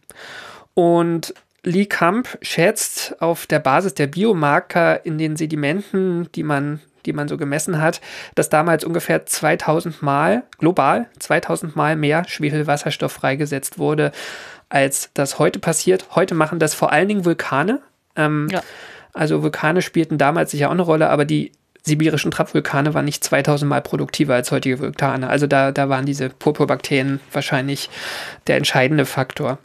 Und 0.74 1.34
Lee 1.64 1.86
Camp 1.86 2.38
schätzt 2.40 3.20
auf 3.20 3.46
der 3.46 3.58
Basis 3.58 3.94
der 3.94 4.06
Biomarker 4.06 5.04
in 5.04 5.18
den 5.18 5.36
Sedimenten, 5.36 6.30
die 6.34 6.42
man, 6.42 6.80
die 7.04 7.12
man 7.12 7.28
so 7.28 7.36
gemessen 7.36 7.80
hat, 7.80 8.00
dass 8.34 8.48
damals 8.48 8.84
ungefähr 8.84 9.26
2000 9.26 10.02
Mal, 10.02 10.44
global 10.58 11.06
2000 11.18 11.76
Mal 11.76 11.96
mehr 11.96 12.24
Schwefelwasserstoff 12.26 13.12
freigesetzt 13.12 13.78
wurde, 13.78 14.12
als 14.68 15.10
das 15.14 15.38
heute 15.38 15.58
passiert. 15.58 16.06
Heute 16.14 16.34
machen 16.34 16.58
das 16.58 16.74
vor 16.74 16.92
allen 16.92 17.08
Dingen 17.08 17.24
Vulkane. 17.24 17.80
Ähm, 18.16 18.48
Ja. 18.50 18.62
Also 19.14 19.42
Vulkane 19.42 19.82
spielten 19.82 20.18
damals 20.18 20.52
sicher 20.52 20.68
auch 20.68 20.72
eine 20.72 20.82
Rolle, 20.82 21.08
aber 21.08 21.24
die 21.24 21.50
sibirischen 21.82 22.30
Trappvulkane 22.30 22.94
waren 22.94 23.04
nicht 23.04 23.24
2000 23.24 23.68
Mal 23.68 23.82
produktiver 23.82 24.34
als 24.34 24.52
heutige 24.52 24.78
Vulkane. 24.78 25.28
Also 25.28 25.46
da, 25.46 25.72
da 25.72 25.88
waren 25.88 26.06
diese 26.06 26.28
Purpurbakterien 26.28 27.18
wahrscheinlich 27.32 27.90
der 28.46 28.56
entscheidende 28.56 29.06
Faktor. 29.06 29.58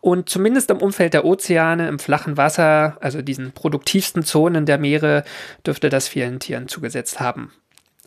Und 0.00 0.28
zumindest 0.28 0.70
im 0.70 0.78
Umfeld 0.78 1.14
der 1.14 1.24
Ozeane, 1.24 1.88
im 1.88 1.98
flachen 1.98 2.36
Wasser, 2.36 2.96
also 3.00 3.22
diesen 3.22 3.52
produktivsten 3.52 4.24
Zonen 4.24 4.66
der 4.66 4.78
Meere, 4.78 5.24
dürfte 5.66 5.88
das 5.88 6.08
vielen 6.08 6.40
Tieren 6.40 6.68
zugesetzt 6.68 7.20
haben. 7.20 7.52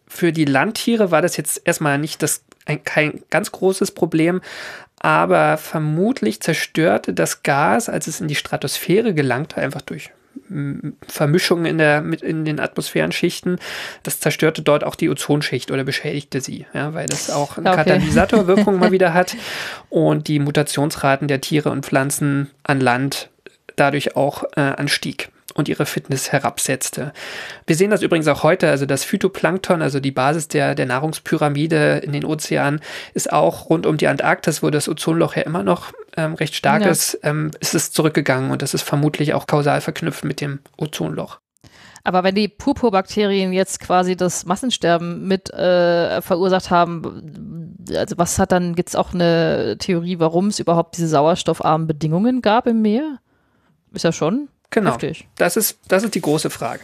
Für 0.08 0.32
die 0.32 0.45
Landtiere 0.45 1.12
war 1.12 1.22
das 1.22 1.38
jetzt 1.38 1.62
erstmal 1.66 1.97
nicht 1.97 2.22
das, 2.22 2.43
ein, 2.66 2.84
kein 2.84 3.24
ganz 3.30 3.51
großes 3.51 3.91
Problem, 3.91 4.41
aber 4.99 5.58
vermutlich 5.58 6.41
zerstörte 6.41 7.14
das 7.14 7.43
Gas, 7.43 7.89
als 7.89 8.08
es 8.08 8.22
in 8.22 8.28
die 8.28 8.36
Stratosphäre 8.36 9.14
gelangte, 9.14 9.58
einfach 9.58 9.82
durch 9.82 10.12
Vermischungen 11.08 11.66
in, 11.66 11.78
der, 11.78 12.02
mit 12.02 12.22
in 12.22 12.46
den 12.46 12.60
Atmosphärenschichten, 12.60 13.60
das 14.04 14.20
zerstörte 14.20 14.62
dort 14.62 14.84
auch 14.84 14.96
die 14.96 15.10
Ozonschicht 15.10 15.72
oder 15.72 15.84
beschädigte 15.84 16.42
sie, 16.42 16.66
ja, 16.74 16.94
weil 16.94 17.08
das 17.08 17.30
auch 17.30 17.58
eine 17.58 17.70
Okay. 17.70 17.84
Katalysatorwirkung 17.84 18.80
mal 18.80 18.92
wieder 18.92 19.14
hat 19.14 19.36
und 19.90 20.28
die 20.28 20.40
Mutationsraten 20.40 21.28
der 21.28 21.42
Tiere 21.42 21.70
und 21.72 21.86
Pflanzen 21.86 22.50
an 22.64 22.80
Land 22.80 23.30
dadurch 23.76 24.16
auch 24.16 24.44
äh, 24.56 24.62
anstieg 24.62 25.30
und 25.56 25.70
ihre 25.70 25.86
Fitness 25.86 26.32
herabsetzte. 26.32 27.14
Wir 27.66 27.76
sehen 27.76 27.90
das 27.90 28.02
übrigens 28.02 28.28
auch 28.28 28.44
heute, 28.44 28.70
also 28.70 28.86
das 28.86 29.06
Phytoplankton, 29.06 29.82
also 29.82 30.00
die 30.00 30.12
Basis 30.12 30.50
der, 30.50 30.76
der 30.76 30.86
Nahrungspyramide 30.86 32.02
in 32.04 32.12
den 32.12 32.26
Ozeanen, 32.26 32.82
ist 33.14 33.32
auch 33.32 33.70
rund 33.70 33.86
um 33.86 33.98
die 33.98 34.08
Antarktis, 34.08 34.62
wo 34.62 34.70
das 34.70 34.90
Ozonloch 34.90 35.36
ja 35.36 35.44
immer 35.44 35.64
noch 35.64 35.94
ähm, 36.18 36.34
recht 36.36 36.55
stark 36.55 36.84
Ja. 36.84 36.89
ist, 36.89 37.20
ähm, 37.24 37.51
ist 37.59 37.76
es 37.76 37.91
zurückgegangen 37.91 38.51
und 38.51 38.61
das 38.61 38.74
ist 38.74 38.84
vermutlich 38.84 39.34
auch 39.34 39.47
kausal 39.47 39.82
verknüpft 39.82 40.24
mit 40.24 40.41
dem 40.41 40.59
Ozonloch. 40.78 41.39
Aber 42.03 42.24
wenn 42.24 42.36
die 42.36 42.47
Purpurbakterien 42.47 43.51
jetzt 43.51 43.80
quasi 43.80 44.16
das 44.16 44.45
Massensterben 44.45 45.28
mit 45.28 45.49
äh, 45.51 46.22
verursacht 46.22 46.70
haben, 46.70 47.76
also 47.95 48.18
was 48.20 48.38
hat 48.38 48.51
dann, 48.51 48.76
gibt 48.76 48.89
es 48.89 48.95
auch 48.95 49.13
eine 49.13 49.78
Theorie, 49.80 50.20
warum 50.20 50.47
es 50.47 50.59
überhaupt 50.59 50.97
diese 50.97 51.07
sauerstoffarmen 51.07 51.88
Bedingungen 51.88 52.41
gab 52.43 52.68
im 52.68 52.84
Meer? 52.84 53.18
Ist 53.91 54.03
ja 54.03 54.11
schon 54.11 54.49
Genau. 54.70 54.91
heftig. 54.91 55.28
Das 55.38 55.57
ist, 55.57 55.80
das 55.88 56.03
ist 56.03 56.13
die 56.13 56.22
große 56.22 56.49
Frage. 56.51 56.82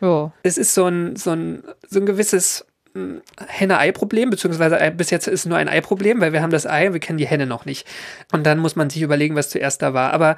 Ja. 0.00 0.32
Es 0.42 0.58
ist 0.58 0.74
so 0.74 0.86
ein, 0.86 1.16
so 1.16 1.30
ein, 1.30 1.62
so 1.88 1.98
ein 2.00 2.04
gewisses 2.04 2.66
Henne-Ei-Problem, 2.94 4.30
beziehungsweise 4.30 4.78
ein, 4.78 4.96
bis 4.96 5.10
jetzt 5.10 5.26
ist 5.26 5.40
es 5.40 5.46
nur 5.46 5.58
ein 5.58 5.68
Ei-Problem, 5.68 6.20
weil 6.20 6.32
wir 6.32 6.42
haben 6.42 6.50
das 6.50 6.66
Ei 6.66 6.86
und 6.86 6.92
wir 6.92 7.00
kennen 7.00 7.18
die 7.18 7.26
Henne 7.26 7.46
noch 7.46 7.64
nicht. 7.64 7.86
Und 8.32 8.44
dann 8.44 8.58
muss 8.58 8.76
man 8.76 8.88
sich 8.88 9.02
überlegen, 9.02 9.34
was 9.34 9.50
zuerst 9.50 9.82
da 9.82 9.94
war. 9.94 10.12
Aber 10.12 10.36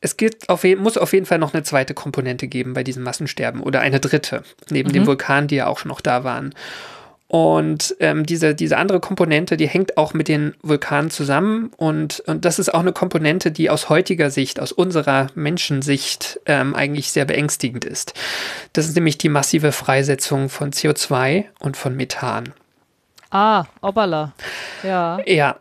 es 0.00 0.16
gibt 0.16 0.48
auf 0.48 0.62
muss 0.64 0.98
auf 0.98 1.12
jeden 1.12 1.26
Fall 1.26 1.38
noch 1.38 1.52
eine 1.52 1.64
zweite 1.64 1.94
Komponente 1.94 2.46
geben 2.46 2.74
bei 2.74 2.84
diesem 2.84 3.02
Massensterben 3.02 3.60
oder 3.60 3.80
eine 3.80 3.98
dritte, 3.98 4.42
neben 4.70 4.92
dem 4.92 5.06
Vulkan, 5.06 5.48
die 5.48 5.56
ja 5.56 5.66
auch 5.66 5.78
schon 5.78 5.88
noch 5.88 6.00
da 6.00 6.22
waren. 6.22 6.54
Und 7.28 7.96
ähm, 7.98 8.24
diese, 8.24 8.54
diese 8.54 8.76
andere 8.76 9.00
Komponente, 9.00 9.56
die 9.56 9.66
hängt 9.66 9.96
auch 9.96 10.14
mit 10.14 10.28
den 10.28 10.54
Vulkanen 10.62 11.10
zusammen. 11.10 11.70
Und, 11.76 12.20
und 12.20 12.44
das 12.44 12.58
ist 12.58 12.72
auch 12.72 12.80
eine 12.80 12.92
Komponente, 12.92 13.50
die 13.50 13.68
aus 13.68 13.88
heutiger 13.88 14.30
Sicht, 14.30 14.60
aus 14.60 14.70
unserer 14.70 15.26
Menschensicht 15.34 16.40
ähm, 16.46 16.74
eigentlich 16.74 17.10
sehr 17.10 17.24
beängstigend 17.24 17.84
ist. 17.84 18.14
Das 18.74 18.86
ist 18.86 18.94
nämlich 18.94 19.18
die 19.18 19.28
massive 19.28 19.72
Freisetzung 19.72 20.48
von 20.48 20.70
CO2 20.70 21.46
und 21.58 21.76
von 21.76 21.96
Methan. 21.96 22.52
Ah, 23.30 23.64
Obala. 23.80 24.32
Ja, 24.84 25.18
Ja, 25.26 25.56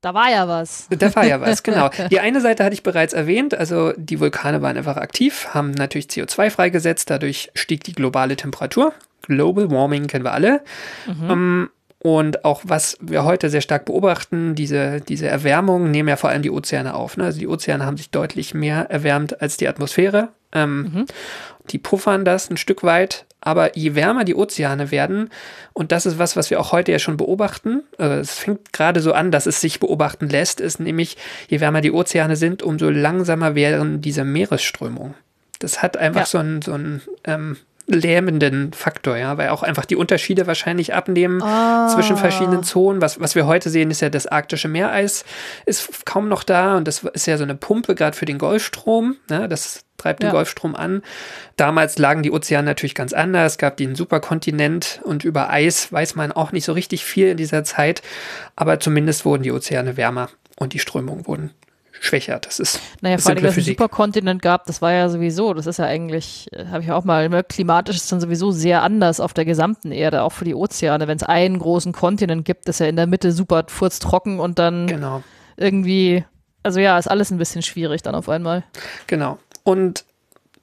da 0.00 0.14
war 0.14 0.30
ja 0.30 0.46
was. 0.46 0.86
da 0.90 1.14
war 1.16 1.24
ja 1.24 1.40
was, 1.40 1.62
genau. 1.62 1.90
Die 2.10 2.20
eine 2.20 2.40
Seite 2.40 2.64
hatte 2.64 2.74
ich 2.74 2.84
bereits 2.84 3.12
erwähnt, 3.12 3.54
also 3.54 3.92
die 3.96 4.20
Vulkane 4.20 4.62
waren 4.62 4.76
einfach 4.76 4.96
aktiv, 4.96 5.48
haben 5.54 5.72
natürlich 5.72 6.06
CO2 6.06 6.50
freigesetzt, 6.50 7.10
dadurch 7.10 7.50
stieg 7.54 7.82
die 7.82 7.92
globale 7.92 8.36
Temperatur. 8.36 8.92
Global 9.28 9.70
Warming 9.70 10.08
kennen 10.08 10.24
wir 10.24 10.32
alle. 10.32 10.60
Ähm, 11.06 11.70
und 12.00 12.44
auch 12.44 12.62
was 12.64 12.96
wir 13.00 13.24
heute 13.24 13.50
sehr 13.50 13.60
stark 13.60 13.84
beobachten, 13.84 14.54
diese, 14.54 15.00
diese 15.00 15.26
Erwärmung 15.28 15.90
nehmen 15.90 16.08
ja 16.08 16.16
vor 16.16 16.30
allem 16.30 16.42
die 16.42 16.50
Ozeane 16.50 16.94
auf. 16.94 17.16
Ne? 17.16 17.24
Also 17.24 17.38
die 17.40 17.48
Ozeane 17.48 17.84
haben 17.86 17.96
sich 17.96 18.10
deutlich 18.10 18.54
mehr 18.54 18.88
erwärmt 18.90 19.40
als 19.42 19.56
die 19.56 19.68
Atmosphäre. 19.68 20.28
Ähm, 20.52 21.06
Die 21.70 21.78
puffern 21.78 22.24
das 22.24 22.50
ein 22.50 22.56
Stück 22.56 22.82
weit. 22.82 23.24
Aber 23.40 23.76
je 23.76 23.94
wärmer 23.94 24.24
die 24.24 24.34
Ozeane 24.34 24.90
werden, 24.90 25.30
und 25.72 25.92
das 25.92 26.06
ist 26.06 26.18
was, 26.18 26.34
was 26.36 26.50
wir 26.50 26.58
auch 26.58 26.72
heute 26.72 26.90
ja 26.90 26.98
schon 26.98 27.16
beobachten, 27.16 27.82
also 27.96 28.14
es 28.14 28.32
fängt 28.34 28.72
gerade 28.72 29.00
so 29.00 29.12
an, 29.12 29.30
dass 29.30 29.46
es 29.46 29.60
sich 29.60 29.78
beobachten 29.78 30.28
lässt, 30.28 30.60
ist 30.60 30.80
nämlich, 30.80 31.16
je 31.48 31.60
wärmer 31.60 31.80
die 31.80 31.92
Ozeane 31.92 32.34
sind, 32.34 32.64
umso 32.64 32.90
langsamer 32.90 33.54
werden 33.54 34.00
diese 34.00 34.24
Meeresströmungen. 34.24 35.14
Das 35.60 35.82
hat 35.82 35.96
einfach 35.96 36.22
Ja. 36.22 36.26
so 36.26 36.38
einen, 36.38 36.62
so 36.62 36.72
einen 36.72 37.00
ähm, 37.24 37.56
lähmenden 37.88 38.72
Faktor, 38.74 39.16
ja, 39.16 39.38
weil 39.38 39.48
auch 39.48 39.62
einfach 39.62 39.86
die 39.86 39.96
Unterschiede 39.96 40.46
wahrscheinlich 40.46 40.94
abnehmen 40.94 41.40
zwischen 41.92 42.16
verschiedenen 42.16 42.62
Zonen. 42.62 43.00
Was, 43.00 43.18
was 43.18 43.34
wir 43.34 43.46
heute 43.46 43.70
sehen, 43.70 43.90
ist 43.90 44.00
ja 44.00 44.10
das 44.10 44.26
arktische 44.26 44.68
Meereis 44.68 45.24
ist 45.64 46.04
kaum 46.04 46.28
noch 46.28 46.44
da 46.44 46.76
und 46.76 46.86
das 46.86 47.02
ist 47.02 47.26
ja 47.26 47.38
so 47.38 47.44
eine 47.44 47.54
Pumpe 47.54 47.94
gerade 47.94 48.16
für 48.16 48.26
den 48.26 48.38
Golfstrom. 48.38 49.16
Ne? 49.30 49.48
Das 49.48 49.84
treibt 49.96 50.22
den 50.22 50.28
Ja. 50.28 50.32
Golfstrom 50.32 50.76
an. 50.76 51.02
Damals 51.56 51.98
lagen 51.98 52.22
die 52.22 52.30
Ozeane 52.30 52.66
natürlich 52.66 52.94
ganz 52.94 53.12
anders. 53.12 53.52
Es 53.52 53.58
gab 53.58 53.76
den 53.78 53.94
Superkontinent 53.94 55.00
und 55.04 55.24
über 55.24 55.50
Eis 55.50 55.90
weiß 55.90 56.14
man 56.14 56.30
auch 56.30 56.52
nicht 56.52 56.64
so 56.64 56.72
richtig 56.72 57.04
viel 57.04 57.28
in 57.28 57.36
dieser 57.36 57.64
Zeit. 57.64 58.02
Aber 58.54 58.80
zumindest 58.80 59.24
wurden 59.24 59.42
die 59.42 59.52
Ozeane 59.52 59.96
wärmer 59.96 60.28
und 60.56 60.74
die 60.74 60.78
Strömungen 60.78 61.26
wurden 61.26 61.50
schwächer. 62.00 62.38
Das 62.40 62.58
ist 62.58 62.80
Naja, 63.00 63.18
vor 63.18 63.30
allem, 63.32 63.42
dass 63.42 63.52
es 63.56 63.58
einen. 63.66 63.76
Superkontinent 63.76 64.42
gab, 64.42 64.66
das 64.66 64.80
war 64.82 64.92
ja 64.92 65.08
sowieso, 65.08 65.54
das 65.54 65.66
ist 65.66 65.78
ja 65.78 65.84
eigentlich, 65.86 66.46
äh, 66.52 66.66
habe 66.66 66.82
ich 66.82 66.90
auch 66.92 67.04
mal, 67.04 67.28
ne, 67.28 67.42
klimatisch 67.44 67.96
ist 67.96 68.10
dann 68.12 68.20
sowieso 68.20 68.50
sehr 68.50 68.82
anders 68.82 69.20
auf 69.20 69.34
der 69.34 69.44
gesamten 69.44 69.92
Erde, 69.92 70.22
auch 70.22 70.32
für 70.32 70.44
die 70.44 70.54
Ozeane. 70.54 71.08
Wenn 71.08 71.16
es 71.16 71.22
einen 71.22 71.58
großen 71.58 71.92
Kontinent 71.92 72.44
gibt, 72.44 72.68
ist 72.68 72.80
ja 72.80 72.86
in 72.86 72.96
der 72.96 73.06
Mitte 73.06 73.32
super 73.32 73.64
furztrocken 73.68 74.40
und 74.40 74.58
dann 74.58 74.86
Genau. 74.86 75.22
irgendwie, 75.56 76.24
also 76.62 76.80
ja, 76.80 76.98
ist 76.98 77.08
alles 77.08 77.30
ein 77.30 77.38
bisschen 77.38 77.62
schwierig 77.62 78.02
dann 78.02 78.14
auf 78.14 78.28
einmal. 78.28 78.64
Genau. 79.06 79.38
Und 79.64 80.04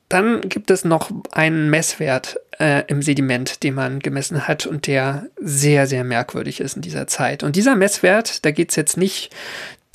dann 0.09 0.41
gibt 0.41 0.69
es 0.71 0.85
noch 0.85 1.11
einen 1.31 1.69
Messwert 1.69 2.39
äh, 2.59 2.83
im 2.87 3.01
Sediment, 3.01 3.63
den 3.63 3.73
man 3.73 3.99
gemessen 3.99 4.47
hat 4.47 4.65
und 4.65 4.87
der 4.87 5.27
sehr, 5.41 5.87
sehr 5.87 6.03
merkwürdig 6.03 6.59
ist 6.59 6.75
in 6.75 6.81
dieser 6.81 7.07
Zeit. 7.07 7.43
Und 7.43 7.55
dieser 7.55 7.75
Messwert, 7.75 8.45
da 8.45 8.51
geht 8.51 8.69
es 8.69 8.75
jetzt 8.75 8.97
nicht 8.97 9.33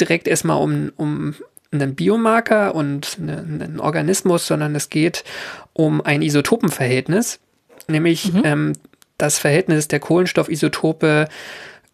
direkt 0.00 0.26
erstmal 0.26 0.60
um, 0.60 0.92
um 0.96 1.34
einen 1.72 1.94
Biomarker 1.94 2.74
und 2.74 3.18
eine, 3.20 3.38
einen 3.38 3.80
Organismus, 3.80 4.46
sondern 4.46 4.74
es 4.74 4.90
geht 4.90 5.24
um 5.72 6.00
ein 6.00 6.22
Isotopenverhältnis, 6.22 7.38
nämlich 7.86 8.32
ähm, 8.44 8.72
das 9.18 9.38
Verhältnis 9.38 9.86
der 9.86 10.00
Kohlenstoffisotope 10.00 11.28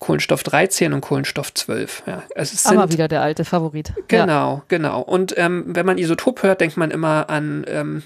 Kohlenstoff 0.07 0.45
13 0.45 0.93
und 0.93 1.01
Kohlenstoff 1.01 1.53
12. 1.53 2.05
Ja, 2.07 2.23
also 2.37 2.55
es 2.55 2.63
sind 2.63 2.79
Aber 2.79 2.93
wieder 2.93 3.09
der 3.09 3.23
alte 3.23 3.45
Favorit. 3.45 3.89
Ja. 3.89 4.05
Genau, 4.07 4.63
genau. 4.69 5.01
Und 5.01 5.37
ähm, 5.37 5.65
wenn 5.67 5.85
man 5.85 5.99
Isotop 5.99 6.45
hört, 6.45 6.61
denkt 6.61 6.77
man 6.77 6.93
immer 6.93 7.29
an, 7.29 7.65
ähm, 7.67 8.05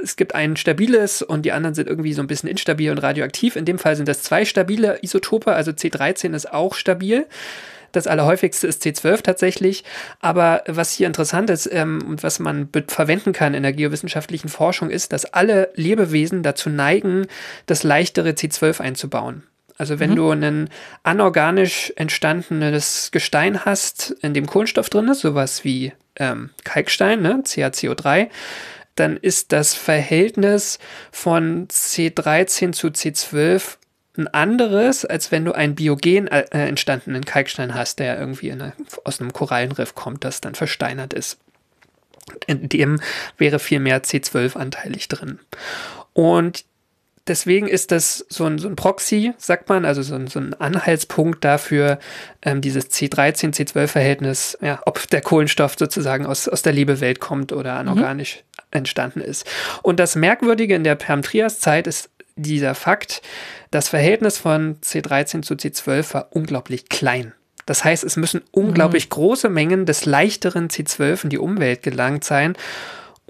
es 0.00 0.14
gibt 0.14 0.36
ein 0.36 0.56
stabiles 0.56 1.22
und 1.22 1.42
die 1.42 1.50
anderen 1.50 1.74
sind 1.74 1.88
irgendwie 1.88 2.12
so 2.12 2.22
ein 2.22 2.28
bisschen 2.28 2.48
instabil 2.48 2.92
und 2.92 2.98
radioaktiv. 2.98 3.56
In 3.56 3.64
dem 3.64 3.80
Fall 3.80 3.96
sind 3.96 4.06
das 4.06 4.22
zwei 4.22 4.44
stabile 4.44 5.00
Isotope, 5.02 5.52
also 5.52 5.72
C13 5.72 6.36
ist 6.36 6.52
auch 6.52 6.74
stabil. 6.74 7.26
Das 7.90 8.06
allerhäufigste 8.06 8.68
ist 8.68 8.84
C12 8.84 9.22
tatsächlich. 9.22 9.82
Aber 10.20 10.62
was 10.68 10.92
hier 10.92 11.08
interessant 11.08 11.50
ist 11.50 11.68
ähm, 11.72 11.98
und 12.06 12.22
was 12.22 12.38
man 12.38 12.68
verwenden 12.86 13.32
kann 13.32 13.54
in 13.54 13.64
der 13.64 13.72
geowissenschaftlichen 13.72 14.48
Forschung, 14.48 14.88
ist, 14.88 15.12
dass 15.12 15.24
alle 15.24 15.70
Lebewesen 15.74 16.44
dazu 16.44 16.70
neigen, 16.70 17.26
das 17.66 17.82
leichtere 17.82 18.30
C12 18.30 18.80
einzubauen. 18.80 19.42
Also 19.80 19.98
wenn 19.98 20.14
du 20.14 20.30
ein 20.30 20.68
anorganisch 21.04 21.90
entstandenes 21.96 23.08
Gestein 23.12 23.64
hast, 23.64 24.10
in 24.20 24.34
dem 24.34 24.46
Kohlenstoff 24.46 24.90
drin 24.90 25.08
ist, 25.08 25.20
sowas 25.20 25.64
wie 25.64 25.94
ähm, 26.16 26.50
Kalkstein, 26.64 27.22
ne, 27.22 27.42
CaCO3, 27.46 28.28
dann 28.94 29.16
ist 29.16 29.52
das 29.52 29.72
Verhältnis 29.72 30.80
von 31.10 31.66
C13 31.68 32.72
zu 32.72 32.88
C12 32.88 33.78
ein 34.18 34.28
anderes, 34.28 35.06
als 35.06 35.32
wenn 35.32 35.46
du 35.46 35.52
einen 35.52 35.76
biogen 35.76 36.26
äh, 36.26 36.42
entstandenen 36.50 37.24
Kalkstein 37.24 37.74
hast, 37.74 38.00
der 38.00 38.18
irgendwie 38.18 38.50
in 38.50 38.60
eine, 38.60 38.74
aus 39.04 39.18
einem 39.18 39.32
Korallenriff 39.32 39.94
kommt, 39.94 40.24
das 40.24 40.42
dann 40.42 40.54
versteinert 40.54 41.14
ist. 41.14 41.38
In 42.46 42.68
dem 42.68 43.00
wäre 43.38 43.58
viel 43.58 43.80
mehr 43.80 44.02
C12 44.02 44.58
anteilig 44.58 45.08
drin. 45.08 45.38
Und 46.12 46.66
deswegen 47.30 47.68
ist 47.68 47.92
das 47.92 48.26
so 48.28 48.44
ein, 48.44 48.58
so 48.58 48.68
ein 48.68 48.76
Proxy, 48.76 49.32
sagt 49.38 49.68
man, 49.68 49.84
also 49.84 50.02
so 50.02 50.16
ein, 50.16 50.26
so 50.26 50.40
ein 50.40 50.52
Anhaltspunkt 50.54 51.44
dafür, 51.44 51.98
ähm, 52.42 52.60
dieses 52.60 52.90
C13-C12-Verhältnis, 52.90 54.58
ja, 54.60 54.80
ob 54.84 55.08
der 55.08 55.22
Kohlenstoff 55.22 55.76
sozusagen 55.78 56.26
aus, 56.26 56.48
aus 56.48 56.62
der 56.62 56.72
Lebewelt 56.72 57.20
kommt 57.20 57.52
oder 57.52 57.74
anorganisch 57.74 58.42
entstanden 58.72 59.20
ist. 59.20 59.46
Und 59.82 60.00
das 60.00 60.16
Merkwürdige 60.16 60.74
in 60.74 60.84
der 60.84 60.96
Perm-Trias-Zeit 60.96 61.86
ist 61.86 62.10
dieser 62.34 62.74
Fakt, 62.74 63.22
das 63.70 63.88
Verhältnis 63.88 64.38
von 64.38 64.80
C13 64.80 65.42
zu 65.42 65.54
C12 65.54 66.14
war 66.14 66.28
unglaublich 66.30 66.88
klein. 66.88 67.32
Das 67.66 67.84
heißt, 67.84 68.02
es 68.02 68.16
müssen 68.16 68.42
unglaublich 68.50 69.10
große 69.10 69.48
Mengen 69.48 69.86
des 69.86 70.04
leichteren 70.04 70.68
C12 70.68 71.24
in 71.24 71.30
die 71.30 71.38
Umwelt 71.38 71.84
gelangt 71.84 72.24
sein 72.24 72.56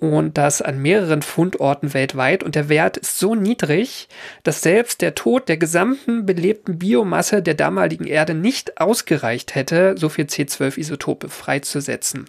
und 0.01 0.39
das 0.39 0.63
an 0.63 0.81
mehreren 0.81 1.21
Fundorten 1.23 1.93
weltweit. 1.93 2.43
Und 2.43 2.55
der 2.55 2.69
Wert 2.69 2.97
ist 2.97 3.19
so 3.19 3.35
niedrig, 3.35 4.09
dass 4.43 4.63
selbst 4.63 5.03
der 5.03 5.15
Tod 5.15 5.49
der 5.49 5.59
gesamten 5.59 6.25
belebten 6.25 6.79
Biomasse 6.79 7.43
der 7.43 7.55
damaligen 7.55 8.07
Erde 8.07 8.33
nicht 8.35 8.81
ausgereicht 8.81 9.55
hätte, 9.55 9.95
so 9.99 10.09
viel 10.09 10.25
C12-Isotope 10.25 11.29
freizusetzen. 11.29 12.25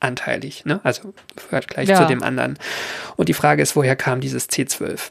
Anteilig, 0.00 0.66
ne? 0.66 0.80
Also 0.84 1.14
gehört 1.48 1.68
gleich 1.68 1.88
Ja. 1.88 2.02
zu 2.02 2.06
dem 2.06 2.22
anderen. 2.22 2.58
Und 3.16 3.30
die 3.30 3.34
Frage 3.34 3.62
ist, 3.62 3.74
woher 3.74 3.96
kam 3.96 4.20
dieses 4.20 4.50
C12? 4.50 5.10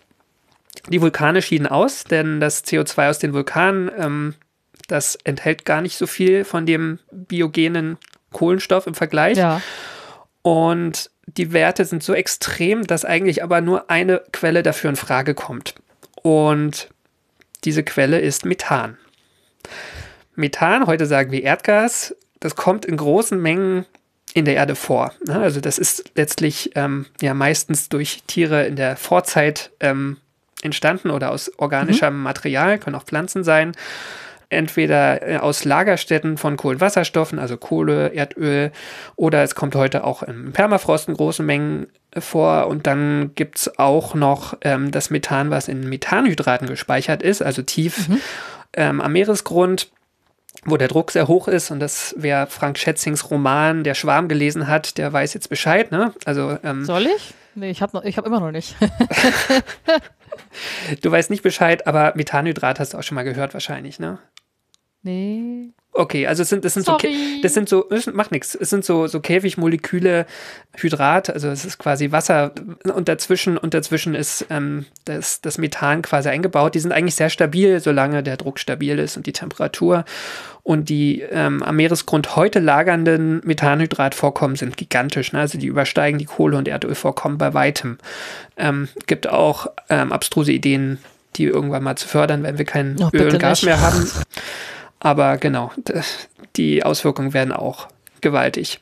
Die 0.90 1.02
Vulkane 1.02 1.42
schieden 1.42 1.66
aus, 1.66 2.04
denn 2.04 2.40
das 2.40 2.64
CO2 2.64 3.10
aus 3.10 3.18
den 3.18 3.34
Vulkanen, 3.34 3.90
ähm, 3.98 4.36
das 4.88 5.16
enthält 5.24 5.66
gar 5.66 5.82
nicht 5.82 5.98
so 5.98 6.06
viel 6.06 6.44
von 6.46 6.66
dem 6.68 7.00
biogenen 7.12 7.98
Kohlenstoff 8.32 8.86
im 8.86 8.94
Vergleich. 8.94 9.38
Ja. 9.38 9.62
Und 10.44 11.10
die 11.26 11.54
Werte 11.54 11.86
sind 11.86 12.04
so 12.04 12.14
extrem, 12.14 12.86
dass 12.86 13.06
eigentlich 13.06 13.44
aber 13.44 13.62
nur 13.62 13.90
eine 13.90 14.22
Quelle 14.32 14.64
dafür 14.64 14.90
in 14.90 14.96
Frage 14.96 15.34
kommt. 15.34 15.76
Und 16.22 16.90
diese 17.64 17.84
Quelle 17.84 18.20
ist 18.20 18.46
Methan. 18.46 18.98
Methan, 20.36 20.88
heute 20.88 21.06
sagen 21.06 21.32
wir 21.32 21.44
Erdgas, 21.44 22.16
das 22.40 22.56
kommt 22.56 22.86
in 22.86 22.98
großen 22.98 23.42
Mengen 23.42 23.86
in 24.34 24.46
der 24.46 24.56
Erde 24.56 24.76
vor. 24.76 25.14
Also 25.28 25.62
das 25.62 25.78
ist 25.78 26.12
letztlich 26.16 26.72
ähm, 26.76 27.06
ja 27.22 27.34
meistens 27.34 27.88
durch 27.90 28.24
Tiere 28.28 28.66
in 28.66 28.76
der 28.76 28.98
Vorzeit 28.98 29.72
ähm, 29.80 30.18
entstanden 30.62 31.12
oder 31.12 31.32
aus 31.32 31.52
organischem 31.58 32.22
Material, 32.22 32.80
können 32.80 32.96
auch 32.96 33.04
Pflanzen 33.04 33.44
sein. 33.44 33.74
Entweder 34.54 35.28
äh, 35.28 35.38
aus 35.38 35.66
Lagerstätten 35.66 36.38
von 36.38 36.58
Kohlenwasserstoffen, 36.58 37.40
also 37.40 37.58
Kohle, 37.58 38.14
Erdöl, 38.14 38.72
oder 39.16 39.44
es 39.44 39.56
kommt 39.56 39.76
heute 39.76 40.04
auch 40.04 40.24
im 40.24 40.54
Permafrost 40.54 41.10
in 41.10 41.16
großen 41.16 41.46
Mengen 41.46 41.88
vor. 42.18 42.68
Und 42.68 42.88
dann 42.88 43.32
gibt 43.36 43.58
es 43.58 43.80
auch 43.80 44.16
noch 44.16 44.58
ähm, 44.62 44.92
das 44.92 45.10
Methan, 45.10 45.50
was 45.50 45.68
in 45.68 45.90
Methanhydraten 45.90 46.68
gespeichert 46.68 47.24
ist, 47.24 47.42
also 47.42 47.62
tief 47.62 48.08
ähm, 48.74 49.02
am 49.02 49.12
Meeresgrund 49.12 49.90
wo 50.66 50.78
der 50.78 50.88
Druck 50.88 51.12
sehr 51.12 51.28
hoch 51.28 51.48
ist 51.48 51.72
und 51.72 51.80
das, 51.80 52.16
wer 52.18 52.48
Frank 52.48 52.78
Schätzings 52.78 53.30
Roman 53.30 53.84
Der 53.84 53.96
Schwarm 53.96 54.28
gelesen 54.28 54.68
hat, 54.68 54.98
der 54.98 55.12
weiß 55.12 55.34
jetzt 55.34 55.50
Bescheid, 55.50 55.92
ne? 55.92 56.14
Also, 56.26 56.58
ähm, 56.64 56.86
Soll 56.86 57.08
ich? 57.08 57.34
Nee, 57.56 57.70
ich 57.70 57.82
habe 57.82 58.00
hab 58.00 58.26
immer 58.26 58.40
noch 58.40 58.52
nicht. 58.52 58.76
du 61.02 61.12
weißt 61.12 61.30
nicht 61.30 61.44
Bescheid, 61.44 61.86
aber 61.86 62.14
Methanhydrat 62.16 62.80
hast 62.80 62.94
du 62.94 62.98
auch 62.98 63.04
schon 63.04 63.16
mal 63.16 63.24
gehört 63.24 63.54
wahrscheinlich, 63.54 64.00
ne? 64.00 64.20
Nee. 65.04 65.70
Okay, 65.96 66.26
also 66.26 66.42
es 66.42 66.50
sind, 66.50 66.66
das 66.66 66.74
sind 66.74 66.88
so, 66.88 66.94
Sorry. 66.94 67.40
Das 67.44 67.54
sind 67.54 67.70
so, 67.70 67.88
macht 68.14 68.32
nichts. 68.32 68.56
Es 68.56 68.72
sind 68.72 68.84
so, 68.84 69.06
so 69.06 69.20
Käfigmoleküle, 69.20 70.26
Hydrat, 70.76 71.30
also 71.30 71.50
es 71.50 71.66
ist 71.66 71.78
quasi 71.78 72.12
Wasser 72.12 72.52
und 72.96 73.08
dazwischen, 73.08 73.60
und 73.60 73.76
dazwischen 73.76 74.16
ist 74.16 74.48
ähm, 74.50 74.88
das, 75.06 75.42
das 75.42 75.60
Methan 75.60 76.02
quasi 76.02 76.30
eingebaut. 76.30 76.74
Die 76.74 76.80
sind 76.80 76.92
eigentlich 76.94 77.14
sehr 77.14 77.30
stabil, 77.30 77.80
solange 77.80 78.24
der 78.24 78.38
Druck 78.38 78.58
stabil 78.58 78.98
ist 78.98 79.18
und 79.18 79.28
die 79.28 79.34
Temperatur. 79.34 80.04
Und 80.64 80.90
die 80.90 81.22
ähm, 81.22 81.62
am 81.62 81.76
Meeresgrund 81.76 82.36
heute 82.36 82.60
lagernden 82.60 83.42
Methanhydratvorkommen 83.44 84.56
sind 84.56 84.78
gigantisch. 84.78 85.32
Ne? 85.32 85.42
Also 85.42 85.60
die 85.60 85.68
übersteigen 85.68 86.18
die 86.18 86.26
Kohle- 86.26 86.58
und 86.58 86.68
Erdölvorkommen 86.68 87.38
bei 87.38 87.54
weitem. 87.54 88.00
Ähm, 88.58 88.88
gibt 89.06 89.30
auch 89.30 89.68
ähm, 89.90 90.12
abstruse 90.12 90.54
Ideen, 90.54 90.98
die 91.36 91.44
irgendwann 91.44 91.84
mal 91.84 91.98
zu 91.98 92.08
fördern, 92.08 92.42
wenn 92.42 92.58
wir 92.58 92.66
kein 92.66 92.96
Oh, 93.00 93.10
Öl 93.14 93.30
und 93.32 93.40
Gas 93.40 93.60
nicht. 93.62 93.66
mehr 93.66 93.82
haben. 93.82 94.10
Aber 95.04 95.38
genau, 95.38 95.72
die 96.56 96.84
Auswirkungen 96.84 97.34
werden 97.34 97.52
auch 97.52 97.90
gewaltig. 98.22 98.80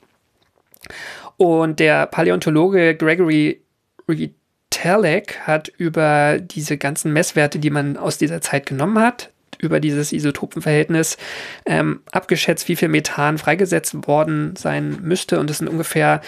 Und 1.36 1.80
der 1.80 2.06
Paläontologe 2.06 2.96
Gregory 2.96 3.64
Retalek 4.08 5.40
hat 5.48 5.70
über 5.70 6.38
diese 6.40 6.78
ganzen 6.78 7.12
Messwerte, 7.12 7.58
die 7.58 7.72
man 7.72 7.98
aus 7.98 8.20
dieser 8.20 8.40
Zeit 8.40 8.68
genommen 8.68 9.00
hat, 9.00 9.32
über 9.58 9.80
dieses 9.80 10.12
Isotopenverhältnis 10.12 11.18
ähm, 11.66 12.02
abgeschätzt, 12.12 12.68
wie 12.68 12.76
viel 12.76 12.90
Methan 12.90 13.40
freigesetzt 13.40 14.08
worden 14.08 14.56
sein 14.56 15.00
müsste. 15.02 15.40
Und 15.40 15.50
das 15.50 15.58
sind 15.58 15.70
ungefähr 15.70 16.22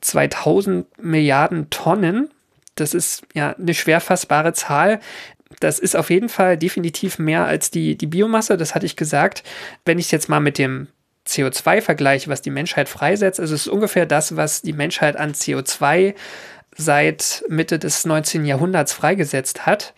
2000 0.00 0.86
Milliarden 1.02 1.68
Tonnen. 1.68 2.30
Das 2.76 2.94
ist 2.94 3.24
ja 3.34 3.54
eine 3.58 3.74
schwer 3.74 4.00
fassbare 4.00 4.54
Zahl. 4.54 5.00
Das 5.60 5.78
ist 5.78 5.96
auf 5.96 6.10
jeden 6.10 6.28
Fall 6.28 6.56
definitiv 6.56 7.18
mehr 7.18 7.44
als 7.44 7.70
die, 7.70 7.96
die 7.96 8.06
Biomasse, 8.06 8.56
das 8.56 8.74
hatte 8.74 8.86
ich 8.86 8.96
gesagt. 8.96 9.42
Wenn 9.84 9.98
ich 9.98 10.06
es 10.06 10.10
jetzt 10.10 10.28
mal 10.28 10.40
mit 10.40 10.58
dem 10.58 10.88
CO2 11.26 11.80
vergleiche, 11.80 12.28
was 12.28 12.42
die 12.42 12.50
Menschheit 12.50 12.88
freisetzt, 12.88 13.40
also 13.40 13.54
es 13.54 13.62
ist 13.62 13.72
ungefähr 13.72 14.06
das, 14.06 14.36
was 14.36 14.62
die 14.62 14.72
Menschheit 14.72 15.16
an 15.16 15.32
CO2 15.32 16.14
seit 16.76 17.44
Mitte 17.48 17.78
des 17.78 18.04
19. 18.04 18.44
Jahrhunderts 18.44 18.92
freigesetzt 18.92 19.64
hat. 19.66 19.94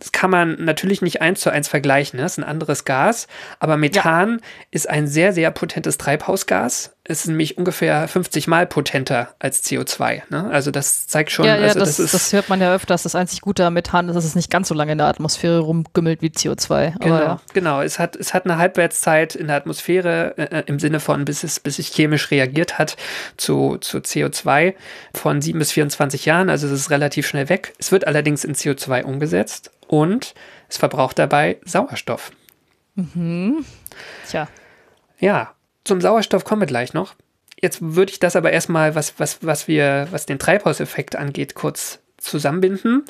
Das 0.00 0.10
kann 0.10 0.30
man 0.30 0.64
natürlich 0.64 1.02
nicht 1.02 1.22
eins 1.22 1.40
zu 1.40 1.50
eins 1.50 1.68
vergleichen. 1.68 2.16
Ne? 2.16 2.24
Das 2.24 2.32
ist 2.32 2.38
ein 2.38 2.44
anderes 2.44 2.84
Gas. 2.84 3.28
Aber 3.60 3.76
Methan 3.76 4.40
ist 4.70 4.88
ein 4.88 5.06
sehr, 5.06 5.32
sehr 5.32 5.50
potentes 5.52 5.98
Treibhausgas. 5.98 6.96
Ist 7.04 7.26
nämlich 7.26 7.58
ungefähr 7.58 8.06
50 8.06 8.46
Mal 8.46 8.64
potenter 8.64 9.34
als 9.40 9.64
CO2. 9.64 10.22
Ne? 10.30 10.48
Also 10.52 10.70
das 10.70 11.08
zeigt 11.08 11.32
schon, 11.32 11.44
ja, 11.44 11.56
ja, 11.56 11.62
also 11.64 11.80
das, 11.80 11.96
das, 11.96 11.98
ist 11.98 12.14
das 12.14 12.32
hört 12.32 12.48
man 12.48 12.60
ja 12.60 12.72
öfters. 12.72 13.02
Das 13.02 13.16
einzig 13.16 13.40
Gute 13.40 13.66
am 13.66 13.74
Methan 13.74 14.08
ist, 14.08 14.14
dass 14.14 14.24
es 14.24 14.36
nicht 14.36 14.50
ganz 14.50 14.68
so 14.68 14.74
lange 14.74 14.92
in 14.92 14.98
der 14.98 15.08
Atmosphäre 15.08 15.58
rumgümmelt 15.58 16.22
wie 16.22 16.28
CO2. 16.28 16.96
Genau, 17.00 17.16
ja. 17.16 17.40
genau. 17.54 17.80
Es 17.82 17.98
hat, 17.98 18.14
es 18.14 18.34
hat 18.34 18.44
eine 18.44 18.56
Halbwertszeit 18.56 19.34
in 19.34 19.48
der 19.48 19.56
Atmosphäre 19.56 20.38
äh, 20.38 20.62
im 20.66 20.78
Sinne 20.78 21.00
von, 21.00 21.24
bis 21.24 21.42
es, 21.42 21.58
bis 21.58 21.80
es 21.80 21.92
chemisch 21.92 22.30
reagiert 22.30 22.78
hat 22.78 22.96
zu, 23.36 23.78
zu 23.78 23.98
CO2 23.98 24.74
von 25.12 25.42
7 25.42 25.58
bis 25.58 25.72
24 25.72 26.24
Jahren. 26.24 26.50
Also 26.50 26.68
es 26.68 26.72
ist 26.72 26.90
relativ 26.90 27.26
schnell 27.26 27.48
weg. 27.48 27.74
Es 27.80 27.90
wird 27.90 28.06
allerdings 28.06 28.44
in 28.44 28.54
CO2 28.54 29.02
umgesetzt 29.02 29.72
und 29.88 30.34
es 30.68 30.76
verbraucht 30.76 31.18
dabei 31.18 31.58
Sauerstoff. 31.64 32.30
Tja. 34.30 34.46
Ja, 35.18 35.54
zum 35.84 36.00
Sauerstoff 36.00 36.44
kommen 36.44 36.62
wir 36.62 36.66
gleich 36.66 36.94
noch. 36.94 37.14
Jetzt 37.60 37.78
würde 37.80 38.12
ich 38.12 38.20
das 38.20 38.36
aber 38.36 38.52
erstmal, 38.52 38.94
was, 38.94 39.14
was, 39.18 39.38
was 39.42 39.68
wir, 39.68 40.08
was 40.10 40.26
den 40.26 40.38
Treibhauseffekt 40.38 41.16
angeht, 41.16 41.54
kurz 41.54 42.00
zusammenbinden. 42.18 43.04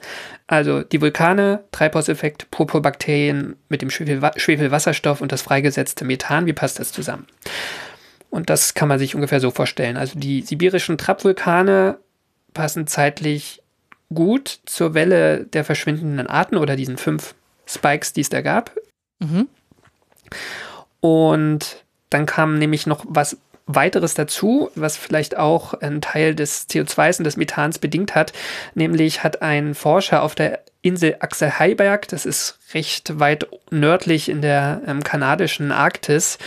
Also 0.47 0.83
die 0.83 1.01
Vulkane, 1.01 1.65
Treibhauseffekt, 1.73 2.51
Purpurbakterien 2.51 3.57
mit 3.69 3.83
dem 3.83 3.91
Schwefel, 3.91 4.21
Schwefelwasserstoff 4.37 5.21
und 5.21 5.33
das 5.33 5.43
freigesetzte 5.43 6.05
Methan, 6.05 6.47
wie 6.47 6.53
passt 6.53 6.79
das 6.79 6.93
zusammen? 6.93 7.27
Und 8.31 8.49
das 8.49 8.75
kann 8.75 8.89
man 8.89 8.99
sich 8.99 9.15
ungefähr 9.15 9.41
so 9.41 9.51
vorstellen. 9.51 9.97
Also 9.97 10.19
die 10.19 10.43
sibirischen 10.43 10.97
Trappvulkane 10.97 11.99
passen 12.55 12.87
zeitlich 12.87 13.63
gut 14.15 14.61
zur 14.65 14.95
Welle 14.95 15.45
der 15.45 15.65
verschwindenden 15.65 16.27
Arten 16.27 16.57
oder 16.57 16.77
diesen 16.77 16.97
fünf 16.97 17.35
Spikes, 17.67 18.13
die 18.13 18.23
es 18.23 18.31
da 18.31 18.41
gab. 18.41 18.75
Mhm. 19.19 19.49
Und 21.01 21.82
dann 22.13 22.27
kam 22.27 22.59
nämlich 22.59 22.87
noch 22.87 23.05
was 23.09 23.37
weiteres 23.67 24.15
dazu, 24.15 24.71
was 24.75 24.97
vielleicht 24.97 25.37
auch 25.37 25.75
einen 25.75 26.01
Teil 26.01 26.35
des 26.35 26.69
CO2s 26.69 27.19
und 27.19 27.25
des 27.25 27.37
Methans 27.37 27.79
bedingt 27.79 28.15
hat. 28.15 28.33
Nämlich 28.75 29.23
hat 29.23 29.43
ein 29.43 29.75
Forscher 29.75 30.23
auf 30.23 30.35
der 30.35 30.61
Insel 30.83 31.17
Axel 31.21 31.59
Heiberg, 31.59 32.09
das 32.09 32.27
ist 32.27 32.59
recht 32.75 33.21
weit 33.21 33.47
nördlich 33.71 34.29
in 34.29 34.43
der 34.43 34.83
ähm, 34.87 35.05
kanadischen 35.05 35.71
Arktis, 35.71 36.39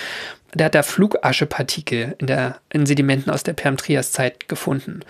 der 0.53 0.65
hat 0.65 0.75
da 0.75 0.83
Flugaschepartikel 0.83 2.15
in, 2.17 2.27
der, 2.27 2.57
in 2.69 2.85
Sedimenten 2.85 3.31
aus 3.31 3.43
der 3.43 3.53
Perm-Trias-Zeit 3.53 4.47
gefunden. 4.47 5.01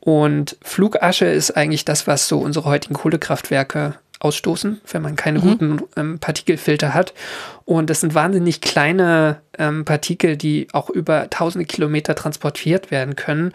Und 0.00 0.56
Flugasche 0.62 1.26
ist 1.26 1.52
eigentlich 1.52 1.84
das, 1.84 2.06
was 2.06 2.26
so 2.26 2.38
unsere 2.38 2.64
heutigen 2.64 2.94
Kohlekraftwerke 2.94 3.94
ausstoßen, 4.20 4.80
wenn 4.92 5.02
man 5.02 5.16
keine 5.16 5.40
guten 5.40 5.82
ähm, 5.96 6.18
Partikelfilter 6.18 6.94
hat. 6.94 7.14
Und 7.64 7.88
das 7.90 8.00
sind 8.00 8.14
wahnsinnig 8.14 8.60
kleine 8.60 9.40
ähm, 9.58 9.84
Partikel, 9.86 10.36
die 10.36 10.68
auch 10.72 10.90
über 10.90 11.30
tausende 11.30 11.64
Kilometer 11.64 12.14
transportiert 12.14 12.90
werden 12.90 13.16
können. 13.16 13.52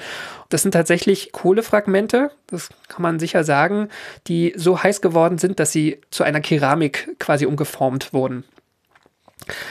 Das 0.50 0.64
sind 0.64 0.72
tatsächlich 0.72 1.32
Kohlefragmente, 1.32 2.32
das 2.48 2.70
kann 2.88 3.04
man 3.04 3.20
sicher 3.20 3.44
sagen, 3.44 3.90
die 4.28 4.54
so 4.56 4.82
heiß 4.82 5.02
geworden 5.02 5.38
sind, 5.38 5.60
dass 5.60 5.72
sie 5.72 6.02
zu 6.10 6.24
einer 6.24 6.42
Keramik 6.42 7.16
quasi 7.20 7.46
umgeformt 7.46 8.12
wurden. 8.12 8.44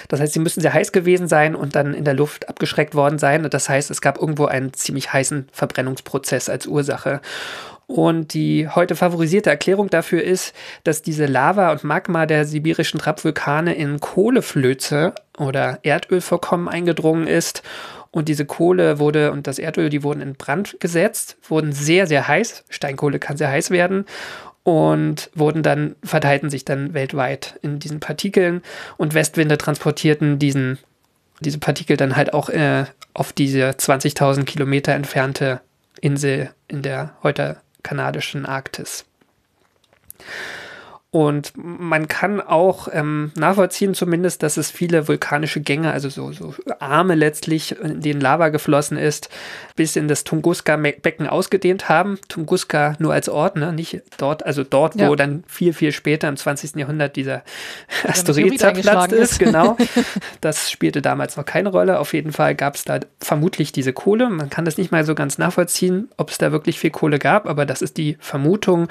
Das 0.08 0.20
heißt, 0.20 0.32
sie 0.32 0.38
müssen 0.40 0.60
sehr 0.60 0.72
heiß 0.72 0.92
gewesen 0.92 1.26
sein 1.26 1.54
und 1.56 1.74
dann 1.74 1.94
in 1.94 2.04
der 2.04 2.14
Luft 2.14 2.48
abgeschreckt 2.48 2.94
worden 2.94 3.18
sein. 3.18 3.44
Und 3.44 3.54
das 3.54 3.68
heißt, 3.68 3.90
es 3.90 4.00
gab 4.00 4.20
irgendwo 4.20 4.46
einen 4.46 4.72
ziemlich 4.72 5.12
heißen 5.12 5.48
Verbrennungsprozess 5.52 6.48
als 6.48 6.66
Ursache. 6.66 7.20
Und 7.86 8.32
die 8.32 8.68
heute 8.68 8.96
favorisierte 8.96 9.50
Erklärung 9.50 9.90
dafür 9.90 10.22
ist, 10.22 10.54
dass 10.84 11.02
diese 11.02 11.26
Lava 11.26 11.70
und 11.70 11.84
Magma 11.84 12.26
der 12.26 12.46
sibirischen 12.46 12.98
Trappvulkane 12.98 13.74
in 13.74 14.00
Kohleflöze 14.00 15.14
oder 15.38 15.80
Erdölvorkommen 15.82 16.68
eingedrungen 16.68 17.26
ist. 17.26 17.62
Und 18.10 18.28
diese 18.28 18.46
Kohle 18.46 18.98
wurde 19.00 19.32
und 19.32 19.46
das 19.46 19.58
Erdöl, 19.58 19.90
die 19.90 20.02
wurden 20.02 20.22
in 20.22 20.34
Brand 20.34 20.76
gesetzt, 20.80 21.36
wurden 21.48 21.72
sehr, 21.72 22.06
sehr 22.06 22.28
heiß. 22.28 22.64
Steinkohle 22.70 23.18
kann 23.18 23.36
sehr 23.36 23.48
heiß 23.48 23.70
werden 23.70 24.06
und 24.64 25.30
wurden 25.34 25.62
dann, 25.62 25.94
verteilten 26.02 26.48
sich 26.48 26.64
dann 26.64 26.94
weltweit 26.94 27.58
in 27.62 27.78
diesen 27.78 28.00
Partikeln 28.00 28.62
und 28.96 29.14
Westwinde 29.14 29.58
transportierten 29.58 30.38
diesen, 30.38 30.78
diese 31.40 31.58
Partikel 31.58 31.96
dann 31.96 32.16
halt 32.16 32.32
auch 32.32 32.48
äh, 32.48 32.86
auf 33.12 33.32
diese 33.32 33.70
20.000 33.70 34.44
Kilometer 34.44 34.94
entfernte 34.94 35.60
Insel 36.00 36.50
in 36.66 36.82
der 36.82 37.14
heute 37.22 37.58
kanadischen 37.84 38.46
Arktis. 38.46 39.04
Und 41.14 41.52
man 41.54 42.08
kann 42.08 42.40
auch 42.40 42.88
ähm, 42.90 43.30
nachvollziehen 43.36 43.94
zumindest, 43.94 44.42
dass 44.42 44.56
es 44.56 44.72
viele 44.72 45.06
vulkanische 45.06 45.60
Gänge, 45.60 45.92
also 45.92 46.08
so, 46.08 46.32
so 46.32 46.56
Arme 46.80 47.14
letztlich, 47.14 47.78
in 47.80 48.00
denen 48.00 48.20
Lava 48.20 48.48
geflossen 48.48 48.98
ist, 48.98 49.28
bis 49.76 49.94
in 49.94 50.08
das 50.08 50.24
Tunguska-Becken 50.24 51.28
ausgedehnt 51.28 51.88
haben. 51.88 52.18
Tunguska 52.26 52.96
nur 52.98 53.12
als 53.12 53.28
Ort, 53.28 53.54
ne? 53.54 53.72
nicht 53.72 54.02
dort, 54.18 54.44
also 54.44 54.64
dort, 54.64 54.96
Ja. 54.96 55.08
wo 55.08 55.14
dann 55.14 55.44
viel, 55.46 55.72
viel 55.72 55.92
später 55.92 56.26
im 56.26 56.36
20. 56.36 56.74
Jahrhundert 56.74 57.14
dieser 57.14 57.44
Asteroid 58.02 58.58
zerplatzt 58.58 59.12
ist. 59.12 59.32
ist. 59.34 59.38
Genau. 59.38 59.76
Das 60.40 60.70
spielte 60.70 61.00
damals 61.00 61.36
noch 61.36 61.44
keine 61.44 61.68
Rolle. 61.68 62.00
Auf 62.00 62.12
jeden 62.12 62.32
Fall 62.32 62.54
gab 62.56 62.74
es 62.74 62.84
da 62.84 62.98
vermutlich 63.20 63.70
diese 63.70 63.92
Kohle. 63.92 64.28
Man 64.28 64.50
kann 64.50 64.64
das 64.64 64.78
nicht 64.78 64.90
mal 64.90 65.04
so 65.04 65.14
ganz 65.14 65.38
nachvollziehen, 65.38 66.08
ob 66.16 66.30
es 66.30 66.38
da 66.38 66.50
wirklich 66.50 66.78
viel 66.78 66.90
Kohle 66.90 67.18
gab, 67.20 67.48
aber 67.48 67.66
das 67.66 67.82
ist 67.82 67.96
die 67.98 68.16
Vermutung 68.18 68.88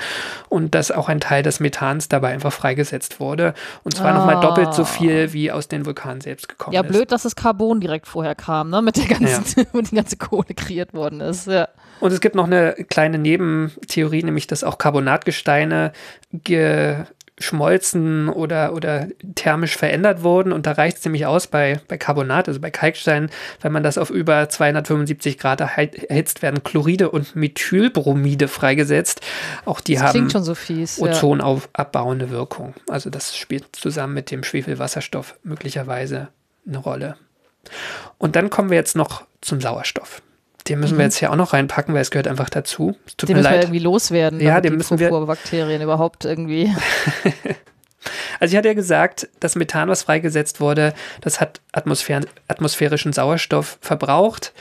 und 0.48 0.74
dass 0.74 0.90
auch 0.90 1.10
ein 1.10 1.20
Teil 1.20 1.44
des 1.44 1.60
Methans 1.60 2.08
dabei 2.14 2.30
einfach 2.30 2.54
freigesetzt 2.54 3.20
wurde. 3.20 3.54
Und 3.84 3.96
zwar 3.98 4.14
nochmal 4.14 4.36
Ah. 4.38 4.42
doppelt 4.42 4.74
so 4.74 4.86
viel, 4.86 5.34
wie 5.34 5.52
aus 5.52 5.68
den 5.68 5.86
Vulkanen 5.86 6.22
selbst 6.22 6.48
gekommen 6.48 6.74
Ja, 6.74 6.82
ist. 6.82 6.88
blöd, 6.90 7.12
dass 7.12 7.24
das 7.24 7.36
Carbon 7.36 7.82
direkt 7.82 8.08
vorher 8.08 8.36
kam, 8.36 8.70
ne? 8.70 8.82
Mit 8.82 8.96
der 8.98 9.06
ganzen, 9.18 9.66
mit 9.74 9.90
die 9.92 9.96
ganze 9.96 10.16
Kohle 10.18 10.54
kreiert 10.56 10.94
worden 10.94 11.20
ist. 11.20 11.48
Ja. 11.48 11.68
Und 12.00 12.14
es 12.14 12.22
gibt 12.22 12.36
noch 12.36 12.46
eine 12.46 12.74
kleine 12.90 13.18
Nebentheorie, 13.18 14.24
nämlich 14.24 14.48
dass 14.48 14.64
auch 14.64 14.78
Carbonatgesteine 14.78 15.92
geschmolzen 17.36 18.30
oder, 18.30 18.74
oder 18.74 19.08
thermisch 19.36 19.76
verändert 19.76 20.24
wurden. 20.24 20.52
Und 20.52 20.66
da 20.66 20.74
reicht 20.74 20.98
es 20.98 21.06
nämlich 21.06 21.26
aus 21.26 21.48
bei, 21.48 21.80
bei 21.88 21.98
Carbonat, 21.98 22.48
also 22.48 22.60
bei 22.60 22.72
Kalkstein, 22.72 23.30
wenn 23.62 23.72
man 23.72 23.84
das 23.84 23.98
auf 23.98 24.10
über 24.10 24.50
275 24.50 25.38
Grad 25.38 25.62
erhitzt, 25.62 26.42
werden 26.42 26.64
Chloride 26.64 27.10
und 27.10 27.36
Methylbromide 27.36 28.48
freigesetzt. 28.48 29.22
Auch 29.66 29.82
die 29.82 29.96
Das 29.96 30.04
haben 30.04 30.30
so 30.30 30.56
fies. 30.56 30.98
Ja. 30.98 31.08
ozonabbauende 31.08 32.30
Wirkung. 32.30 32.74
Also 32.90 33.10
das 33.10 33.36
spielt 33.36 33.76
zusammen 33.76 34.14
mit 34.14 34.32
dem 34.32 34.44
Schwefelwasserstoff 34.44 35.36
möglicherweise 35.44 36.30
eine 36.68 36.78
Rolle. 36.78 37.16
Und 38.18 38.36
dann 38.36 38.50
kommen 38.50 38.70
wir 38.70 38.78
jetzt 38.78 38.96
noch 38.96 39.24
zum 39.42 39.60
Sauerstoff. 39.60 40.22
Den 40.70 40.80
müssen 40.80 40.98
wir 40.98 41.04
jetzt 41.06 41.18
hier 41.18 41.32
auch 41.32 41.36
noch 41.36 41.54
reinpacken, 41.54 41.94
weil 41.94 42.02
es 42.02 42.12
gehört 42.12 42.28
einfach 42.28 42.50
dazu. 42.50 42.96
Es 43.06 43.18
tut 43.18 43.30
Den 43.30 43.36
mir 43.36 43.42
müssen 43.42 43.52
wir 43.52 43.56
leid. 43.58 43.64
irgendwie 43.66 43.80
loswerden, 43.80 44.40
Ja, 44.40 44.62
den 44.62 44.78
müssen 44.78 44.98
wir- 45.00 45.10
Bakterien 45.26 45.82
überhaupt 45.82 46.26
irgendwie. 46.26 46.74
Also 48.40 48.52
ich 48.54 48.58
hatte 48.58 48.68
ja 48.68 48.74
gesagt, 48.74 49.30
das 49.40 49.56
Methan, 49.56 49.88
was 49.88 50.04
freigesetzt 50.04 50.60
wurde, 50.60 50.94
das 51.22 51.40
hat 51.40 51.62
Atmosphär 51.72 52.20
atmosphärischen 52.50 53.14
Sauerstoff 53.14 53.78
verbraucht. 53.80 54.52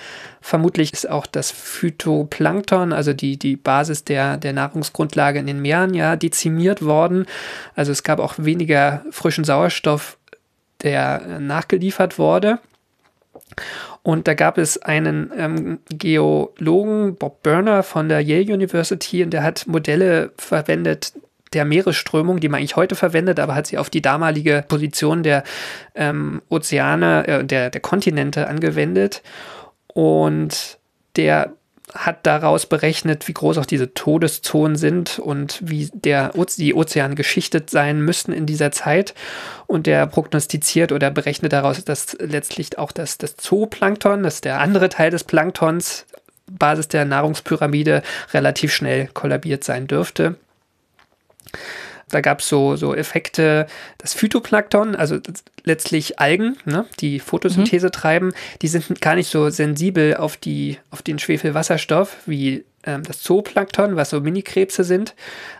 Vermutlich 0.40 0.92
ist 0.92 1.08
auch 1.10 1.26
das 1.26 1.50
Phytoplankton, 1.50 2.92
also 2.92 3.12
die, 3.12 3.38
die 3.38 3.56
Basis 3.56 4.04
der, 4.04 4.36
der 4.36 4.52
Nahrungsgrundlage 4.52 5.38
in 5.40 5.46
den 5.46 5.60
Meeren, 5.60 5.94
ja 5.94 6.14
dezimiert 6.16 6.84
worden. 6.84 7.26
Also 7.74 7.90
es 7.92 8.02
gab 8.02 8.20
auch 8.20 8.34
weniger 8.38 9.04
frischen 9.10 9.44
Sauerstoff, 9.44 10.18
der 10.82 11.40
nachgeliefert 11.40 12.18
wurde. 12.18 12.58
Und 14.02 14.26
da 14.26 14.34
gab 14.34 14.58
es 14.58 14.78
einen 14.82 15.30
ähm, 15.36 15.78
Geologen, 15.88 17.16
Bob 17.16 17.42
Burner 17.42 17.82
von 17.82 18.08
der 18.08 18.20
Yale 18.20 18.54
University, 18.54 19.22
und 19.22 19.30
der 19.30 19.42
hat 19.42 19.66
Modelle 19.66 20.32
verwendet 20.36 21.12
der 21.52 21.64
Meeresströmung, 21.64 22.40
die 22.40 22.48
man 22.48 22.58
eigentlich 22.58 22.76
heute 22.76 22.94
verwendet, 22.94 23.38
aber 23.38 23.54
hat 23.54 23.66
sie 23.66 23.78
auf 23.78 23.90
die 23.90 24.02
damalige 24.02 24.64
Position 24.66 25.22
der 25.22 25.44
ähm, 25.94 26.42
Ozeane, 26.48 27.26
äh, 27.26 27.44
der, 27.44 27.70
der 27.70 27.80
Kontinente 27.80 28.48
angewendet. 28.48 29.22
Und 29.88 30.78
der 31.16 31.52
hat 31.94 32.26
daraus 32.26 32.66
berechnet, 32.66 33.28
wie 33.28 33.34
groß 33.34 33.58
auch 33.58 33.66
diese 33.66 33.94
Todeszonen 33.94 34.76
sind 34.76 35.18
und 35.18 35.58
wie 35.62 35.90
der, 35.92 36.32
die 36.56 36.74
Ozeane 36.74 37.14
geschichtet 37.14 37.70
sein 37.70 38.00
müssten 38.00 38.32
in 38.32 38.46
dieser 38.46 38.72
Zeit. 38.72 39.14
Und 39.66 39.86
der 39.86 40.06
prognostiziert 40.06 40.92
oder 40.92 41.10
berechnet 41.10 41.52
daraus, 41.52 41.84
dass 41.84 42.16
letztlich 42.18 42.78
auch 42.78 42.92
das, 42.92 43.18
das 43.18 43.36
Zooplankton, 43.36 44.22
das 44.22 44.36
ist 44.36 44.44
der 44.44 44.60
andere 44.60 44.88
Teil 44.88 45.10
des 45.10 45.24
Planktons, 45.24 46.06
Basis 46.46 46.88
der 46.88 47.04
Nahrungspyramide, 47.04 48.02
relativ 48.32 48.72
schnell 48.72 49.08
kollabiert 49.08 49.64
sein 49.64 49.86
dürfte. 49.86 50.36
Da 52.12 52.20
gab 52.20 52.40
es 52.40 52.48
so, 52.48 52.76
so 52.76 52.94
Effekte, 52.94 53.66
das 53.98 54.14
Phytoplankton, 54.14 54.94
also 54.94 55.18
letztlich 55.64 56.20
Algen, 56.20 56.56
ne, 56.64 56.86
die 57.00 57.18
Photosynthese 57.18 57.90
treiben, 57.90 58.32
die 58.60 58.68
sind 58.68 59.00
gar 59.00 59.16
nicht 59.16 59.28
so 59.28 59.50
sensibel 59.50 60.16
auf, 60.16 60.36
die, 60.36 60.78
auf 60.90 61.02
den 61.02 61.18
Schwefelwasserstoff 61.18 62.18
wie 62.26 62.64
ähm, 62.84 63.02
das 63.02 63.20
Zooplankton, 63.22 63.96
was 63.96 64.10
so 64.10 64.20
Minikrebse 64.20 64.84
sind. 64.84 65.14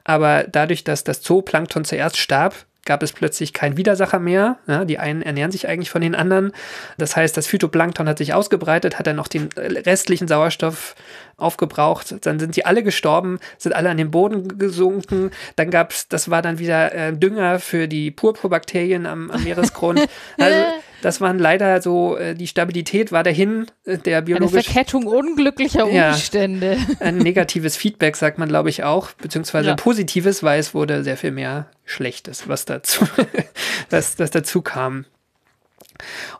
Aber 0.05 0.45
dadurch, 0.45 0.85
dass 0.85 1.05
das 1.05 1.23
Zooplankton 1.23 1.85
zuerst 1.85 2.19
starb, 2.19 2.55
gab 2.85 3.03
es 3.03 3.13
plötzlich 3.13 3.53
keinen 3.53 3.77
Widersacher 3.77 4.19
mehr. 4.19 4.59
Ja, 4.67 4.85
die 4.85 4.99
einen 4.99 5.23
ernähren 5.23 5.53
sich 5.53 5.69
eigentlich 5.69 5.91
von 5.91 6.03
den 6.03 6.15
anderen. 6.15 6.53
Das 6.99 7.17
heißt, 7.17 7.37
das 7.37 7.47
Phytoplankton 7.47 8.09
hat 8.09 8.19
sich 8.19 8.35
ausgebreitet, 8.35 8.99
hat 8.99 9.07
dann 9.07 9.17
noch 9.17 9.29
den 9.29 9.49
restlichen 9.57 10.29
Sauerstoff 10.29 10.95
aufgebraucht. 11.37 12.15
Dann 12.27 12.39
sind 12.39 12.55
sie 12.55 12.65
alle 12.65 12.83
gestorben, 12.83 13.39
sind 13.59 13.75
alle 13.75 13.91
an 13.91 13.97
den 13.97 14.11
Boden 14.11 14.59
gesunken. 14.59 15.31
Dann 15.57 15.71
gab 15.71 15.93
es, 15.93 16.09
das 16.09 16.31
war 16.31 16.43
dann 16.43 16.59
wieder 16.59 16.95
äh, 16.95 17.13
Dünger 17.13 17.61
für 17.61 17.87
die 17.89 18.11
Purpurbakterien 18.11 19.07
am, 19.07 19.31
am 19.31 19.43
Meeresgrund. 19.45 20.01
Also 20.39 20.57
das 21.03 21.21
waren 21.21 21.39
leider 21.39 21.83
so, 21.83 22.17
äh, 22.17 22.35
die 22.35 22.47
Stabilität 22.47 23.13
war 23.13 23.23
dahin, 23.23 23.67
äh, 23.85 23.99
der 23.99 24.19
Eine 24.19 24.25
biologisch 24.27 24.65
Verkettung 24.69 25.07
unglücklicher 25.07 25.87
Ja. 25.89 26.11
Umstände. 26.11 26.79
ein 27.01 27.19
negatives 27.19 27.77
Feedback, 27.77 28.17
sagt 28.17 28.39
man, 28.39 28.49
glaube 28.49 28.71
ich, 28.71 28.85
auch, 28.85 29.13
beziehungsweise 29.13 29.67
Ja. 29.67 29.75
ein 29.75 29.77
positives, 29.77 30.43
weil 30.43 30.59
es 30.61 30.73
wurde 30.75 31.05
sehr 31.05 31.17
viel 31.17 31.33
mehr 31.33 31.67
Schlechtes, 31.85 32.49
was 32.49 32.65
dazu, 32.65 33.07
was, 33.91 34.17
das 34.17 34.31
dazu 34.31 34.63
kam. 34.63 35.05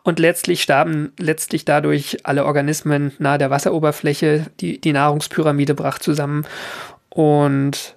Und 0.01 0.19
letztlich 0.19 0.61
starben 0.63 1.13
letztlich 1.19 1.63
dadurch 1.63 2.17
alle 2.25 2.45
Organismen 2.45 3.13
nahe 3.19 3.37
der 3.37 3.49
Wasseroberfläche. 3.49 4.47
Die, 4.59 4.81
die 4.81 4.91
Nahrungspyramide 4.93 5.73
brach 5.73 5.99
zusammen. 5.99 6.45
Und 7.09 7.95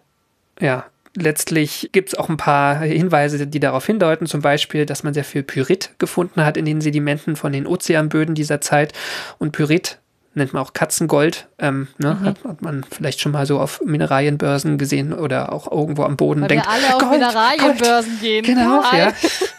ja, 0.61 0.85
letztlich 1.17 1.91
gibt 1.93 2.11
es 2.11 2.14
auch 2.14 2.29
ein 2.29 2.37
paar 2.37 2.79
Hinweise, 2.81 3.47
die 3.47 3.61
darauf 3.61 3.87
hindeuten. 3.87 4.27
Zum 4.27 4.43
Beispiel, 4.43 4.87
dass 4.87 5.03
man 5.03 5.14
sehr 5.14 5.25
viel 5.25 5.43
Pyrit 5.43 5.91
gefunden 5.99 6.45
hat 6.45 6.57
in 6.57 6.64
den 6.64 6.81
Sedimenten 6.81 7.37
von 7.37 7.53
den 7.53 7.67
Ozeanböden 7.67 8.35
dieser 8.35 8.61
Zeit. 8.61 8.93
Und 9.39 9.53
Pyrit 9.53 9.99
nennt 10.35 10.53
man 10.53 10.62
auch 10.62 10.75
Katzengold. 10.75 11.49
Ähm, 11.59 11.89
ne? 11.99 12.21
hat, 12.21 12.45
hat 12.45 12.62
man 12.62 12.85
vielleicht 12.85 13.21
schon 13.21 13.33
mal 13.33 13.47
so 13.47 13.59
auf 13.59 13.81
Mineralienbörsen 13.85 14.79
gesehen 14.79 15.12
oder 15.12 15.53
auch 15.53 15.71
irgendwo 15.71 16.05
am 16.05 16.17
Boden. 16.17 16.43
Weil 16.43 16.49
denkt, 16.49 16.67
wir 16.67 16.73
alle 16.73 16.95
auf 16.95 17.01
Gold, 17.01 17.12
Mineralienbörsen 17.12 18.21
gehen. 18.21 18.45
Genau, 18.45 18.83
ja. 18.93 19.12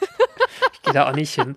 Gehe 0.88 0.93
da 0.93 1.09
auch 1.09 1.15
nicht 1.15 1.33
hin. 1.35 1.55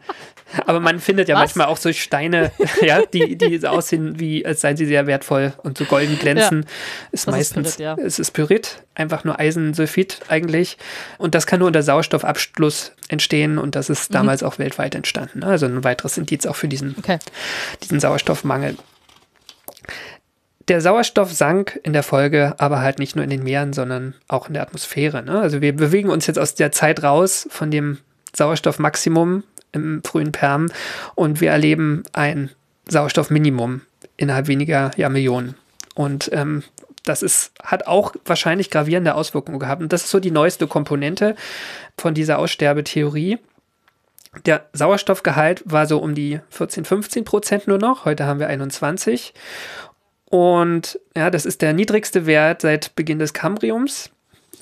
Aber 0.66 0.80
man 0.80 0.98
findet 0.98 1.28
ja 1.28 1.36
Was? 1.36 1.40
manchmal 1.42 1.66
auch 1.68 1.76
so 1.76 1.92
Steine, 1.92 2.50
ja, 2.82 3.02
die, 3.06 3.36
die 3.36 3.58
so 3.58 3.68
aussehen, 3.68 4.18
wie 4.18 4.44
als 4.44 4.60
seien 4.60 4.76
sie 4.76 4.86
sehr 4.86 5.06
wertvoll 5.06 5.52
und 5.62 5.78
so 5.78 5.84
golden 5.84 6.18
glänzen. 6.18 6.60
Ist 6.60 6.68
Das 7.12 7.20
ist 7.20 7.26
meistens, 7.30 7.76
Pyrit, 7.76 7.80
ja. 7.98 8.04
es 8.04 8.18
ist 8.18 8.32
Pyrit, 8.32 8.82
einfach 8.94 9.22
nur 9.24 9.38
Eisensulfid 9.38 10.18
eigentlich. 10.28 10.76
Und 11.18 11.34
das 11.34 11.46
kann 11.46 11.60
nur 11.60 11.68
unter 11.68 11.82
Sauerstoffabschluss 11.82 12.92
entstehen 13.08 13.58
und 13.58 13.76
das 13.76 13.88
Mhm. 13.88 13.92
ist 13.92 14.14
damals 14.14 14.42
auch 14.42 14.58
weltweit 14.58 14.94
entstanden. 14.94 15.44
Also 15.44 15.66
ein 15.66 15.84
weiteres 15.84 16.18
Indiz 16.18 16.46
auch 16.46 16.56
für 16.56 16.68
diesen, 16.68 16.96
Okay. 16.98 17.18
diesen 17.82 18.00
Sauerstoffmangel. 18.00 18.76
Der 20.68 20.80
Sauerstoff 20.80 21.32
sank 21.32 21.80
in 21.82 21.92
der 21.92 22.02
Folge, 22.04 22.54
aber 22.58 22.80
halt 22.80 22.98
nicht 23.00 23.16
nur 23.16 23.24
in 23.24 23.30
den 23.30 23.42
Meeren, 23.42 23.72
sondern 23.72 24.14
auch 24.28 24.46
in 24.46 24.54
der 24.54 24.62
Atmosphäre. 24.62 25.22
Ne? 25.22 25.40
Also 25.40 25.60
wir 25.60 25.74
bewegen 25.74 26.10
uns 26.10 26.26
jetzt 26.28 26.38
aus 26.38 26.54
der 26.54 26.70
Zeit 26.70 27.02
raus 27.02 27.48
von 27.50 27.70
dem 27.72 27.98
Sauerstoffmaximum 28.34 29.42
im 29.72 30.02
frühen 30.04 30.32
Perm 30.32 30.68
und 31.14 31.40
wir 31.40 31.50
erleben 31.50 32.02
ein 32.12 32.50
Sauerstoffminimum 32.88 33.82
innerhalb 34.16 34.48
weniger 34.48 34.90
ja, 34.96 35.08
Millionen. 35.08 35.54
Und 35.94 36.30
ähm, 36.32 36.62
das 37.04 37.22
ist, 37.22 37.52
hat 37.62 37.86
auch 37.86 38.14
wahrscheinlich 38.24 38.70
gravierende 38.70 39.14
Auswirkungen 39.14 39.58
gehabt. 39.58 39.82
Und 39.82 39.92
das 39.92 40.04
ist 40.04 40.10
so 40.10 40.20
die 40.20 40.30
neueste 40.30 40.66
Komponente 40.66 41.34
von 41.98 42.14
dieser 42.14 42.38
Aussterbetheorie. 42.38 43.38
Der 44.46 44.66
Sauerstoffgehalt 44.72 45.62
war 45.64 45.86
so 45.86 45.98
um 45.98 46.14
die 46.14 46.40
14, 46.50 46.84
15 46.84 47.24
Prozent 47.24 47.66
nur 47.66 47.78
noch. 47.78 48.04
Heute 48.04 48.26
haben 48.26 48.38
wir 48.38 48.48
21. 48.48 49.34
Und 50.26 51.00
ja, 51.16 51.30
das 51.30 51.46
ist 51.46 51.62
der 51.62 51.72
niedrigste 51.72 52.26
Wert 52.26 52.62
seit 52.62 52.94
Beginn 52.94 53.18
des 53.18 53.32
Kambriums. 53.32 54.10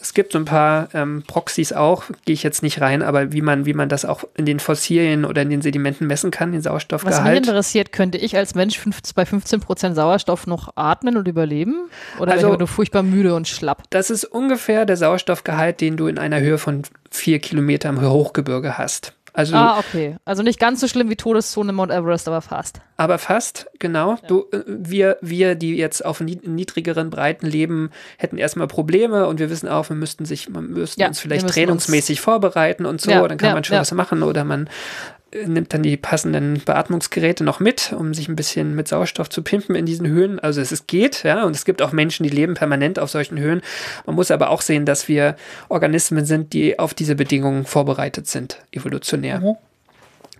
Es 0.01 0.14
gibt 0.14 0.32
so 0.32 0.38
ein 0.38 0.44
paar 0.44 0.88
ähm, 0.94 1.22
Proxys 1.26 1.72
auch, 1.72 2.05
gehe 2.24 2.34
ich 2.34 2.42
jetzt 2.42 2.62
nicht 2.62 2.80
rein, 2.80 3.03
aber 3.03 3.32
wie 3.32 3.42
man, 3.42 3.66
wie 3.66 3.74
man 3.74 3.88
das 3.88 4.05
auch 4.05 4.24
in 4.36 4.46
den 4.46 4.61
Fossilien 4.61 5.24
oder 5.24 5.42
in 5.42 5.51
den 5.51 5.62
Sedimenten 5.62 6.07
messen 6.07 6.30
kann, 6.30 6.53
den 6.53 6.59
Was 6.59 6.64
mich 6.64 6.70
Sauerstoffgehalt. 6.70 7.36
interessiert, 7.46 7.92
könnte 7.92 8.18
ich 8.18 8.36
als 8.36 8.55
Mensch 8.55 8.78
fünf, 8.78 9.01
bei 9.14 9.24
15% 9.24 9.94
Sauerstoff 9.94 10.46
noch 10.46 10.72
atmen 10.76 11.16
und 11.16 11.26
überleben? 11.28 11.88
Oder 12.18 12.32
Also- 12.32 12.46
bin 12.46 12.55
ich 12.55 12.59
nur 12.61 12.68
furchtbar 12.68 13.03
müde 13.03 13.34
und 13.34 13.49
schlapp? 13.49 13.82
Das 13.90 14.11
ist 14.11 14.24
ungefähr 14.24 14.86
der 14.86 14.96
Sauerstoffgehalt, 14.96 15.80
den 15.80 15.96
du 15.96 16.07
in 16.07 16.18
einer 16.18 16.40
Höhe 16.40 16.59
von 16.59 16.82
vier 17.11 17.38
Kilometer 17.38 17.88
im 17.88 18.01
Hochgebirge 18.01 18.78
hast. 18.78 19.14
Also 19.39 19.55
Ah, 19.55 19.78
okay. 19.78 20.16
Also 20.24 20.43
nicht 20.43 20.59
ganz 20.59 20.80
so 20.80 20.89
schlimm 20.89 21.11
wie 21.11 21.14
Todeszone 21.14 21.72
Mount 21.72 21.93
Everest, 21.93 22.26
aber 22.26 22.41
fast. 22.41 22.80
Aber 22.97 23.18
fast, 23.18 23.68
genau. 23.78 24.16
Du, 24.26 24.47
äh, 24.51 24.64
wir, 24.66 25.16
wir, 25.20 25.55
die 25.55 25.76
jetzt 25.76 26.05
auf 26.05 26.18
ni- 26.20 26.41
niedrigeren 26.45 27.09
Breiten 27.09 27.47
leben, 27.47 27.91
hätten 28.16 28.36
erstmal 28.36 28.66
Probleme 28.66 29.28
und 29.28 29.39
wir 29.39 29.49
wissen 29.49 29.68
auch, 29.68 29.91
wir 29.91 29.95
müssten 29.95 30.24
sich, 30.24 30.49
man 30.49 30.70
müssten 30.70 31.01
Ja, 31.01 31.07
uns 31.07 31.20
vielleicht 31.20 31.49
trainingsmäßig 31.49 32.20
vorbereiten 32.20 32.84
und 32.84 33.01
so. 33.01 33.12
Ja, 33.12 33.28
dann 33.28 33.39
kann 33.39 33.51
ja, 33.51 33.55
man 33.55 33.62
schon 33.62 33.74
ja. 33.76 33.80
was 33.82 33.93
machen 33.93 34.24
oder 34.24 34.43
man 34.43 34.68
nimmt 35.47 35.74
dann 35.74 35.83
die 35.83 35.97
passenden 35.97 36.61
Beatmungsgeräte 36.64 37.45
noch 37.45 37.61
mit, 37.61 37.93
um 37.93 38.14
sich 38.14 38.29
ein 38.29 38.37
bisschen 38.37 38.74
mit 38.74 38.89
Sauerstoff 38.89 39.29
zu 39.29 39.43
pimpen 39.43 39.74
in 39.74 39.85
diesen 39.85 40.07
Höhen. 40.07 40.39
Also 40.39 40.61
es, 40.61 40.72
es 40.72 40.87
geht, 40.87 41.22
ja, 41.22 41.45
und 41.45 41.55
es 41.55 41.64
gibt 41.64 41.83
auch 41.83 41.93
Menschen, 41.93 42.24
die 42.24 42.31
leben 42.31 42.55
permanent 42.55 42.99
auf 42.99 43.11
solchen 43.11 43.39
Höhen. 43.39 43.61
Man 44.07 44.16
muss 44.16 44.31
aber 44.31 44.51
auch 44.51 44.62
sehen, 44.62 44.87
dass 44.87 45.09
wir 45.09 45.37
Organismen 45.68 46.24
sind, 46.24 46.53
die 46.53 46.79
auf 46.79 46.95
diese 46.95 47.14
Bedingungen 47.14 47.64
vorbereitet 47.64 48.26
sind, 48.26 48.59
evolutionär 48.72 49.41
Mhm. 49.41 49.57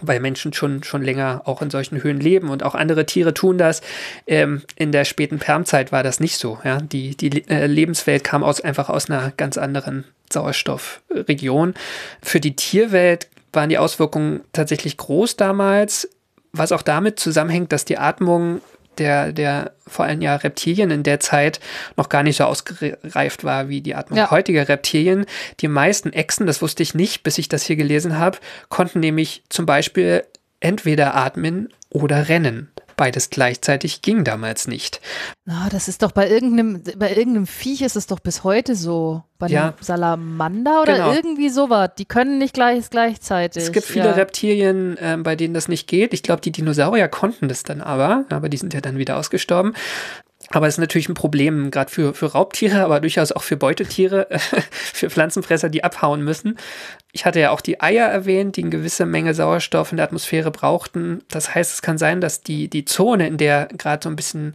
weil 0.01 0.20
Menschen 0.20 0.53
schon, 0.53 0.84
schon 0.84 1.03
länger 1.03 1.43
auch 1.45 1.61
in 1.61 1.70
solchen 1.70 2.03
Höhen 2.03 2.20
leben 2.20 2.49
und 2.49 2.62
auch 2.62 2.74
andere 2.74 3.05
Tiere 3.05 3.34
tun 3.34 3.59
das. 3.59 3.82
Ähm, 4.26 4.62
in 4.76 4.93
der 4.93 5.05
späten 5.05 5.39
Permzeit 5.39 5.93
war 5.93 6.03
das 6.03 6.20
nicht 6.20 6.39
so. 6.39 6.59
Ja? 6.64 6.78
Die, 6.78 7.16
die 7.16 7.49
äh, 7.49 7.66
Lebenswelt 7.66 8.24
kam 8.24 8.45
aus, 8.45 8.61
einfach 8.61 8.89
aus 8.89 9.11
einer 9.11 9.32
ganz 9.36 9.59
anderen 9.59 10.05
Sauerstoffregion. 10.32 11.74
Für 12.22 12.41
die 12.41 12.55
Tierwelt 12.55 13.26
waren 13.53 13.68
die 13.68 13.78
Auswirkungen 13.78 14.40
tatsächlich 14.53 14.96
groß 14.96 15.36
damals, 15.36 16.09
was 16.53 16.72
auch 16.72 16.82
damit 16.82 17.18
zusammenhängt, 17.20 17.72
dass 17.72 17.84
die 17.84 17.99
Atmung 17.99 18.61
der, 18.99 19.32
der 19.32 19.72
vor 19.86 20.05
allem 20.05 20.20
ja 20.20 20.34
Reptilien 20.36 20.90
in 20.90 21.03
der 21.03 21.20
Zeit 21.20 21.61
noch 21.96 22.09
gar 22.09 22.22
nicht 22.22 22.36
so 22.36 22.44
ausgereift 22.44 23.44
war 23.44 23.68
wie 23.68 23.80
die 23.80 23.94
Atmung 23.94 24.18
Ja. 24.18 24.30
heutiger 24.30 24.68
Reptilien. 24.68 25.24
Die 25.61 25.68
meisten 25.68 26.12
Echsen, 26.12 26.46
das 26.46 26.62
wusste 26.62 26.82
ich 26.82 26.94
nicht, 26.94 27.22
bis 27.22 27.38
ich 27.38 27.49
das 27.49 27.62
hier 27.62 27.76
gelesen 27.76 28.18
habe, 28.18 28.38
konnten 28.68 29.01
nämlich 29.01 29.44
zum 29.49 29.66
Beispiel 29.66 30.24
entweder 30.61 31.14
atmen 31.14 31.68
oder 31.90 32.28
rennen. 32.28 32.70
Beides 32.99 33.30
gleichzeitig 33.30 34.03
ging 34.03 34.24
damals 34.24 34.66
nicht. 34.68 35.01
Na, 35.46 35.68
das 35.70 35.88
ist 35.88 36.03
doch 36.03 36.12
bei 36.12 36.28
irgendeinem, 36.28 36.82
bei 36.96 37.09
irgendeinem 37.11 37.46
Viech 37.46 37.80
ist 37.80 37.96
es 37.96 38.07
doch 38.09 38.18
bis 38.20 38.44
heute 38.44 38.74
so. 38.74 39.22
Bei 39.38 39.46
Ja. 39.46 39.62
einem 39.68 39.74
Salamander 39.80 40.82
oder 40.82 40.94
Genau. 40.94 41.12
irgendwie 41.12 41.49
sowas. 41.49 41.90
Die 41.96 42.05
können 42.07 42.38
nicht 42.38 42.55
gleich, 42.55 42.90
gleichzeitig. 42.90 43.62
Es 43.62 43.72
gibt 43.72 43.86
viele 43.86 44.07
ja. 44.07 44.12
Reptilien, 44.12 44.99
ähm, 45.01 45.22
bei 45.22 45.36
denen 45.36 45.55
das 45.55 45.68
nicht 45.68 45.86
geht. 45.86 46.12
Ich 46.12 46.24
glaube, 46.24 46.40
die 46.40 46.51
Dinosaurier 46.51 47.07
konnten 47.09 47.46
das 47.49 47.62
dann 47.62 47.80
aber, 47.80 48.24
aber 48.30 48.49
die 48.49 48.57
sind 48.57 48.74
ja 48.74 48.80
dann 48.80 48.99
wieder 48.99 49.16
ausgestorben. 49.16 49.74
Aber 50.51 50.66
es 50.66 50.74
ist 50.74 50.80
natürlich 50.80 51.09
ein 51.09 51.14
Problem, 51.14 51.70
gerade 51.70 51.90
für, 51.90 52.14
für 52.14 52.32
Raubtiere, 52.32 52.82
aber 52.82 53.01
durchaus 53.01 53.32
auch 53.32 53.42
für 53.42 53.57
Beutetiere, 53.57 54.28
für 54.70 55.11
Pflanzenfresser, 55.11 55.68
die 55.68 55.84
abhauen 55.84 56.22
müssen. 56.22 56.57
Ich 57.12 57.24
hatte 57.24 57.40
ja 57.40 57.51
auch 57.51 57.61
die 57.61 57.80
Eier 57.80 58.07
erwähnt, 58.07 58.57
die 58.57 58.62
eine 58.62 58.70
gewisse 58.70 59.05
Menge 59.05 59.34
Sauerstoff 59.34 59.90
in 59.90 59.96
der 59.96 60.07
Atmosphäre 60.07 60.51
brauchten. 60.51 61.22
Das 61.28 61.55
heißt, 61.55 61.74
es 61.74 61.82
kann 61.82 61.99
sein, 61.99 62.20
dass 62.20 62.42
die, 62.42 62.68
die 62.68 62.84
Zone, 62.84 63.26
in 63.26 63.36
der 63.36 63.68
gerade 63.76 64.05
so 64.05 64.09
ein 64.09 64.16
bisschen 64.16 64.55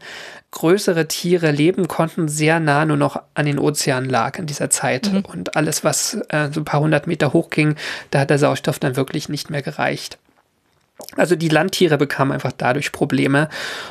größere 0.51 1.07
Tiere 1.07 1.51
leben 1.51 1.87
konnten, 1.87 2.27
sehr 2.27 2.59
nah 2.59 2.85
nur 2.85 2.97
noch 2.97 3.21
an 3.33 3.45
den 3.45 3.59
Ozeanen 3.59 4.09
lag 4.09 4.37
in 4.39 4.45
dieser 4.45 4.69
Zeit. 4.69 5.11
Und 5.27 5.55
alles, 5.55 5.83
was 5.83 6.19
äh, 6.29 6.49
so 6.51 6.61
ein 6.61 6.65
paar 6.65 6.79
hundert 6.79 7.07
Meter 7.07 7.33
hoch 7.33 7.49
ging, 7.49 7.75
da 8.11 8.19
hat 8.19 8.29
der 8.29 8.39
Sauerstoff 8.39 8.79
dann 8.79 8.95
wirklich 8.95 9.29
nicht 9.29 9.49
mehr 9.49 9.61
gereicht. 9.61 10.17
Also 11.17 11.35
die 11.35 11.49
Landtiere 11.49 11.97
bekamen 11.97 12.33
einfach 12.33 12.51
dadurch 12.55 12.91
Probleme 12.91 13.49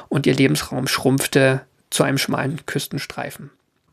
und 0.09 0.27
ihr 0.27 0.35
Lebensraum 0.35 0.87
schrumpfte 0.87 1.63
zu 1.93 2.03
einem 2.03 2.19
schmalen 2.19 2.65
Küstenstreifen. 2.67 3.51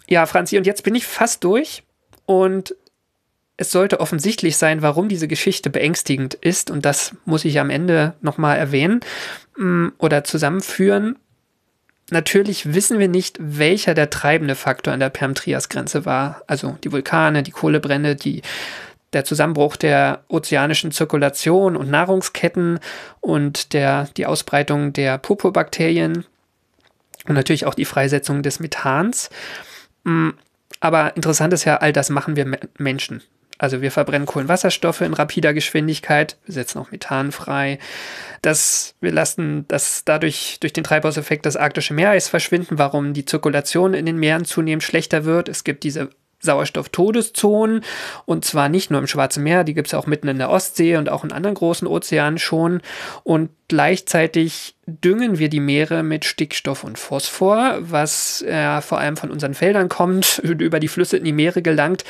Ja, 0.07 0.25
Franzi, 0.25 0.57
und 0.57 0.65
jetzt 0.65 0.83
bin 0.83 0.95
ich 0.95 1.05
fast 1.05 1.43
durch 1.43 1.83
und 2.25 2.75
es 3.57 3.71
sollte 3.71 3.99
offensichtlich 3.99 4.57
sein, 4.57 4.81
warum 4.81 5.09
diese 5.09 5.27
Geschichte 5.27 5.69
beängstigend 5.69 6.33
ist 6.33 6.71
und 6.71 6.85
das 6.85 7.15
muss 7.25 7.45
ich 7.45 7.59
am 7.59 7.69
Ende 7.69 8.13
nochmal 8.21 8.57
erwähnen 8.57 9.01
mm, 9.57 9.89
oder 9.97 10.23
zusammenführen. 10.23 11.17
Natürlich 12.09 12.73
wissen 12.73 12.99
wir 12.99 13.07
nicht, 13.07 13.37
welcher 13.39 13.93
der 13.93 14.09
treibende 14.09 14.55
Faktor 14.55 14.93
an 14.93 14.99
der 14.99 15.09
Perm-Trias-Grenze 15.09 16.05
war. 16.05 16.41
Also 16.47 16.77
die 16.83 16.91
Vulkane, 16.91 17.43
die 17.43 17.51
Kohlebrände, 17.51 18.15
die, 18.15 18.41
der 19.13 19.25
Zusammenbruch 19.25 19.75
der 19.75 20.23
ozeanischen 20.27 20.91
Zirkulation 20.91 21.75
und 21.75 21.91
Nahrungsketten 21.91 22.79
und 23.19 23.73
der, 23.73 24.07
die 24.17 24.25
Ausbreitung 24.25 24.93
der 24.93 25.17
Purpurbakterien 25.17 26.25
und 27.29 27.35
natürlich 27.35 27.65
auch 27.65 27.75
die 27.75 27.85
Freisetzung 27.85 28.43
des 28.43 28.59
Methans. 28.59 29.29
Mm, 30.03 30.31
Aber 30.81 31.15
interessant 31.15 31.53
ist 31.53 31.63
ja, 31.63 31.77
all 31.77 31.93
das 31.93 32.09
machen 32.09 32.35
wir 32.35 32.45
Me- 32.45 32.59
Menschen. 32.77 33.21
Also 33.57 33.81
wir 33.81 33.91
verbrennen 33.91 34.25
Kohlenwasserstoffe 34.25 35.01
in 35.01 35.13
rapider 35.13 35.53
Geschwindigkeit, 35.53 36.37
wir 36.45 36.53
setzen 36.53 36.79
auch 36.79 36.91
Methan 36.91 37.33
frei. 37.33 37.77
Das, 38.41 38.95
wir 39.01 39.11
lassen 39.11 39.65
das 39.67 40.03
dadurch 40.05 40.59
durch 40.61 40.71
den 40.71 40.85
Treibhauseffekt 40.85 41.45
das 41.45 41.57
arktische 41.57 41.93
Meereis 41.93 42.29
verschwinden, 42.29 42.77
warum 42.79 43.13
die 43.13 43.25
Zirkulation 43.25 43.93
in 43.93 44.05
den 44.05 44.17
Meeren 44.17 44.45
zunehmend 44.45 44.83
schlechter 44.83 45.25
wird. 45.25 45.49
Es 45.49 45.65
gibt 45.65 45.83
diese 45.83 46.09
Sauerstofftodeszonen 46.41 47.83
und 48.25 48.45
zwar 48.45 48.69
nicht 48.69 48.91
nur 48.91 49.01
im 49.01 49.07
Schwarzen 49.07 49.43
Meer, 49.43 49.65
die 49.65 49.73
gibt 49.73 49.87
es 49.87 49.93
auch 49.93 50.07
mitten 50.07 50.29
in 50.29 50.37
der 50.37 50.49
Ostsee 50.49 50.95
und 50.95 51.09
auch 51.09 51.25
in 51.25 51.33
anderen 51.33 51.55
großen 51.55 51.85
Ozeanen 51.85 52.37
schon. 52.39 52.81
Und 53.23 53.49
gleichzeitig 53.67 54.75
düngen 54.89 55.39
wir 55.39 55.49
die 55.49 55.59
Meere 55.59 56.03
mit 56.03 56.25
Stickstoff 56.25 56.83
und 56.83 56.97
Phosphor, 56.99 57.77
was 57.79 58.41
äh, 58.41 58.81
vor 58.81 58.99
allem 58.99 59.17
von 59.17 59.31
unseren 59.31 59.53
Feldern 59.53 59.89
kommt, 59.89 60.39
über 60.43 60.79
die 60.79 60.87
Flüsse 60.87 61.17
in 61.17 61.23
die 61.23 61.33
Meere 61.33 61.61
gelangt 61.61 62.03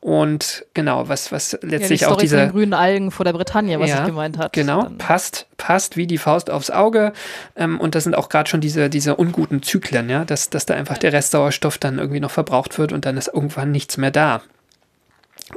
und 0.00 0.64
genau, 0.72 1.08
was, 1.08 1.30
was 1.30 1.52
Ja, 1.52 1.58
die 1.62 1.66
letztlich 1.66 2.06
auch 2.06 2.16
diese 2.16 2.48
grünen 2.48 2.72
Algen 2.72 3.10
vor 3.10 3.24
der 3.24 3.34
Bretagne, 3.34 3.78
was 3.78 3.90
Ja, 3.90 4.00
ich 4.00 4.06
gemeint 4.06 4.38
hat. 4.38 4.54
Genau, 4.54 4.84
Dann- 4.84 4.98
passt, 4.98 5.46
passt 5.58 5.98
wie 5.98 6.06
die 6.06 6.16
Faust 6.16 6.48
aufs 6.50 6.70
Auge. 6.70 7.12
Ähm, 7.54 7.78
und 7.78 7.94
das 7.94 8.04
sind 8.04 8.14
auch 8.16 8.30
gerade 8.30 8.48
schon 8.48 8.62
diese, 8.62 8.88
diese 8.88 9.16
unguten 9.16 9.62
Zyklen, 9.62 10.08
ja, 10.08 10.24
dass, 10.24 10.48
dass 10.48 10.64
da 10.64 10.74
einfach 10.74 10.96
der 10.96 11.12
Restsauerstoff 11.12 11.76
dann 11.76 11.98
irgendwie 11.98 12.20
noch 12.20 12.30
verbraucht 12.30 12.78
wird 12.78 12.92
und 12.92 13.04
dann 13.04 13.18
ist 13.18 13.28
irgendwann 13.28 13.72
nichts 13.72 13.98
mehr 13.98 14.10
da. 14.10 14.40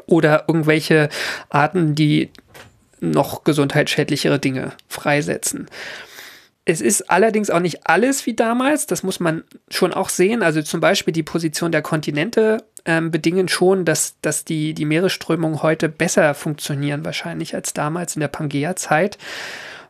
Oder 0.07 0.45
irgendwelche 0.47 1.07
Arten, 1.49 1.95
die 1.95 2.29
noch 2.99 3.43
gesundheitsschädlichere 3.43 4.39
Dinge 4.39 4.71
freisetzen. 4.87 5.67
Es 6.65 6.79
ist 6.79 7.09
allerdings 7.09 7.49
auch 7.49 7.59
nicht 7.59 7.87
alles 7.87 8.25
wie 8.25 8.35
damals, 8.35 8.87
das 8.87 9.03
muss 9.03 9.19
man 9.19 9.43
schon 9.69 9.93
auch 9.93 10.09
sehen. 10.09 10.43
Also 10.43 10.61
zum 10.61 10.79
Beispiel 10.79 11.13
die 11.13 11.23
Position 11.23 11.73
der 11.73 11.81
Kontinente 11.81 12.63
ähm, 12.85 13.11
bedingen 13.11 13.49
schon, 13.49 13.83
dass, 13.83 14.15
dass 14.21 14.45
die, 14.45 14.73
die 14.73 14.85
Meeresströmungen 14.85 15.61
heute 15.61 15.89
besser 15.89 16.33
funktionieren 16.33 17.03
wahrscheinlich 17.03 17.53
als 17.53 17.73
damals 17.73 18.15
in 18.15 18.21
der 18.21 18.29
Pangea-Zeit. 18.29 19.17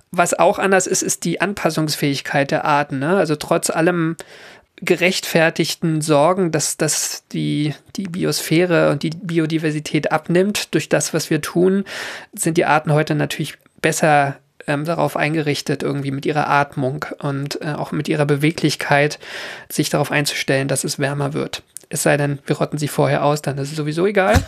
Was 0.10 0.34
auch 0.38 0.58
anders 0.58 0.88
ist, 0.88 1.04
ist 1.04 1.26
die 1.26 1.42
Anpassungsfähigkeit 1.42 2.50
der 2.50 2.66
Arten. 2.66 3.00
Ne? 3.00 3.18
Also 3.18 3.36
trotz 3.36 3.70
allem 3.70 4.16
gerechtfertigten 4.78 6.02
Sorgen, 6.02 6.52
dass, 6.52 6.78
dass 6.78 7.28
die, 7.32 7.74
die 7.96 8.08
Biosphäre 8.08 8.92
und 8.92 9.04
die 9.04 9.12
Biodiversität 9.12 10.12
abnimmt 10.12 10.74
durch 10.74 10.90
das, 10.90 11.14
was 11.14 11.30
wir 11.30 11.42
tun, 11.42 11.86
sind 12.34 12.58
die 12.58 12.66
Arten 12.66 12.92
heute 12.92 13.16
natürlich 13.16 13.58
besser 13.82 14.38
ähm, 14.68 14.86
darauf 14.86 15.18
eingerichtet, 15.18 15.84
irgendwie 15.84 16.12
mit 16.12 16.26
ihrer 16.26 16.50
Atmung 16.50 17.06
und 17.20 17.62
äh, 17.62 17.74
auch 17.74 17.92
mit 17.92 18.08
ihrer 18.08 18.26
Beweglichkeit 18.26 19.20
sich 19.70 19.90
darauf 19.90 20.12
einzustellen, 20.12 20.68
dass 20.68 20.84
es 20.84 21.00
wärmer 21.00 21.34
wird. 21.34 21.64
Es 21.90 22.04
sei 22.04 22.18
denn, 22.18 22.40
wir 22.46 22.58
rotten 22.58 22.78
sie 22.78 22.88
vorher 22.88 23.24
aus, 23.24 23.42
dann 23.42 23.58
ist 23.58 23.72
es 23.72 23.78
sowieso 23.78 24.06
egal. 24.06 24.42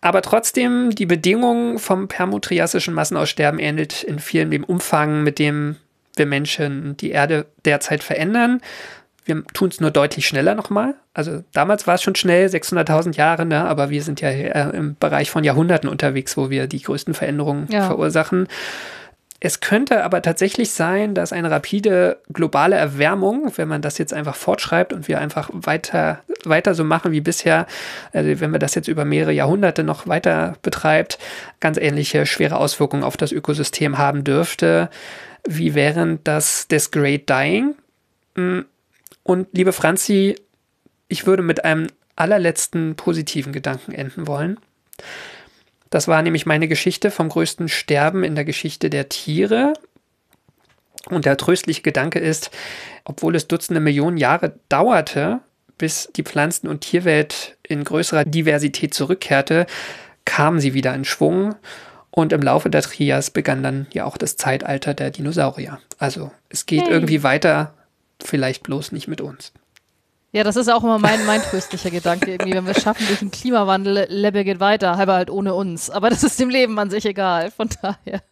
Aber 0.00 0.22
trotzdem, 0.22 0.90
die 0.90 1.06
Bedingungen 1.06 1.78
vom 1.78 2.06
permotriasischen 2.06 2.94
Massenaussterben 2.94 3.58
ähnelt 3.58 4.02
in 4.02 4.18
vielen 4.18 4.50
dem 4.50 4.62
Umfang, 4.62 5.22
mit 5.22 5.38
dem 5.38 5.76
wir 6.16 6.26
Menschen 6.26 6.96
die 6.96 7.10
Erde 7.10 7.46
derzeit 7.64 8.02
verändern. 8.02 8.60
Wir 9.26 9.44
tun 9.52 9.68
es 9.68 9.80
nur 9.80 9.90
deutlich 9.90 10.26
schneller 10.26 10.54
nochmal. 10.54 10.94
Also 11.12 11.42
damals 11.52 11.86
war 11.86 11.96
es 11.96 12.02
schon 12.02 12.14
schnell, 12.14 12.46
600.000 12.46 13.16
Jahre, 13.16 13.44
ne? 13.44 13.64
aber 13.64 13.90
wir 13.90 14.02
sind 14.02 14.20
ja 14.20 14.30
äh, 14.30 14.70
im 14.76 14.96
Bereich 14.98 15.30
von 15.30 15.42
Jahrhunderten 15.44 15.88
unterwegs, 15.90 16.36
wo 16.36 16.48
wir 16.48 16.66
die 16.68 16.80
größten 16.80 17.12
Veränderungen 17.12 17.66
Ja. 17.70 17.86
verursachen. 17.88 18.46
Es 19.38 19.60
könnte 19.60 20.02
aber 20.02 20.22
tatsächlich 20.22 20.70
sein, 20.70 21.14
dass 21.14 21.32
eine 21.32 21.50
rapide 21.50 22.18
globale 22.32 22.76
Erwärmung, 22.76 23.52
wenn 23.56 23.68
man 23.68 23.82
das 23.82 23.98
jetzt 23.98 24.14
einfach 24.14 24.34
fortschreibt 24.34 24.94
und 24.94 25.08
wir 25.08 25.18
einfach 25.20 25.50
weiter, 25.52 26.20
weiter 26.44 26.74
so 26.74 26.84
machen 26.84 27.12
wie 27.12 27.20
bisher, 27.20 27.66
also 28.14 28.40
wenn 28.40 28.50
wir 28.52 28.58
das 28.58 28.74
jetzt 28.74 28.88
über 28.88 29.04
mehrere 29.04 29.32
Jahrhunderte 29.32 29.84
noch 29.84 30.06
weiter 30.06 30.54
betreibt, 30.62 31.18
ganz 31.60 31.76
ähnliche 31.76 32.24
schwere 32.24 32.56
Auswirkungen 32.56 33.02
auf 33.04 33.18
das 33.18 33.30
Ökosystem 33.30 33.98
haben 33.98 34.24
dürfte, 34.24 34.88
wie 35.46 35.74
während 35.74 36.26
das 36.26 36.66
des 36.68 36.90
Great 36.90 37.28
Dying. 37.28 37.74
Und 39.26 39.48
liebe 39.50 39.72
Franzi, 39.72 40.36
ich 41.08 41.26
würde 41.26 41.42
mit 41.42 41.64
einem 41.64 41.88
allerletzten 42.14 42.94
positiven 42.94 43.52
Gedanken 43.52 43.90
enden 43.90 44.28
wollen. 44.28 44.60
Das 45.90 46.06
war 46.06 46.22
nämlich 46.22 46.46
meine 46.46 46.68
Geschichte 46.68 47.10
vom 47.10 47.28
größten 47.28 47.68
Sterben 47.68 48.22
in 48.22 48.36
der 48.36 48.44
Geschichte 48.44 48.88
der 48.88 49.08
Tiere. 49.08 49.72
Und 51.10 51.24
der 51.24 51.36
tröstliche 51.36 51.82
Gedanke 51.82 52.20
ist, 52.20 52.52
obwohl 53.04 53.34
es 53.34 53.48
Dutzende 53.48 53.80
Millionen 53.80 54.16
Jahre 54.16 54.54
dauerte, 54.68 55.40
bis 55.76 56.08
die 56.14 56.22
Pflanzen- 56.22 56.68
und 56.68 56.82
Tierwelt 56.82 57.56
in 57.64 57.82
größerer 57.82 58.24
Diversität 58.24 58.94
zurückkehrte, 58.94 59.66
kam 60.24 60.60
sie 60.60 60.72
wieder 60.72 60.94
in 60.94 61.04
Schwung. 61.04 61.56
Und 62.12 62.32
im 62.32 62.42
Laufe 62.42 62.70
der 62.70 62.82
Trias 62.82 63.30
begann 63.30 63.64
dann 63.64 63.88
ja 63.92 64.04
auch 64.04 64.18
das 64.18 64.36
Zeitalter 64.36 64.94
der 64.94 65.10
Dinosaurier. 65.10 65.80
Also 65.98 66.30
es 66.48 66.64
geht 66.64 66.82
Hey. 66.82 66.92
irgendwie 66.92 67.24
weiter, 67.24 67.74
vielleicht 68.22 68.62
bloß 68.62 68.92
nicht 68.92 69.08
mit 69.08 69.20
uns. 69.20 69.52
Ja, 70.32 70.44
das 70.44 70.56
ist 70.56 70.68
auch 70.68 70.84
immer 70.84 70.98
mein, 70.98 71.24
mein 71.24 71.40
tröstlicher 71.40 71.90
Gedanke. 71.90 72.32
Irgendwie, 72.32 72.52
wenn 72.52 72.66
wir 72.66 72.76
es 72.76 72.82
schaffen 72.82 73.06
durch 73.06 73.20
den 73.20 73.30
Klimawandel, 73.30 74.06
Lebe 74.10 74.44
geht 74.44 74.60
weiter, 74.60 74.92
aber 74.92 75.14
halt 75.14 75.30
ohne 75.30 75.54
uns. 75.54 75.88
Aber 75.88 76.10
das 76.10 76.22
ist 76.24 76.38
dem 76.38 76.50
Leben 76.50 76.78
an 76.78 76.90
sich 76.90 77.06
egal. 77.06 77.50
Von 77.50 77.70
daher. 77.80 78.22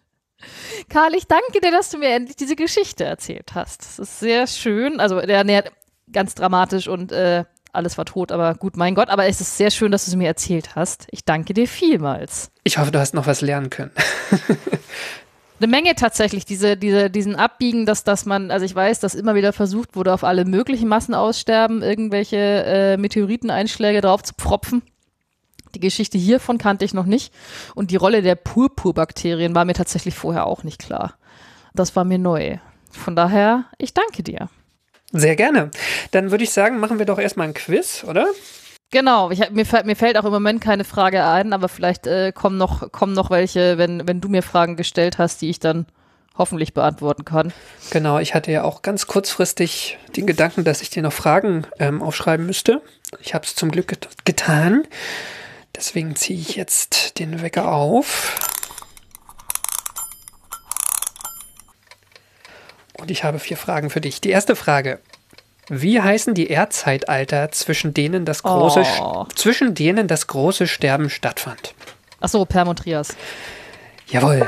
Karl, 0.91 1.15
ich 1.15 1.27
danke 1.27 1.61
dir, 1.63 1.71
dass 1.71 1.91
du 1.91 1.99
mir 1.99 2.11
endlich 2.11 2.37
diese 2.37 2.57
Geschichte 2.57 3.05
erzählt 3.05 3.55
hast. 3.55 3.81
Das 3.81 3.99
ist 3.99 4.21
sehr 4.21 4.47
schön. 4.47 5.01
Also, 5.01 5.21
der 5.21 5.45
nähert 5.45 5.73
ganz 6.13 6.35
dramatisch 6.35 6.89
und 6.89 7.13
äh, 7.13 7.45
alles 7.73 7.99
war 7.99 8.05
tot, 8.05 8.33
aber 8.33 8.55
gut, 8.55 8.77
mein 8.77 8.95
Gott. 8.95 9.09
Aber 9.09 9.27
es 9.27 9.41
ist 9.41 9.57
sehr 9.57 9.71
schön, 9.71 9.91
dass 9.91 10.05
du 10.05 10.11
es 10.11 10.17
mir 10.17 10.29
erzählt 10.29 10.77
hast. 10.77 11.07
Ich 11.11 11.25
danke 11.25 11.55
dir 11.55 11.67
vielmals. 11.67 12.51
Ich 12.65 12.79
hoffe, 12.79 12.91
du 12.91 12.99
hast 12.99 13.15
noch 13.15 13.27
was 13.27 13.41
lernen 13.41 13.71
können. 13.71 13.93
Eine 15.61 15.69
Menge 15.69 15.95
tatsächlich, 15.95 16.45
diese, 16.45 16.77
diese, 16.77 17.11
diesen 17.11 17.37
Abbiegen, 17.37 17.87
dass, 17.87 18.03
dass 18.03 18.27
man, 18.27 18.51
also 18.51 18.67
ich 18.67 18.75
weiß, 18.75 18.99
dass 19.01 19.15
immer 19.15 19.35
wieder 19.35 19.53
versucht 19.53 19.95
wurde, 19.95 20.13
auf 20.13 20.25
alle 20.25 20.45
möglichen 20.45 20.89
Massenaussterben 20.89 21.83
irgendwelche 21.83 22.37
äh, 22.37 22.97
Meteoriteneinschläge 22.97 24.01
drauf 24.01 24.23
zu 24.23 24.35
pfropfen. 24.35 24.83
Die 25.75 25.81
Geschichte 25.81 26.19
hiervon 26.19 26.59
kannte 26.59 26.85
ich 26.85 26.95
noch 26.95 27.07
nicht. 27.07 27.33
Und 27.75 27.91
die 27.91 27.97
Rolle 27.97 28.23
der 28.23 28.35
Purpurbakterien 28.35 29.55
war 29.55 29.65
mir 29.65 29.75
tatsächlich 29.75 30.15
vorher 30.15 30.47
auch 30.47 30.65
nicht 30.65 30.81
klar. 30.81 31.15
Das 31.75 31.95
war 31.97 32.05
mir 32.05 32.19
neu. 32.19 32.59
Von 32.91 33.17
daher, 33.17 33.65
ich 33.79 33.95
danke 33.95 34.23
dir. 34.23 34.49
Sehr 35.13 35.37
gerne. 35.37 35.71
Dann 36.11 36.31
würde 36.31 36.45
ich 36.45 36.51
sagen, 36.51 36.79
machen 36.79 36.99
wir 36.99 37.07
doch 37.07 37.19
erstmal 37.19 37.49
ein 37.49 37.55
Quiz, 37.55 38.05
oder? 38.05 38.27
Genau, 38.95 39.33
ich, 39.33 39.51
mir, 39.51 39.67
fällt- 39.67 39.87
mir 39.87 39.97
fällt 39.97 40.17
auch 40.17 40.25
im 40.25 40.31
Moment 40.31 40.61
keine 40.61 40.85
Frage 40.85 41.25
ein, 41.25 41.53
aber 41.53 41.69
vielleicht 41.69 42.07
äh, 42.07 42.31
kommen, 42.31 42.57
noch, 42.59 42.93
kommen 42.93 43.13
noch 43.13 43.29
welche, 43.29 43.77
wenn, 43.77 44.07
wenn 44.07 44.21
du 44.21 44.29
mir 44.29 44.41
Fragen 44.41 44.77
gestellt 44.77 45.19
hast, 45.19 45.43
die 45.43 45.51
ich 45.51 45.59
dann 45.59 45.87
hoffentlich 46.39 46.75
beantworten 46.75 47.25
kann. 47.25 47.53
Genau, 47.91 48.21
ich 48.21 48.37
hatte 48.37 48.53
ja 48.53 48.63
auch 48.63 48.83
ganz 48.83 49.09
kurzfristig 49.09 49.99
den 50.15 50.29
Gedanken, 50.29 50.63
dass 50.63 50.81
ich 50.81 50.91
dir 50.91 51.03
noch 51.03 51.13
Fragen 51.13 51.67
ähm, 51.81 52.03
aufschreiben 52.03 52.47
müsste. 52.47 52.83
Ich 53.21 53.35
habe 53.35 53.45
es 53.45 53.57
zum 53.57 53.73
Glück 53.73 53.89
get 53.89 54.09
getan. 54.25 54.85
Deswegen 55.75 56.15
ziehe 56.15 56.39
ich 56.39 56.55
jetzt 56.55 57.19
den 57.19 57.43
Wecker 57.43 57.73
auf. 57.73 58.39
Und 62.97 63.11
ich 63.11 63.25
habe 63.25 63.41
vier 63.41 63.57
Fragen 63.57 63.91
für 63.91 64.01
dich. 64.01 64.21
Die 64.21 64.31
erste 64.31 64.55
Frage. 64.55 65.01
Wie 65.69 66.01
heißen 66.01 66.35
die 66.35 66.49
Erdzeitalter, 66.49 67.51
zwischen 67.53 67.95
denen 67.95 68.25
das 68.25 68.43
große, 68.43 68.83
Oh. 69.01 69.27
zwischen 69.35 69.75
denen 69.75 70.09
das 70.09 70.27
große 70.27 70.67
Sterben 70.67 71.09
stattfand? 71.11 71.75
Achso, 72.21 72.45
Perm 72.45 72.69
und 72.69 72.79
Trias. 72.81 73.17
Jawohl. 74.09 74.47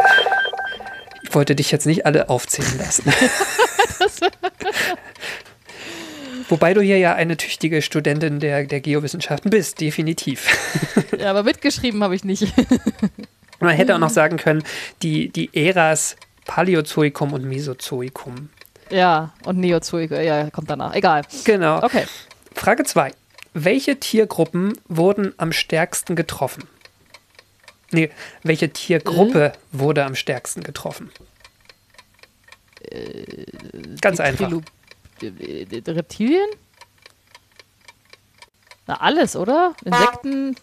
Ich 1.23 1.35
wollte 1.35 1.55
dich 1.57 1.71
jetzt 1.71 1.87
nicht 1.87 2.05
alle 2.07 2.29
aufzählen 2.29 2.79
lassen. 2.79 3.13
Wobei 6.49 6.75
du 6.75 6.81
hier 6.81 6.99
ja 6.99 7.15
eine 7.15 7.37
tüchtige 7.37 7.83
Studentin 7.83 8.39
der, 8.39 8.65
der 8.65 8.81
Geowissenschaften 8.81 9.51
bist, 9.51 9.81
definitiv. 9.81 10.47
Ja, 11.19 11.31
aber 11.31 11.43
mitgeschrieben 11.45 12.03
habe 12.05 12.15
ich 12.15 12.25
nicht. 12.25 12.53
Man 13.59 13.75
hätte 13.75 13.95
auch 13.95 13.99
noch 13.99 14.11
sagen 14.21 14.37
können, 14.37 14.63
die, 15.03 15.29
die 15.31 15.51
Äras 15.55 16.17
Paläozoikum 16.45 17.33
und 17.33 17.45
Mesozoikum. 17.45 18.51
Ja, 18.91 19.33
und 19.45 19.59
Neozoik, 19.59 20.11
ja, 20.11 20.51
kommt 20.51 20.71
danach. 20.71 20.95
Egal. 20.95 21.23
Genau. 21.45 21.83
Okay. 21.83 22.05
Frage 22.55 22.85
2. 22.85 23.13
Welche 23.55 23.99
Tiergruppen 23.99 24.79
wurden 24.89 25.33
am 25.39 25.53
stärksten 25.53 26.15
getroffen? 26.17 26.65
Nee, 27.91 28.11
welche 28.43 28.71
Tiergruppe 28.71 29.53
wurde 29.73 30.05
am 30.05 30.15
stärksten 30.15 30.63
getroffen? 30.63 31.11
Ganz 34.01 34.17
Die 34.19 34.23
einfach. 34.23 34.51
Trilu- 34.51 34.63
äh, 35.23 35.63
äh, 35.63 35.91
Reptilien? 35.91 36.49
Na, 38.87 39.01
alles, 39.01 39.35
oder? 39.37 39.75
Insekten? 39.85 40.57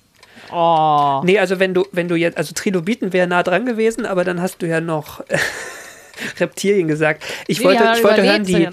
Oh. 0.52 1.22
Nee, 1.26 1.40
also 1.40 1.60
wenn 1.60 1.74
du, 1.74 1.86
wenn 1.92 2.08
du 2.08 2.16
jetzt, 2.16 2.38
also 2.38 2.54
Trilobiten 2.54 3.14
wäre 3.14 3.28
nah 3.28 3.44
dran 3.44 3.66
gewesen, 3.66 4.06
aber 4.06 4.24
dann 4.24 4.42
hast 4.42 4.62
du 4.62 4.68
ja 4.68 4.82
noch 4.82 5.24
Reptilien 6.40 6.88
gesagt. 6.88 7.24
Ich 7.48 7.60
Nee, 7.60 7.66
wollte, 7.66 7.84
ich 7.98 8.04
wollte 8.04 8.24
hören, 8.24 8.44
die, 8.44 8.68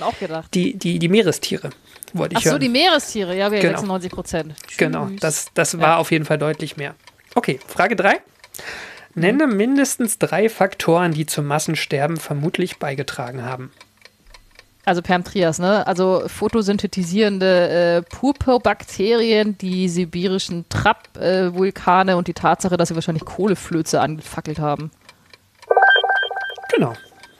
die, 0.54 0.76
die, 0.76 0.98
die 0.98 1.08
Meerestiere. 1.08 1.70
Wollte 2.12 2.34
ich 2.34 2.38
Ach 2.38 2.42
so, 2.44 2.50
hören. 2.50 2.60
die 2.60 2.68
Meerestiere, 2.68 3.36
ja, 3.36 3.50
wir 3.52 3.60
Genau. 3.60 3.72
96 3.78 4.10
Prozent. 4.12 4.54
genau, 4.76 5.08
das, 5.20 5.46
das 5.54 5.78
war 5.78 5.98
auf 5.98 6.10
jeden 6.10 6.24
Fall 6.24 6.38
deutlich 6.38 6.76
mehr. 6.76 6.94
Okay, 7.34 7.60
Frage 7.66 7.96
3. 7.96 8.20
Nenne 9.14 9.46
mindestens 9.46 10.18
drei 10.18 10.48
Faktoren, 10.48 11.12
die 11.12 11.26
zum 11.26 11.46
Massensterben 11.46 12.16
vermutlich 12.16 12.78
beigetragen 12.78 13.44
haben. 13.44 13.72
Also 14.84 15.02
Permtrias, 15.02 15.58
ne? 15.58 15.86
Also 15.86 16.22
photosynthetisierende 16.26 17.68
äh, 17.68 18.02
Purpurbakterien, 18.16 19.58
die 19.58 19.88
sibirischen 19.88 20.64
Trapp-Vulkane 20.68 22.16
und 22.16 22.28
die 22.28 22.34
Tatsache, 22.34 22.76
dass 22.76 22.88
sie 22.88 22.94
wahrscheinlich 22.94 23.24
Kohleflöze 23.24 24.00
angefackelt 24.00 24.58
haben. 24.58 24.90
Genau, 26.74 26.94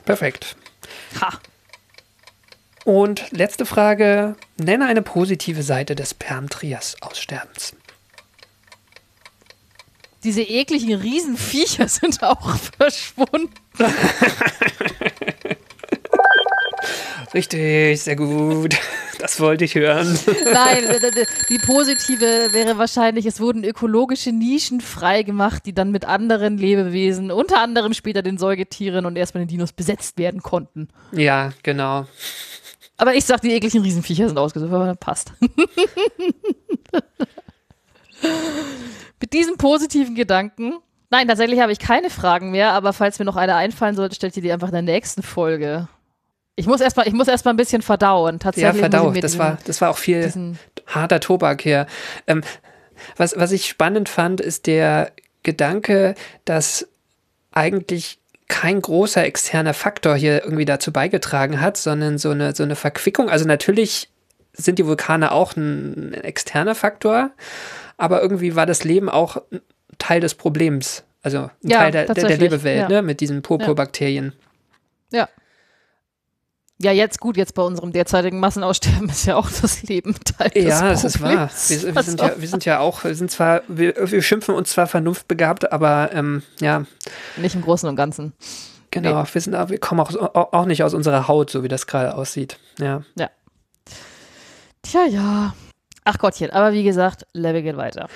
perfekt. 0.05 0.57
Ha! 1.21 1.39
Und 2.85 3.31
letzte 3.31 3.67
Frage. 3.67 4.37
Nenne 4.57 4.87
eine 4.87 5.03
positive 5.03 5.63
Seite 5.63 5.95
des 5.95 6.15
Permtrias-Aussterbens. 6.15 7.75
Diese 10.25 10.43
ekligen 10.43 11.01
Riesenviecher 11.01 11.89
sind 11.89 12.23
auch 12.23 12.57
verschwunden. 12.79 13.51
Richtig, 17.33 18.03
sehr 18.03 18.17
gut. 18.17 18.77
Das 19.21 19.39
wollte 19.39 19.65
ich 19.65 19.75
hören. 19.77 20.19
Nein, 20.53 20.85
d- 20.89 21.11
d- 21.11 21.27
die 21.49 21.59
positive 21.59 22.49
wäre 22.53 22.77
wahrscheinlich, 22.79 23.25
es 23.27 23.39
wurden 23.39 23.63
ökologische 23.65 24.33
Nischen 24.33 24.81
freigemacht, 24.81 25.65
die 25.67 25.73
dann 25.75 25.91
mit 25.93 26.05
anderen 26.07 26.59
Lebewesen, 26.59 27.31
unter 27.31 27.61
anderem 27.61 27.93
später 27.95 28.23
den 28.23 28.39
Säugetieren 28.39 29.07
und 29.07 29.17
erstmal 29.17 29.45
den 29.45 29.49
Dinos 29.49 29.73
besetzt 29.73 30.19
werden 30.19 30.43
konnten. 30.43 30.89
Ja, 31.13 31.53
genau. 31.63 32.07
Aber 32.97 33.15
ich 33.15 33.25
sag, 33.25 33.43
die 33.43 33.53
ekligen 33.53 33.83
Riesenviecher 33.83 34.27
sind 34.29 34.39
ausgesucht, 34.39 34.73
aber 34.73 34.95
passt. 34.97 35.33
Mit 39.21 39.33
diesen 39.33 39.57
positiven 39.57 40.15
Gedanken. 40.15 40.75
Nein, 41.11 41.29
tatsächlich 41.29 41.61
habe 41.61 41.73
ich 41.73 41.79
keine 41.79 42.11
Fragen 42.11 42.51
mehr, 42.51 42.73
aber 42.73 42.93
falls 42.93 43.19
mir 43.19 43.25
noch 43.25 43.37
eine 43.37 43.55
einfallen 43.57 43.97
sollte, 43.97 44.15
stellt 44.17 44.37
ihr 44.37 44.43
die 44.43 44.53
einfach 44.53 44.69
in 44.69 44.75
der 44.75 44.83
nächsten 44.83 45.23
Folge. 45.23 45.89
Ich 46.57 46.67
muss 46.67 46.81
erstmal, 46.81 47.07
ich 47.09 47.15
muss 47.15 47.29
erstmal 47.29 47.55
ein 47.55 47.57
bisschen 47.57 47.83
verdauen. 47.83 48.35
Ja, 48.35 48.39
Tatsächlich 48.39 48.81
verdaucht. 48.81 49.15
mir 49.15 49.21
Das 49.23 49.33
diesen- 49.33 49.39
war, 49.45 49.59
das 49.65 49.81
war 49.81 49.91
auch 49.91 49.99
viel 49.99 50.31
harter 50.87 51.21
Tobak 51.21 51.63
hier. 51.63 51.87
Ähm, 52.27 52.43
was, 53.17 53.35
was 53.37 53.53
ich 53.53 53.67
spannend 53.67 54.09
fand, 54.09 54.41
ist 54.41 54.67
der 54.67 55.13
Gedanke, 55.43 56.15
dass 56.45 56.87
eigentlich 57.53 58.19
kein 58.49 58.81
großer 58.83 59.25
externer 59.25 59.75
Faktor 59.75 60.17
hier 60.17 60.43
irgendwie 60.45 60.65
dazu 60.65 60.93
beigetragen 60.93 61.61
hat, 61.61 61.77
sondern 61.77 62.19
so 62.19 62.31
eine, 62.31 62.55
so 62.55 62.63
eine 62.65 62.77
Verquickung. 62.77 63.31
Also 63.31 63.47
natürlich 63.47 64.11
sind 64.53 64.79
die 64.79 64.87
Vulkane 64.87 65.31
auch 65.33 65.57
ein 65.57 66.13
externer 66.15 66.75
Faktor, 66.75 67.31
aber 67.97 68.21
irgendwie 68.21 68.57
war 68.57 68.67
das 68.67 68.83
Leben 68.85 69.09
auch 69.09 69.37
ein 69.53 69.61
Teil 69.99 70.21
des 70.21 70.35
Problems. 70.35 71.05
Also 71.23 71.45
ein 71.65 71.71
Ja, 71.71 71.79
Teil 71.79 71.93
der, 71.93 72.07
der, 72.07 72.25
der 72.27 72.37
Lebewelt, 72.39 72.79
ja. 72.81 72.89
ne, 72.89 73.03
mit 73.03 73.21
diesen 73.21 73.41
Purpurbakterien. 73.43 74.33
Ja. 75.13 75.21
Ja, 75.21 75.29
jetzt 76.81 77.21
gut, 77.21 77.37
jetzt 77.37 77.55
bei 77.55 77.63
unserem 77.63 77.93
derzeitigen 77.93 78.41
Massenaussterben 78.41 79.09
ist 79.11 79.27
ja 79.27 79.37
auch 79.37 79.49
das 79.51 79.83
Leben 79.83 80.15
Teil 80.25 80.51
des 80.51 80.65
Ja, 80.65 80.89
das 80.89 81.05
ist 81.05 81.21
wahr. 81.21 81.51
Wir, 81.69 81.95
wir, 81.95 82.03
sind 82.03 82.21
ja, 82.21 82.33
wir 82.37 82.49
sind 82.49 82.65
ja 82.65 82.81
auch, 82.81 83.05
wir 83.05 83.15
sind 83.15 83.31
zwar, 83.31 83.63
wir, 83.69 83.95
wir 83.97 84.23
schimpfen 84.23 84.55
uns 84.55 84.71
zwar 84.71 84.87
vernunftbegabt, 84.87 85.73
aber 85.73 86.11
ähm, 86.13 86.43
ja, 86.61 86.85
Nicht 87.37 87.55
im 87.55 87.63
Großen 87.63 87.89
und 87.89 87.97
Ganzen. 87.97 88.33
genau, 88.91 89.25
wir, 89.31 89.41
sind, 89.41 89.53
wir 89.53 89.79
kommen 89.79 90.01
auch, 90.01 90.53
auch 90.53 90.67
nicht 90.67 90.83
aus 90.83 90.95
unserer 90.95 91.29
Haut, 91.29 91.51
so 91.51 91.63
wie 91.63 91.69
das 91.69 91.87
gerade 91.87 92.15
aussieht. 92.15 92.59
Ja. 92.79 93.03
Tja, 94.83 95.07
ja. 95.07 95.55
Ach 96.05 96.19
Gottchen, 96.19 96.51
aber 96.51 96.73
wie 96.73 96.83
gesagt, 96.83 97.27
Level 97.35 97.63
geht 97.63 97.77
weiter. 97.77 98.09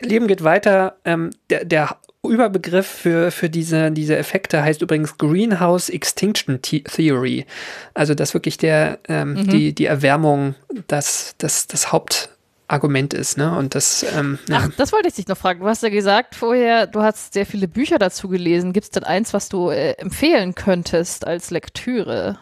Leben 0.00 0.28
geht 0.28 0.44
weiter. 0.44 0.96
Ähm, 1.04 1.30
der, 1.50 1.64
der 1.64 1.96
Überbegriff 2.30 2.86
für, 2.86 3.30
für 3.30 3.50
diese, 3.50 3.90
diese 3.90 4.16
Effekte 4.16 4.62
heißt 4.62 4.80
übrigens 4.82 5.18
Greenhouse 5.18 5.88
Extinction 5.88 6.60
The- 6.64 6.84
Theory. 6.84 7.46
Also, 7.94 8.14
dass 8.14 8.32
wirklich 8.34 8.58
der, 8.58 8.98
ähm, 9.08 9.48
die, 9.48 9.74
die 9.74 9.86
Erwärmung 9.86 10.54
das, 10.86 11.34
das, 11.38 11.66
das 11.66 11.90
Hauptargument 11.90 13.12
ist. 13.12 13.38
Ne? 13.38 13.56
Und 13.56 13.74
das, 13.74 14.04
ähm, 14.16 14.38
ja. 14.48 14.62
Ach, 14.62 14.70
das 14.76 14.92
wollte 14.92 15.08
ich 15.08 15.14
dich 15.14 15.26
noch 15.26 15.36
fragen. 15.36 15.60
Du 15.60 15.66
hast 15.66 15.82
ja 15.82 15.88
gesagt 15.88 16.36
vorher, 16.36 16.86
du 16.86 17.02
hast 17.02 17.32
sehr 17.34 17.44
viele 17.44 17.66
Bücher 17.66 17.98
dazu 17.98 18.28
gelesen. 18.28 18.72
Gibt 18.72 18.84
es 18.84 18.90
denn 18.90 19.04
eins, 19.04 19.34
was 19.34 19.48
du 19.48 19.70
äh, 19.70 19.92
empfehlen 19.94 20.54
könntest 20.54 21.26
als 21.26 21.50
Lektüre? 21.50 22.38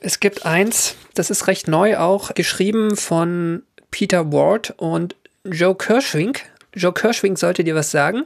Es 0.00 0.20
gibt 0.20 0.46
eins, 0.46 0.94
das 1.14 1.28
ist 1.28 1.48
recht 1.48 1.68
neu 1.68 1.98
auch, 1.98 2.32
geschrieben 2.34 2.96
von 2.96 3.62
Peter 3.90 4.32
Ward 4.32 4.72
und 4.78 5.16
Joe 5.44 5.74
Kirschwink. 5.74 6.42
Joe 6.74 6.92
Kirschwink 6.94 7.38
sollte 7.38 7.62
dir 7.64 7.74
was 7.74 7.90
sagen. 7.90 8.24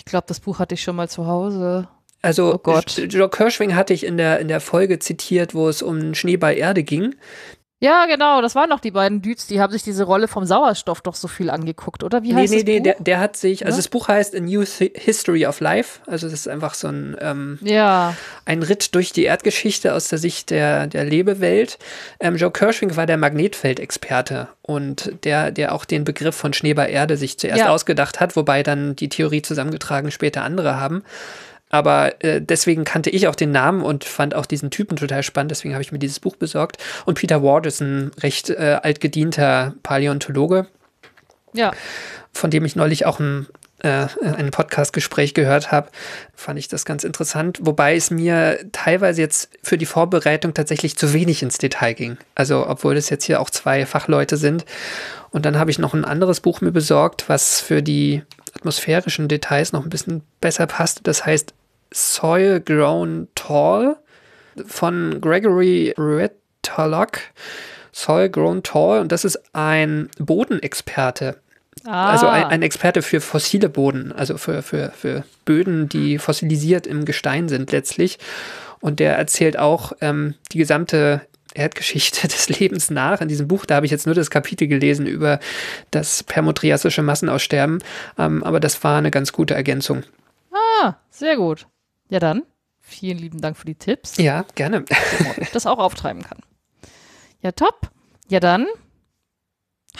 Ich 0.00 0.06
glaube, 0.06 0.24
das 0.26 0.40
Buch 0.40 0.58
hatte 0.58 0.74
ich 0.74 0.82
schon 0.82 0.96
mal 0.96 1.10
zu 1.10 1.26
Hause. 1.26 1.86
Also 2.22 2.54
Oh 2.54 2.58
Gott. 2.58 2.96
Joe 2.96 3.28
Kirschwing 3.28 3.74
hatte 3.74 3.92
ich 3.92 4.04
in 4.04 4.16
der, 4.16 4.40
in 4.40 4.48
der 4.48 4.62
Folge 4.62 4.98
zitiert, 4.98 5.54
wo 5.54 5.68
es 5.68 5.82
um 5.82 6.14
Schneeball 6.14 6.56
Erde 6.56 6.82
ging. 6.82 7.16
Ja, 7.82 8.04
genau, 8.04 8.42
das 8.42 8.54
waren 8.54 8.68
doch 8.68 8.80
die 8.80 8.90
beiden 8.90 9.22
Dudes, 9.22 9.46
die 9.46 9.58
haben 9.58 9.72
sich 9.72 9.82
diese 9.82 10.04
Rolle 10.04 10.28
vom 10.28 10.44
Sauerstoff 10.44 11.00
doch 11.00 11.14
so 11.14 11.28
viel 11.28 11.48
angeguckt, 11.48 12.04
oder? 12.04 12.22
Wie 12.22 12.34
Nee, 12.34 12.42
heißt 12.42 12.52
nee, 12.52 12.58
das 12.58 12.64
nee, 12.66 12.76
Buch? 12.78 12.84
der, 12.84 12.94
der 13.00 13.20
hat 13.20 13.36
sich, 13.38 13.64
also 13.64 13.76
Ja? 13.76 13.78
das 13.78 13.88
Buch 13.88 14.08
heißt 14.08 14.36
A 14.36 14.40
New 14.40 14.62
History 14.66 15.46
of 15.46 15.60
Life. 15.60 16.00
Also 16.06 16.26
das 16.26 16.40
ist 16.40 16.48
einfach 16.48 16.74
so 16.74 16.88
ein, 16.88 17.16
ähm, 17.20 17.58
ja, 17.62 18.14
ein 18.44 18.62
Ritt 18.62 18.94
durch 18.94 19.12
die 19.12 19.24
Erdgeschichte 19.24 19.94
aus 19.94 20.08
der 20.08 20.18
Sicht 20.18 20.50
der, 20.50 20.88
der 20.88 21.04
Lebewelt. 21.04 21.78
Ähm, 22.20 22.36
Joe 22.36 22.50
Kirschwing 22.50 22.96
war 22.96 23.06
der 23.06 23.16
Magnetfeldexperte 23.16 24.48
und 24.60 25.12
der, 25.24 25.50
der 25.50 25.74
auch 25.74 25.86
den 25.86 26.04
Begriff 26.04 26.34
von 26.36 26.52
Schneeball 26.52 26.90
Erde 26.90 27.16
sich 27.16 27.38
zuerst 27.38 27.60
Ja. 27.60 27.70
ausgedacht 27.70 28.20
hat, 28.20 28.36
wobei 28.36 28.62
dann 28.62 28.94
die 28.94 29.08
Theorie 29.08 29.40
zusammengetragen 29.40 30.10
später 30.10 30.42
andere 30.44 30.78
haben. 30.78 31.02
Aber 31.70 32.22
äh, 32.22 32.42
deswegen 32.42 32.84
kannte 32.84 33.10
ich 33.10 33.28
auch 33.28 33.36
den 33.36 33.52
Namen 33.52 33.82
und 33.82 34.04
fand 34.04 34.34
auch 34.34 34.46
diesen 34.46 34.70
Typen 34.70 34.96
total 34.96 35.22
spannend. 35.22 35.52
Deswegen 35.52 35.74
habe 35.74 35.82
ich 35.82 35.92
mir 35.92 35.98
dieses 35.98 36.20
Buch 36.20 36.36
besorgt. 36.36 36.76
Und 37.06 37.18
Peter 37.18 37.42
Ward 37.42 37.66
ist 37.66 37.80
ein 37.80 38.10
recht 38.20 38.50
äh, 38.50 38.78
altgedienter 38.82 39.74
Paläontologe, 39.82 40.66
ja. 41.52 41.72
von 42.32 42.50
dem 42.50 42.64
ich 42.64 42.76
neulich 42.76 43.06
auch 43.06 43.20
ein 43.20 43.46
äh, 43.82 44.08
ein 44.20 44.50
Podcast-Gespräch 44.50 45.32
gehört 45.32 45.72
habe, 45.72 45.88
fand 46.34 46.58
ich 46.58 46.68
das 46.68 46.84
ganz 46.84 47.02
interessant. 47.02 47.60
Wobei 47.62 47.96
es 47.96 48.10
mir 48.10 48.58
teilweise 48.72 49.22
jetzt 49.22 49.48
für 49.62 49.78
die 49.78 49.86
Vorbereitung 49.86 50.52
tatsächlich 50.52 50.96
zu 50.96 51.14
wenig 51.14 51.42
ins 51.42 51.56
Detail 51.56 51.94
ging. 51.94 52.18
Also, 52.34 52.66
obwohl 52.66 52.96
es 52.98 53.08
jetzt 53.08 53.24
hier 53.24 53.40
auch 53.40 53.48
zwei 53.48 53.86
Fachleute 53.86 54.36
sind. 54.36 54.66
Und 55.30 55.46
dann 55.46 55.58
habe 55.58 55.70
ich 55.70 55.78
noch 55.78 55.94
ein 55.94 56.04
anderes 56.04 56.40
Buch 56.40 56.60
mir 56.60 56.72
besorgt, 56.72 57.28
was 57.28 57.60
für 57.60 57.82
die 57.82 58.22
atmosphärischen 58.54 59.28
Details 59.28 59.72
noch 59.72 59.84
ein 59.84 59.90
bisschen 59.90 60.22
besser 60.40 60.66
passt. 60.66 61.00
Das 61.04 61.24
heißt 61.24 61.54
Soil 61.92 62.60
Grown 62.60 63.28
Tall 63.34 63.96
von 64.66 65.20
Gregory 65.20 65.94
Retallock. 65.96 67.20
Soil 67.92 68.28
Grown 68.28 68.62
Tall 68.62 69.00
und 69.00 69.12
das 69.12 69.24
ist 69.24 69.40
ein 69.52 70.08
Bodenexperte. 70.18 71.36
Ah. 71.84 72.12
Also 72.12 72.28
ein, 72.28 72.44
ein, 72.44 72.62
Experte 72.62 73.02
für 73.02 73.20
fossile 73.20 73.68
Boden, 73.68 74.12
also 74.12 74.36
für, 74.36 74.62
für, 74.62 74.90
für 74.90 75.24
Böden, 75.44 75.88
die 75.88 76.18
fossilisiert 76.18 76.86
im 76.86 77.04
Gestein 77.04 77.48
sind 77.48 77.72
letztlich. 77.72 78.18
Und 78.80 79.00
der 79.00 79.16
erzählt 79.16 79.58
auch 79.58 79.92
ähm, 80.00 80.34
die 80.52 80.58
gesamte 80.58 81.22
Erdgeschichte 81.54 82.28
des 82.28 82.48
Lebens 82.48 82.90
nach. 82.90 83.20
In 83.20 83.28
diesem 83.28 83.48
Buch, 83.48 83.66
da 83.66 83.76
habe 83.76 83.86
ich 83.86 83.92
jetzt 83.92 84.06
nur 84.06 84.14
das 84.14 84.30
Kapitel 84.30 84.68
gelesen 84.68 85.06
über 85.06 85.40
das 85.90 86.22
permotriasische 86.22 87.02
Massenaussterben, 87.02 87.82
ähm, 88.18 88.42
aber 88.42 88.60
das 88.60 88.82
war 88.84 88.98
eine 88.98 89.10
ganz 89.10 89.32
gute 89.32 89.54
Ergänzung. 89.54 90.02
Ah, 90.52 90.94
sehr 91.10 91.36
gut. 91.36 91.66
Ja 92.10 92.18
dann, 92.18 92.42
vielen 92.80 93.18
lieben 93.18 93.40
Dank 93.40 93.56
für 93.56 93.66
die 93.66 93.76
Tipps. 93.76 94.16
Ja, 94.18 94.44
gerne. 94.54 94.84
Das 95.52 95.66
auch 95.66 95.78
auftreiben 95.78 96.22
kann. 96.22 96.38
Ja, 97.40 97.52
top. 97.52 97.90
Ja 98.28 98.40
dann, 98.40 98.66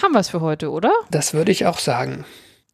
haben 0.02 0.12
wir 0.12 0.20
es 0.20 0.28
für 0.28 0.40
heute, 0.40 0.70
oder? 0.70 0.92
Das 1.10 1.34
würde 1.34 1.52
ich 1.52 1.66
auch 1.66 1.78
sagen. 1.78 2.24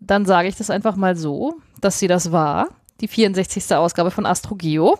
Dann 0.01 0.27
sage 0.27 0.49
ich 0.49 0.57
das 0.57 0.71
einfach 0.71 0.97
mal 0.97 1.17
so, 1.17 1.57
dass 1.81 1.99
sie 1.99 2.09
das 2.09 2.33
war. 2.33 2.69
Die 3.01 3.09
64. 3.09 3.75
Ausgabe 3.75 4.11
von 4.11 4.27
AstroGeo. 4.27 4.99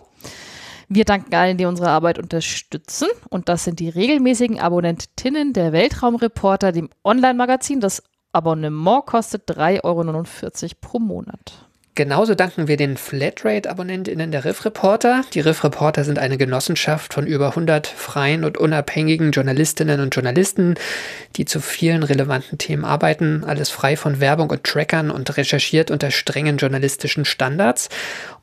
Wir 0.87 1.03
danken 1.03 1.35
allen, 1.35 1.57
die 1.57 1.65
unsere 1.65 1.89
Arbeit 1.89 2.19
unterstützen. 2.19 3.07
Und 3.29 3.49
das 3.49 3.63
sind 3.63 3.79
die 3.79 3.89
regelmäßigen 3.89 4.59
Abonnentinnen 4.59 5.53
der 5.53 5.73
Weltraumreporter, 5.73 6.71
dem 6.71 6.89
Online-Magazin. 7.03 7.81
Das 7.81 8.03
Abonnement 8.31 9.05
kostet 9.05 9.49
3,49 9.49 9.83
Euro 9.83 10.75
pro 10.79 10.99
Monat. 10.99 11.66
Genauso 11.97 12.35
danken 12.35 12.67
wir 12.67 12.77
den 12.77 12.95
Flatrate-AbonnentInnen 12.95 14.29
der 14.29 14.45
Riff 14.45 14.65
Reporter. 14.65 15.23
Die 15.33 15.39
Riff 15.39 15.63
Reporter 15.63 16.03
sind 16.03 16.19
eine 16.19 16.37
Genossenschaft 16.37 17.11
von 17.11 17.25
über 17.25 17.47
100 17.47 17.87
freien 17.87 18.43
und 18.43 18.59
unabhängigen 18.59 19.31
Journalistinnen 19.31 19.99
und 19.99 20.13
Journalisten, 20.13 20.75
die 21.37 21.45
zu 21.45 21.59
vielen 21.59 22.03
relevanten 22.03 22.59
Themen 22.59 22.85
arbeiten. 22.85 23.43
Alles 23.43 23.71
frei 23.71 23.97
von 23.97 24.19
Werbung 24.19 24.51
und 24.51 24.63
Trackern 24.63 25.09
und 25.09 25.35
recherchiert 25.37 25.89
unter 25.89 26.11
strengen 26.11 26.57
journalistischen 26.57 27.25
Standards. 27.25 27.89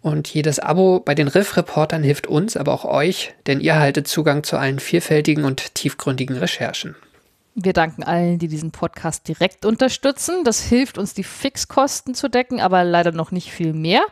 Und 0.03 0.27
jedes 0.27 0.59
Abo 0.59 0.99
bei 0.99 1.15
den 1.15 1.29
Riff 1.29 1.57
Reportern 1.57 2.03
hilft 2.03 2.27
uns, 2.27 2.57
aber 2.57 2.73
auch 2.73 2.85
euch, 2.85 3.35
denn 3.47 3.61
ihr 3.61 3.79
haltet 3.79 4.09
Zugang 4.09 4.43
zu 4.43 4.57
allen 4.57 4.81
vielfältigen 4.81 5.45
und 5.45 5.77
tiefgründigen 5.77 6.39
Recherchen. 6.39 6.97
Wir 7.57 7.73
danken 7.73 8.03
allen, 8.03 8.41
die 8.41 8.49
diesen 8.49 8.73
Podcast 8.73 9.29
direkt 9.29 9.65
unterstützen. 9.65 10.43
Das 10.43 10.61
hilft 10.61 10.99
uns, 10.99 11.15
die 11.15 11.23
Fixkosten 11.23 12.13
zu 12.15 12.29
decken, 12.29 12.61
aber 12.61 12.83
leider 12.83 13.13
noch 13.13 13.31
nicht 13.31 13.53
viel 13.53 13.73
mehr. 13.73 14.03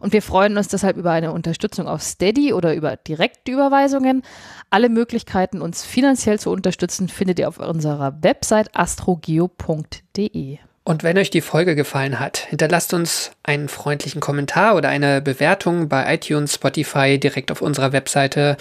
Und 0.00 0.12
wir 0.12 0.20
freuen 0.20 0.58
uns 0.58 0.68
deshalb 0.68 0.98
über 0.98 1.10
eine 1.10 1.32
Unterstützung 1.32 1.88
auf 1.88 2.02
Steady 2.02 2.52
oder 2.52 2.74
über 2.74 2.96
direkte 2.96 3.52
Überweisungen. 3.52 4.22
Alle 4.68 4.90
Möglichkeiten, 4.90 5.62
uns 5.62 5.82
finanziell 5.82 6.38
zu 6.38 6.50
unterstützen, 6.50 7.08
findet 7.08 7.38
ihr 7.38 7.48
auf 7.48 7.58
unserer 7.58 8.22
Website 8.22 8.76
astrogeo.de. 8.76 10.58
Und 10.84 11.02
wenn 11.02 11.16
euch 11.16 11.30
die 11.30 11.40
Folge 11.40 11.74
gefallen 11.74 12.20
hat, 12.20 12.36
hinterlasst 12.36 12.92
uns 12.92 13.30
einen 13.42 13.70
freundlichen 13.70 14.20
Kommentar 14.20 14.76
oder 14.76 14.90
eine 14.90 15.22
Bewertung 15.22 15.88
bei 15.88 16.14
iTunes, 16.14 16.54
Spotify, 16.56 17.18
direkt 17.18 17.50
auf 17.50 17.62
unserer 17.62 17.92
Webseite 17.92 18.58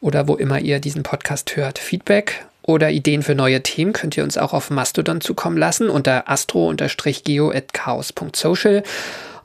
oder 0.00 0.28
wo 0.28 0.36
immer 0.36 0.60
ihr 0.60 0.78
diesen 0.78 1.02
Podcast 1.02 1.56
hört. 1.56 1.80
Feedback 1.80 2.44
oder 2.62 2.90
Ideen 2.90 3.22
für 3.22 3.34
neue 3.34 3.62
Themen 3.62 3.92
könnt 3.92 4.16
ihr 4.16 4.24
uns 4.24 4.38
auch 4.38 4.52
auf 4.52 4.70
Mastodon 4.70 5.20
zukommen 5.20 5.56
lassen 5.56 5.88
unter 5.88 6.30
astro-geo.chaos.social. 6.30 8.84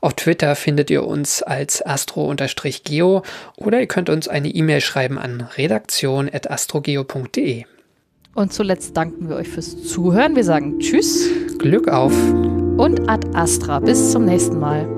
Auf 0.00 0.14
Twitter 0.14 0.54
findet 0.54 0.90
ihr 0.90 1.04
uns 1.04 1.42
als 1.42 1.84
astro-geo 1.84 3.24
oder 3.56 3.80
ihr 3.80 3.88
könnt 3.88 4.10
uns 4.10 4.28
eine 4.28 4.48
E-Mail 4.48 4.80
schreiben 4.80 5.18
an 5.18 5.48
redaktion.astrogeo.de. 5.56 7.64
Und 8.34 8.52
zuletzt 8.52 8.96
danken 8.96 9.28
wir 9.28 9.34
euch 9.36 9.48
fürs 9.48 9.82
Zuhören. 9.82 10.36
Wir 10.36 10.44
sagen 10.44 10.78
Tschüss. 10.78 11.28
Glück 11.58 11.88
auf. 11.88 12.12
Und 12.76 13.10
ad 13.10 13.26
astra. 13.34 13.80
Bis 13.80 14.12
zum 14.12 14.24
nächsten 14.24 14.60
Mal. 14.60 14.97